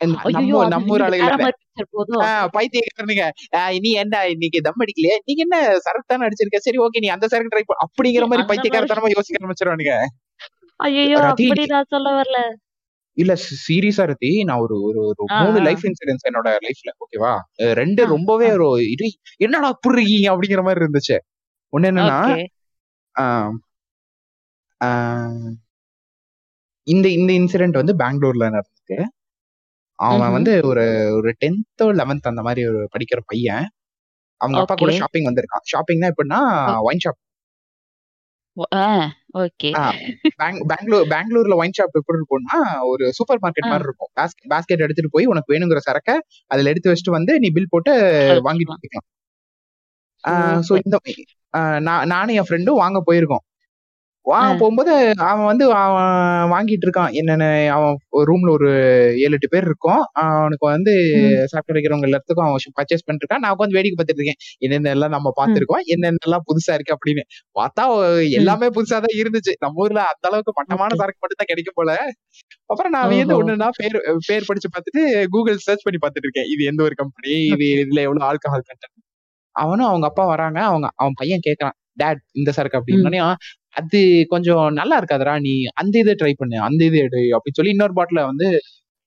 நம்ம 0.00 0.60
நம்ம 0.72 0.94
ஊர் 0.94 1.02
பைத்தியக்காரனுங்க. 2.56 3.24
நீ 3.84 3.90
என்ன 4.02 4.22
இன்னைக்கு 4.32 4.58
தம் 4.66 4.82
அடிக்கலையே? 4.84 5.16
நீங்க 5.28 5.40
என்ன 5.46 5.56
சரக்கு 5.84 6.10
தானே 6.12 6.26
அடிச்சிருக்க? 6.28 6.60
சரி 6.66 6.78
ஓகே 6.86 7.02
நீ 7.04 7.10
அந்த 7.16 7.28
சரக்கு 7.32 7.52
ட்ரை 7.52 7.64
அப்படிங்கிற 7.84 8.26
மாதிரி 8.30 8.48
பைத்தியக்காரத்தனமா 8.50 9.12
யோசிக்க 9.16 9.40
ஆரம்பிச்சிருவானுங்க. 9.40 9.94
ஐயோ 10.80 11.18
ரதி 11.26 11.46
அப்படி 11.46 11.64
நான் 11.74 11.90
சொல்ல 11.94 12.10
வரல. 12.18 12.38
இல்ல 13.16 13.32
சீரியஸா 13.64 14.04
ரதி 14.10 14.30
நான் 14.48 14.62
ஒரு 14.64 14.76
ஒரு 15.08 15.22
மூணு 15.40 15.58
லைஃப் 15.66 15.82
இன்சூரன்ஸ் 15.88 16.26
என்னோட 16.28 16.50
லைஃப்ல 16.66 16.92
ஓகேவா 17.04 17.32
ரெண்டு 17.80 18.02
ரொம்பவே 18.12 18.46
ஒரு 18.56 18.68
இது 18.94 19.06
என்னடா 19.46 19.70
அப்படி 19.74 19.98
இருக்கீங்க 19.98 20.28
அப்படிங்கிற 20.32 20.62
மாதிரி 20.66 20.82
இருந்துச்சு. 20.84 21.16
ஒண்ணு 21.72 21.90
என்னன்னா 21.90 22.18
இந்த 26.86 27.06
இந்த 27.16 27.30
இன்சிடென்ட் 27.40 27.80
வந்து 27.80 27.94
பெங்களூர்ல 28.00 28.46
நடந்துச்சு. 28.54 28.96
அவன் 30.08 30.34
வந்து 30.36 30.52
ஒரு 30.70 30.84
ஒரு 31.18 31.30
டென்த்தோ 31.42 31.86
லெவன்த் 32.00 32.30
அந்த 32.30 32.42
மாதிரி 32.42 32.62
ஒரு 32.70 32.80
படிக்கிற 32.94 33.20
பையன். 33.26 33.64
அவங்க 34.40 34.58
அப்பா 34.62 34.74
கூட 34.76 34.92
ஷாப்பிங் 35.00 35.28
வந்திருக்கான். 35.28 35.64
ஷாப்பிங்னா 35.72 36.10
எப்படின்னா 36.12 36.40
ஒயின் 36.88 37.02
ஷாப் 37.04 37.20
பெங்களூர் 40.40 41.06
பெங்களூர்ல 41.12 41.54
ஒயின் 41.60 41.76
ஷாப் 41.78 41.96
எப்படி 42.00 42.18
இருக்கும்னா 42.18 42.58
ஒரு 42.90 43.04
சூப்பர் 43.18 43.42
மார்க்கெட் 43.44 43.70
மாதிரி 43.70 43.86
இருக்கும். 43.88 44.10
பாஸ்கெட் 44.52 44.84
எடுத்துட்டு 44.86 45.14
போய் 45.14 45.30
உனக்கு 45.32 45.52
வேணுங்கிற 45.54 45.80
சரக்க 45.86 46.10
அதுல 46.50 46.72
எடுத்து 46.72 46.90
வச்சுட்டு 46.92 47.16
வந்து 47.18 47.34
நீ 47.42 47.50
பில் 47.50 47.72
போட்டு 47.74 47.92
வாங்கிட்டு 48.48 48.74
போய்க்கலாம். 48.74 49.08
ஸோ 50.68 50.74
இந்த 50.82 50.96
நானும் 52.12 52.36
என் 52.36 52.48
ஃப்ரெண்டும் 52.48 52.82
வாங்க 52.82 52.98
போயிருக்கோம். 53.08 53.44
வாங்க 54.26 54.52
போகும்போது 54.54 54.92
அவன் 55.28 55.48
வந்து 55.50 55.64
அவன் 55.78 56.10
வாங்கிட்டு 56.52 56.84
இருக்கான். 56.86 57.12
என்னென்ன 57.20 57.46
அவன் 57.76 57.94
ரூம்ல 58.28 58.50
ஒரு 58.56 58.68
ஏழு 59.22 59.34
எட்டு 59.38 59.48
பேர் 59.48 59.66
இருக்கோம். 59.68 60.02
அவனுக்கு 60.22 60.66
வந்து 60.66 60.92
சாப்பிட்டு 61.52 61.76
வைக்கிறவங்க 61.76 62.08
எல்லாத்துக்கும் 62.10 62.46
அவன் 62.46 62.76
பர்ச்சேஸ் 62.78 63.04
பண்ணிட்டு 63.06 63.24
இருக்கான். 63.24 63.42
நான் 63.44 63.54
உட்காந்து 63.54 63.78
வேடிக்கை 63.78 63.96
பார்த்துட்டு 63.96 64.22
இருக்கேன். 64.22 64.40
என்னென்ன 64.58 64.92
எல்லாம் 64.96 65.14
நம்ம 65.16 65.32
பார்த்திருக்கோம். 65.40 65.82
என்னென்ன 65.94 66.22
எல்லாம் 66.28 66.46
புதுசா 66.50 66.76
இருக்கு 66.78 66.94
அப்படின்னு. 66.96 67.24
பார்த்தா 67.60 67.84
எல்லாமே 68.40 68.68
புதுசா 68.78 68.98
தான் 69.06 69.16
இருந்துச்சு. 69.22 69.54
நம்ம 69.64 69.84
ஊர்ல 69.84 70.02
அந்த 70.12 70.24
அளவுக்கு 70.30 70.54
மட்டமான 70.60 70.90
சரக்கு 71.02 71.22
மட்டும் 71.24 71.42
தான் 71.42 71.50
கிடைக்கும் 71.52 71.78
போல. 71.80 71.90
அப்புறம் 72.70 72.94
நான் 72.96 73.10
வியந்து 73.12 73.34
ஓஹோ. 73.34 73.42
ஒண்ணுன்னா 73.42 73.68
பேர் 73.80 73.98
பேர் 74.28 74.48
படிச்சு 74.50 74.70
பார்த்துட்டு 74.74 75.02
கூகுள் 75.34 75.64
சர்ச் 75.68 75.86
பண்ணி 75.86 76.00
பார்த்துட்டு 76.04 76.28
இருக்கேன். 76.28 76.50
இது 76.54 76.70
எந்த 76.72 76.82
ஒரு 76.88 76.96
கம்பெனி 77.02 77.34
இது 77.54 77.66
இதுல 77.76 78.00
எவ்வளவு 78.08 78.26
ஆல்கஹால் 78.30 78.66
கண்டென்ட் 78.70 78.98
அவனும் 79.56 79.90
அவங்க 79.90 80.06
அப்பா 80.10 80.24
வராங்க. 80.26 80.58
அவங்க 80.70 80.86
அவன் 80.96 81.18
பையன் 81.20 81.46
கேட்கறான் 81.48 81.76
டேட் 81.96 82.22
இந்த 82.34 82.50
சரக்கு 82.52 82.76
ம். 82.76 82.80
அப்படின்னோடனே 82.80 83.20
அது 83.76 83.98
கொஞ்சம் 84.28 84.64
நல்லா 84.74 84.96
இருக்காதுடா 85.00 85.34
நீ 85.40 85.52
அந்த 85.76 85.94
இதை 85.98 86.14
ட்ரை 86.18 86.32
பண்ணு 86.36 86.56
அந்த 86.66 86.80
இது 86.84 86.98
எடு 87.02 87.20
அப்படின்னு 87.34 87.58
சொல்லி 87.58 87.74
இன்னொரு 87.74 87.94
பாட்டில 87.98 88.22
வந்து 88.30 88.48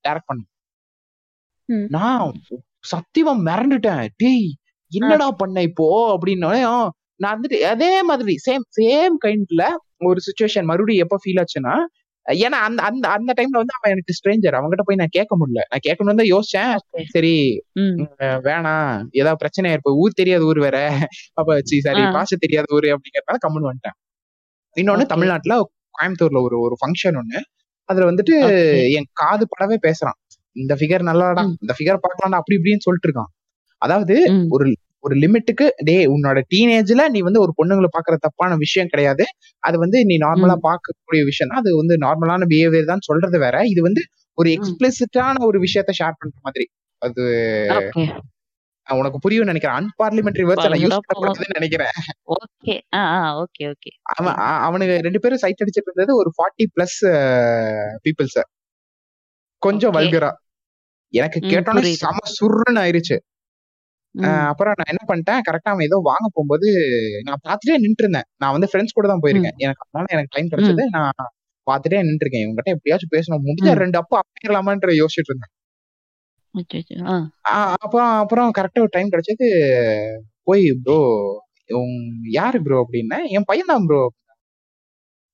டேரக்ட் 0.05 0.29
பண்ண. 0.29 0.43
நான் 1.91 2.31
சத்தியமா 2.89 3.33
மிரண்டுட்டேன் 3.45 4.07
டேய் 4.17 4.47
என்னடா 4.91 5.27
பண்ண 5.39 5.57
இப்போ? 5.63 5.85
அப்படின்னோடனே 6.13 6.61
"ஆ, 6.67 6.75
நான் 7.19 7.35
வந்துட்டு 7.35 7.57
அதே 7.69 7.91
மாதிரி 8.03 8.33
சேம் 8.45 8.65
சேம் 8.77 9.15
கைண்ட்ல 9.23 9.63
ஒரு 10.05 10.19
சுச்சுவேஷன் 10.25 10.67
மறுபடியும் 10.69 11.03
எப்ப 11.05 11.17
ஃபீல் 11.23 11.41
ஆச்சுன்னா 11.41 11.75
ஏன்னா 12.27 12.59
அந்த 12.67 12.79
அந்த 12.83 13.05
அந்த 13.15 13.31
டைம்ல 13.37 13.59
வந்து 13.61 13.75
அவன் 13.77 13.91
எனக்கு 13.93 14.15
ஸ்ட்ரேஞ்சர் 14.17 14.57
அவன்கிட்ட 14.59 14.83
போய் 14.85 14.99
நான் 15.01 15.13
கேட்க 15.17 15.33
முடியல. 15.41 15.63
நான் 15.71 15.83
கேட்கணும்னு 15.87 16.21
தான் 16.21 16.31
யோசிச்சேன். 16.33 16.71
சரி 17.13 17.33
வேணாம். 18.47 18.89
ஏதாவது 19.19 19.41
பிரச்சனை 19.43 19.73
இருப்ப 19.75 19.93
ஊர் 20.03 20.19
தெரியாத 20.21 20.43
ஊர் 20.43 20.59
வேற. 20.59 20.77
அப்ப 21.33 21.57
சாரி 21.85 22.03
பாஷை 22.17 22.37
தெரியாத 22.45 22.67
ஊர் 22.77 22.87
அப்படிங்கறதுனால 22.95 23.41
கம்முன்னு 23.45 23.69
வந்துட்டேன். 23.71 23.97
இன்னொன்னு 24.77 25.05
தமிழ்நாட்டுல 25.13 25.55
கோயம்புத்தூர்ல 25.95 26.41
ஒரு 26.47 26.57
ஒரு 26.65 26.77
ஃபங்க்ஷன் 26.81 27.19
ஒண்ணு. 27.21 27.39
அதுல 27.89 28.07
வந்துட்டு 28.11 28.35
என் 28.97 29.09
காது 29.13 29.43
படவே 29.51 29.77
பேசுறான். 29.87 30.17
இந்த 30.55 30.73
ஃபிகர் 30.79 31.07
நல்லாடா 31.09 31.43
இந்த 31.63 31.73
ஃபிகர் 31.77 32.03
பார்க்கலாம்டா 32.03 32.39
அப்படி 32.41 32.57
இப்படின்னு 32.59 32.85
சொல்லிட்டு 32.85 33.07
இருக்கான். 33.09 33.31
அதாவது 33.81 34.15
ஒரு 34.55 34.65
ஒரு 35.05 35.15
லிமிட்டுக்கு 35.23 35.65
டே 35.87 35.95
உன்னோட 36.13 36.39
டீனேஜ்ல 36.51 37.03
நீ 37.15 37.19
வந்து 37.27 37.41
ஒரு 37.45 37.51
பொண்ணுங்களை 37.57 37.89
பாக்குற 37.95 38.15
தப்பான 38.25 38.51
விஷயம் 38.63 38.91
கிடையாது. 38.93 39.25
அது 39.67 39.77
வந்து 39.83 39.97
நீ 40.09 40.15
நார்மலா 40.25 40.55
பார்க்கக்கூடிய 40.67 41.23
விஷயம் 41.31 41.51
தான். 41.51 41.61
அது 41.63 41.73
வந்து 41.81 41.95
நார்மலான 42.05 42.47
பிஹேவியர் 42.51 42.91
தான் 42.93 43.07
சொல்றது 43.09 43.39
வேற. 43.45 43.57
இது 43.73 43.81
வந்து 43.87 44.03
ஒரு 44.37 44.49
எக்ஸ்பிளிசிட்டான 44.55 45.43
ஒரு 45.49 45.57
விஷயத்த 45.65 45.93
ஷேர் 45.99 46.19
பண்ற 46.21 46.37
மாதிரி. 46.47 46.65
அது 47.01 47.23
உனக்கு 48.87 49.19
புரியும் 49.21 49.49
நினைக்கிறேன். 49.49 49.77
அன்பார்லிமெண்ட்ரி 49.81 50.43
வேர்ட்ஸ் 50.47 50.67
நான் 50.71 50.81
யூஸ் 50.83 50.97
பண்ணக்கூடாதுன்னு 50.97 51.57
நினைக்கிறேன். 51.59 51.93
ஓகே. 52.35 52.75
Okay 53.43 53.63
okay. 53.73 53.91
அவன் 54.15 54.35
அவனுக்கு 54.67 54.95
ரெண்டு 55.05 55.21
பேரும் 55.23 55.41
சைட் 55.43 55.63
அடிச்சிட்டு 55.63 55.89
இருந்தது 55.91 56.11
ஒரு 56.21 56.31
ஃபார்ட்டி 56.35 56.65
பிளஸ் 56.73 56.99
பீப்புள்ஸ் 58.05 58.41
கொஞ்சம் 59.61 59.95
வல்கரா 59.97 60.31
எனக்கு 61.13 61.39
கேட்டோன்னே 61.53 61.93
செம 62.03 62.21
சுருன்னு 62.37 62.81
ஆயிருச்சு. 62.83 63.17
அப்புறம் 64.49 64.75
நான் 64.79 64.91
என்ன 64.93 65.03
பண்ணிட்டேன் 65.09 65.41
கரெக்டா 65.47 65.71
அவன் 65.71 65.87
ஏதோ 65.87 65.97
வாங்க 66.09 66.27
போகும்போது 66.33 66.67
நான் 67.27 67.41
பார்த்துட்டே 67.47 67.77
நின்று 67.85 68.03
இருந்தேன் 68.03 68.27
நான் 68.41 68.53
வந்து 68.55 68.69
ஃப்ரெண்ட்ஸ் 68.71 68.95
கூட 68.97 69.07
தான் 69.11 69.23
போயிருக்கேன். 69.23 69.57
எனக்கு 69.65 69.83
அதனால 69.85 70.05
எனக்கு 70.15 70.33
டைம் 70.35 70.51
கிடைச்சது. 70.53 70.83
நான் 70.95 71.11
பார்த்துட்டே 71.67 71.99
நின்று 72.07 72.23
இருக்கேன் 72.25 72.43
இவங்ககிட்ட 72.45 72.75
எப்படியாச்சும் 72.75 73.13
பேசணும். 73.15 73.45
முடிஞ்ச 73.47 73.73
ரெண்டு 73.83 73.99
அப்போ 74.01 74.15
அப்படிங்கலாமான்ற 74.21 74.93
யோசிச்சுட்டு 75.01 75.31
இருந்தேன். 75.33 75.53
அப்புறம் 77.85 78.11
அப்புறம் 78.23 78.51
கரெக்டா 78.57 78.83
ஒரு 78.85 78.93
டைம் 78.93 79.13
கிடைச்சது. 79.13 79.47
போய் 80.49 80.65
ப்ரோ 80.85 80.99
யாரு 82.37 82.57
ப்ரோ 82.65 82.77
அப்படின்னா 82.83 83.17
என் 83.35 83.47
பையன் 83.49 83.71
தான் 83.71 83.87
ப்ரோ 83.89 84.01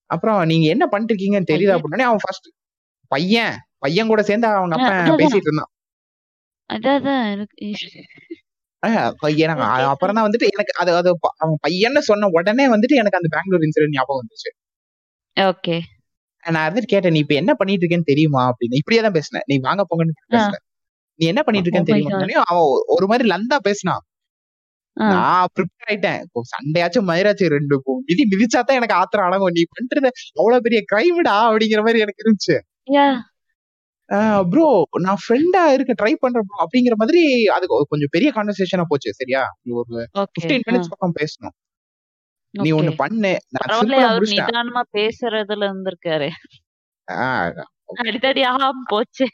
அப்புறம் 0.10 0.40
நீங்க 0.52 0.66
என்ன 0.74 0.86
பண்ணிட்டு 0.94 1.14
இருக்கீங்கன்னு 1.14 1.52
தெரியுதா 1.52 1.76
அப்படின்னா 1.78 2.08
அவன் 2.10 2.24
ஃபர்ஸ்ட் 2.26 2.48
பையன். 3.12 3.54
பையன் 3.80 4.12
கூட 4.12 4.22
சேர்ந்து 4.30 4.48
அவங்க 4.50 4.76
அப்பா 4.78 5.16
பேசிட்டு 5.22 5.50
இருந்தான். 5.50 5.72
அதான் 6.70 6.98
பையன்? 9.24 9.54
அப்புறம் 9.92 10.16
தான் 10.18 10.28
வந்துட்டு 10.28 10.48
எனக்கு 10.56 10.74
அது 10.82 10.92
அது 11.00 11.10
அவன் 11.44 11.60
பையன்னு 11.66 12.02
சொன்ன 12.10 12.30
உடனே 12.38 12.66
வந்துட்டு 12.74 13.00
எனக்கு 13.02 13.20
அந்த 13.20 13.30
பெங்களூர் 13.36 13.66
இன்சிடென்ட் 13.68 13.98
ஞாபகம் 13.98 14.22
வந்துச்சு. 14.24 14.52
ஓகே 15.38 15.76
நான் 16.44 16.68
வந்துட்டு 16.68 16.92
கேட்டேன் 16.94 17.14
நீ 17.16 17.20
இப்ப 17.24 17.36
என்ன 17.42 17.52
பண்ணிட்டு 17.54 17.84
இருக்கேன்னு 17.84 18.12
தெரியுமா? 18.12 18.44
அப்படின்னு. 18.52 18.80
இப்படியே 18.82 19.02
தான் 19.02 19.18
பேசினேன். 19.18 19.46
நீ 19.52 19.56
வாங்க 19.68 19.84
போங்கன்னு 19.90 20.16
பேசல 20.36 20.58
நீ 21.20 21.26
என்ன 21.32 21.42
பண்ணிட்டு 21.48 21.68
இருக்கேன்னு 21.68 21.94
மை 21.94 22.00
தெரியுமா 22.24 22.46
அவன் 22.52 22.68
ஒரு 22.96 23.06
மாதிரி 23.12 23.26
லந்தா 23.34 23.58
பேசினான் 23.68 24.04
நான் 24.98 25.50
ப்ரிப்பேர் 25.56 25.90
ஆயிட்டேன். 25.90 26.22
சண்டையாச்சும் 26.54 27.08
மயிராச்சும் 27.10 27.54
ரெண்டு 27.56 27.76
இப்போ 27.80 27.94
மிதி 28.10 28.24
மிதிச்சாதான் 28.32 28.80
எனக்கு 28.80 28.98
ஆத்திரம் 29.02 29.28
அடங்கும். 29.28 29.56
நீ 29.58 29.64
பண்றது 29.76 30.10
அவ்வளவு 30.42 30.66
பெரிய 30.68 30.80
கிரைம்டா 30.92 31.36
அப்படிங்கிற 31.50 31.82
மாதிரி 31.88 32.04
எனக்கு 32.06 32.24
இருந்துச்சு. 32.24 32.58
ப்ரோ 34.50 34.66
நான் 35.00 35.22
ஃப்ரெண்டா 35.22 35.62
இருக்க 35.74 35.94
ட்ரை 36.02 36.14
பண்றேன் 36.20 36.46
bro 36.48 36.56
அப்படிங்கிற 36.64 36.96
மாதிரி 36.96 37.22
அது 37.48 37.66
கொஞ்சம் 37.92 38.12
பெரிய 38.12 38.30
கான்வர்சேஷனா 38.32 38.86
போச்சு 38.90 39.12
சரியா? 39.14 39.44
ஒரு 39.74 40.00
ஆ. 40.16 40.24
மினிட்ஸ் 40.68 40.92
பக்கம் 40.94 41.18
பேசணும். 41.20 41.56
நீ 42.54 42.70
ஒண்ணு 42.72 42.94
பண்ணு. 42.96 43.32
நிதானமா 44.32 44.82
பேசுறதுல 44.94 45.68
இருந்திருக்காரு. 45.70 46.30
அடித்தடி 48.02 48.42
ஆகாம 48.50 48.84
போச்சு. 48.88 49.26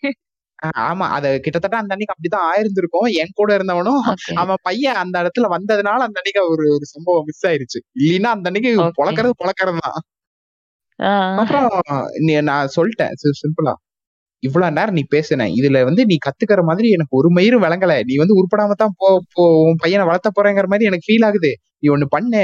ஆமா 0.83 1.05
அது 1.15 1.29
கிட்டத்தட்ட 1.39 1.77
அந்த 1.77 1.93
அன்னைக்கு 1.95 2.13
அப்படிதான் 2.13 2.45
ஆயிருந்திருக்கும். 2.49 3.07
என் 3.21 3.35
கூட 3.35 3.49
இருந்தவனும் 3.57 4.03
அவன் 4.35 4.61
பையன் 4.63 5.01
அந்த 5.01 5.15
இடத்துல 5.23 5.47
வந்ததுனால 5.55 6.05
அந்த 6.07 6.19
அன்னைக்கு 6.21 6.43
ஒரு 6.53 6.65
ஒரு 6.75 6.85
சம்பவம் 6.93 7.27
மிஸ் 7.27 7.45
ஆயிருச்சு. 7.47 7.79
இல்லைன்னா 8.01 8.31
அந்த 8.35 8.49
அன்னைக்கு 8.51 8.71
பொழக்கிறது 8.99 9.35
பொழக்கிறது 9.41 9.81
தான் 9.81 9.99
அப்புறம் 11.41 11.67
நான் 12.49 12.73
சொல்லிட்டேன் 12.77 13.13
சிம்பிளா 13.41 13.73
இவ்வளவு 14.39 14.71
நேரம் 14.71 14.93
நீ 14.93 15.03
பேசுன. 15.15 15.43
இதுல 15.59 15.83
வந்து 15.83 16.05
நீ 16.05 16.17
கத்துக்கிற 16.17 16.61
மாதிரி 16.61 16.89
எனக்கு 16.89 17.17
ஒரு 17.17 17.29
மயிரும் 17.33 17.63
விளங்கல. 17.63 18.03
நீ 18.03 18.15
வந்து 18.15 18.35
உருப்படாம 18.35 18.71
தான் 18.71 18.93
போ 18.97 19.23
போ 19.33 19.61
உன் 19.61 19.75
பையனை 19.77 20.05
வளர்த்த 20.05 20.31
போறேங்கிற 20.35 20.65
மாதிரி 20.65 20.85
எனக்கு 20.85 21.07
ஃபீல் 21.07 21.25
ஆகுது. 21.25 21.51
நீ 21.79 21.93
ஒண்ணு 21.93 22.05
பண்ணு. 22.09 22.43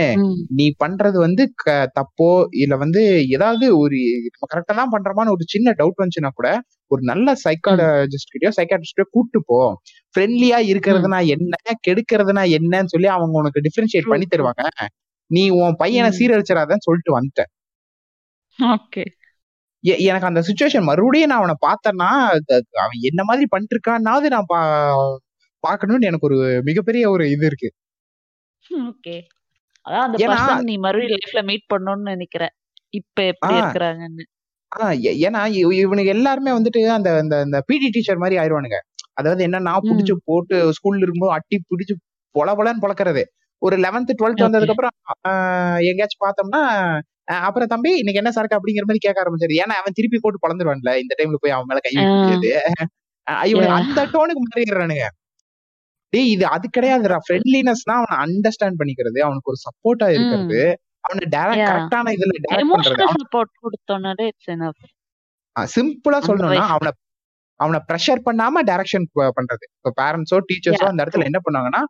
நீ 0.50 0.74
பண்றது 0.84 1.18
வந்து 1.18 1.52
க- 1.56 1.92
தப்போ 1.94 2.30
இல்ல 2.52 2.76
வந்து 2.76 3.02
ஏதாவது 3.28 3.78
ஒரு 3.78 3.98
நம்ம 4.32 4.46
கரெக்டா 4.54 4.76
தான் 4.76 4.92
பண்றோமான்னு 4.92 5.32
ஒரு 5.32 5.46
சின்ன 5.48 5.74
டவுட் 5.78 6.00
வந்துச்சுன்னா 6.04 6.30
கூட 6.34 6.50
ஒரு 6.88 7.02
நல்ல 7.02 7.34
சைக்காலஜிஸ்ட் 7.44 8.32
கிட்டயோ 8.34 8.52
சைக்காட்ரிஸ்டோ 8.58 9.04
கூட்டு 9.12 9.44
போ. 9.46 9.60
ஃப்ரெண்ட்லியா 10.16 10.60
இருக்கிறதுனா 10.72 11.26
என்ன? 11.26 11.56
கெடுக்கிறதுனா 11.88 12.44
என்னன்னு 12.58 12.86
சொல்லி 12.86 13.08
அவங்க 13.08 13.38
உனக்கு 13.38 13.62
டிஃபரன்ஷியேட் 13.62 14.08
பண்ணி 14.08 14.26
தருவாங்க. 14.36 14.64
நீ 15.32 15.50
உன் 15.50 15.76
பையனை 15.78 16.10
சீரழிச்சிடாதன்னு 16.18 16.86
சொல்லிட்டு 16.88 17.20
வந்துட்டேன் 17.20 17.52
ஓகே. 18.60 19.06
எனக்கு 20.06 20.26
அந்த 20.26 20.42
சுச்சுவேஷன் 20.42 20.84
மறுபடியும் 20.84 21.30
நான் 21.30 21.42
அவனை 21.42 21.56
பார்த்தேன்னா 21.66 22.10
அவன் 22.82 23.00
என்ன 23.02 23.22
மாதிரி 23.24 23.48
பண்ணிட்டு 23.48 23.76
இருக்கான்னாவது 23.76 24.28
நான் 24.28 24.48
பா 24.48 24.60
பார்க்கணும்னு 25.64 26.08
எனக்கு 26.08 26.28
ஒரு 26.30 26.38
மிகப்பெரிய 26.64 27.10
ஒரு 27.10 27.24
இது 27.32 27.46
இருக்கு. 27.46 27.70
ஓகே. 28.86 29.16
அதான் 29.86 30.06
அந்த 30.06 30.18
பர்சன் 30.24 30.64
நீ 30.64 30.76
மறுபடியும் 30.78 31.14
லைஃப்ல 31.16 31.42
மீட் 31.44 31.70
பண்ணணும்னு 31.74 32.12
நினைக்கிற 32.12 32.44
இப்ப 32.94 33.24
எப்படி 33.24 33.56
இருக்கிறாங்கன்னு. 33.56 34.24
ஏன்னா 35.22 35.42
இவ- 35.58 35.76
இவனுக்கு 35.76 36.12
எல்லாருமே 36.12 36.52
வந்துட்டு 36.52 36.82
அந்த 36.92 37.10
அந்த 37.18 37.36
அந்த 37.40 37.58
பிடி 37.66 37.88
டீச்சர் 37.90 38.18
மாதிரி 38.18 38.38
ஆயிடுவானுங்க 38.40 38.78
அதாவது 39.14 39.42
என்னன்னா 39.48 39.74
ம். 39.76 39.88
புடிச்சு 39.90 40.14
போட்டு 40.24 40.56
ஸ்கூல்ல 40.78 41.04
இருக்கும்போது 41.04 41.34
அட்டி 41.34 41.58
பிடிச்சு 41.66 41.96
பொல 42.36 42.56
பொலன்னு 42.56 42.84
பொழக்கிறது 42.84 43.24
ஒரு 43.62 43.76
லெவன்த் 43.78 44.18
டுவெல்த் 44.20 44.46
வந்ததுக்கு 44.46 44.74
அப்புறம் 44.76 44.96
எங்கேயாச்சும் 45.84 46.24
பார்த்தோம்னா 46.24 46.62
அப்புறம் 47.28 47.70
தம்பி 47.74 47.92
இன்னைக்கு 48.00 48.22
என்ன 48.22 48.32
சரக்கு? 48.38 48.58
அப்படிங்கிற 48.58 48.86
மாதிரி 48.88 49.04
கேட்க 49.06 49.18
ஆரம்பிச்சாரு. 49.24 49.56
ஏன்னா 49.64 49.76
அவன் 49.82 49.98
திருப்பி 50.00 50.18
போட்டு 50.24 50.44
பொழந்துருவான்ல 50.46 50.94
இந்த 51.04 51.14
டைம்ல 51.20 51.40
போய் 51.44 51.56
அவன் 51.58 51.70
மேல 51.72 51.82
கை 51.86 51.92
வைக்க 51.98 52.16
முடியாது 52.16 52.52
ஆஹ் 53.28 53.46
இவனுக்கு 53.50 53.78
அந்த 53.80 54.02
டோனுக்கு 54.14 54.42
மாறிடுறானுங்க. 54.46 55.06
டேய் 56.14 56.32
இது 56.34 56.46
அது 56.56 56.66
கிடையாதுடா. 56.78 57.18
ஃப்ரெண்ட்லினஸ்னா 57.26 57.94
அவனை 58.00 58.16
அண்டர்ஸ்டாண்ட் 58.26 58.80
பண்ணிக்கிறது 58.82 59.20
அவனுக்கு 59.28 59.52
ஒரு 59.54 59.60
சப்போர்ட்டா 59.68 60.08
இருக்கிறது. 60.16 60.60
அவனை 61.08 61.24
டேரக்ட் 61.36 61.70
கரெக்டான 61.70 62.12
இதுல 62.18 62.34
டைரக்ட் 62.44 62.74
பண்றது 62.74 62.98
எமோஷனல் 62.98 63.24
சப்போர்ட் 63.24 63.54
கொடுத்தோன்னே 63.64 64.26
இட்ஸ் 64.32 64.52
எனஃப் 64.56 64.84
சிம்பிளா 65.56 66.20
சொல்லணும்னா 66.28 66.68
அவனை 66.76 66.92
அவனை 67.60 67.80
ப்ரெஷர் 67.90 68.22
பண்ணாம 68.28 68.62
டைரக்ஷன் 68.70 69.08
பண்றது. 69.38 69.66
இப்போ 69.78 69.90
பேரண்ட்ஸோ 70.02 70.38
டீச்சர்ஸோ 70.50 70.86
அந்த 70.92 71.02
இடத்துல 71.04 71.28
என்ன 71.30 71.40
பண்ணுவாங்கன்னா 71.46 71.82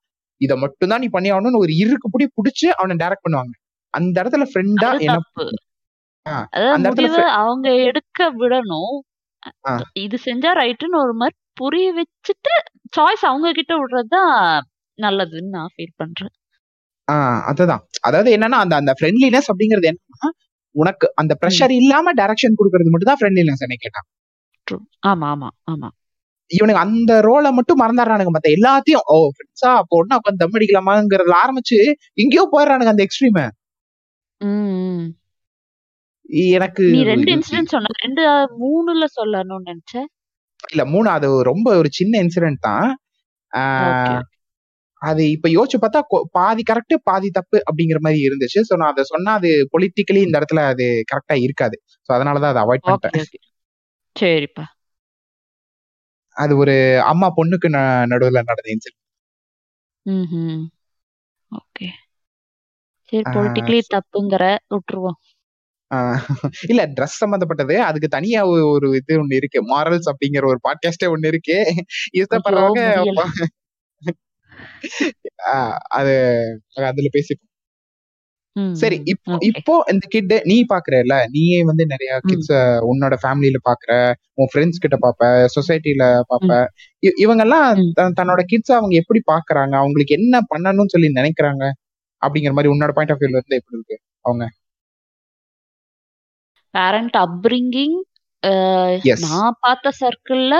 இதை 0.42 0.56
மட்டும் 0.64 0.92
தான் 0.92 1.02
நீ 1.04 1.08
பண்ணி 1.16 1.30
ஆகணும்னு 1.34 1.62
ஒரு 1.66 1.74
இருக்கு 1.84 2.08
புடி 2.16 2.26
புடிச்சு 2.38 2.68
அவனை 2.80 2.96
டைரக்ட் 3.04 3.26
பண்ணுவாங்க. 3.28 3.54
அந்த 3.94 4.16
இடத்துல 4.22 4.46
ஃப்ரெண்டா 4.52 4.90
என்ன 5.00 5.18
அவங்க 7.40 7.68
எடுக்க 7.88 8.30
விடணும். 8.42 8.96
இது 10.04 10.18
செஞ்சா 10.26 10.52
ரைட்டுன்னு 10.60 10.98
ஒரு 11.02 11.14
மாதிரி 11.14 11.36
புரிய 11.58 11.88
வச்சுட்டு 11.94 12.54
சாய்ஸ் 12.94 13.26
அவங்க 13.26 13.48
கிட்ட 13.52 13.74
விடுறதுதான் 13.80 14.32
நல்லதுன்னு 15.00 15.52
நான் 15.56 15.74
ஃபீல் 15.74 15.98
பண்றேன். 15.98 16.34
ஆஹ் 17.08 17.42
அதுதான். 17.50 17.84
அதாவது 18.02 18.30
என்னன்னா 18.36 18.60
அந்த 18.64 18.76
அந்த 18.76 18.92
ஃப்ரெண்ட்லினஸ் 18.98 19.50
அப்படிங்கிறது 19.52 19.90
என்னன்னா 19.92 20.30
உனக்கு 20.76 21.06
அந்த 21.16 21.34
ப்ரெஷர் 21.42 21.74
இல்லாம 21.80 22.14
டைரக்ஷன் 22.20 22.58
கொடுக்கறது 22.60 22.94
மட்டும் 22.94 23.12
தான் 23.12 23.20
ஃப்ரெண்ட்லினஸ் 23.20 23.66
என்ன 23.66 23.78
கேட்டான் 23.78 24.08
ஆமா 25.04 25.28
ஆமா 25.34 25.50
ஆமா. 25.72 25.90
இவனுக்கு 26.52 26.84
அந்த 26.86 27.14
ரோலை 27.26 27.50
மட்டும் 27.58 27.82
மறந்துடுறானுங்க 27.82 28.32
மத்த 28.34 28.50
எல்லாத்தையும். 28.58 29.06
ஓ 29.08 29.18
ஃப்ரெண்ட்ஸா 29.34 29.70
அப்போ 29.82 29.96
ஒன்னா 30.00 30.18
உட்காந்து 30.20 30.42
தம் 30.42 30.56
அடிக்கலாமாங்கிறதுல 30.58 31.36
ஆரம்பிச்சு 31.44 31.78
எங்கேயோ 32.18 32.46
போயிடுறானுங்க 32.54 32.94
அந்த 32.94 33.06
எக்ஸ்ட்ரீம் 33.08 33.40
ம். 34.44 35.04
எனக்கு 36.52 36.84
நீ 36.84 37.04
ரெண்டு 37.04 37.32
இது- 37.32 37.36
இன்சிடென்ட் 37.36 37.66
சொன்ன 37.66 37.88
ரெண்டு 38.04 38.22
அஹ், 38.30 38.50
மூணுல 38.62 39.06
சொல்லணும்னு 39.16 39.66
நினைச்சேன் 39.66 40.08
இல்ல 40.72 40.86
மூணு 40.86 41.10
அது 41.10 41.44
ரொம்ப 41.44 41.78
ஒரு 41.78 41.90
சின்ன 41.92 42.22
இன்சிடென்ட் 42.24 42.60
தான். 42.60 42.98
ஓகே. 43.54 44.22
அது 45.02 45.30
இப்ப 45.30 45.50
யோசிச்சு 45.50 45.78
பார்த்தா 45.82 46.02
கொ- 46.10 46.24
பாதி 46.32 46.64
கரெக்ட் 46.72 46.96
பாதி 47.04 47.30
தப்பு 47.30 47.64
அப்படிங்கிற 47.72 48.00
மாதிரி 48.00 48.22
இருந்துச்சு. 48.22 48.60
சோ 48.70 48.78
நான் 48.78 48.92
அதை 48.92 49.04
சொன்னா 49.04 49.34
அது 49.34 49.68
பொலிட்டிக்கலி 49.74 50.22
இந்த 50.22 50.40
இடத்துல 50.40 50.60
அது 50.68 51.04
கரெக்டா 51.12 51.42
இருக்காது. 51.42 51.82
சோ 52.08 52.16
அதனாலதான் 52.16 52.52
அதை 52.54 52.62
அவாய்ட் 52.64 52.90
ஓகே 52.92 53.24
சரிப்பா. 54.16 54.64
அது 56.36 56.58
ஒரு 56.58 56.76
அம்மா 57.02 57.28
பொண்ணுக்கு 57.38 57.68
ந- 57.70 58.06
நடுவுல 58.10 58.40
நடந்த 58.42 58.70
இன்சிடென்ட் 58.74 59.02
ஓகே. 61.52 61.88
சரி 63.14 63.24
பொலிட்டிக்கலி 63.36 63.80
தப்புங்கிற 63.94 64.44
விட்டுருவோம். 64.74 65.18
இல்ல 66.70 66.82
ட்ரெஸ் 66.96 67.20
சம்பந்தப்பட்டது. 67.22 67.76
அதுக்கு 67.80 68.08
தனியா 68.08 68.40
ஒரு 68.74 68.88
இது 69.00 69.14
ஒண்ணு 69.24 69.36
இருக்கு. 69.36 69.60
மாரல்ஸ் 69.74 70.10
அப்படிங்கிற 70.12 70.46
ஒரு 70.52 70.60
பாட்காஸ்டே 70.68 71.08
ஒண்ணு 71.14 71.28
இருக்கு. 71.28 71.58
இஷ்டப்படுறவங்க 72.20 72.82
அது 75.98 76.14
அதுல 76.90 77.10
பேசிப்போம். 77.18 77.50
ம், 78.56 78.74
சரி 78.74 78.98
இப்போ. 79.06 79.36
இப்போ 79.42 79.76
இந்த 79.92 80.06
கிட் 80.10 80.34
நீ 80.44 80.58
பாக்குறல 80.72 81.16
நீயே 81.30 81.60
வந்து 81.64 81.84
நிறைய 81.86 82.12
கிட்ஸ் 82.24 82.52
உன்னோட 82.90 83.14
ஃபேமிலில 83.24 83.60
பாக்குற 83.70 83.94
உன் 84.34 84.50
ஃப்ரெண்ட்ஸ் 84.52 84.84
கிட்ட 84.84 84.98
பாப்ப 85.06 85.22
சொசைட்டில 85.56 86.04
பாப்ப. 86.32 86.50
இவங்க 87.26 87.44
எல்லாம் 87.44 87.80
தன்னோட 88.20 88.42
கிட்ஸ் 88.46 88.74
அவங்க 88.80 88.96
எப்படி 89.02 89.22
பாக்குறாங்க? 89.34 89.74
அவங்களுக்கு 89.82 90.18
என்ன 90.22 90.42
பண்ணணும்னு 90.52 90.94
சொல்லி 90.96 91.10
நினைக்கிறாங்க? 91.14 91.64
அப்படிங்கிற 92.24 92.54
மாதிரி 92.58 92.72
உன்னோட 92.74 92.94
பாயிண்ட் 92.98 93.14
ஆஃப் 93.14 93.22
வியூல 93.22 93.40
இருந்து 93.40 93.60
எப்படி 93.62 93.78
இருக்கு 93.80 93.98
அவங்க 94.26 94.46
பேரண்ட் 96.74 97.18
அப்ரிங்கிங். 97.26 97.98
நான் 99.26 99.58
பார்த்த 99.60 99.92
சர்க்கிள்ல 100.00 100.56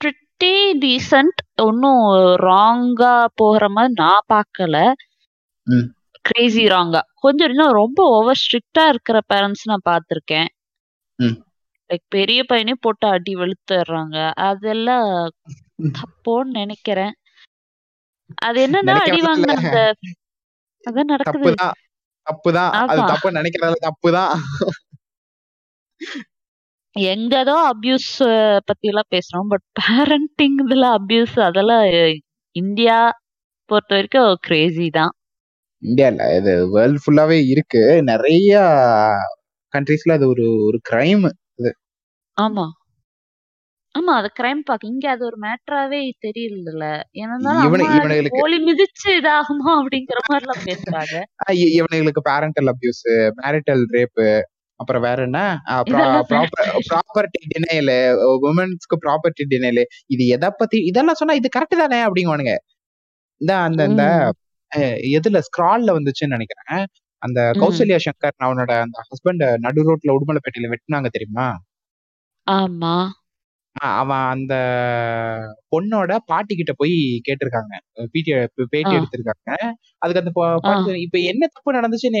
ப்ரிட்டி 0.00 0.54
டீசன்ட் 0.82 1.40
ஒன்றும் 1.62 2.04
ராங்கா 2.48 3.14
போகிற 3.40 3.64
மாதிரி 3.76 3.92
நான் 4.02 4.26
பார்க்கல. 4.32 4.76
கிரேசி 6.24 6.64
ராங்கா 6.72 7.00
கொஞ்சம் 7.24 7.50
இன்னும் 7.52 7.78
ரொம்ப 7.80 8.00
ஓவர் 8.16 8.40
ஸ்ட்ரிக்டா 8.42 8.84
இருக்கிற 8.92 9.18
பேரண்ட்ஸ் 9.32 9.64
நான் 9.70 9.88
பார்த்துருக்கேன். 9.90 10.48
லைக் 11.90 12.04
பெரிய 12.16 12.40
பையனே 12.50 12.74
போட்டு 12.80 13.06
அடி 13.08 13.34
வெளுத்துறாங்க 13.40 14.16
அதெல்லாம். 14.48 15.08
தப்போன்னு 15.98 16.58
நினைக்கிறேன் 16.60 17.14
அது 18.46 18.58
என்னன்னா 18.66 18.94
அடி 19.06 19.20
வாங்கின 19.26 19.56
அந்த 19.62 19.80
அதான் 20.84 21.10
நடக்குது. 21.12 21.50
தப்புதான். 21.50 21.74
தப்புதான். 22.26 22.72
அது 22.84 23.00
ஆமா. 23.00 23.06
தப்பு 23.06 23.28
நினைக்கிறதுல 23.30 23.78
தப்புதான். 23.86 24.32
எங்கதோ 26.96 27.54
அபியூஸ் 27.70 28.10
பத்தி 28.64 28.88
எல்லாம் 28.88 29.10
பேசுறோம். 29.10 29.48
பட் 29.48 29.64
பேரண்டிங் 29.80 30.58
இதுல 30.64 30.86
அபியூஸ் 30.98 31.36
அதெல்லாம் 31.40 31.86
இந்தியா 32.56 32.98
பொறுத்த 33.70 33.94
வரைக்கும் 33.94 34.38
கிரேசி 34.40 34.88
தான். 34.90 35.14
இந்தியால 35.82 36.26
இது 36.36 36.52
வேர்ல்ட் 36.70 37.02
ஃபுல்லாவே 37.04 37.38
இருக்கு. 37.48 37.82
நிறைய 38.02 38.52
கண்ட்ரீஸ்ல 39.72 40.12
அது 40.12 40.28
ஒரு 40.28 40.46
ஒரு 40.66 40.78
கிரைம் 40.90 41.24
ஆமா. 42.36 42.64
ஆமா 43.94 44.12
அது 44.14 44.28
கிரைம் 44.38 44.62
பாக்க 44.62 44.86
இங்க 44.86 45.10
அது 45.10 45.22
ஒரு 45.24 45.36
மேட்டராவே 45.42 45.98
தெரியல 46.24 46.84
இவனுங்களுக்கு- 47.64 48.00
கோழி 48.34 48.56
மிதிச்சு 48.64 49.08
இதாகுமா 49.18 49.70
அப்படிங்கிற 49.80 50.20
மாதிரி 50.24 50.44
எல்லாம் 50.44 50.64
பேசுறாங்க 50.64 51.14
இவனுங்களுக்கு 51.74 52.22
பேரண்டல் 52.28 52.70
அபியூஸ் 52.72 53.02
மேரிட்டல் 53.38 53.84
ரேப் 53.90 54.22
அப்புறம் 54.80 55.02
வேற 55.02 55.22
என்ன? 55.22 55.40
ப்ராப்பர்ட்டி 56.88 57.40
டினைல் 57.52 57.92
உமன்ஸ்க்கு 58.48 58.96
ப்ராப்பர்ட்டி 59.04 59.44
டினைல் 59.50 59.82
இது 60.06 60.26
எதை 60.28 60.50
பத்தி 60.56 60.78
இதெல்லாம் 60.84 61.14
சொன்னா 61.14 61.34
இது 61.34 61.48
கரெக்ட் 61.56 61.76
தானே 61.76 62.00
அப்படிங்குவானுங்க. 62.06 62.54
இந்த 63.40 63.52
அந்த 63.58 63.82
இந்த 63.90 64.04
எதுல 65.16 65.40
ஸ்க்ரால்ல 65.46 65.90
வந்துச்சுன்னு 65.92 66.36
நினைக்கிறேன். 66.36 66.84
அந்த. 67.22 67.38
கௌசல்யா 67.60 67.98
சங்கர் 68.04 68.36
அவனோட 68.44 68.72
அந்த 68.80 68.96
ஹஸ்பண்ட் 69.08 69.44
நடு 69.58 69.82
ரோட்ல 69.88 70.14
உடுமலைப்பேட்டையில 70.16 70.72
வெட்டினாங்க 70.72 71.08
தெரியுமா? 71.10 71.46
ஆமா. 72.46 72.94
அவன் 73.80 74.18
அந்த 74.18 74.54
பொண்ணோட 75.76 76.16
பாட்டி 76.26 76.54
கிட்ட 76.54 76.72
போய் 76.76 77.20
கேட்டிருக்காங்க. 77.28 78.04
பிடி 78.10 78.32
பேட்டி. 78.68 78.90
எடுத்திருக்காங்க. 78.90 79.54
அதுக்கு 79.98 80.22
அந்த 80.24 80.30
பா- 80.34 80.56
பாட்டி 80.56 81.00
இப்ப 81.00 81.18
என்ன 81.18 81.46
தப்பு 81.52 81.72
நடந்துச்சு? 81.72 82.08
நீ 82.08 82.20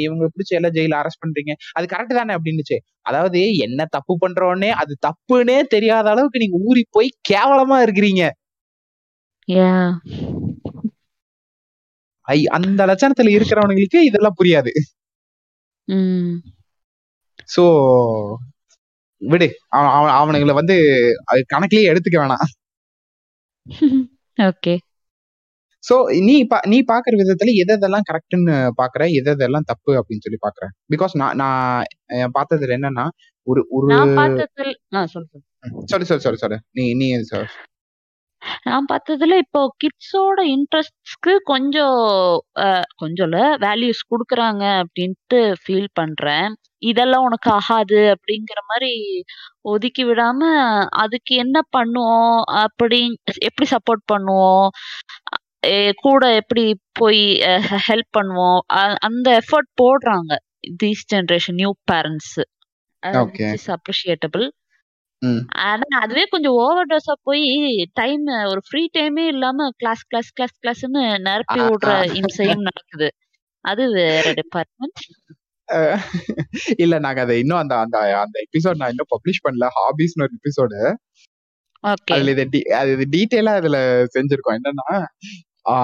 இவங்க 0.00 0.24
பிடிச்சி 0.24 0.62
எல்லாம் 0.62 0.70
ஜெயில 0.70 1.02
அரெஸ்ட் 1.02 1.26
பண்றீங்க. 1.26 1.52
அது 1.72 1.86
கரெக்ட் 1.96 2.16
தானே 2.16 2.34
அப்படின்னுச்சு. 2.34 2.78
அதாவது 3.00 3.54
என்ன 3.54 3.84
தப்பு 3.88 4.18
பண்றோன்னே 4.20 4.68
அது 4.68 4.96
தப்புன்னே 5.06 5.62
தெரியாத 5.62 6.10
அளவுக்கு 6.10 6.38
நீங்க 6.38 6.58
ஊறி 6.60 6.86
போய் 6.90 7.10
கேவலமா 7.30 7.88
இருக்கிறீங்க. 7.88 8.30
Yeah. 9.52 9.94
ஐ 12.20 12.46
அந்த 12.46 12.86
லட்சணத்துல 12.86 13.22
இருக்கிறவனுங்களுக்கு 13.22 13.96
இதெல்லாம் 13.96 14.34
புரியாது. 14.44 14.68
ம். 15.84 16.34
சோ 17.56 17.64
விடு. 19.20 19.50
அவ- 19.68 20.10
அவ- 20.10 20.32
அவனுங்களை 20.32 20.52
வந்து 20.52 20.82
அது 21.24 21.44
கணக்கிலேயே 21.46 21.92
எடுத்துக்க 21.92 22.16
வேணாம். 22.16 22.48
ஓகே 24.36 24.78
சோ 25.88 26.22
நீ 26.22 26.46
பா- 26.46 26.66
நீ 26.66 26.82
பாக்குற 26.82 27.14
விதத்துல 27.14 27.52
எது 27.54 27.78
எதெல்லாம் 27.78 28.00
கரெக்ட்னு 28.12 28.68
பாக்குற? 28.82 29.12
எது 29.12 29.34
எதெல்லாம் 29.34 29.60
தப்பு 29.64 29.92
அப்படின்னு 29.94 30.18
சொல்லி 30.18 30.38
பாக்குறேன் 30.40 30.96
பிகாஸ் 30.96 31.16
நான் 31.16 31.34
நான் 31.34 31.84
பார்த்ததுல 32.14 32.76
என்னன்னா 32.78 33.08
ஒரு 33.42 33.66
ஒரு 33.68 33.96
சொல்லு 35.84 36.04
சொல்லு. 36.04 36.20
சொல்லு 36.20 36.36
சொல்லு 36.36 36.60
நீ 36.70 36.94
நீ. 36.94 37.22
நான் 38.62 38.86
பார்த்ததுல 38.92 39.36
இப்போ 39.36 39.74
கிட்ஸோட 39.78 40.40
இன்ட்ரெஸ்ட்ஸ்க்கு 40.54 41.36
கொஞ்சம் 41.42 41.98
அஹ், 42.60 42.82
கொஞ்சம் 42.96 43.30
வேல்யூஸ் 43.60 44.02
கொடுக்குறாங்க 44.10 44.82
அப்படின்ட்டு 44.82 45.40
ஃபீல் 45.62 45.86
பண்றேன். 45.92 46.48
இதெல்லாம் 46.82 47.22
உனக்கு 47.22 47.50
ஆகாது 47.50 48.14
அப்படிங்கிற 48.14 48.60
மாதிரி 48.66 48.92
ஒதுக்கி 49.60 50.04
விடாம 50.04 50.40
அதுக்கு 50.96 51.36
என்ன 51.36 51.60
பண்ணுவோம்? 51.76 52.40
அப்படி 52.60 53.00
எப்படி 53.40 53.70
சப்போர்ட் 53.70 54.04
பண்ணுவோம்? 54.12 54.68
கூட 55.96 56.34
எப்படி 56.34 56.64
போய் 56.92 57.22
ஹெல்ப் 57.88 58.12
பண்ணுவோம்? 58.18 58.60
அ- 58.72 58.96
அந்த 59.00 59.40
எஃபர்ட் 59.40 59.70
போடுறாங்க. 59.82 60.32
These 60.82 61.04
generation 61.14 61.54
new 61.54 61.72
parents. 61.92 62.34
Is 63.52 63.70
appreciable 63.70 64.46
ம். 65.22 65.40
ஆனா 65.64 65.98
அதுவே 66.00 66.24
கொஞ்சம் 66.26 66.58
ஓவர் 66.60 66.90
டோஸா 66.90 67.14
போய் 67.22 67.44
டைம் 67.94 68.22
ஒரு 68.46 68.60
ஃப்ரீ 68.66 68.82
டைமே 68.94 69.24
இல்லாம 69.26 69.68
கிளாஸ் 69.76 70.04
கிளாஸ் 70.04 70.30
கிளாஸ் 70.32 70.54
கிளாஸ்னு 70.58 71.02
நிரப்பி 71.26 71.60
ஆ, 71.60 71.68
விடுற. 71.68 71.90
இம்சையும் 72.18 72.66
நடக்குது 72.68 73.08
அது 73.64 73.84
வேற 73.96 74.26
டிபார்ட்மெண்ட் 74.38 75.00
இல்ல 76.78 76.94
நாங்க 76.98 77.20
அதை 77.20 77.34
இன்னும் 77.38 77.60
அந்த 77.60 77.74
அந்த 77.78 77.96
அந்த 78.20 78.36
எபிசோட் 78.46 78.80
நான் 78.80 78.92
இன்னும் 78.92 79.12
பப்ளிஷ் 79.12 79.44
பண்ணல 79.44 79.66
ஹாபிஸ்னு 79.76 80.24
ஒரு 80.26 80.34
எபிசோடு 80.38 80.78
ஓகே 81.84 82.14
அதுல 82.14 82.32
இது 82.32 82.44
டி- 82.54 82.68
அது 82.78 83.04
டீட்டெயிலா 83.12 83.52
அதுல 83.60 83.78
செஞ்சிருக்கோம் 84.16 84.56
என்னன்னா 84.58 84.88
ஆ. 85.68 85.76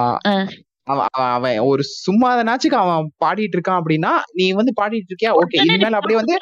அவன் 0.87 1.07
அவன் 1.29 1.57
ஒரு 1.69 1.83
சும்மா 1.97 2.29
நாச்சுக்கு 2.47 2.77
அவன் 2.77 3.07
பாடிட்டு 3.23 3.55
இருக்கான் 3.57 3.79
அப்படின்னா 3.79 4.11
நீ 4.33 4.45
வந்து 4.59 4.71
பாடிட்டு 4.79 5.11
இருக்கியா 5.11 5.31
ஓகே 5.39 5.57
இனிமேல் 5.61 5.97
அப்படியே 5.99 6.19
வந்து. 6.19 6.35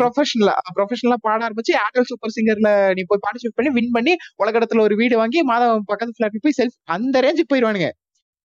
ப்ரொஃபஷனலா 0.00 0.54
ப்ரொஃபஷனலா 0.76 1.18
பாட 1.26 1.38
ஆரம்பிச்சு 1.46 1.74
ஏர்டெல் 1.80 2.08
சூப்பர் 2.10 2.34
சிங்கர்ல 2.36 2.70
நீ 2.96 3.04
போய் 3.10 3.22
பார்ட்டிசிபேட் 3.24 3.58
பண்ணி 3.58 3.72
வின் 3.76 3.94
பண்ணி 3.96 4.14
உலகத்துல 4.42 4.84
ஒரு 4.86 4.96
வீடு 5.00 5.16
வாங்கி 5.22 5.42
மாதவன் 5.50 5.88
பக்கத்து 5.92 6.16
ஃபிளாட் 6.16 6.44
போய் 6.46 6.58
செல்ஃப் 6.58 6.76
அந்த 6.96 7.22
ரேஞ்சுக்கு 7.26 7.52
போயிருவானுங்க. 7.52 7.90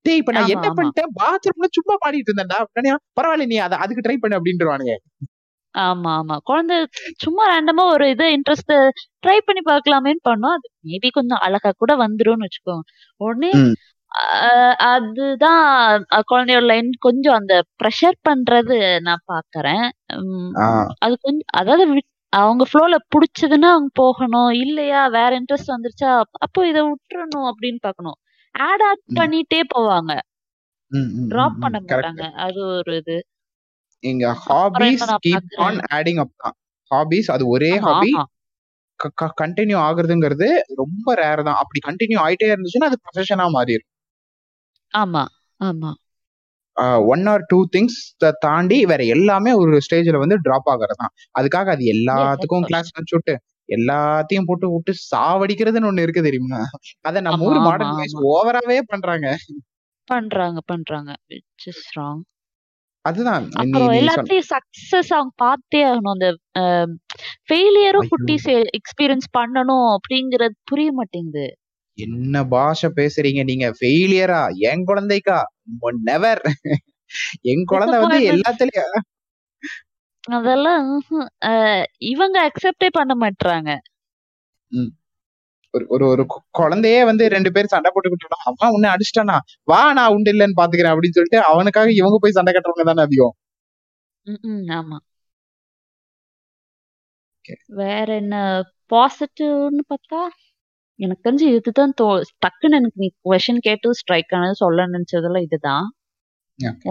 டேய் 0.06 0.20
இப்ப 0.22 0.32
நான் 0.36 0.52
என்ன. 0.53 0.70
பண்ணிட்டேன்? 0.78 1.11
பாத்ரூம்ல 1.20 1.68
சும்மா 1.78 1.95
பாடிட்டு 2.02 2.30
இருந்தேன்டா. 2.30 2.57
அப்படின்னா 2.64 2.95
பரவாயில்ல 3.18 3.45
நீ 3.52 3.60
அதை 3.65 3.78
அதுக்கு 3.84 4.06
ட்ரை 4.06 4.18
பண்ணு 4.18 4.38
அப்படின்ட்டுருவானுங்க 4.40 4.95
ஆமா 5.76 6.10
ஆமா. 6.18 6.36
குழந்தை 6.44 6.76
சும்மா 7.24 7.44
ரேண்டமா 7.52 7.84
ஒரு 7.94 8.06
இது 8.11 8.26
இன்ட்ரெஸ்ட் 8.36 8.74
ட்ரை 9.24 9.38
பண்ணி 9.40 9.61
பார்க்கலாமேன்னு 9.70 10.22
பண்ணோம். 10.28 10.56
அது 10.57 10.68
மேபி 10.86 11.10
கொஞ்சம் 11.11 11.41
அழகா 11.45 11.70
கூட 11.78 11.91
வந்துரும்னு 12.02 12.45
வச்சுக்கோங்க. 12.48 12.84
உடனே 13.22 13.52
அதுதான் 14.88 15.64
குழந்தையோட 16.30 16.65
லைன் 16.65 16.90
கொஞ்சம் 16.99 17.38
அந்த 17.40 17.53
ப்ரெஷர் 17.80 18.18
பண்றது 18.30 18.77
நான் 19.07 19.23
பாக்குறேன். 19.31 19.85
அது 21.03 21.15
கொஞ்சம் 21.26 21.49
அதாவது 21.61 21.85
அவங்க 22.34 22.64
ஃப்ளோல 22.69 22.95
புடிச்சதுன்னா 23.14 23.69
அவங்க 23.73 23.91
போகணும் 24.02 24.52
இல்லையா? 24.64 25.02
வேற 25.18 25.31
இன்ட்ரெஸ்ட் 25.40 25.73
வந்துருச்சா? 25.73 26.11
அப்போ 26.45 26.61
இதை 26.72 26.81
விட்டுறணும் 26.88 27.49
அப்படின்னு 27.52 27.80
பார்க்கணும் 27.84 28.18
ஆட் 28.56 28.84
ஆட். 28.90 29.03
பண்ணிட்டே 29.19 29.61
போவாங்க. 29.76 30.11
டிராப் 31.31 31.61
பண்ண. 31.64 31.77
மாட்டாங்க. 31.85 32.23
அது 32.45 32.60
ஒரு 32.73 32.94
இது. 33.02 33.18
இங்க 34.03 34.26
hobbies 34.45 35.06
keep 35.26 35.45
on 35.65 35.80
adding 35.98 36.22
up 36.23 36.35
தான். 36.44 36.56
ஹாபிஸ் 36.91 37.30
அது 37.35 37.44
ஒரே 37.56 37.72
ஹாபி 37.85 38.11
கண்டினியூ 39.41 39.77
ஆகுறதுங்கிறது 39.88 40.48
ரொம்ப 40.81 41.15
ரேர் 41.22 41.41
தான். 41.48 41.60
அப்படி 41.61 41.80
கண்டினியூ 41.88 42.19
ஆயிட்டே 42.26 42.49
இருந்துச்சுன்னா 42.52 42.90
அது 42.91 42.99
ப்ரொஃபஷனா 43.06 43.48
மாறிடும் 43.56 43.90
ஆமா 44.94 45.24
ஆமா. 45.60 45.91
ஒன் 47.07 47.24
ஆர் 47.28 47.44
டூ 47.49 47.57
திங்ஸ் 47.74 47.98
தாண்டி 48.44 48.78
வேற 48.86 49.02
எல்லாமே 49.15 49.52
ஒரு 49.60 49.82
ஸ்டேஜ்ல 49.86 50.22
வந்து 50.24 50.38
டிராப் 50.45 50.70
ஆகுறது 50.74 50.99
தான் 51.02 51.14
அதுக்காக 51.36 51.68
அது 51.76 51.84
எல்லாத்துக்கும் 51.95 52.61
course. 52.61 52.70
கிளாஸ் 52.70 52.90
வச்சு 52.98 53.15
விட்டு 53.18 53.36
எல்லாத்தையும் 53.70 54.48
போட்டு 54.48 54.68
விட்டு 54.72 54.94
சாவடிக்கிறதுன்னு 55.11 55.90
ஒண்ணு 55.90 56.06
இருக்கு 56.06 56.22
தெரியுமா? 56.22 56.61
அத 57.07 57.22
நம்ம 57.22 57.38
ஆமா, 57.38 57.48
ஊர் 57.48 57.60
ஆமா, 57.60 57.68
மாடர்ன் 57.68 57.94
வாய்ஸ் 57.94 58.15
ஆமா. 58.15 58.26
ஓவராவே 58.32 58.80
பண்றாங்க. 58.91 59.28
பண்றாங்க 60.07 60.60
பண்றாங்க. 60.68 61.11
விச் 61.32 61.68
இஸ் 61.72 61.86
ராங் 61.98 62.24
அதுதான். 63.06 63.45
நீ 63.45 63.53
அப்புறம் 63.61 63.88
நீ 63.88 63.99
எல்லாத்தையும் 64.02 64.49
சக்சஸ் 64.52 65.11
அவங்க 65.15 65.34
பார்த்தே 65.38 65.82
ஆகணும். 65.88 66.14
அந்த 66.15 66.28
ஃபெயிலியரும் 67.49 68.06
ஐயோ. 68.06 68.11
குட்டீஸ் 68.14 68.48
எக்ஸ்பீரியன்ஸ் 68.80 69.28
பண்ணணும் 69.38 69.88
அப்படிங்கறது 69.95 70.56
புரிய 70.72 70.91
மாட்டேங்குது. 70.99 71.45
என்ன 71.98 72.36
பாஷை 72.52 72.90
பேசுறீங்க 72.95 73.41
நீங்க? 73.49 73.65
ஃபெயிலியரா 73.80 74.41
என் 74.70 74.86
குழந்தைக்கா? 74.90 75.40
நெவர் 76.10 76.41
என் 77.52 77.65
குழந்தை 77.72 77.98
வந்து. 78.03 78.20
எல்லாத்துலயும் 78.34 79.03
அதெல்லாம் 80.34 80.86
இவங்க 82.11 82.38
அக்செப்டே 82.48 82.90
பண்ண 82.98 83.14
மாட்டாங்க 83.24 83.70
ஒரு 85.74 85.86
ஒரு 85.95 86.06
ஒரு 86.14 86.24
குழந்தையே 86.60 86.99
வந்து 87.10 87.24
ரெண்டு 87.36 87.49
பேரும் 87.53 87.74
சண்டை 87.74 87.90
போட்டுக்கிட்டு 87.91 88.38
அவன் 88.49 88.74
உன்னை 88.76 88.90
அடிச்சிட்டானா? 88.94 89.38
வா 89.72 89.80
நான் 89.98 90.14
உண்டு 90.15 90.32
இல்லைன்னு 90.34 90.60
பாத்துக்கிறேன் 90.60 90.94
அப்படின்னு 90.94 91.18
சொல்லிட்டு 91.18 91.40
அவனுக்காக 91.52 91.91
இவங்க 91.99 92.18
போய் 92.24 92.38
சண்டை 92.38 92.52
கட்டுறவங்க 92.52 92.86
தானே 92.91 93.06
அதிகம்? 93.07 93.36
ஆமா. 94.78 94.98
வேற 97.80 98.07
என்ன 98.22 98.36
பாசிட்டிவ்னு 98.91 99.84
பார்த்தா? 99.90 100.22
எனக்கு 100.99 101.26
தெரிஞ்சு 101.26 101.45
இதுதான் 101.53 101.94
தோ 101.99 102.06
டக்குன்னு 102.44 102.78
எனக்கு 102.80 102.99
நீ 103.03 103.07
கொஷின் 103.26 103.61
கேட்டு 103.68 103.90
ஸ்ட்ரைக் 103.99 104.34
ஆனது 104.38 104.56
சொல்ல 104.56 104.86
நினைச்சதெல்லாம் 104.88 105.45
இதுதான். 105.48 105.86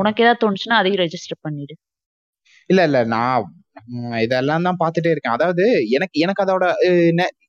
உனக்கு 0.01 0.23
ஏதாவது 0.25 0.41
தோணுச்சுன்னா 0.43 0.79
அதையும் 0.81 1.03
ரெஜிஸ்டர் 1.03 1.43
பண்ணிடு. 1.47 1.75
இல்ல 2.71 2.81
இல்ல 2.89 2.99
நான் 3.13 3.45
இதெல்லாம் 4.25 4.67
தான் 4.69 4.81
பாத்துட்டே 4.81 5.13
இருக்கேன். 5.13 5.37
அதாவது 5.37 5.65
எனக்கு 5.97 6.17
எனக்கு 6.25 6.43
அதோட 6.45 6.65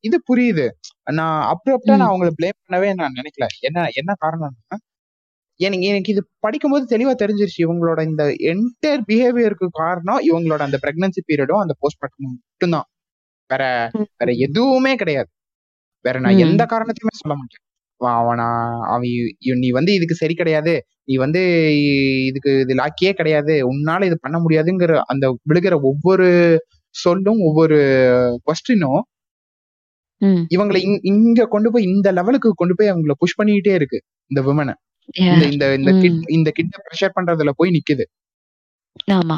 இது 0.04 0.18
புரியுது. 0.30 0.66
நான் 1.20 1.40
அப்ரப்டா 1.54 1.96
நான். 1.96 2.12
அவங்கள 2.12 2.32
ப்ளேம் 2.40 2.60
பண்ணவே 2.62 2.90
நான் 3.02 3.18
நினைக்கல. 3.20 3.48
என்ன 3.70 3.88
என்ன 4.02 4.12
காரணம்னா 4.24 4.78
எனக்கு 5.60 5.86
எனக்கு 5.90 6.12
இது 6.14 6.22
படிக்கும்போது 6.46 6.86
தெளிவா 6.94 7.14
தெரிஞ்சிருச்சு. 7.16 7.60
இவங்களோட 7.66 8.00
இந்த 8.10 8.24
என்டையர் 8.52 9.04
பிஹேவியருக்கு 9.10 9.68
காரணம் 9.82 10.22
இவங்களோட 10.30 10.62
அந்த 10.68 10.78
பிரெக்னன்சி 10.86 11.22
பீரியடும் 11.30 11.64
அந்த 11.64 11.76
போஸ்ட் 11.82 12.02
மட்டும்தான். 12.04 12.88
வேற 13.50 13.64
வேற 14.20 14.32
எதுவுமே 14.48 14.94
கிடையாது. 15.02 15.30
வேற 16.06 16.20
நான். 16.20 16.38
எந்த 16.46 16.64
காரணத்தையுமே 16.66 17.14
சொல்ல 17.16 17.36
மாட்டேன் 17.36 17.64
அவன் 18.02 18.16
அவனா 18.20 18.48
நீ 19.58 19.70
வந்து 19.70 19.94
இதுக்கு 19.94 20.16
சரி 20.16 20.34
கிடையாது 20.34 20.74
நீ 21.04 21.16
வந்து 21.16 21.42
இதுக்கு 22.26 22.60
இது 22.60 22.74
லாக்கியே 22.76 23.12
கிடையாது 23.12 23.54
உன்னால 23.70 24.06
இது 24.06 24.18
பண்ண 24.22 24.38
முடியாதுங்கிற 24.40 25.02
அந்த 25.06 25.26
விழுகிற 25.46 25.82
ஒவ்வொரு 25.82 26.28
சொல்லும் 26.96 27.40
ஒவ்வொரு 27.40 27.78
கொஸ்டினும். 28.46 29.02
இவங்களை 30.52 30.80
இங்- 30.84 31.00
இங்க 31.04 31.46
கொண்டு 31.46 31.72
போய் 31.72 31.84
இந்த 31.84 32.12
லெவலுக்கு 32.12 32.50
கொண்டு 32.54 32.76
போய் 32.76 32.92
அவங்கள 32.92 33.12
புஷ் 33.18 33.38
பண்ணிக்கிட்டே 33.40 33.74
இருக்கு 33.74 34.00
இந்த 34.32 34.42
விமனை. 34.42 34.76
இந்த 35.28 35.46
இந்த 35.48 35.66
இந்த 35.76 35.92
கிட். 36.02 36.30
இந்த 36.30 36.50
கிட்ட 36.52 36.76
ப்ரெஷர் 36.84 37.16
பண்றதுல 37.16 37.52
போய் 37.56 37.72
நிக்குது 37.72 38.06
ஆமா 39.14 39.38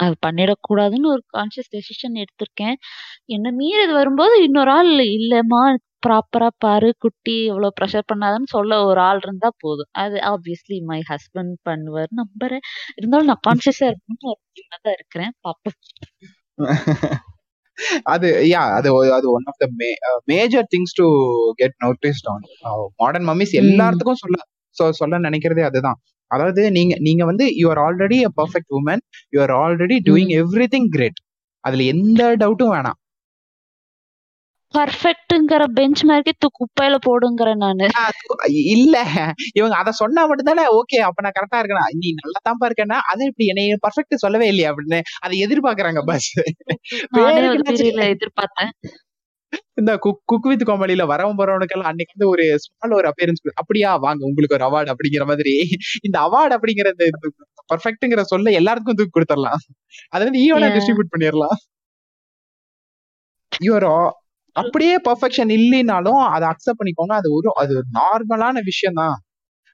அது 0.00 0.14
பண்ணிடக்கூடாதுன்னு 0.26 1.08
ஒரு 1.08 1.22
கான்சியஸ் 1.36 1.70
டெசிஷன் 1.74 2.16
எடுத்திருக்கேன். 2.22 2.76
என்ன 3.28 3.52
மீறி 3.52 3.82
இது 3.82 3.94
வரும்போது 3.94 4.34
இன்னொரு 4.44 4.70
ஆள் 4.70 4.90
இல்லம்மா 5.16 5.62
ப்ராப்பரா 6.06 6.48
பாரு 6.58 6.88
குட்டி 6.98 7.36
இவ்வளவு 7.48 7.76
ப்ரெஷர் 7.78 8.08
பண்ணாதன்னு 8.12 8.48
சொல்ல 8.48 8.78
ஒரு 8.84 9.00
ஆள் 9.00 9.20
இருந்தா 9.22 9.48
போதும். 9.58 9.90
அது 10.02 10.16
ஆப்வியஸ்லி 10.32 10.78
மை 10.90 11.00
ஹஸ்பண்ட் 11.10 11.54
பண்ணுவார். 11.66 12.10
நம்புறேன். 12.20 12.64
இருந்தாலும் 12.96 13.30
நான் 13.30 13.44
கான்சியஸா 13.48 13.86
இருக்கணும்னு 13.90 14.30
ஒரு 14.32 14.40
தான் 14.78 14.96
இருக்கிறேன். 14.98 15.32
பாப்போம். 15.44 15.78
அது 18.06 18.28
யா 18.50 18.62
அது 18.78 18.88
அது 19.16 19.26
one 19.32 19.46
of 19.50 19.60
the 19.62 19.66
major 20.30 20.66
things 20.72 20.94
to 20.94 21.06
get 21.54 21.76
noticed 21.84 22.28
on 22.32 22.44
modern 23.00 23.28
mummies. 23.30 23.54
எல்லாத்துக்கும் 23.62 24.20
சொல்ல 24.22 24.38
சொல்ல 24.94 25.18
நினைக்கிறதே 25.26 25.62
அதுதான். 25.68 25.98
அதாவது 26.30 26.62
நீங்க 26.70 26.94
நீங்க 27.00 27.22
வந்து 27.24 27.44
you 27.56 27.66
are 27.70 27.82
already 27.84 28.18
a 28.24 28.30
perfect 28.40 28.72
woman 28.78 29.02
you 29.32 29.40
are 29.40 29.54
already 29.58 29.98
doing. 30.08 30.32
Everything 30.68 30.88
great 30.88 31.20
அதுல 31.64 31.84
எந்த 31.88 32.22
டவுட்டும் 32.36 32.74
வேணாம். 32.74 32.98
பர்ஃபெக்ட்ங்கிற 34.74 35.62
பெஞ்ச் 35.76 36.00
மார்க்கே 36.04 36.32
தூ 36.38 36.48
குப்பையில 36.56 36.96
போடுங்கிறேன் 37.06 37.62
நானு. 37.64 37.86
இல்ல. 38.74 38.96
இவங்க 39.54 39.74
அத 39.76 39.92
சொன்னா 40.00 40.22
மட்டும்தானே 40.26 40.64
ஓகே 40.78 40.98
அப்ப 41.06 41.24
நான் 41.24 41.36
கரெக்டா 41.38 41.60
இருக்கேன் 41.60 41.98
நீ 42.00 42.10
நல்லா 42.18 42.40
தான்ப்பா 42.48 42.68
இருக்கேன்னா 42.68 42.98
அது 43.12 43.28
இப்படி 43.30 43.46
என்னைய 43.52 43.78
பர்ஃபெக்ட் 43.86 44.22
சொல்லவே 44.24 44.48
இல்லையா 44.48 44.70
அப்படின்னு 44.72 44.98
அதை 45.20 45.36
எதிர்பார்க்கறாங்க 45.46 46.02
பஸ் 46.10 46.28
எதிர்பார்த்தேன். 48.10 48.72
இந்த 49.80 49.92
குக் 50.04 50.48
வித் 50.50 50.64
கோமாளியில 50.68 51.02
வரவன் 51.10 51.38
போறவனுக்கெல்லாம் 51.40 51.90
அன்னைக்கு 51.90 52.14
வந்து 52.16 52.28
ஒரு 52.32 52.44
ஸ்மால் 52.64 52.96
ஒரு 52.98 53.06
அப்பியரன்ஸ் 53.10 53.42
அப்படியா 53.60 53.90
வாங்க 54.04 54.22
உங்களுக்கு 54.28 54.56
ஒரு 54.58 54.66
அவார்டு 54.68 54.92
அப்படிங்கிற 54.94 55.24
மாதிரி. 55.30 55.54
இந்த 56.08 56.16
அவார்டு 56.26 56.56
அப்படிங்கிற 56.56 56.90
இந்த 56.94 57.06
பர்ஃபெக்ட்ங்கிற 57.72 58.22
சொல்ல 58.32 58.52
எல்லாருக்கும் 58.60 58.98
தூக்கி 58.98 59.12
கொடுத்துடலாம். 59.12 59.62
அதை 60.14 60.22
வந்து 60.28 60.42
ஈவனா. 60.46 60.68
டிஸ்ட்ரிபியூட் 60.76 61.12
பண்ணிடலாம். 61.14 61.56
யூஆர் 63.66 63.88
அப்படியே 64.56 64.94
பர்ஃபெக்ஷன் 65.08 65.50
இல்லைனாலும் 65.58 66.20
அதை 66.34 66.44
அக்செப்ட் 66.52 66.80
பண்ணிக்கோங்க. 66.80 67.14
அது 67.20 67.28
ஒரு 67.36 67.48
அது 67.62 67.72
ஒரு 67.78 67.88
நார்மலான 67.98 68.62
விஷயம் 68.70 68.98
தான் 69.00 69.16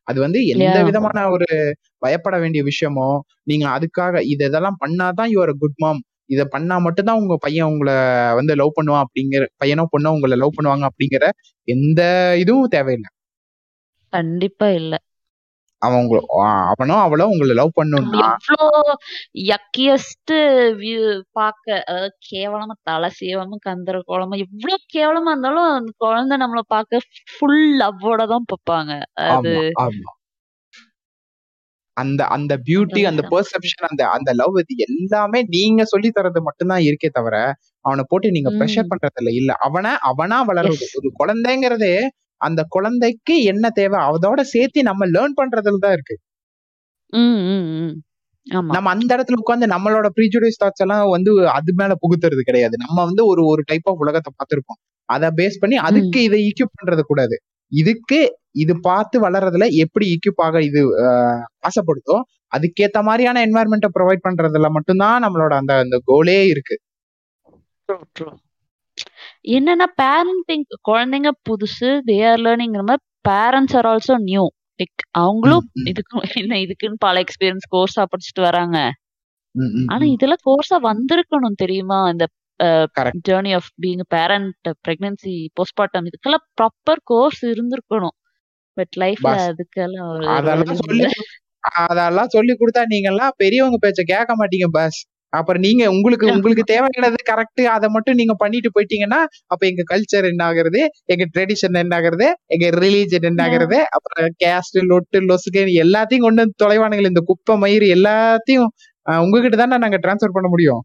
அது 0.06 0.18
வந்து 0.20 0.38
எந்த. 0.54 0.78
விதமான 0.88 1.18
ஒரு 1.34 1.46
பயப்பட 2.04 2.36
வேண்டிய 2.42 2.62
விஷயமோ 2.64 3.08
நீங்க 3.42 3.66
அதுக்காக 3.76 4.22
இது 4.32 4.42
இதெல்லாம் 4.50 4.80
பண்ணாதான் 4.82 5.30
யூஆர் 5.34 5.52
குட் 5.62 5.78
மாம் 5.84 6.00
இத 6.30 6.44
பண்ணா 6.44 6.78
மட்டும்தான் 6.78 7.16
உங்க 7.16 7.36
பையன் 7.40 7.66
உங்களை 7.66 7.94
வந்து 8.34 8.54
லவ் 8.54 8.76
பண்ணுவான் 8.76 9.04
அப்படிங்கிற 9.04 9.46
பையனோ 9.64 9.84
பொண்ணோ 9.92 10.08
உங்களை 10.08 10.36
லவ் 10.36 10.56
பண்ணுவாங்க 10.56 10.88
அப்படிங்கிற 10.88 11.24
எந்த 11.68 12.00
இதுவும் 12.38 12.68
தேவையில்லை. 12.68 13.10
கண்டிப்பா 14.12 14.68
இல்ல. 14.70 14.94
அவன் 15.82 16.00
உங்க 16.00 16.16
ஆ- 16.40 16.66
அவனோ 16.68 16.94
அவளோ 16.98 17.24
உங்களை 17.26 17.54
லவ் 17.54 17.70
பண்ணணும்னா 17.76 18.28
எவ்வளோ 18.28 18.66
யக்கியஸ்ட் 19.48 20.32
வியூ 20.78 21.00
பார்க்க 21.32 21.82
அதாவது 21.82 22.14
கேவலமா 22.30 22.74
தலை 22.82 23.10
சீவமா 23.20 23.56
கந்தர 23.60 24.00
கோலமா 24.08 24.38
எவ்வளவு 24.38 24.78
கேவலமா 24.94 25.30
இருந்தாலும் 25.30 25.68
அந்த 25.72 25.92
குழந்தை 25.96 26.36
நம்மள 26.36 26.62
பார்க்க 26.66 27.00
ஃபுல் 27.32 27.60
லவ்வோட 27.80 28.26
தான் 28.26 28.48
பார்ப்பாங்க. 28.52 28.92
அது 29.28 29.52
அந்த 31.96 32.22
அந்த 32.36 32.52
பியூட்டி 32.66 33.02
அந்த. 33.04 33.22
பெர்செப்ஷன் 33.32 33.86
அந்த 33.88 34.02
அந்த 34.14 34.30
லவ் 34.34 34.56
இது 34.62 34.74
எல்லாமே 34.86 35.40
நீங்க 35.54 35.82
சொல்லி 35.84 36.10
தரது 36.10 36.40
மட்டும்தான் 36.46 36.84
இருக்கே 36.86 37.10
தவிர 37.12 37.36
அவனை 37.84 38.04
போட்டு 38.10 38.28
நீங்க. 38.36 38.50
ப்ரெஷர் 38.58 38.90
பண்றது 38.92 39.20
இல்ல 39.22 39.32
இல்ல 39.40 39.52
அவன 39.66 39.86
அவனா 40.10 40.38
வளருது 40.50 40.84
Yes. 40.84 40.94
ஒரு 41.00 41.08
குழந்தைங்கிறதே 41.20 41.94
அந்த 42.40 42.60
குழந்தைக்கு 42.70 43.34
என்ன 43.52 43.66
தேவை 43.76 43.98
அதோட 44.08 44.40
சேர்த்து 44.52 44.80
நம்ம 44.88 45.06
லேர்ன் 45.14 45.36
பண்றதுல 45.40 45.80
தான் 45.84 45.94
இருக்கு. 45.96 46.16
நம்ம 48.70 48.88
அந்த 48.94 49.10
இடத்துல 49.16 49.38
உட்கார்ந்து 49.42 49.66
நம்மளோட 49.72 50.06
ப்ரீஜுடைஸ் 50.16 50.60
தாட்ஸ் 50.62 50.82
எல்லாம் 50.84 51.04
வந்து 51.14 51.32
அது 51.56 51.72
மேல 51.80 51.92
புகுத்துறது 52.02 52.42
கிடையாது. 52.42 52.76
நம்ம 52.84 52.98
வந்து 53.08 53.22
ஒரு 53.32 53.42
ஒரு 53.52 53.62
டைப் 53.70 53.88
ஆஃப் 53.90 54.02
உலகத்தை 54.04 54.32
பார்த்திருப்போம். 54.34 54.80
அதை 55.08 55.28
பேஸ் 55.38 55.60
பண்ணி 55.62 55.76
அதுக்கு 55.88 56.20
இதை 56.28 56.40
ஈக்யூப் 56.48 56.74
பண்றது 56.78 57.02
கூடாது. 57.04 57.36
இதுக்கு 57.72 58.18
இது 58.54 58.74
பார்த்து 58.80 59.16
வளர்றதுல 59.20 59.66
எப்படி 59.74 60.06
ஈக்யூப் 60.14 60.42
ஆக 60.46 60.62
இது 60.62 60.82
ஆசைப்படுதோ 61.68 62.16
அதுக்கேத்த 62.52 62.98
மாதிரியான 63.02 63.46
என்வாயர்மெண்ட்டை 63.46 63.90
ப்ரொவைட் 63.98 64.24
பண்றதுல 64.28 64.68
மட்டும்தான் 64.68 65.22
நம்மளோட 65.22 65.54
அந்த 65.54 65.72
அந்த 65.76 65.96
கோலே 66.06 66.38
இருக்கு. 66.46 66.76
என்னன்னா 69.48 69.86
பேரண்டிங் 70.02 70.66
குழந்தைங்க 70.88 71.30
புதுசு 71.48 71.88
தே 72.06 72.18
ஆர் 72.30 72.40
லேர்னிங்கிற 72.40 72.82
மாதிரி 72.82 73.04
parents 73.28 73.76
are 73.76 73.86
also 73.86 74.14
new 74.22 74.44
like 74.78 75.02
அவங்களும் 75.18 75.66
இதுக்கு 75.84 76.20
என்ன 76.34 76.54
இதுக்குன்னு 76.64 76.98
பல 76.98 77.16
எக்ஸ்பீரியன்ஸ் 77.20 77.68
கோர்ஸா 77.72 78.02
படிச்சுட்டு 78.04 78.42
வராங்க. 78.42 78.78
ஆனா 79.86 80.04
ம். 80.04 80.14
இதுல 80.14 80.34
கோர்ஸா 80.46 80.76
வந்திருக்கணும் 80.82 81.60
தெரியுமா? 81.62 81.98
இந்த. 82.08 82.26
Journey 83.28 83.52
of 83.54 83.70
being 83.82 84.04
parent 84.08 84.68
pregnancy 84.82 85.32
postmortem 85.56 86.06
இதுக்கெல்லாம் 86.08 86.44
ப்ராப்பர் 86.58 87.00
கோர்ஸ் 87.04 87.42
இருந்திருக்கணும். 87.46 88.16
பட் 88.76 88.94
லைஃப்ல 89.02 89.32
அதுக்கெல்லாம் 89.48 90.12
அதெல்லாம் 90.36 90.80
சொல்லி 90.82 91.08
அதெல்லாம் 91.88 92.32
சொல்லி 92.32 92.52
கொடுத்தா 92.54 92.82
நீங்க 92.92 93.08
எல்லாம் 93.12 93.34
பெரியவங்க 93.42 93.78
பேச்ச 93.84 94.00
கேட்க 94.10 94.32
மாட்டீங்க 94.40 94.68
பாஸ். 94.74 94.98
அப்புறம் 95.32 95.62
நீங்க 95.66 95.84
உங்களுக்கு 95.92 96.26
உங்களுக்கு 96.34 96.64
தேவையானது 96.70 97.18
கரெக்ட் 97.30 97.62
அதை 97.74 97.86
மட்டும் 97.94 98.18
நீங்க 98.20 98.34
பண்ணிட்டு 98.42 98.68
போயிட்டீங்கன்னா 98.74 99.20
அப்ப 99.52 99.62
எங்க 99.70 99.82
கல்ச்சர் 99.92 100.28
என்ன 100.30 100.42
ஆகுறது? 100.48 100.80
எங்க 101.12 101.24
ட்ரெடிஷன் 101.34 101.80
என்ன 101.82 101.94
ஆகுறது? 101.98 102.26
எங்க 102.54 102.66
ரிலீஜன் 102.76 103.28
என்ன 103.30 103.40
ஆகுறது? 103.46 103.78
அப்புறம் 103.96 104.36
கேஸ்ட் 104.44 104.78
லொட்டு 104.90 105.20
லொசுக்கு 105.28 105.62
எல்லாத்தையும் 105.84 106.26
கொண்டு 106.26 106.42
வந்து 106.44 106.60
தொலைவானுங்களே 106.64 107.12
இந்த 107.12 107.24
குப்பை 107.30 107.56
மயிறு 107.64 107.88
எல்லாத்தையும் 107.96 108.68
உங்ககிட்ட 109.22 109.58
தானே 109.58 109.78
நாங்க 109.84 109.98
டிரான்ஸ்ஃபர் 110.04 110.36
பண்ண 110.36 110.50
முடியும்? 110.54 110.82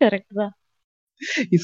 கரெக்ட் 0.00 0.34
தான். 0.40 0.52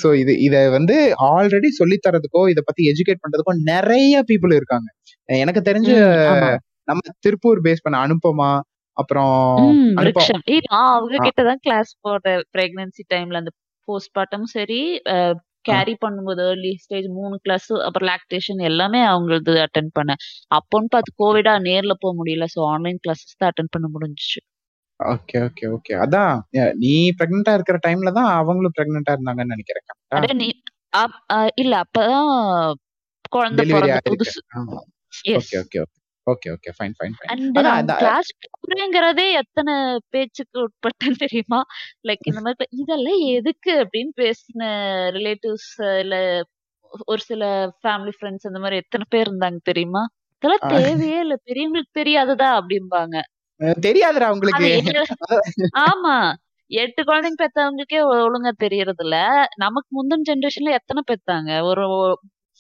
சோ 0.01 0.09
இது 0.21 0.33
இத 0.41 0.57
வந்து 0.71 0.97
ஆல்ரெடி 1.31 1.69
சொல்லி 1.77 1.97
தரதுக்கோ 2.07 2.43
இத 2.51 2.63
பத்தி 2.67 2.83
எஜுகேட் 2.93 3.23
பண்றதுக்கோ 3.25 3.55
நிறைய 3.71 4.23
பீப்புள் 4.29 4.55
இருக்காங்க. 4.55 4.89
எனக்கு 5.29 5.63
தெரிஞ்சு 5.69 5.95
நம்ம 6.89 7.01
திருப்பூர் 7.21 7.61
பேஸ் 7.65 7.85
பண்ண 7.85 7.97
அனுப்பமா 8.05 8.51
அப்புறம் 8.97 9.33
அவங்க 9.99 10.15
ஆ, 10.77 10.83
கிட்ட 11.27 11.41
தான் 11.45 11.63
கிளாஸ் 11.63 11.91
போட்டேன் 12.01 12.43
பிரெக்னன்சி 12.55 13.03
டைம்ல 13.11 13.43
அந்த 13.43 13.53
போஸ்ட் 13.89 14.15
பார்ட்டம் 14.17 14.49
சரி 14.55 14.81
கேரி 15.69 15.95
பண்ணும்போது 16.03 16.43
ஏர்லி 16.45 16.73
ஸ்டேஜ் 16.83 17.09
மூணு 17.15 17.37
கிளாஸ் 17.45 17.67
அப்புறம் 17.87 18.09
லாக்டேஷன் 18.11 18.61
எல்லாமே 18.69 19.01
அவங்களது 19.09 19.53
அட்டன் 19.65 19.91
பண்ணேன். 19.95 20.21
அப்போன்னு 20.51 20.89
பார்த்து 20.89 21.13
கோவிடா 21.19 21.55
நேர்ல 21.67 21.95
போக 22.01 22.13
முடியல 22.19 22.47
ஸோ 22.55 22.61
ஆன்லைன் 22.69 23.01
கிளாஸஸ் 23.05 23.39
தான் 23.39 23.51
அட்டன் 23.51 23.73
பண்ண 23.75 23.87
முடிஞ்சுச்சு. 23.95 24.41
ஓகே 25.01 25.39
ஓகே 25.45 25.66
ஓகே 25.73 25.93
அதான் 26.01 26.33
நீ 26.79 26.93
பிரெக்னெண்டா 27.19 27.53
இருக்கிற 27.55 27.79
டைம்ல 27.87 28.12
தான் 28.12 28.31
அவங்களும் 28.39 28.75
பிரெக்னெண்டா 28.79 29.12
இருந்தாங்கன்னு 29.15 29.55
நினைக்கிறேன். 29.55 29.87
அடே 30.16 30.33
நீ 30.35 30.49
அப்- 30.97 31.20
ஆ, 31.33 31.39
இல்ல 31.55 31.75
அப்பதான் 31.85 32.31
குழந்தை 33.33 33.61
டெலிவரி 33.61 33.79
பிறந்த 33.79 33.95
ஆயிருக்கு 33.97 34.12
புதுசு. 34.15 34.41
Yes 35.31 35.39
okay 35.41 35.59
okay 35.62 35.81
okay 35.81 35.97
okay 36.27 36.49
okay 36.55 36.70
fine 36.77 36.95
fine 36.97 37.15
fine 37.16 37.31
and 37.35 37.45
அதான் 37.51 37.66
நான் 37.69 37.79
அதான் 37.81 38.01
கிளாஸ் 38.01 38.31
போறேங்கிறதே 38.57 39.27
எத்தனை 39.35 39.75
பேச்சுக்கு 40.09 40.59
உட்பட்டேன்னு 40.62 41.19
தெரியுமா? 41.19 41.61
லைக் 42.05 42.25
இந்த 42.25 42.41
மாதிரி 42.41 42.57
இப்ப 42.59 42.79
இதெல்லாம் 42.79 43.20
எதுக்கு 43.37 43.73
அப்படின்னு 43.83 44.12
பேசின 44.19 44.62
ரிலேட்டிவ்ஸ் 45.11 45.70
இல்ல 46.01 46.16
ஒரு 47.07 47.23
சில 47.23 47.45
ஃபேமிலி 47.81 48.12
ஃப்ரெண்ட்ஸ் 48.16 48.47
அந்த 48.47 48.59
மாதிரி 48.59 48.77
எத்தனை 48.77 49.05
பேர் 49.09 49.29
இருந்தாங்க 49.29 49.59
தெரியுமா? 49.62 50.03
இதெல்லாம் 50.43 50.66
தேவையே 50.77 51.19
இல்ல. 51.20 51.35
பெரியவங்களுக்கு 51.45 51.99
தெரியாததா 51.99 52.49
அப்படிம்பாங்க. 52.59 53.16
தெரியாதுடா 53.85 54.29
ஏழு 54.71 55.03
ஆமா. 55.85 56.17
எட்டு 56.71 57.01
குழந்தைங்க 57.09 57.39
பெத்தவங்களுக்கே 57.43 58.01
ஒழுங்கா 58.25 58.51
தெரியறது 58.65 59.03
இல்ல 59.05 59.17
நமக்கு 59.63 59.91
முந்தின 59.99 60.27
ஜெனரேஷன்ல 60.29 60.75
எத்தனை 60.79 61.03
பெத்தாங்க? 61.11 61.51
ஒரு 61.69 61.85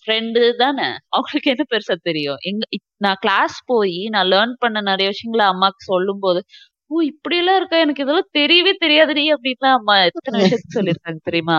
ஃப்ரெண்டு 0.04 0.40
தானே. 0.62 0.86
அவங்களுக்கு 1.14 1.52
என்ன 1.54 1.64
பெருசா 1.72 1.94
தெரியும்? 2.08 2.38
எங்க 2.50 2.62
நான் 3.04 3.20
கிளாஸ் 3.24 3.58
போய் 3.70 3.98
நான் 4.14 4.30
லேர்ன் 4.32 4.54
பண்ண 4.62 4.80
நிறைய 4.90 5.08
விஷயங்களை 5.12 5.46
அம்மாக்கு 5.52 5.82
சொல்லும் 5.90 6.22
போது 6.24 6.40
ஓ 6.90 7.00
இப்படி 7.10 7.36
எல்லாம் 7.40 7.58
இருக்கா? 7.60 7.78
எனக்கு 7.84 8.02
இதெல்லாம் 8.04 8.30
தெரியவே 8.38 8.72
தெரியாதுடி 8.84 9.24
அப்படின்லாம் 9.34 9.76
அம்மா 9.80 9.94
எத்தனை 10.10 10.36
விஷயத்துக்கு 10.42 10.78
சொல்லியிருக்காங்க 10.78 11.20
தெரியுமா? 11.28 11.58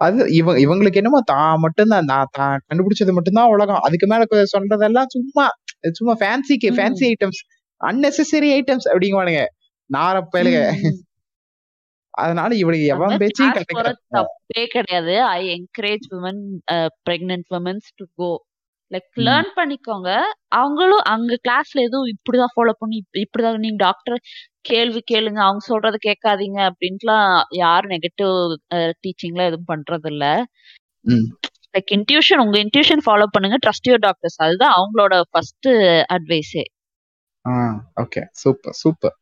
அது 0.00 0.22
இவங்க 0.38 0.58
இவங்களுக்கு 0.64 1.00
என்னமோ 1.00 1.20
தான் 1.32 1.60
மட்டும்தான் 1.64 2.08
நான் 2.12 2.32
தான் 2.38 2.56
கண்டுபிடிச்சது 2.68 3.12
மட்டும்தான் 3.18 3.52
உலகம். 3.54 3.82
அதுக்கு 3.86 4.06
மேல 4.12 4.24
சொல்றதெல்லாம் 4.54 5.10
சும்மா 5.14 5.44
சும்மா 5.98 6.14
ஃபேன்சிக்கு 6.20 6.70
ஃபேன்சி 6.76 7.04
ஐட்டம்ஸ் 7.12 7.40
அன்னெசரி 7.82 8.60
ஐட்டம்ஸ் 8.60 8.88
அப்படிங்குவானுங்க. 8.94 9.44
ம். 10.70 11.00
அதனால 12.10 12.54
இவனுக்கு 12.54 12.86
எவன் 12.86 13.16
போறது 13.74 13.92
தப்பே 14.14 14.66
கிடையாது. 14.66 15.22
I 15.22 15.48
encourage 15.48 16.06
women 16.10 16.42
pregnant 17.10 17.44
womens 17.50 17.90
to 17.94 18.04
go 18.14 18.44
like. 18.90 19.20
Learn 19.20 19.48
பண்ணிக்கோங்க. 19.56 20.20
அவங்களும் 20.48 20.98
அங்க 20.98 21.38
கிளாஸ்ல 21.48 21.80
எதுவும் 21.80 22.06
இப்படிதான் 22.06 22.50
ஃபாலோ 22.56 22.72
பண்ணி 22.78 23.04
இப்ப- 23.10 23.20
இப்படிதான் 23.20 23.58
நீங்க 23.58 23.76
டாக்டர் 23.76 24.20
கேள்வி 24.60 25.02
கேளுங்க. 25.10 25.38
அவங்க 25.38 25.58
சொல்றத 25.68 25.94
கேட்காதீங்க 26.06 26.70
அப்படின்ட்டுலாம் 26.70 27.42
யாரும் 27.50 27.90
நெகட்டிவ் 27.90 28.54
டீச்சிங்லாம் 28.74 29.46
எதுவும் 29.46 29.64
பண்றது 29.68 30.06
இல்ல. 30.06 30.44
லைக் 31.78 31.94
இன்ட்யூஷன் 31.94 32.38
உங்க 32.38 32.58
இன்ட்யூஷன் 32.58 33.00
ஃபாலோ 33.06 33.24
பண்ணுங்க. 33.30 33.56
ட்ரஸ்ட் 33.66 33.90
யுவர் 33.90 33.98
டாக்டர்ஸ் 33.98 34.42
அதுதான் 34.42 34.72
அவங்களோட 34.72 35.22
ஃபர்ஸ்ட் 35.30 35.68
அட்வைஸே 36.12 36.62
ஆ 37.44 37.52
ஓகே 38.02 38.20
சூப்பர் 38.42 38.76
சூப்பர் 38.82 39.14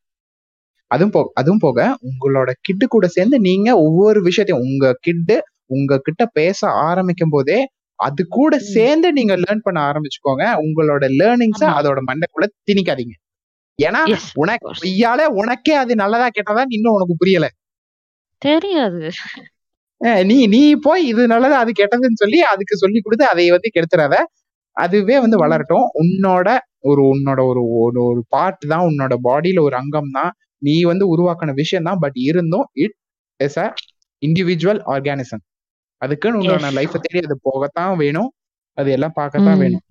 அதுவும் 0.91 1.15
போக 1.15 1.29
அதுவும் 1.35 1.63
போக 1.65 1.79
உங்களோட 2.09 2.51
கிட்டு 2.61 2.87
கூட 2.89 3.07
சேர்ந்து 3.09 3.37
நீங்க 3.41 3.69
ஒவ்வொரு 3.85 4.21
விஷயத்தையும் 4.21 4.65
உங்க 4.67 4.87
கிட்டு 5.01 5.37
உங்க 5.71 5.99
கிட்ட 6.01 6.23
பேச 6.39 6.61
ஆரம்பிக்கும் 6.87 7.35
போதே 7.35 7.59
அது 7.99 8.23
கூட. 8.31 8.53
சேர்ந்து 8.71 9.09
நீங்க 9.13 9.35
லேர்ன் 9.37 9.65
பண்ண 9.65 9.79
ஆரம்பிச்சுக்கோங்க. 9.89 10.45
உங்களோட 10.63 11.05
லேர்னிங்ஸ 11.19 11.65
அதோட 11.79 11.99
மண்டைக்குள்ள 12.09 12.47
திணிக்காதீங்க. 12.69 13.15
ஏன்னா 13.79 14.01
உனக்கு 14.35 14.71
பொய்யால 14.81 15.21
உனக்கே 15.41 15.75
அது 15.83 15.93
நல்லதா 16.03 16.29
கெட்டதா 16.31 16.63
இன்னும் 16.77 16.97
உனக்கு 16.97 17.15
புரியல. 17.21 17.47
தெரியாது. 18.43 19.01
நீ 20.27 20.37
நீ 20.47 20.61
போய் 20.79 21.03
இது 21.07 21.23
நல்லது 21.27 21.55
அது 21.55 21.71
கெட்டதுன்னு 21.73 22.21
சொல்லி 22.23 22.39
அதுக்கு 22.53 22.75
சொல்லி 22.77 22.99
கொடுத்து 23.01 23.25
அதை 23.33 23.45
வந்து 23.51 23.71
கெடுத்துறாத. 23.75 24.15
அதுவே 24.77 25.17
வந்து. 25.25 25.37
வளரட்டும். 25.43 25.87
உன்னோட 26.01 26.49
ஒரு 26.85 27.03
உன்னோட 27.13 27.41
ஒரு 27.51 27.63
ஒரு 27.81 28.01
ஒரு 28.09 28.21
பார்ட் 28.35 28.65
தான் 28.73 28.85
உன்னோட 28.89 29.15
பாடியில 29.27 29.63
ஒரு 29.69 29.77
அங்கம் 29.83 30.13
தான். 30.19 30.33
நீ 30.63 30.75
வந்து 30.85 31.05
உருவாக்கின 31.15 31.55
விஷயம் 31.61 31.89
தான். 31.89 32.01
பட் 32.05 32.19
இருந்தும் 32.29 32.67
it 32.85 32.97
is 33.41 33.59
a 33.59 33.67
individual 34.23 34.83
organism 34.95 35.45
அதுக்குன்னு 36.03 36.41
உன்னோட 36.43 36.67
லைஃப்பை 36.79 37.01
தேடி 37.03 37.21
அது 37.27 37.37
போகத்தான் 37.49 37.95
வேணும். 38.03 38.31
அது 38.79 38.91
எல்லாம் 38.97 39.19
பார்க்கத்தான் 39.21 39.61
வேணும். 39.63 39.85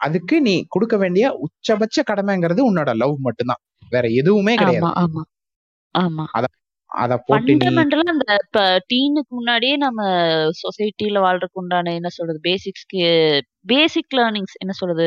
அதுக்கு 0.00 0.36
நீ 0.46 0.54
கொடுக்க 0.68 0.94
வேண்டிய 1.02 1.24
உச்சபட்ச 1.44 1.96
கடமைங்கிறது 2.10 2.62
உன்னோட 2.68 2.90
லவ் 3.02 3.16
மட்டும்தான். 3.26 3.62
வேற 3.92 4.06
எதுவுமே 4.20 4.54
கிடையாது. 4.58 4.88
ஆமா. 6.34 6.42
அத 7.00 7.16
போட்டு 7.26 7.52
நீ 7.52 7.68
ஃபண்டமெண்டலா 7.68 8.12
அந்த 8.12 8.26
இப்ப 8.44 8.60
டீனுக்கு 8.92 9.32
முன்னாடியே 9.32 9.76
நம்ம 9.76 10.00
சொசைட்டில 10.62 11.20
வாழ்றதுக்கு 11.26 11.60
உண்டான 11.62 11.92
என்ன 11.92 12.08
சொல்றது 12.08 12.40
பேசிக்ஸ்க்கு 12.48 13.02
பேசிக் 13.66 14.16
லேர்னிங்ஸ் 14.16 14.56
என்ன 14.58 14.72
சொல்றது? 14.72 15.06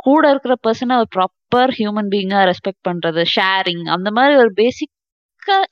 கூட 0.00 0.22
இருக்கிற 0.30 0.54
பர்சனை 0.66 0.94
ஒரு 0.96 1.08
ப்ராப்பர் 1.16 1.72
ஹியூமன் 1.78 2.10
பீயிங்கா 2.12 2.40
ரெஸ்பெக்ட் 2.50 2.86
பண்றது 2.88 3.22
ஷேரிங் 3.36 3.84
அந்த 3.96 4.08
மாதிரி 4.10 4.34
ஒரு 4.36 4.52
பேசிக் 4.52 4.94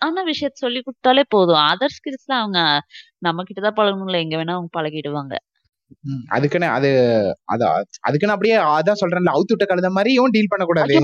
ஆன 0.01 0.23
விஷயத்த 0.25 0.57
சொல்லி 0.57 0.81
கொடுத்தாலே 0.81 1.23
போதும். 1.29 1.63
அதர் 1.71 1.95
ஸ்கில்ஸ்ல 1.97 2.33
அவங்க 2.43 2.61
நம்ம 3.19 3.43
கிட்ட 3.43 3.61
தான் 3.61 3.79
பழகணும்ல 3.81 4.19
எங்க 4.25 4.37
வேணா 4.37 4.57
அவங்க 4.57 4.71
பழகிடுவாங்க. 4.79 5.35
அதுக்குன்னு 6.29 6.69
அது 6.77 6.89
அது 7.53 7.65
அதுக்குன்னு 8.07 8.35
அப்படியே 8.35 8.57
அதான் 8.73 9.01
சொல்றேன்ல 9.03 9.35
அவுத்து 9.35 9.55
விட்ட 9.55 9.67
கழுத 9.67 9.89
மாதிரியும் 9.97 10.35
டீல் 10.35 10.51
பண்ணக்கூடாது. 10.53 10.95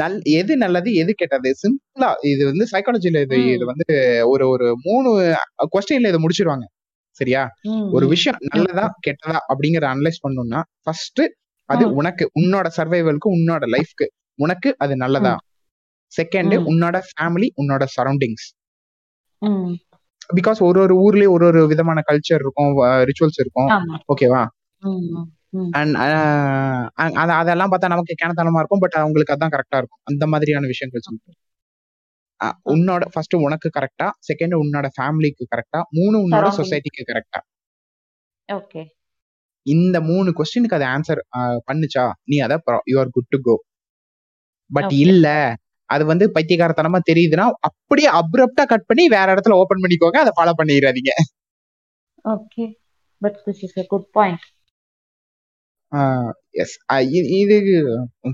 நல் 0.00 0.18
எது 0.40 0.52
நல்லது 0.56 0.90
எது 1.02 1.12
கெட்டது? 1.14 1.50
சிம்பிளா 1.62 2.10
இது 2.32 2.42
வந்து 2.50 2.66
சைக்காலஜில 2.72 3.22
இது 3.26 3.38
இது 3.54 3.66
வந்து 3.72 3.88
ஒரு 4.24 4.46
ஒரு 4.48 4.68
மூணு 4.86 5.10
கொஸ்டின்ல 5.74 6.12
இதை 6.12 6.20
முடிச்சிருவாங்க. 6.24 6.66
சரியா? 7.20 7.42
ஒரு 7.96 8.06
விஷயம் 8.06 8.40
நல்லதா 8.52 8.86
கெட்டதா 9.06 9.38
அப்படிங்கறத 9.50 9.88
அனலைஸ் 9.94 10.24
பண்ணணும்னா 10.24 10.60
ஃபர்ஸ்ட் 10.84 11.22
அது 11.70 11.84
உனக்கு 11.98 12.24
உன்னோட 12.40 12.66
சர்வைவலுக்கு 12.76 13.28
உன்னோட 13.36 13.64
லைஃப்க்கு 13.74 14.06
உனக்கு 14.38 14.68
அது 14.78 14.94
நல்லதா? 14.96 15.34
செகண்ட் 16.12 16.54
உன்னோட 16.70 16.96
ஃபேமிலி 17.08 17.48
உன்னோட 17.62 17.84
சரௌண்டிங்ஸ் 17.96 18.46
பிகாஸ் 20.34 20.60
ஒரு 20.60 20.78
ஒரு 20.80 20.94
ஊர்லயும் 20.96 21.34
ஒரு 21.34 21.44
ஒரு 21.46 21.66
விதமான 21.66 22.02
கல்ச்சர் 22.06 22.40
இருக்கும் 22.40 22.70
ரிச்சுவல்ஸ் 23.08 23.38
இருக்கும். 23.38 23.68
ஓகேவா 24.12 24.42
அண்ட் 25.70 25.96
அதெல்லாம் 27.32 27.70
பார்த்தா 27.70 27.88
நமக்கு 27.88 28.20
கேனத்தனமா 28.20 28.60
இருக்கும் 28.62 28.78
பட் 28.78 28.96
அவங்களுக்கு 29.00 29.34
அதான் 29.34 29.54
கரெக்டா 29.54 29.76
இருக்கும். 29.76 30.00
அந்த 30.02 30.26
மாதிரியான 30.26 30.66
விஷயங்கள் 30.66 31.36
அஹ் 32.40 32.56
உன்னோட 32.64 33.02
ஃபர்ஸ்ட் 33.12 33.34
உனக்கு 33.36 33.68
கரெக்டா 33.78 34.06
செகண்ட் 34.28 34.54
உன்னோட 34.60 34.86
ஃபேமிலிக்கு 34.96 35.44
கரெக்டா 35.50 35.80
மூணு 35.90 36.16
உன்னோட 36.18 36.46
சொசைட்டிக்கு 36.58 37.02
கரெக்டா 37.10 37.40
ஓகே 38.48 38.82
இந்த 39.66 40.00
மூணு 40.00 40.28
கொஸ்டினுக்கு 40.30 40.78
அது 40.78 40.86
ஆன்சர் 40.86 41.20
பண்ணுச்சா 41.66 42.04
நீ 42.24 42.38
அத 42.38 42.54
you 42.86 42.98
are 42.98 43.10
good 43.10 43.28
to 43.28 43.38
go 43.40 43.56
but. 44.70 44.92
இல்ல 45.04 45.26
அது 45.90 46.04
வந்து 46.10 46.24
பைத்தியக்காரத்தனமா 46.34 46.98
தெரியுதுன்னா 47.10 47.46
அப்படியே 47.68 48.08
அப்ரப்டா 48.20 48.64
கட் 48.72 48.88
பண்ணி 48.90 49.04
வேற 49.16 49.26
இடத்துல 49.34 49.58
ஓபன் 49.62 49.82
பண்ணிக்கோங்க 49.84 50.18
அதை 50.24 50.32
ஃபாலோ 50.38 50.54
பண்ணிடாதீங்க. 50.60 51.12
Okay 52.24 52.64
but 53.22 53.38
this 53.46 53.62
is 53.66 53.76
a 53.82 53.84
good 53.92 54.08
point 54.16 54.44
yes 56.62 56.74
இது 57.40 57.56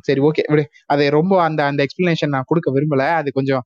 சரி 0.07 0.21
ஓகே 0.29 0.43
விடு. 0.53 0.65
அது 0.93 1.05
ரொம்ப 1.17 1.35
அந்த 1.45 1.61
அந்த 1.71 1.81
எக்ஸ்பிளனேஷன் 1.87 2.33
நான் 2.35 2.49
கொடுக்க 2.51 2.69
விரும்பல. 2.77 3.05
அது 3.21 3.29
கொஞ்சம். 3.39 3.63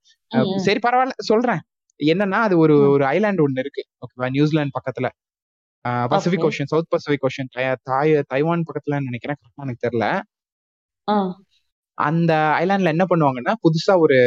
சரி 0.66 0.80
பரவாயில்ல. 0.86 1.14
சொல்றேன். 1.30 1.62
என்னன்னா 2.00 2.38
அது 2.46 2.54
ஒரு. 2.64 2.76
ஒரு 2.94 3.04
ஐலாண்ட் 3.14 3.42
ஒண்ணு 3.46 3.62
இருக்கு. 3.64 3.82
ஓகேவா 4.04 4.28
நியூசிலாந்து 4.36 4.76
பக்கத்துல. 4.78 5.08
Pacific. 6.12 6.44
Ocean 6.48 6.70
south 6.72 6.90
Pacific 6.94 7.24
ocean 7.28 7.50
தாய் 7.90 8.14
தைவான் 8.32 8.66
பக்கத்துல 8.68 9.00
நினைக்கிறேன். 9.08 9.40
எனக்கு 9.62 9.84
தெரியல. 9.86 10.06
அந்த 12.02 12.56
ஐலாண்ட்ல 12.58 12.84
என்ன 12.84 13.04
பண்ணுவாங்கன்னா 13.08 13.52
புதுசா 13.62 13.98
ஒரு 13.98 14.18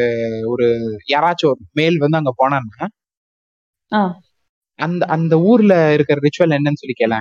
ஒரு 0.45 0.65
யாராச்சும் 1.07 1.45
ஒரு 1.45 1.59
மேல் 1.71 1.97
வந்து 1.97 2.17
அங்க 2.17 2.33
போனான்னா 2.37 2.87
அந்த 4.75 5.05
அந்த 5.05 5.39
ஊர்ல 5.39 5.93
இருக்கிற 5.93 6.21
ரிச்சுவல் 6.21 6.51
என்னன்னு 6.51 6.73
சொல்லி 6.73 6.93
கேள 6.97 7.19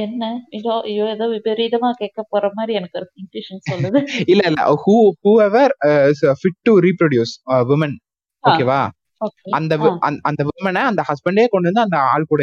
என்ன? 0.00 0.46
இதோ 0.50 0.80
ஐயோ 0.80 1.08
ஏதோ 1.08 1.26
விபரீதமா 1.26 1.90
கேட்க 1.90 2.26
போற 2.28 2.50
மாதிரி 2.54 2.76
எனக்கு 2.76 2.98
ஒரு 2.98 3.10
இன்ட்யூஷன் 3.22 3.58
சொல்லுது. 3.70 4.04
இல்ல 4.28 4.46
இல்ல. 4.46 4.82
Who 4.86 5.10
whoever 5.44 5.76
fit 6.10 6.60
to 6.62 6.80
reproduce 6.80 7.34
women. 7.46 7.96
ஓகேவா? 8.42 8.88
ஓகே. 9.24 9.48
அந்த 9.50 9.98
அந்த- 10.20 10.44
விமனை 10.44 10.74
அந்த 10.74 11.04
ஹஸ்பண்டே 11.08 11.46
கொண்டு 11.46 11.70
வந்து 11.72 11.80
அந்த 11.80 11.98
ஆள் 11.98 12.24
கூட 12.28 12.42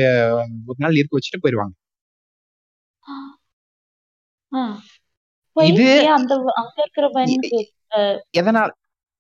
ஒரு 0.65 0.75
நாள் 0.77 0.95
இருக்க 0.95 1.17
வச்சுட்டு 1.17 1.39
போயிருவாங்க. 1.39 1.73
இது 5.53 6.09
அந்த 6.09 6.35
அங்க 6.35 6.73
இருக்கிற 6.77 7.07
எதனால 8.37 8.69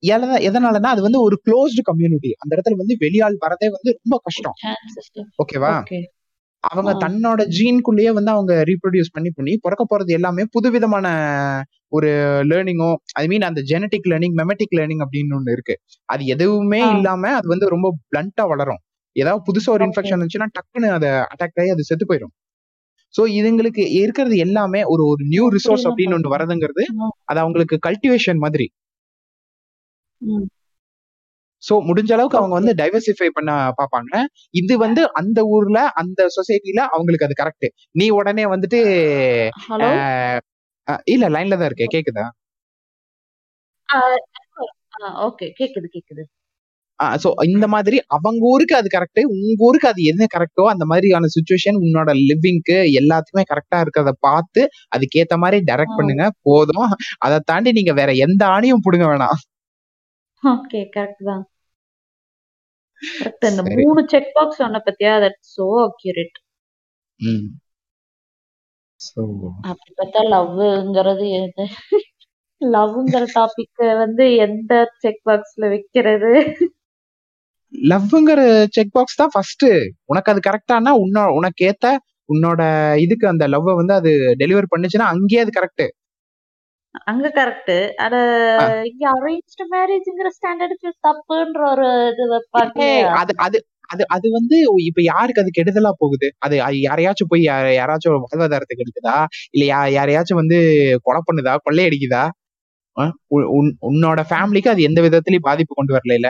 எதனா- 0.07 0.43
எதனாலன்னா 0.49 0.85
அது 0.85 1.01
வந்து 1.01 1.21
ஒரு 1.21 1.41
க்ளோஸ்டு 1.45 1.81
கம்யூனிட்டி 1.83 2.33
அந்த 2.37 2.55
இடத்துல 2.55 2.75
வந்து 2.75 2.97
வெளியாள் 2.99 3.35
வரதே 3.45 3.69
வந்து 3.69 3.99
ரொம்ப 4.03 4.21
கஷ்டம். 4.23 4.53
ஓகேவா? 5.23 5.83
ஓகே. 5.83 6.01
அவங்க. 6.59 7.07
தன்னோட 7.07 7.39
ஜீன்குள்ளேயே 7.39 8.13
வந்து 8.13 8.31
அவங்க 8.31 8.63
ரீப்ரொடியூஸ் 8.65 9.11
பண்ணி 9.11 9.29
பண்ணி 9.29 9.57
பிறக்க 9.61 9.85
போறது 9.89 10.05
எல்லாமே 10.05 10.43
புதுவிதமான 10.51 11.07
ஒரு 11.87 12.07
லேர்னிங்கோ 12.47 12.95
ஐ 13.13 13.27
மீன் 13.27 13.41
அந்த 13.41 13.61
ஜெனட்டிக் 13.61 14.07
லேர்னிங் 14.09 14.35
மெமட்டிக் 14.37 14.75
லேர்னிங் 14.75 15.05
அப்படின்னு 15.05 15.39
ஒண்ணு 15.39 15.51
இருக்கு. 15.51 15.79
அது 16.05 16.25
எதுவுமே. 16.25 16.81
இல்லாம 16.95 17.35
அது 17.35 17.47
வந்து 17.47 17.69
ரொம்ப 17.69 17.97
பிளண்டா 18.11 18.47
வளரும். 18.47 18.77
ஏதாவது 19.11 19.43
புதுசா 19.43 19.69
ஒரு. 19.69 19.85
இன்ஃபெக்ஷன் 19.85 20.19
இருந்துச்சுன்னா 20.19 20.45
டக்குன்னு 20.45 20.91
அதை 20.91 21.09
அட்டாக் 21.09 21.59
ஆகி 21.59 21.69
அது 21.69 21.83
செத்து 21.83 22.05
போயிடும் 22.09 22.50
சோ 23.13 23.21
இதுங்களுக்கு 23.39 23.83
இருக்கிறது 23.99 24.35
எல்லாமே 24.45 24.81
ஒரு 24.93 25.03
ஒரு 25.11 25.23
நியூ 25.31 25.45
ரிசோர்ஸ் 25.55 25.85
அப்படின்னு 25.89 26.15
ஒன்று? 26.17 26.33
வரதுங்கிறது. 26.35 26.83
அது 27.29 27.39
அவங்களுக்கு 27.43 27.77
கல்டிவேஷன் 27.87 28.41
மாதிரி. 28.45 28.67
சோ 31.63 31.73
முடிஞ்ச 31.87 32.11
அளவுக்கு 32.15 32.39
அவங்க. 32.39 32.55
வந்து 32.59 32.73
டைவர்சிஃபை 32.79 33.29
பண்ண 33.35 33.49
பாப்பாங்க 33.79 34.13
இது 34.61 34.73
வந்து 34.85 35.01
அந்த 35.19 35.39
ஊர்ல 35.55 35.79
அந்த 36.01 36.21
சொசைட்டில 36.37 36.79
அவங்களுக்கு 36.93 37.27
அது 37.27 37.35
கரெக்ட் 37.41 37.67
நீ 37.95 38.07
உடனே 38.19 38.45
வந்துட்டு 38.53 38.79
இல்ல 41.07 41.25
லைன்ல 41.35 41.57
தான் 41.57 41.69
இருக்கே 41.69 41.89
கேக்குதா 41.95 42.25
ஓகே 45.25 45.47
கேக்குது 45.59 45.87
கேக்குது 45.95 46.23
சோ 47.17 47.29
இந்த 47.47 47.65
மாதிரி 47.73 47.97
அவங்க 48.15 48.41
ஊருக்கு 48.49 48.75
அது 48.79 48.89
கரெக்ட் 48.95 49.21
உங்க 49.33 49.65
ஊருக்கு 49.67 49.87
அது 49.87 50.01
என்ன 50.11 50.23
கரெக்டோ 50.35 50.63
அந்த 50.73 50.85
மாதிரியான 50.91 51.29
சுச்சுவேஷன் 51.35 51.79
உன்னோட 51.83 52.09
லிவிங்க்கு 52.21 52.77
எல்லாத்துக்குமே 52.99 53.45
கரெக்டா 53.51 53.77
இருக்கிறத 53.83 54.13
பார்த்து 54.27 54.63
அதுக்கேத்த 54.95 55.37
மாதிரி 55.43 55.59
டைரக்ட். 55.69 55.97
பண்ணுங்க 55.99 56.25
போதும். 56.47 56.89
அதை 57.19 57.39
தாண்டி 57.45 57.71
நீங்க 57.79 57.93
வேற 58.01 58.11
எந்த 58.27 58.43
ஆணையும் 58.55 58.83
புடுங்க 58.85 59.07
வேணாம். 59.11 59.39
ஓகே 60.43 60.81
கரெக்ட் 60.95 61.23
தான். 61.23 61.43
இந்த. 63.51 63.61
மூணு 63.79 64.01
செக் 64.11 64.31
பாக்ஸ் 64.35 64.61
சொன்ன 64.61 64.81
பத்தியா? 64.87 65.13
தட் 65.23 65.39
சோ 65.53 65.67
அக்யூரேட் 65.85 66.37
அப்படி 69.69 69.91
பார்த்தா 69.97 70.21
லவ்ங்கிறது 70.33 71.25
எது? 71.39 71.63
லவ்ங்கிற 72.61 73.23
டாபிக் 73.35 73.71
வந்து 74.01 74.25
எந்த 74.45 74.73
செக் 75.03 75.21
பாக்ஸ்ல 75.27 75.69
வைக்கிறது? 75.73 76.31
லவ்ங்கிற 77.73 78.41
செக் 78.75 78.93
பாக்ஸ் 78.93 79.19
தான் 79.19 79.33
ஃபர்ஸ்ட் 79.33 79.65
உனக்கு 80.05 80.31
அது 80.33 80.41
கரெக்டானா 80.47 80.91
உன்ன 81.03 81.25
உனக்கு 81.31 81.65
ஏத்த 81.65 81.87
உன்னோட 82.29 82.61
இதுக்கு 82.97 83.25
அந்த 83.27 83.45
லவ் 83.47 83.69
வந்து 83.79 83.93
அது 83.93 84.11
டெலிவர் 84.41 84.71
பண்ணுச்சுன்னா 84.73 85.07
அங்கேயே 85.13 85.43
அது 85.45 85.51
கரெக்ட் 85.51 85.85
அங்க 87.09 87.27
கரெக்ட் 87.35 87.73
ஆ. 88.03 88.63
இங்க 88.89 89.03
அரேஞ்ச்டு 89.11 89.65
மேரேஜ்ங்கிற 89.71 90.29
ஸ்டாண்டர்டுக்கு 90.29 90.89
தப்புன்ற 90.99 91.61
ஒரு 91.71 91.85
இது 92.09 92.23
வைப்பாங்க. 92.31 92.79
அது 93.19 93.33
அது 93.39 93.57
அது 93.89 94.03
அது 94.09 94.27
வந்து 94.29 94.57
இப்ப 94.85 94.99
யாருக்கு 95.03 95.41
அது 95.41 95.51
கெடுதலா 95.51 95.91
போகுது? 95.99 96.27
அது 96.39 96.55
யாரையாச்சும் 96.81 97.29
போய் 97.31 97.43
யாராச்சும் 97.77 98.13
வாழ்வாதாரத்துக்கு 98.25 98.83
எடுக்குதா 98.85 99.15
இல்ல 99.53 99.63
யாரையாச்சும் 99.95 100.41
வந்து 100.41 100.57
கொலை 101.03 101.21
பண்ணுதா? 101.23 101.53
கொள்ளையடிக்குதா? 101.65 102.23
உன்னோட 103.89 104.21
ஃபேமிலிக்கு 104.29 104.69
அது 104.69 104.81
எந்த 104.83 104.99
விதத்திலயும் 105.01 105.47
பாதிப்பு 105.49 105.73
கொண்டு 105.73 105.95
வரல 105.97 106.15
இல்ல? 106.15 106.29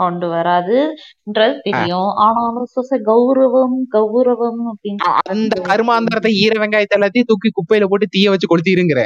கொண்டு 0.00 0.26
வராதுன்றது 0.32 1.54
தெரியும். 1.66 2.10
ஆனாலும் 2.24 2.68
சொச 2.76 2.98
கௌரவம் 3.10 3.78
கௌரவம் 3.96 4.62
அப்படின்னு 4.72 5.14
அந்த 5.34 5.54
கருமாந்திரத்தை 5.70 6.32
ஈர 6.42 6.54
வெங்காயத்தை 6.62 6.98
எல்லாத்தையும் 6.98 7.30
தூக்கி 7.32 7.50
குப்பையில 7.58 7.88
போட்டு 7.92 8.14
தீய 8.16 8.34
வச்சு 8.34 8.52
கொளுத்திருங்கிற 8.52 9.02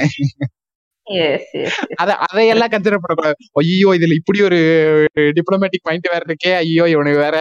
எஸ் 1.07 1.53
எஸ் 1.61 1.79
அத 2.03 2.11
அதையெல்லாம் 2.25 2.73
கன்சிடர் 2.73 3.03
பண்ணக்கூடாது. 3.05 3.37
ஐயோ 3.61 3.89
இதுல 3.99 4.17
இப்படி 4.21 4.41
ஒரு 4.49 4.59
டிப்ளமேட்டிக் 5.39 5.87
பாயிண்ட் 5.87 6.07
வேற 6.13 6.23
இருக்கே. 6.29 6.53
ஐயோ 6.61 6.85
இவனுக்கு 6.93 7.21
வேற. 7.25 7.39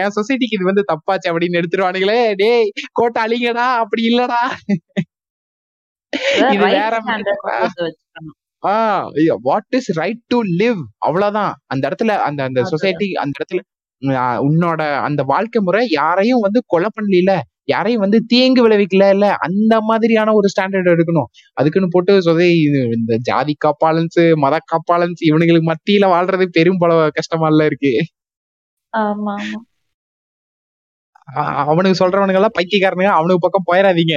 என் 0.00 0.14
சொசைட்டிக்கு 0.16 0.56
இது 0.58 0.70
வந்து 0.70 0.84
தப்பாச்சு 0.92 1.30
அப்படின்னு 1.30 1.60
எடுத்துருவானுங்களே. 1.60 2.20
டேய் 2.42 2.68
கோட்டை 3.00 3.20
அழிங்கடா. 3.24 3.66
அப்படி 3.84 4.04
இல்லடா. 4.10 4.42
இது 6.46 6.64
வேற 6.66 6.94
ஆஹ் 8.62 9.04
what 9.42 9.76
is 9.78 9.90
right 9.98 10.22
to 10.28 10.38
live 10.60 10.80
அவ்வளவுதான். 10.98 11.54
அந்த 11.66 11.82
இடத்துல 11.88 12.12
அந்த 12.26 12.40
அந்த. 12.44 12.60
சொசைட்டி 12.72 13.08
அந்த 13.22 13.34
இடத்துல 13.38 13.62
உன்னோட 14.46 14.82
அந்த 15.02 15.20
வாழ்க்கை 15.24 15.60
முறை 15.60 15.82
யாரையும் 15.92 16.40
வந்து 16.40 16.60
கொலை 16.66 16.88
பண்ணல 16.94 17.32
யாரையும் 17.68 18.00
வந்து 18.00 18.18
தீங்கு 18.26 18.60
விளைவிக்கல 18.64 19.08
இல்ல 19.10 19.26
அந்த 19.38 19.74
மாதிரியான 19.80 20.32
ஒரு 20.32 20.48
ஸ்டாண்டர்ட் 20.52 20.92
எடுக்கணும். 20.92 21.28
அதுக்குன்னு 21.56 21.92
போட்டு 21.92 22.12
சொதை 22.20 22.48
இந்த 22.96 23.18
ஜாதி 23.22 23.54
காப்பாளன்ஸ் 23.64 24.22
மத 24.36 24.58
காப்பாளன்ஸ் 24.72 25.22
இவனுங்களுக்கு 25.28 25.70
மத்தியில 25.70 26.08
வாழ்றது 26.14 26.46
பெரும் 26.56 26.80
பல 26.80 26.94
கஷ்டமா 27.10 27.48
இல்ல 27.48 27.64
இருக்கு. 27.64 27.92
ஆமா 28.92 29.34
ஆமா. 29.42 29.60
ஆஹ் 31.28 31.54
அவனுக்கு 31.64 32.00
சொல்றவனுங்க 32.00 32.40
எல்லாம் 32.40 32.56
பைத்தியக்காரனுங்க 32.58 33.12
அவனுக்கு 33.18 33.44
பக்கம் 33.46 33.68
போயிடாதீங்க 33.70 34.16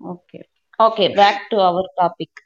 okay 0.00 0.40
okay 0.78 1.06
back 1.16 1.42
to 1.50 1.58
our 1.68 1.88
topic 1.96 2.40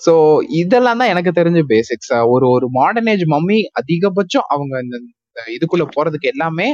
so 0.00 0.12
இதெல்லாம் 0.60 1.00
தான் 1.00 1.12
எனக்கு 1.14 1.30
தெரிஞ்ச 1.38 1.60
பேசிக்ஸ் 1.66 2.12
ஒரு 2.34 2.46
ஒரு 2.48 2.66
மாடர்ன் 2.70 3.10
ஏஜ் 3.12 3.24
மம்மி 3.34 3.58
அதிகபட்சம் 3.80 4.48
அவங்க 4.54 4.74
இந்த 4.84 4.96
இதுக்குள்ள 5.56 5.84
போறதுக்கு 5.96 6.32
எல்லாமே 6.34 6.68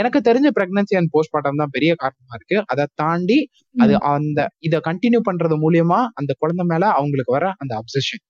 எனக்கு 0.00 0.18
தெரிஞ்ச 0.28 0.48
பிரெக்னன்சி 0.58 0.94
அண்ட் 0.98 1.10
போஸ்ட்மார்ட்டம் 1.14 1.60
தான் 1.62 1.72
பெரிய 1.74 1.92
காரணமா 1.94 2.34
இருக்கு. 2.38 2.58
அதை 2.72 2.84
தாண்டி 2.94 3.38
அது 3.74 3.94
அந்த 4.12 4.40
இத 4.58 4.76
கண்டினியூ 4.88 5.20
பண்றது 5.28 5.56
மூலியமா 5.64 5.98
அந்த 6.20 6.32
குழந்தை 6.38 6.64
மேல 6.72 6.84
அவங்களுக்கு 6.98 7.36
வர 7.36 7.46
அந்த 7.62 7.72
அப்சஷன் 7.80 8.22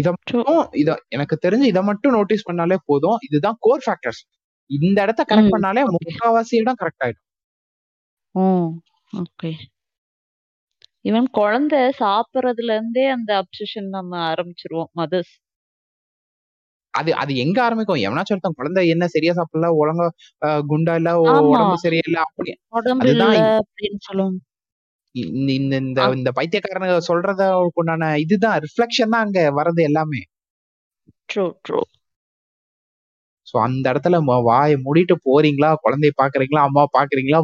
இத 0.00 0.08
மட்டும் 0.16 0.58
இத 0.82 0.90
எனக்கு 1.08 1.36
தெரிஞ்சு 1.46 1.66
இத 1.72 1.80
மட்டும் 1.82 2.14
நோட்டீஸ் 2.16 2.48
பண்ணாலே 2.48 2.76
போதும். 2.90 3.16
இதுதான் 3.26 3.56
கோர் 3.66 3.84
ஃபேக்டர்ஸ் 3.86 4.20
இந்த 4.70 4.98
இடத்த 5.06 5.22
கரெக்ட். 5.30 5.54
பண்ணாலே 5.54 5.82
முக்காவாசி 5.96 6.54
இடம் 6.62 6.78
கரெக்ட் 6.82 7.04
ஆயிடும். 7.06 7.24
ஓகே 9.12 9.50
ஈவன் 11.06 11.28
குழந்தை 11.32 11.80
சாப்பிடுறதுல 11.98 12.76
இருந்தே 12.76 13.04
அந்த 13.08 13.30
அப்சஷன் 13.42 13.88
நம்ம 13.90 14.12
ஆரம்பிச்சிருவோம் 14.28 14.90
மதர்ஸ் 14.94 15.34
அது 16.94 17.10
அது 17.14 17.32
எங்க 17.36 17.58
ஆரம்பிக்கும்? 17.62 18.02
எவனாச்சும் 18.04 18.36
ஒருத்தன் 18.36 18.58
குழந்தை 18.58 18.82
என்ன 18.88 19.04
சரியா 19.06 19.32
சாப்பிடல 19.38 19.70
ஒழுங்கா 19.80 20.06
குண்டா 20.70 20.94
இல்ல. 21.00 21.10
உடம்பு 21.48 21.76
சரியில்லை 21.84 22.20
அப்படி. 22.26 22.52
அப்படின்னு 23.58 24.00
சொல்லுவோம். 24.08 24.38
இந்த 25.54 25.74
இந்த. 25.82 26.00
இந்த 26.16 26.30
பைத்தியக்காரனுங்க 26.38 26.96
சொல்றத 27.10 27.42
உண்டான 27.74 28.08
இதுதான் 28.24 28.58
ரிஃப்ளெக்ஷன் 28.64 29.12
தான் 29.14 29.24
அங்க 29.26 29.40
வர்றது 29.58 29.82
எல்லாமே. 29.90 30.22
ட்ரூ 31.28 31.44
ட்ரூ 31.64 31.80
சோ 33.46 33.56
அந்த 33.64 33.84
இடத்துல 33.92 34.16
வாயை 34.46 34.76
மூடிட்டு 34.84 35.14
போறீங்களா? 35.26 35.70
குழந்தைய 35.82 36.12
பாக்குறீங்களா 36.20 36.62
அம்மா 36.68 36.82
பாக்குறீங்களா 36.94 37.40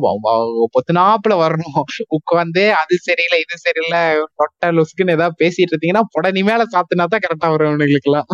பொத்துனாப்புல 0.74 1.34
வரணும். 1.42 1.76
உட்காந்து 2.18 2.64
அது 2.80 2.94
சரியில்லை 3.06 3.38
இது 3.44 3.56
சரியில்லை 3.66 4.02
தொட்ட 4.40 4.72
லுஸ்க்குன்னு 4.78 5.16
ஏதாவது 5.18 5.40
பேசிட்டு 5.42 5.72
இருந்தீங்கன்னா 5.72 6.04
புடனி 6.14 6.42
மேல 6.42 6.66
சாத்துனா 6.74 7.06
தான் 7.06 7.24
கரெக்டா 7.26 7.50
வரும் 7.54 7.70
இவனுங்களுக்கு 7.70 8.10
எல்லாம் 8.12 8.28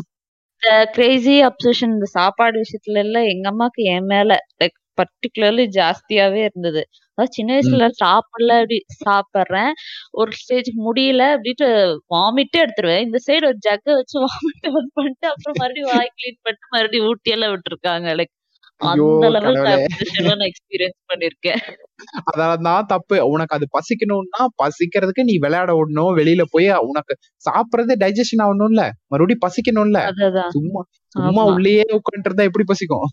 கிரேசி 0.95 1.35
அப்சஷன் 1.49 1.93
இந்த 1.95 2.07
சாப்பாடு 2.15 2.57
விஷயத்துல 2.63 3.03
எல்லாம் 3.05 3.27
எங்க 3.33 3.47
அம்மாக்கு 3.53 3.83
என் 3.93 4.09
மேல 4.09 4.31
லைக் 4.61 4.77
பர்டிகுலர்லி 4.99 5.67
ஜாஸ்தியாவே 5.77 6.43
இருந்தது. 6.49 6.83
அதாவது 7.13 7.35
சின்ன 7.35 7.51
ம். 7.51 7.57
வயசுல 7.57 7.85
சாப்பிடல 8.03 8.57
அப்படி 8.59 8.79
சாப்பிடுறேன். 9.03 9.73
ஒரு 10.15 10.33
ஸ்டேஜ் 10.41 10.71
முடியல 10.87 11.23
அப்படின்ட்டு 11.35 11.69
வாமிட்டே 12.15 12.61
எடுத்துருவேன். 12.65 13.05
இந்த 13.07 13.21
சைடு 13.27 13.45
ஒரு 13.51 13.59
ஜக்க 13.69 13.97
வச்சு 13.99 14.17
வாமிட் 14.27 14.67
பண்ணிட்டு 14.97 15.29
அப்புறம் 15.33 15.59
மறுபடியும் 15.61 15.93
வாய் 15.93 16.13
கிளீன் 16.17 16.43
பண்ணிட்டு 16.43 16.75
மறுபடியும் 16.77 17.09
ஊட்டி 17.11 17.31
எல்லாம் 17.31 17.55
விட்டுருக்காங்க 17.55 18.09
லைக் 18.21 18.35
ஐயோ 18.81 19.07
அந்த 19.19 19.29
கடவுளே. 19.37 19.71
அப்சஷன் 19.77 20.27
நான் 20.31 20.45
எக்ஸ்பீரியன்ஸ் 20.49 20.99
பண்ணிருக்கேன். 21.11 21.63
அதான் 22.33 22.67
தப்பு. 22.87 23.17
உனக்கு 23.29 23.57
அது 23.57 23.67
பசிக்கணும்னா 23.77 24.43
பசிக்கிறதுக்கு 24.63 25.23
நீ 25.25 25.35
விளையாட 25.39 25.71
விடணும். 25.73 26.13
வெளியில 26.19 26.43
போய் 26.51 26.69
உனக்கு 26.91 27.15
சாப்பிடுறது 27.45 27.95
டைஜஷன் 28.05 28.45
ஆகணும்ல. 28.47 28.85
மறுபடியும் 29.07 29.45
பசிக்கணும்ல. 29.47 30.01
அதுதான் 30.13 30.53
சும்மா 30.57 30.83
சும்மா 31.15 31.43
ஆமா. 31.43 31.53
உள்ளேயே 31.53 31.85
உட்காந்துட்டு 31.99 32.31
இருந்தா 32.31 32.49
எப்படி 32.49 32.67
பசிக்கும்? 32.69 33.09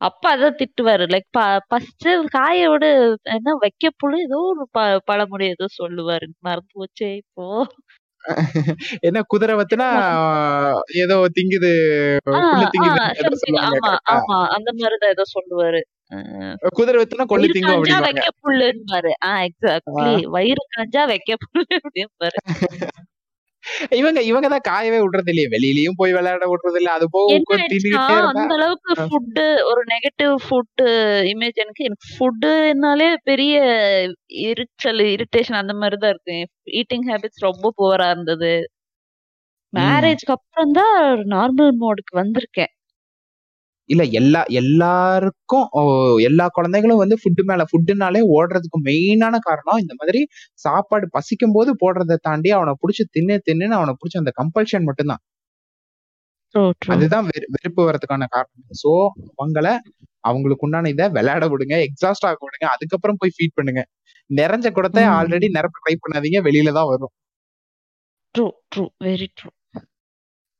அப்பா 0.00 0.28
அதான் 0.32 0.58
திட்டுவாரு. 0.58 1.04
லைக் 1.12 1.28
ப 1.30 1.40
ஃபர்ஸ்ட் 1.68 2.06
காய 2.30 2.58
விட 2.68 2.86
என்ன 3.34 3.54
வைக்க 3.60 3.90
புழு 3.96 4.16
ஏதோ 4.22 4.38
ஒரு 4.50 4.64
ப 4.72 4.78
பழமொழி 5.06 5.46
ஏதோ 5.48 5.66
சொல்லுவாரு. 5.78 6.26
மறந்து 6.40 6.72
போச்சே 6.74 7.08
இப்போ. 7.22 7.46
என்ன 9.02 9.18
குதிரை 9.26 9.54
வத்துனா 9.58 9.88
ஏதோ 11.02 11.16
திங்குது 11.36 11.70
ஆமா 13.66 13.92
ஆமா 14.14 14.38
அந்த 14.56 14.68
மாதிரிதான் 14.74 15.14
ஏதோ 15.14 15.24
சொல்லுவாரு. 15.34 15.80
குதிரை 16.76 16.98
வத்துனா 17.00 17.26
கொள்ளு 17.26 17.48
திங்கும் 17.48 17.76
அப்படிம்பாங்க. 17.76 18.06
வைக்க 18.08 18.32
புல்லுன்னுபாரு 18.42 19.12
ஆ 19.24 19.32
ஆ. 19.32 19.44
எக்ஸாக்ட்லி 19.46 20.14
வயிறு 20.36 20.64
காஞ்சா 20.74 21.04
வைக்க 21.12 21.30
புல்லு 21.44 21.66
அப்படிம்பாரு. 21.80 22.38
இவங்க 23.98 24.20
இவங்க 24.22 24.46
தான் 24.48 24.66
காயவே 24.68 24.98
விடுறது 25.02 25.30
இல்லையே 25.32 25.50
வெளியிலயும் 25.54 25.98
போய் 26.00 26.14
விளையாட 26.16 26.44
விடுறது 26.50 26.78
இல்ல 26.80 26.90
அது 26.96 27.06
போக 27.14 27.36
அந்த 28.32 28.54
அளவுக்கு. 28.58 28.94
ஃபுட்டு 29.04 29.44
ஒரு 29.70 29.82
நெகட்டிவ் 29.94 30.34
ஃபுட் 30.46 30.82
இமேஜ் 31.32 31.62
எனக்கு 31.64 31.86
எனக்கு 31.88 32.08
ஃபுட்டுனாலே 32.14 33.08
பெரிய 33.30 33.54
எரிச்சல் 34.50 35.02
இரிட்டேஷன் 35.14 35.60
அந்த 35.62 35.74
மாதிரி 35.82 35.98
தான் 36.04 36.14
இருக்கு. 36.14 36.38
ஈட்டிங் 36.80 37.06
ஹேபிட்ஸ் 37.10 37.46
ரொம்ப 37.48 37.72
புவரா 37.80 38.08
இருந்தது. 38.14 38.54
மேரேஜ்க்கு 39.72 40.34
அப்புறம் 40.36 40.74
தான் 40.80 40.98
நார்மல் 41.34 41.72
மோடுக்கு 41.82 42.14
வந்திருக்கேன். 42.22 42.72
இல்ல 43.88 44.02
எல்லா 44.02 44.42
எல்லாருக்கும் 44.46 45.68
எல்லா 46.18 46.48
குழந்தைகளும் 46.48 46.96
வந்து 46.96 47.16
ஃபுட்டு 47.16 47.44
மேல 47.44 47.62
ஃபுட்டுனாலே 47.62 48.20
ஓடுறதுக்கு 48.36 48.78
மெயினான 48.84 49.36
காரணம் 49.40 49.80
இந்த 49.80 49.94
மாதிரி 49.96 50.20
சாப்பாடு 50.54 51.08
பசிக்கும் 51.10 51.52
போது 51.52 51.70
போடுறதை 51.74 52.16
தாண்டி 52.20 52.50
அவனை 52.50 52.74
புடிச்சு 52.74 53.04
தின்னு 53.14 53.38
தின்னுன்னு 53.50 53.76
அவனை 53.78 53.94
புடிச்ச 53.98 54.18
அந்த 54.18 54.32
கம்பல்ஷன் 54.36 54.84
மட்டும்தான். 54.84 55.22
அதுதான் 56.86 57.24
வெறு- 57.24 57.50
வெறுப்பு 57.50 57.82
வர்றதுக்கான 57.82 58.24
காரணம். 58.28 58.66
சோ 58.82 58.90
அவங்கள 59.42 59.68
அவங்களுக்கு 60.20 60.64
உண்டான 60.66 60.88
இதை 60.88 61.08
விளையாட 61.08 61.48
விடுங்க 61.48 61.74
எக்ஸாஸ்ட் 61.86 62.26
ஆக 62.28 62.36
விடுங்க 62.46 62.64
அதுக்கப்புறம் 62.66 63.16
போய் 63.18 63.30
ஃபீட் 63.36 63.54
பண்ணுங்க. 63.54 63.82
நிறைஞ்ச 64.34 64.72
குடத்தை 64.72 65.04
ஆல்ரெடி 65.04 65.46
நிரப்ப 65.48 65.78
ட்ரை 65.84 65.94
பண்ணாதீங்க 66.04 66.38
வெளியில 66.48 66.72
தான் 66.72 66.86
வரும். 66.86 67.12
ட்ரூ 68.34 68.50
ட்ரூ 68.76 68.86
வெரி 69.04 69.26
ட்ரூ 69.38 69.50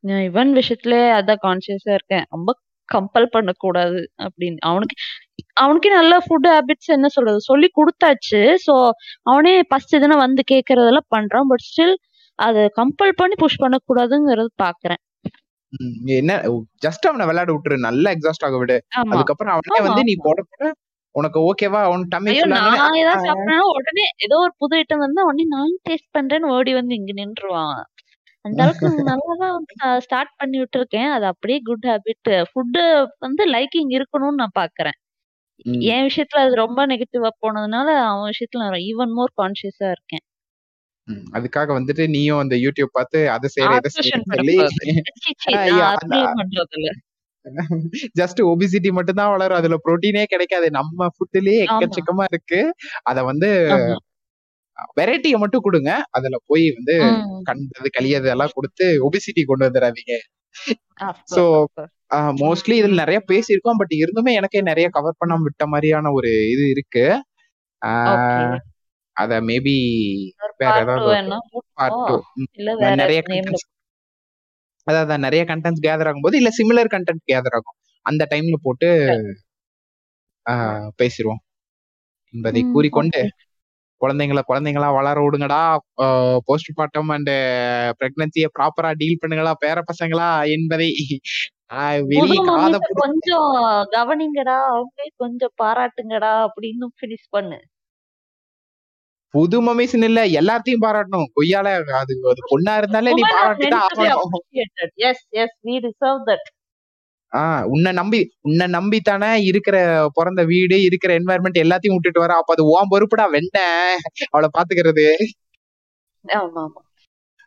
நான் 0.05 0.23
இவன் 0.23 0.53
விஷயத்துல 0.55 0.95
அதான் 1.19 1.37
கான்சியஸா 1.43 1.95
இருக்கேன். 1.95 2.25
ரொம்ப 2.29 2.51
கம்பல் 2.95 3.33
பண்ணக்கூடாது 3.35 4.01
அப்படின்னு. 4.27 4.59
அவனுக்கு 4.71 4.97
அவனுக்கே 5.63 5.91
நல்ல 5.99 6.15
ஃபுட் 6.25 6.49
ஹேபிட்ஸ் 6.53 6.95
என்ன 6.97 7.09
சொல்றது? 7.17 7.41
சொல்லி 7.51 7.69
கொடுத்தாச்சு. 7.79 8.41
சோ 8.67 8.75
அவனே 9.31 9.55
ஃபர்ஸ்ட் 9.71 9.97
இதுனா 9.99 10.19
வந்து 10.27 10.45
கேக்குறதெல்லாம் 10.53 11.11
பண்றான். 11.17 11.49
பட் 11.53 11.67
ஸ்டில் 11.69 11.97
அதை 12.39 12.63
கம்பல் 12.81 13.19
பண்ணி 13.21 13.37
புஷ் 13.43 13.63
பண்ணக்கூடாதுங்கிறது 13.65 14.53
பாக்குறேன். 14.65 15.03
என்ன 16.19 16.33
ஜஸ்ட் 16.85 17.09
அவனை 17.09 17.25
விளையாட 17.29 17.51
விட்டுரு. 17.53 17.77
நல்லா 17.89 18.09
எக்ஸாஸ்ட் 18.17 18.47
ஆக 18.49 18.59
விடு. 18.63 18.77
அதுக்கப்புறம் 19.13 19.55
அவனே 19.57 19.81
வந்து 19.89 20.03
நீ 20.11 20.15
போட 20.27 20.41
போட 20.51 20.73
உனக்கு 21.15 21.39
ஓகேவா 21.49 21.81
அவன் 21.89 22.03
டம்மி 22.13 22.33
நான் 22.53 22.99
ஏதாவது 23.03 23.27
சாப்பிட்டேன்னா 23.27 23.59
உடனே 23.77 24.05
ஏதோ 24.25 24.37
ஒரு 24.45 24.53
புது 24.63 24.75
ஐட்டம் 24.81 25.05
வந்தா 25.05 25.27
உடனே 25.29 25.45
நான் 25.55 25.73
டேஸ்ட் 25.89 26.11
பண்றேன்னு 26.17 26.51
ஓடி 26.57 26.73
வந்து 26.79 26.97
இங்க 26.99 27.13
நின்றுவான் 27.21 27.79
அந்த 28.47 28.61
அளவுக்கு 28.63 28.89
நல்லாதான் 29.09 29.57
ஸ்டார்ட் 30.01 30.33
பண்ணி 30.37 30.57
விட்டுருக்கேன். 30.61 31.11
அது 31.13 31.27
அப்படியே 31.27 31.59
குட் 31.65 31.87
ஹேபிட் 31.89 32.31
ஃபுட்டு 32.51 32.83
வந்து 33.19 33.45
லைக்கிங் 33.51 33.93
இருக்கணும்னு 33.99 34.41
நான் 34.43 34.59
பாக்குறேன். 34.59 34.99
என் 35.89 36.07
விஷயத்துல 36.09 36.43
அது 36.45 36.55
ரொம்ப 36.57 36.81
நெகட்டிவா 36.87 37.31
போனதுனால 37.43 37.89
அவன் 38.07 38.31
விஷயத்துல 38.33 38.65
நான் 38.65 38.87
ஈவன் 38.89 39.15
மோர் 39.19 39.33
கான்சியஸா 39.41 39.89
இருக்கேன். 39.91 40.25
அதுக்காக 41.35 41.69
வந்துட்டு 41.77 42.05
நீயும் 42.09 42.41
அந்த 42.41 42.55
யூடியூப் 42.57 42.93
பார்த்து 42.93 43.19
அதை 43.31 43.49
செய்யற 43.57 43.75
இதை 43.81 43.91
சொல்லி 43.97 44.15
ஜஸ்ட் 48.21 48.41
ஒபிசிட்டி 48.47 48.91
மட்டும் 48.93 49.19
தான் 49.21 49.33
வளரும். 49.33 49.59
அதுல 49.59 49.77
புரோட்டீனே 49.85 50.25
கிடைக்காது. 50.27 50.69
நம்ம 50.79 51.09
ஃபுட்லயே. 51.15 51.59
எக்கச்சக்கமா 51.67 52.27
இருக்கு. 52.33 52.61
அத 53.05 53.19
வந்து. 53.25 53.51
வெரைட்டியை 54.93 55.39
மட்டும் 55.39 55.61
கொடுங்க. 55.61 55.91
அதுல 56.11 56.37
போய் 56.47 56.67
வந்து. 56.71 56.95
கண்டது 57.43 57.91
கலியது 57.91 58.29
எல்லாம் 58.29 58.55
கொடுத்து 58.55 58.87
ஒபிசிட்டி 59.07 59.43
கொண்டு 59.45 59.67
வந்துடாதீங்க 59.69 60.15
course. 61.31 61.93
மோஸ்ட்லி 62.41 62.75
இதுல 62.81 62.95
நிறைய 62.95 63.19
பேசியிருக்கோம் 63.29 63.79
பட் 63.79 63.95
இருந்துமே 63.97 64.33
எனக்கே 64.33 64.61
நிறைய 64.63 64.89
கவர் 64.89 65.21
பண்ணாம 65.21 65.43
விட்ட 65.43 65.67
மாதிரியான 65.67 66.13
ஒரு 66.13 66.31
இது 66.51 66.65
இருக்கு. 66.71 67.05
அத 69.17 69.33
மேபி 69.41 69.75
வேற 70.57 70.73
ஏதாவது 70.85 71.07
நிறைய 73.03 73.21
அதான் 74.87 75.19
நிறைய 75.19 75.43
கண்டென்ட்ஸ் 75.45 75.85
கேதர் 75.87 76.09
ஆகும்போது 76.09 76.35
இல்ல 76.35 76.51
சிமிலர் 76.59 76.93
கண்டென்ட் 76.93 77.25
கேதர் 77.31 77.57
ஆகும். 77.59 77.77
அந்த 78.07 78.23
டைம்ல 78.31 78.57
போட்டு 78.63 78.89
ஆஹ், 80.47 80.89
பேசிருவோம். 80.99 81.41
என்பதை 82.35 82.63
கூறிக்கொண்டு. 82.73 83.21
குழந்தைங்கள 84.01 84.41
குழந்தைங்களா 84.49 84.89
வளர 84.97 85.17
விடுங்கடா. 85.25 85.61
போஸ்ட் 86.47 86.71
பார்ட்டம் 86.79 87.13
அண்ட் 87.17 87.33
பிரெக்னன்சியை 88.01 88.49
ப்ராப்பரா 88.59 88.91
டீல் 89.03 89.23
பண்ணுங்களா 89.23 89.55
பேர 89.65 89.79
பசங்களா 89.91 90.29
என்பதை. 90.57 90.91
கொஞ்சம் 93.03 93.49
கவனிங்கடா 93.97 94.59
அவங்களே 94.75 95.09
கொஞ்சம் 95.23 95.55
பாராட்டுங்கடா 95.63 96.35
அப்படின்னு 96.49 96.89
ஃபினிஷ் 96.99 97.33
பண்ணு. 97.37 97.59
புது 99.35 99.57
மமிஸ்ன்னு 99.67 100.09
இல்ல 100.11 100.21
எல்லாத்தையும் 100.41 100.85
பாராட்டணும். 100.85 101.27
கொய்யால 101.37 101.73
அது 102.01 102.13
பொண்ணா 102.53 102.75
இருந்தாலே 102.81 103.11
நீ 103.15 103.23
Women 103.23 103.33
are 103.33 103.39
பாராட்டி 103.39 103.67
தான் 103.75 103.81
meant 103.81 103.95
to 103.95 104.03
be 104.03 104.07
ஆகணும். 104.11 104.31
appreciated. 104.37 104.91
Yes, 105.05 105.19
yes, 105.39 105.51
we 105.69 105.75
deserve 105.87 106.21
that. 106.29 106.45
ஆஹ் 107.33 107.65
உன்னை 107.67 107.91
நம்பி 107.93 108.19
உன்னை 108.41 108.67
நம்பி 108.69 108.99
தானே 109.01 109.31
இருக்கிற 109.43 109.77
பிறந்த 110.15 110.43
வீடு 110.45 110.77
இருக்கிற 110.83 111.11
என்வாயர்மெண்ட் 111.19 111.63
எல்லாத்தையும் 111.65 111.97
விட்டுட்டு 111.97 112.21
வர. 112.21 112.35
அப்ப 112.35 112.55
அது 112.55 112.65
உன் 112.73 112.91
பொறுப்புடா 112.93 113.27
வெண்ண. 113.35 113.57
அவளை 114.29 114.49
பாத்துக்கிறது. 114.57 115.07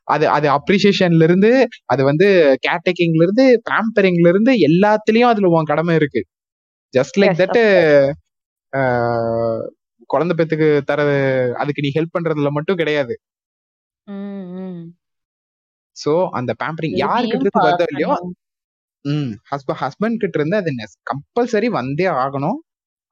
அது 0.07 0.26
அது 0.30 0.47
அப்ரிசியேஷன்ல 0.49 1.23
இருந்து 1.23 1.51
அது 1.85 2.01
வந்து 2.03 2.27
கேர்டேக்கிங்ல 2.68 3.23
இருந்து 3.26 3.45
பேம்பரிங்ல 3.69 4.31
இருந்து 4.34 4.53
எல்லாத்துலயும் 4.68 5.31
அதுல 5.31 5.51
உன் 5.56 5.69
கடமை 5.72 5.95
இருக்கு. 5.95 6.22
ஜஸ்ட் 6.93 7.19
லைக் 7.22 7.39
தட் 7.41 7.60
குழந்தை 10.10 10.34
பெத்துக்கு 10.38 10.68
தர 10.84 10.99
அதுக்கு 11.56 11.84
நீ 11.85 11.89
ஹெல்ப் 11.95 12.15
பண்றதுல 12.15 12.49
மட்டும் 12.49 12.77
கிடையாது. 12.77 13.14
சோ 15.97 16.11
அந்த 16.31 16.51
பேம்பரிங் 16.61 16.95
இருந்து 17.30 17.51
வருதோ 17.65 17.85
இல்லையோ. 17.91 18.11
ம் 19.05 19.31
ஹஸ்பண்ட் 19.51 19.80
ஹஸ்பண்ட் 19.81 20.21
கிட்ட 20.21 20.38
இருந்து 20.39 20.57
அது 20.57 20.71
கம்பல்சரி 21.11 21.69
வந்தே 21.77 22.07
ஆகணும். 22.23 22.59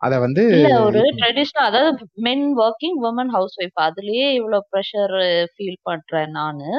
அத 0.01 0.13
வந்து 0.19 0.43
இல்ல 0.55 0.69
ஒரு 0.87 1.01
ட்ரெடிஷனல் 1.19 1.67
அதாவது 1.69 1.91
men 2.25 2.45
working 2.65 2.97
woman 3.07 3.31
house 3.35 3.55
wife 3.61 3.79
அதுலயே 3.85 4.27
இவ்வளவு 4.39 4.67
ப்ரெஷர் 4.73 5.13
ஃபீல் 5.53 5.79
பண்றேன் 5.81 6.33
நானு. 6.39 6.69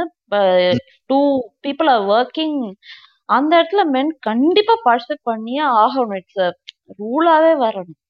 டூ 1.10 1.18
பீப்புள் 1.66 1.90
ஆர் 1.94 2.04
ஒர்க்கிங் 2.16 2.58
அந்த 3.28 3.50
இடத்துல 3.58 3.82
மென் 3.96 4.12
கண்டிப்பா 4.28 4.74
பார்ட்டிசிபேட் 4.86 5.28
பண்ணியே 5.30 5.64
ஆகணும். 5.82 6.16
இட்ஸ் 6.20 6.42
ரூலாவே 7.00 7.52
வரணும். 7.64 8.00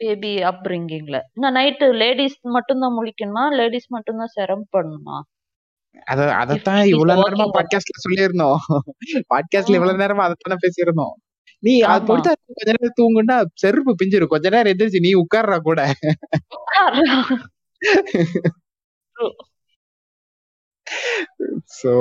பேபி 0.00 0.32
அப்ரிங்கிங்ல 0.50 1.18
நான் 1.42 1.56
நைட்டு 1.56 1.86
லேடிஸ் 2.02 2.38
மட்டும்தான் 2.56 2.96
முழிக்கணுமா? 2.98 3.44
லேடிஸ் 3.60 3.88
மட்டும்தான் 3.96 4.34
சிரமம் 4.36 4.72
பண்ணணுமா? 4.76 5.16
அத 6.04 6.20
அதத்தான் 6.42 6.84
இவ்வளவு 6.86 7.22
நேரமா. 7.28 7.46
பாட்காஸ்ட்ல 7.54 7.94
சொல்லியிருந்தோம். 8.06 8.58
பாட்காஸ்ட்ல 9.34 9.76
இவ்வளவு 9.78 9.98
நேரமா 9.98 10.24
அதத்தானே 10.28 10.56
பேசியிருந்தோம். 10.64 11.14
நீ 11.58 11.80
அது. 11.80 12.04
பொறுத்தா 12.06 12.32
கொஞ்ச 12.48 12.62
நேரம் 12.66 12.96
தூங்குன்னா 13.00 13.36
செருப்பு 13.54 13.94
பிஞ்சிரும். 14.02 14.26
கொஞ்ச 14.26 14.48
நேரம் 14.50 14.72
எந்திரிச்சு 14.72 15.00
நீ 15.06 15.12
உட்கார்றா 15.24 15.58
கூட. 15.58 15.80
சோ 21.78 21.92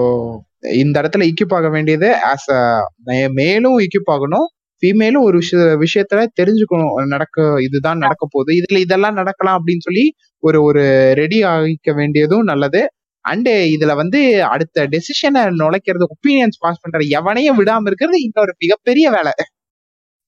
இந்த 0.74 0.95
இடத்துல 1.02 1.26
இக்யூப் 1.32 1.56
ஆக 1.60 1.69
வேண்டியது 1.69 2.10
ஆஸ் 2.32 2.49
மேலும் 3.41 3.80
இக்யூப் 3.80 4.11
ஆகணும் 4.11 4.48
ஃபீமேலும் 4.84 5.24
ஒரு 5.28 5.38
விஷய 5.38 5.64
விஷயத்துல 5.84 6.22
தெரிஞ்சுக்கணும். 6.41 6.94
நடக்க 7.14 7.38
இதுதான் 7.61 7.98
நடக்க 7.98 8.28
போகுது. 8.30 8.52
இதுல 8.60 8.78
இதெல்லாம் 8.86 9.14
நடக்கலாம் 9.14 9.57
அப்படின்னு 9.57 9.86
சொல்லி 9.88 10.06
ஒரு 10.44 10.60
ஒரு 10.64 10.84
ரெடி 11.15 11.40
ஆகிக்க 11.44 11.94
வேண்டியதும் 11.95 12.44
நல்லது. 12.44 12.82
அண்ட் 13.32 13.49
இதுல 13.49 13.95
வந்து 13.95 14.22
அடுத்த 14.44 14.88
டெசிஷனை 14.88 15.44
நுழைக்கிறது 15.60 16.06
ஒப்பீனியன்ஸ் 16.16 16.60
பாஸ் 16.60 16.82
பண்ற 16.82 16.99
எவனையும் 17.20 17.60
விடாம 17.60 17.86
இருக்கிறது 17.86 18.18
இன்னொரு 18.22 18.54
மிகப்பெரிய 18.60 19.10
வேலை. 19.10 19.32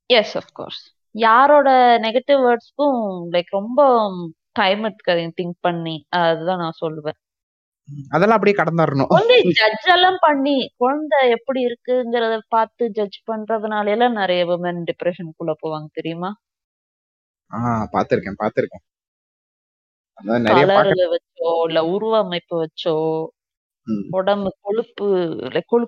எஸ் 0.09 0.37
கோர்ஸ் 0.53 0.83
யாரோட 1.15 1.69
நெகட்டிவ் 1.99 2.39
வேர்ட்ஸ்க்கும் 2.45 2.99
லைக் 3.31 3.49
ரொம்ப 3.49 4.09
டைம் 4.51 4.83
எடுக்காதீங்க 4.83 5.31
திங்க் 5.41 5.59
பண்ணி. 5.59 5.95
அதுதான் 6.09 6.59
நான் 6.59 6.79
சொல்லுவேன். 6.85 7.17
அதெல்லாம் 8.09 8.37
அப்படியே 8.37 8.57
கடந்துடணும் 8.57 9.07
குழந்தை 9.07 9.37
ஜட்ஜ் 9.51 9.87
எல்லாம் 9.93 10.17
பண்ணி 10.19 10.57
குழந்தை 10.77 11.21
எப்படி 11.29 11.61
இருக்குங்கிறத 11.65 12.39
பார்த்து 12.47 12.89
ஜட்ஜ் 12.91 13.17
பண்றதுனால 13.31 13.87
எல்லாம் 13.89 14.13
நிறைய 14.13 14.41
விமன் 14.45 14.83
டிப்ரெஷனுக்குள்ள 14.91 15.53
போவாங்க 15.63 15.87
தெரியுமா? 15.93 16.31
ஆஹ் 17.51 17.85
பாத்திருக்கேன் 17.91 18.39
பாத்திருக்கேன் 18.43 18.83
அதான் 20.19 20.45
நிறைய 20.47 20.65
பாக்க 20.69 21.05
வச்சோ 21.13 21.49
இல்ல 21.67 21.79
உருவ 21.93 22.13
அமைப்பு 22.17 22.55
வச்சோ 22.63 22.95
ம். 23.87 24.03
உடம்பு 24.11 24.49
கொழுப்பு 24.61 25.05
like 25.53 25.67
கொழு 25.67 25.85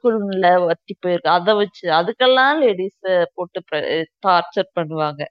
வத்தி 0.70 0.94
போயிருக்கு. 1.02 1.36
அத 1.38 1.54
வச்சு 1.56 1.86
அதுக்கெல்லாம் 2.00 2.62
லேடிஸ் 2.64 3.00
போட்டு 3.36 3.60
டார்ச்சர் 4.26 4.70
பண்ணுவாங்க. 4.80 5.22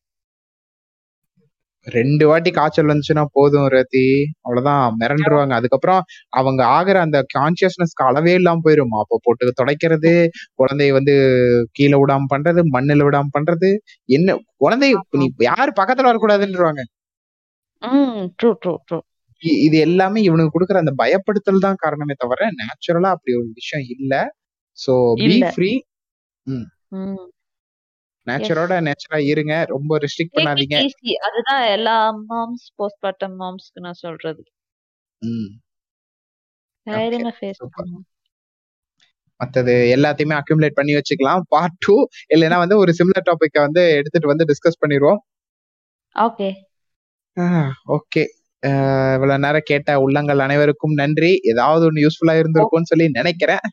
ரெண்டு 1.86 2.24
வாட்டி 2.26 2.50
காய்ச்சல் 2.50 2.90
வந்துச்சுன்னா 2.90 3.24
போதும் 3.32 3.68
ரத்தி 3.68 4.02
அவ்வளவுதான். 4.40 4.96
மிரண்டுருவாங்க. 5.00 5.54
அதுக்கப்புறம் 5.58 6.02
அவங்க 6.30 6.62
ஆகுற 6.76 6.96
அந்த 7.00 7.18
கான்சியஸ்னஸ்க்கு 7.36 8.06
அளவே 8.08 8.34
இல்லாம 8.34 8.62
போயிரும்? 8.64 8.94
அப்ப 9.02 9.20
போட்டு 9.22 9.52
துடைக்கிறது 9.60 10.12
குழந்தைய 10.58 10.92
வந்து 10.92 11.14
கீழே 11.72 11.98
விடாம 12.02 12.30
பண்றது 12.34 12.62
மண்ணுல 12.76 13.06
விடாம 13.08 13.32
பண்றது 13.38 13.70
என்ன? 14.08 14.28
குழந்தை 14.56 14.90
நீ 15.14 15.26
யாரு 15.48 15.72
பக்கத்துல 15.80 16.10
வரக்கூடாதுன்றவாங்க. 16.10 16.82
ம் 17.82 18.26
ட்ரூ 18.38 18.50
ட்ரூ 18.62 18.72
ட்ரூ 18.86 18.98
இ- 19.42 19.58
இது 19.62 19.76
எல்லாமே 19.78 20.20
இவனுக்கு 20.22 20.54
கொடுக்குற 20.54 20.76
அந்த 20.76 20.92
பயப்படுத்தல் 20.98 21.58
தான் 21.58 21.78
காரணமே 21.78 22.14
தவிர 22.18 22.48
நேச்சுரலா 22.58 23.10
அப்படி 23.10 23.34
ஒரு 23.34 23.50
விஷயம் 23.54 23.86
இல்ல. 23.88 24.14
சோ 24.78 24.92
பி 25.14 25.24
இல்ல. 25.28 25.46
ஃப்ரீ 25.50 25.70
ம். 26.46 26.66
நேச்சரோட 28.26 28.72
நேச்சரா 28.80 29.18
இருங்க. 29.24 29.64
ரொம்ப 29.64 29.98
ரெஸ்ட்ரிக்ட் 29.98 30.36
பண்ணாதீங்க. 30.36 30.76
அதுதான் 31.20 31.62
எல்லா 31.70 31.96
மாம்ஸ் 32.28 32.66
போஸ்ட்மார்ட்டம் 32.76 33.36
மாம்ஸ்க்கு 33.40 33.80
நான் 33.80 34.00
சொல்றது. 34.00 34.42
ம். 35.22 35.50
தைரியமா 36.86 37.32
ஃபேஸ் 37.40 37.60
super. 37.60 37.74
பண்ணுங்க 37.76 38.06
மத்தது 39.40 39.74
எல்லாத்தையுமே 39.96 40.34
அக்யூமுலேட் 40.38 40.74
பண்ணி 40.74 40.92
வச்சுக்கலாம். 40.94 41.42
பார்ட் 41.48 41.78
டூ 41.78 41.94
இல்லைன்னா 42.34 42.56
வந்து 42.56 42.76
ஒரு 42.78 42.92
சிமிலர் 42.92 43.28
டாபிக்க 43.28 43.58
வந்து 43.60 43.82
எடுத்துட்டு 43.90 44.26
வந்து 44.26 44.44
டிஸ்கஸ் 44.44 44.80
பண்ணிடுவோம் 44.82 45.20
ஓகே 46.16 46.48
ஓகே 47.96 48.22
இவ்வளவு 49.14 49.42
நேரம் 49.44 49.68
கேட்ட 49.70 49.90
உள்ளங்கள் 50.04 50.44
அனைவருக்கும் 50.46 50.94
நன்றி. 51.00 51.30
ஏதாவது 51.52 51.84
ஒன்று 51.88 52.04
யூஸ்ஃபுல்லா 52.06 52.34
இருந்திருக்கும்னு 52.40 52.90
சொல்லி 52.92 53.06
நினைக்கிறேன். 53.18 53.64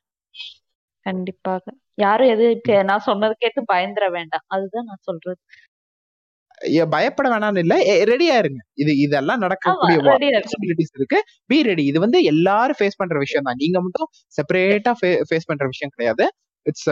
கண்டிப்பாக. 1.06 1.64
யாரும் 2.04 2.32
எது 2.36 2.48
நான் 2.90 3.06
சொன்னது 3.10 3.36
கேட்டு 3.44 3.62
பயந்துட 3.74 4.06
வேண்டாம். 4.18 4.46
அதுதான் 4.56 4.88
நான் 4.90 5.06
சொல்றது. 5.10 5.40
பயப்பட 6.94 7.28
வேணாம்னு 7.34 7.62
இல்ல. 7.64 7.76
ரெடியா 8.12 8.36
இருங்க. 8.44 8.62
இது 8.84 8.92
இதெல்லாம் 9.06 9.42
நடக்கக்கூடிய 9.46 9.98
இருக்கணும். 10.00 10.48
பாசிபிலிட்டிஸ் 10.48 10.96
இருக்கு. 11.00 11.20
பி 11.52 11.58
ரெடி 11.70 11.84
இது 11.92 12.00
வந்து 12.06 12.20
எல்லாரும் 12.34 12.80
ஃபேஸ் 12.80 13.00
பண்ற 13.02 13.18
விஷயம் 13.26 13.48
தான் 13.50 13.62
நீங்க 13.64 13.80
மட்டும் 13.86 14.10
செப்பரேட்டா 14.38 14.94
ஃபேஸ் 15.02 15.50
பண்ற 15.52 15.66
விஷயம் 15.74 15.94
கிடையாது. 15.96 16.26
It's 16.66 16.90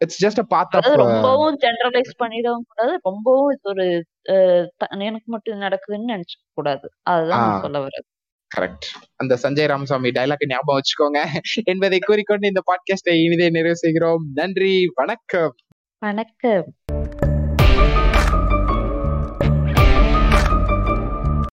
it's 0.00 0.20
just 0.24 0.38
a 0.38 0.46
path 0.48 0.74
of 0.74 0.80
அதாவது 0.80 1.02
ரொம்பவும் 1.04 1.56
ஜெனரலைஸ் 1.58 2.12
பண்ணிடவும் 2.18 2.66
கூடாது. 2.68 2.94
ரொம்பவும் 3.02 3.50
இது 3.50 3.66
ஒரு 3.66 3.86
எனக்கு 5.04 5.26
மட்டும் 5.26 5.60
நடக்குதுன்னு 5.60 6.10
நினைச்சுக்க 6.12 6.44
கூடாது. 6.54 6.86
அதுதான் 7.06 7.60
சொல்ல 7.60 7.78
வர்றது. 7.80 8.06
கரெக்ட் 8.50 8.86
அந்த 9.16 9.34
சஞ்சய் 9.42 9.66
ராமசாமி 9.66 10.10
டைலாக் 10.10 10.48
ஞாபகம் 10.48 10.78
வச்சுக்கோங்க 10.78 11.20
என்பதை 11.64 11.98
கூறிக்கொண்டு 12.00 12.46
இந்த 12.46 12.62
பாட்காஸ்டை 12.68 13.14
இனிதே 13.24 13.48
நிறைவு 13.50 13.76
செய்கிறோம். 13.76 14.24
நன்றி 14.34 14.74
வணக்கம். 14.94 15.54
வணக்கம். 16.02 16.66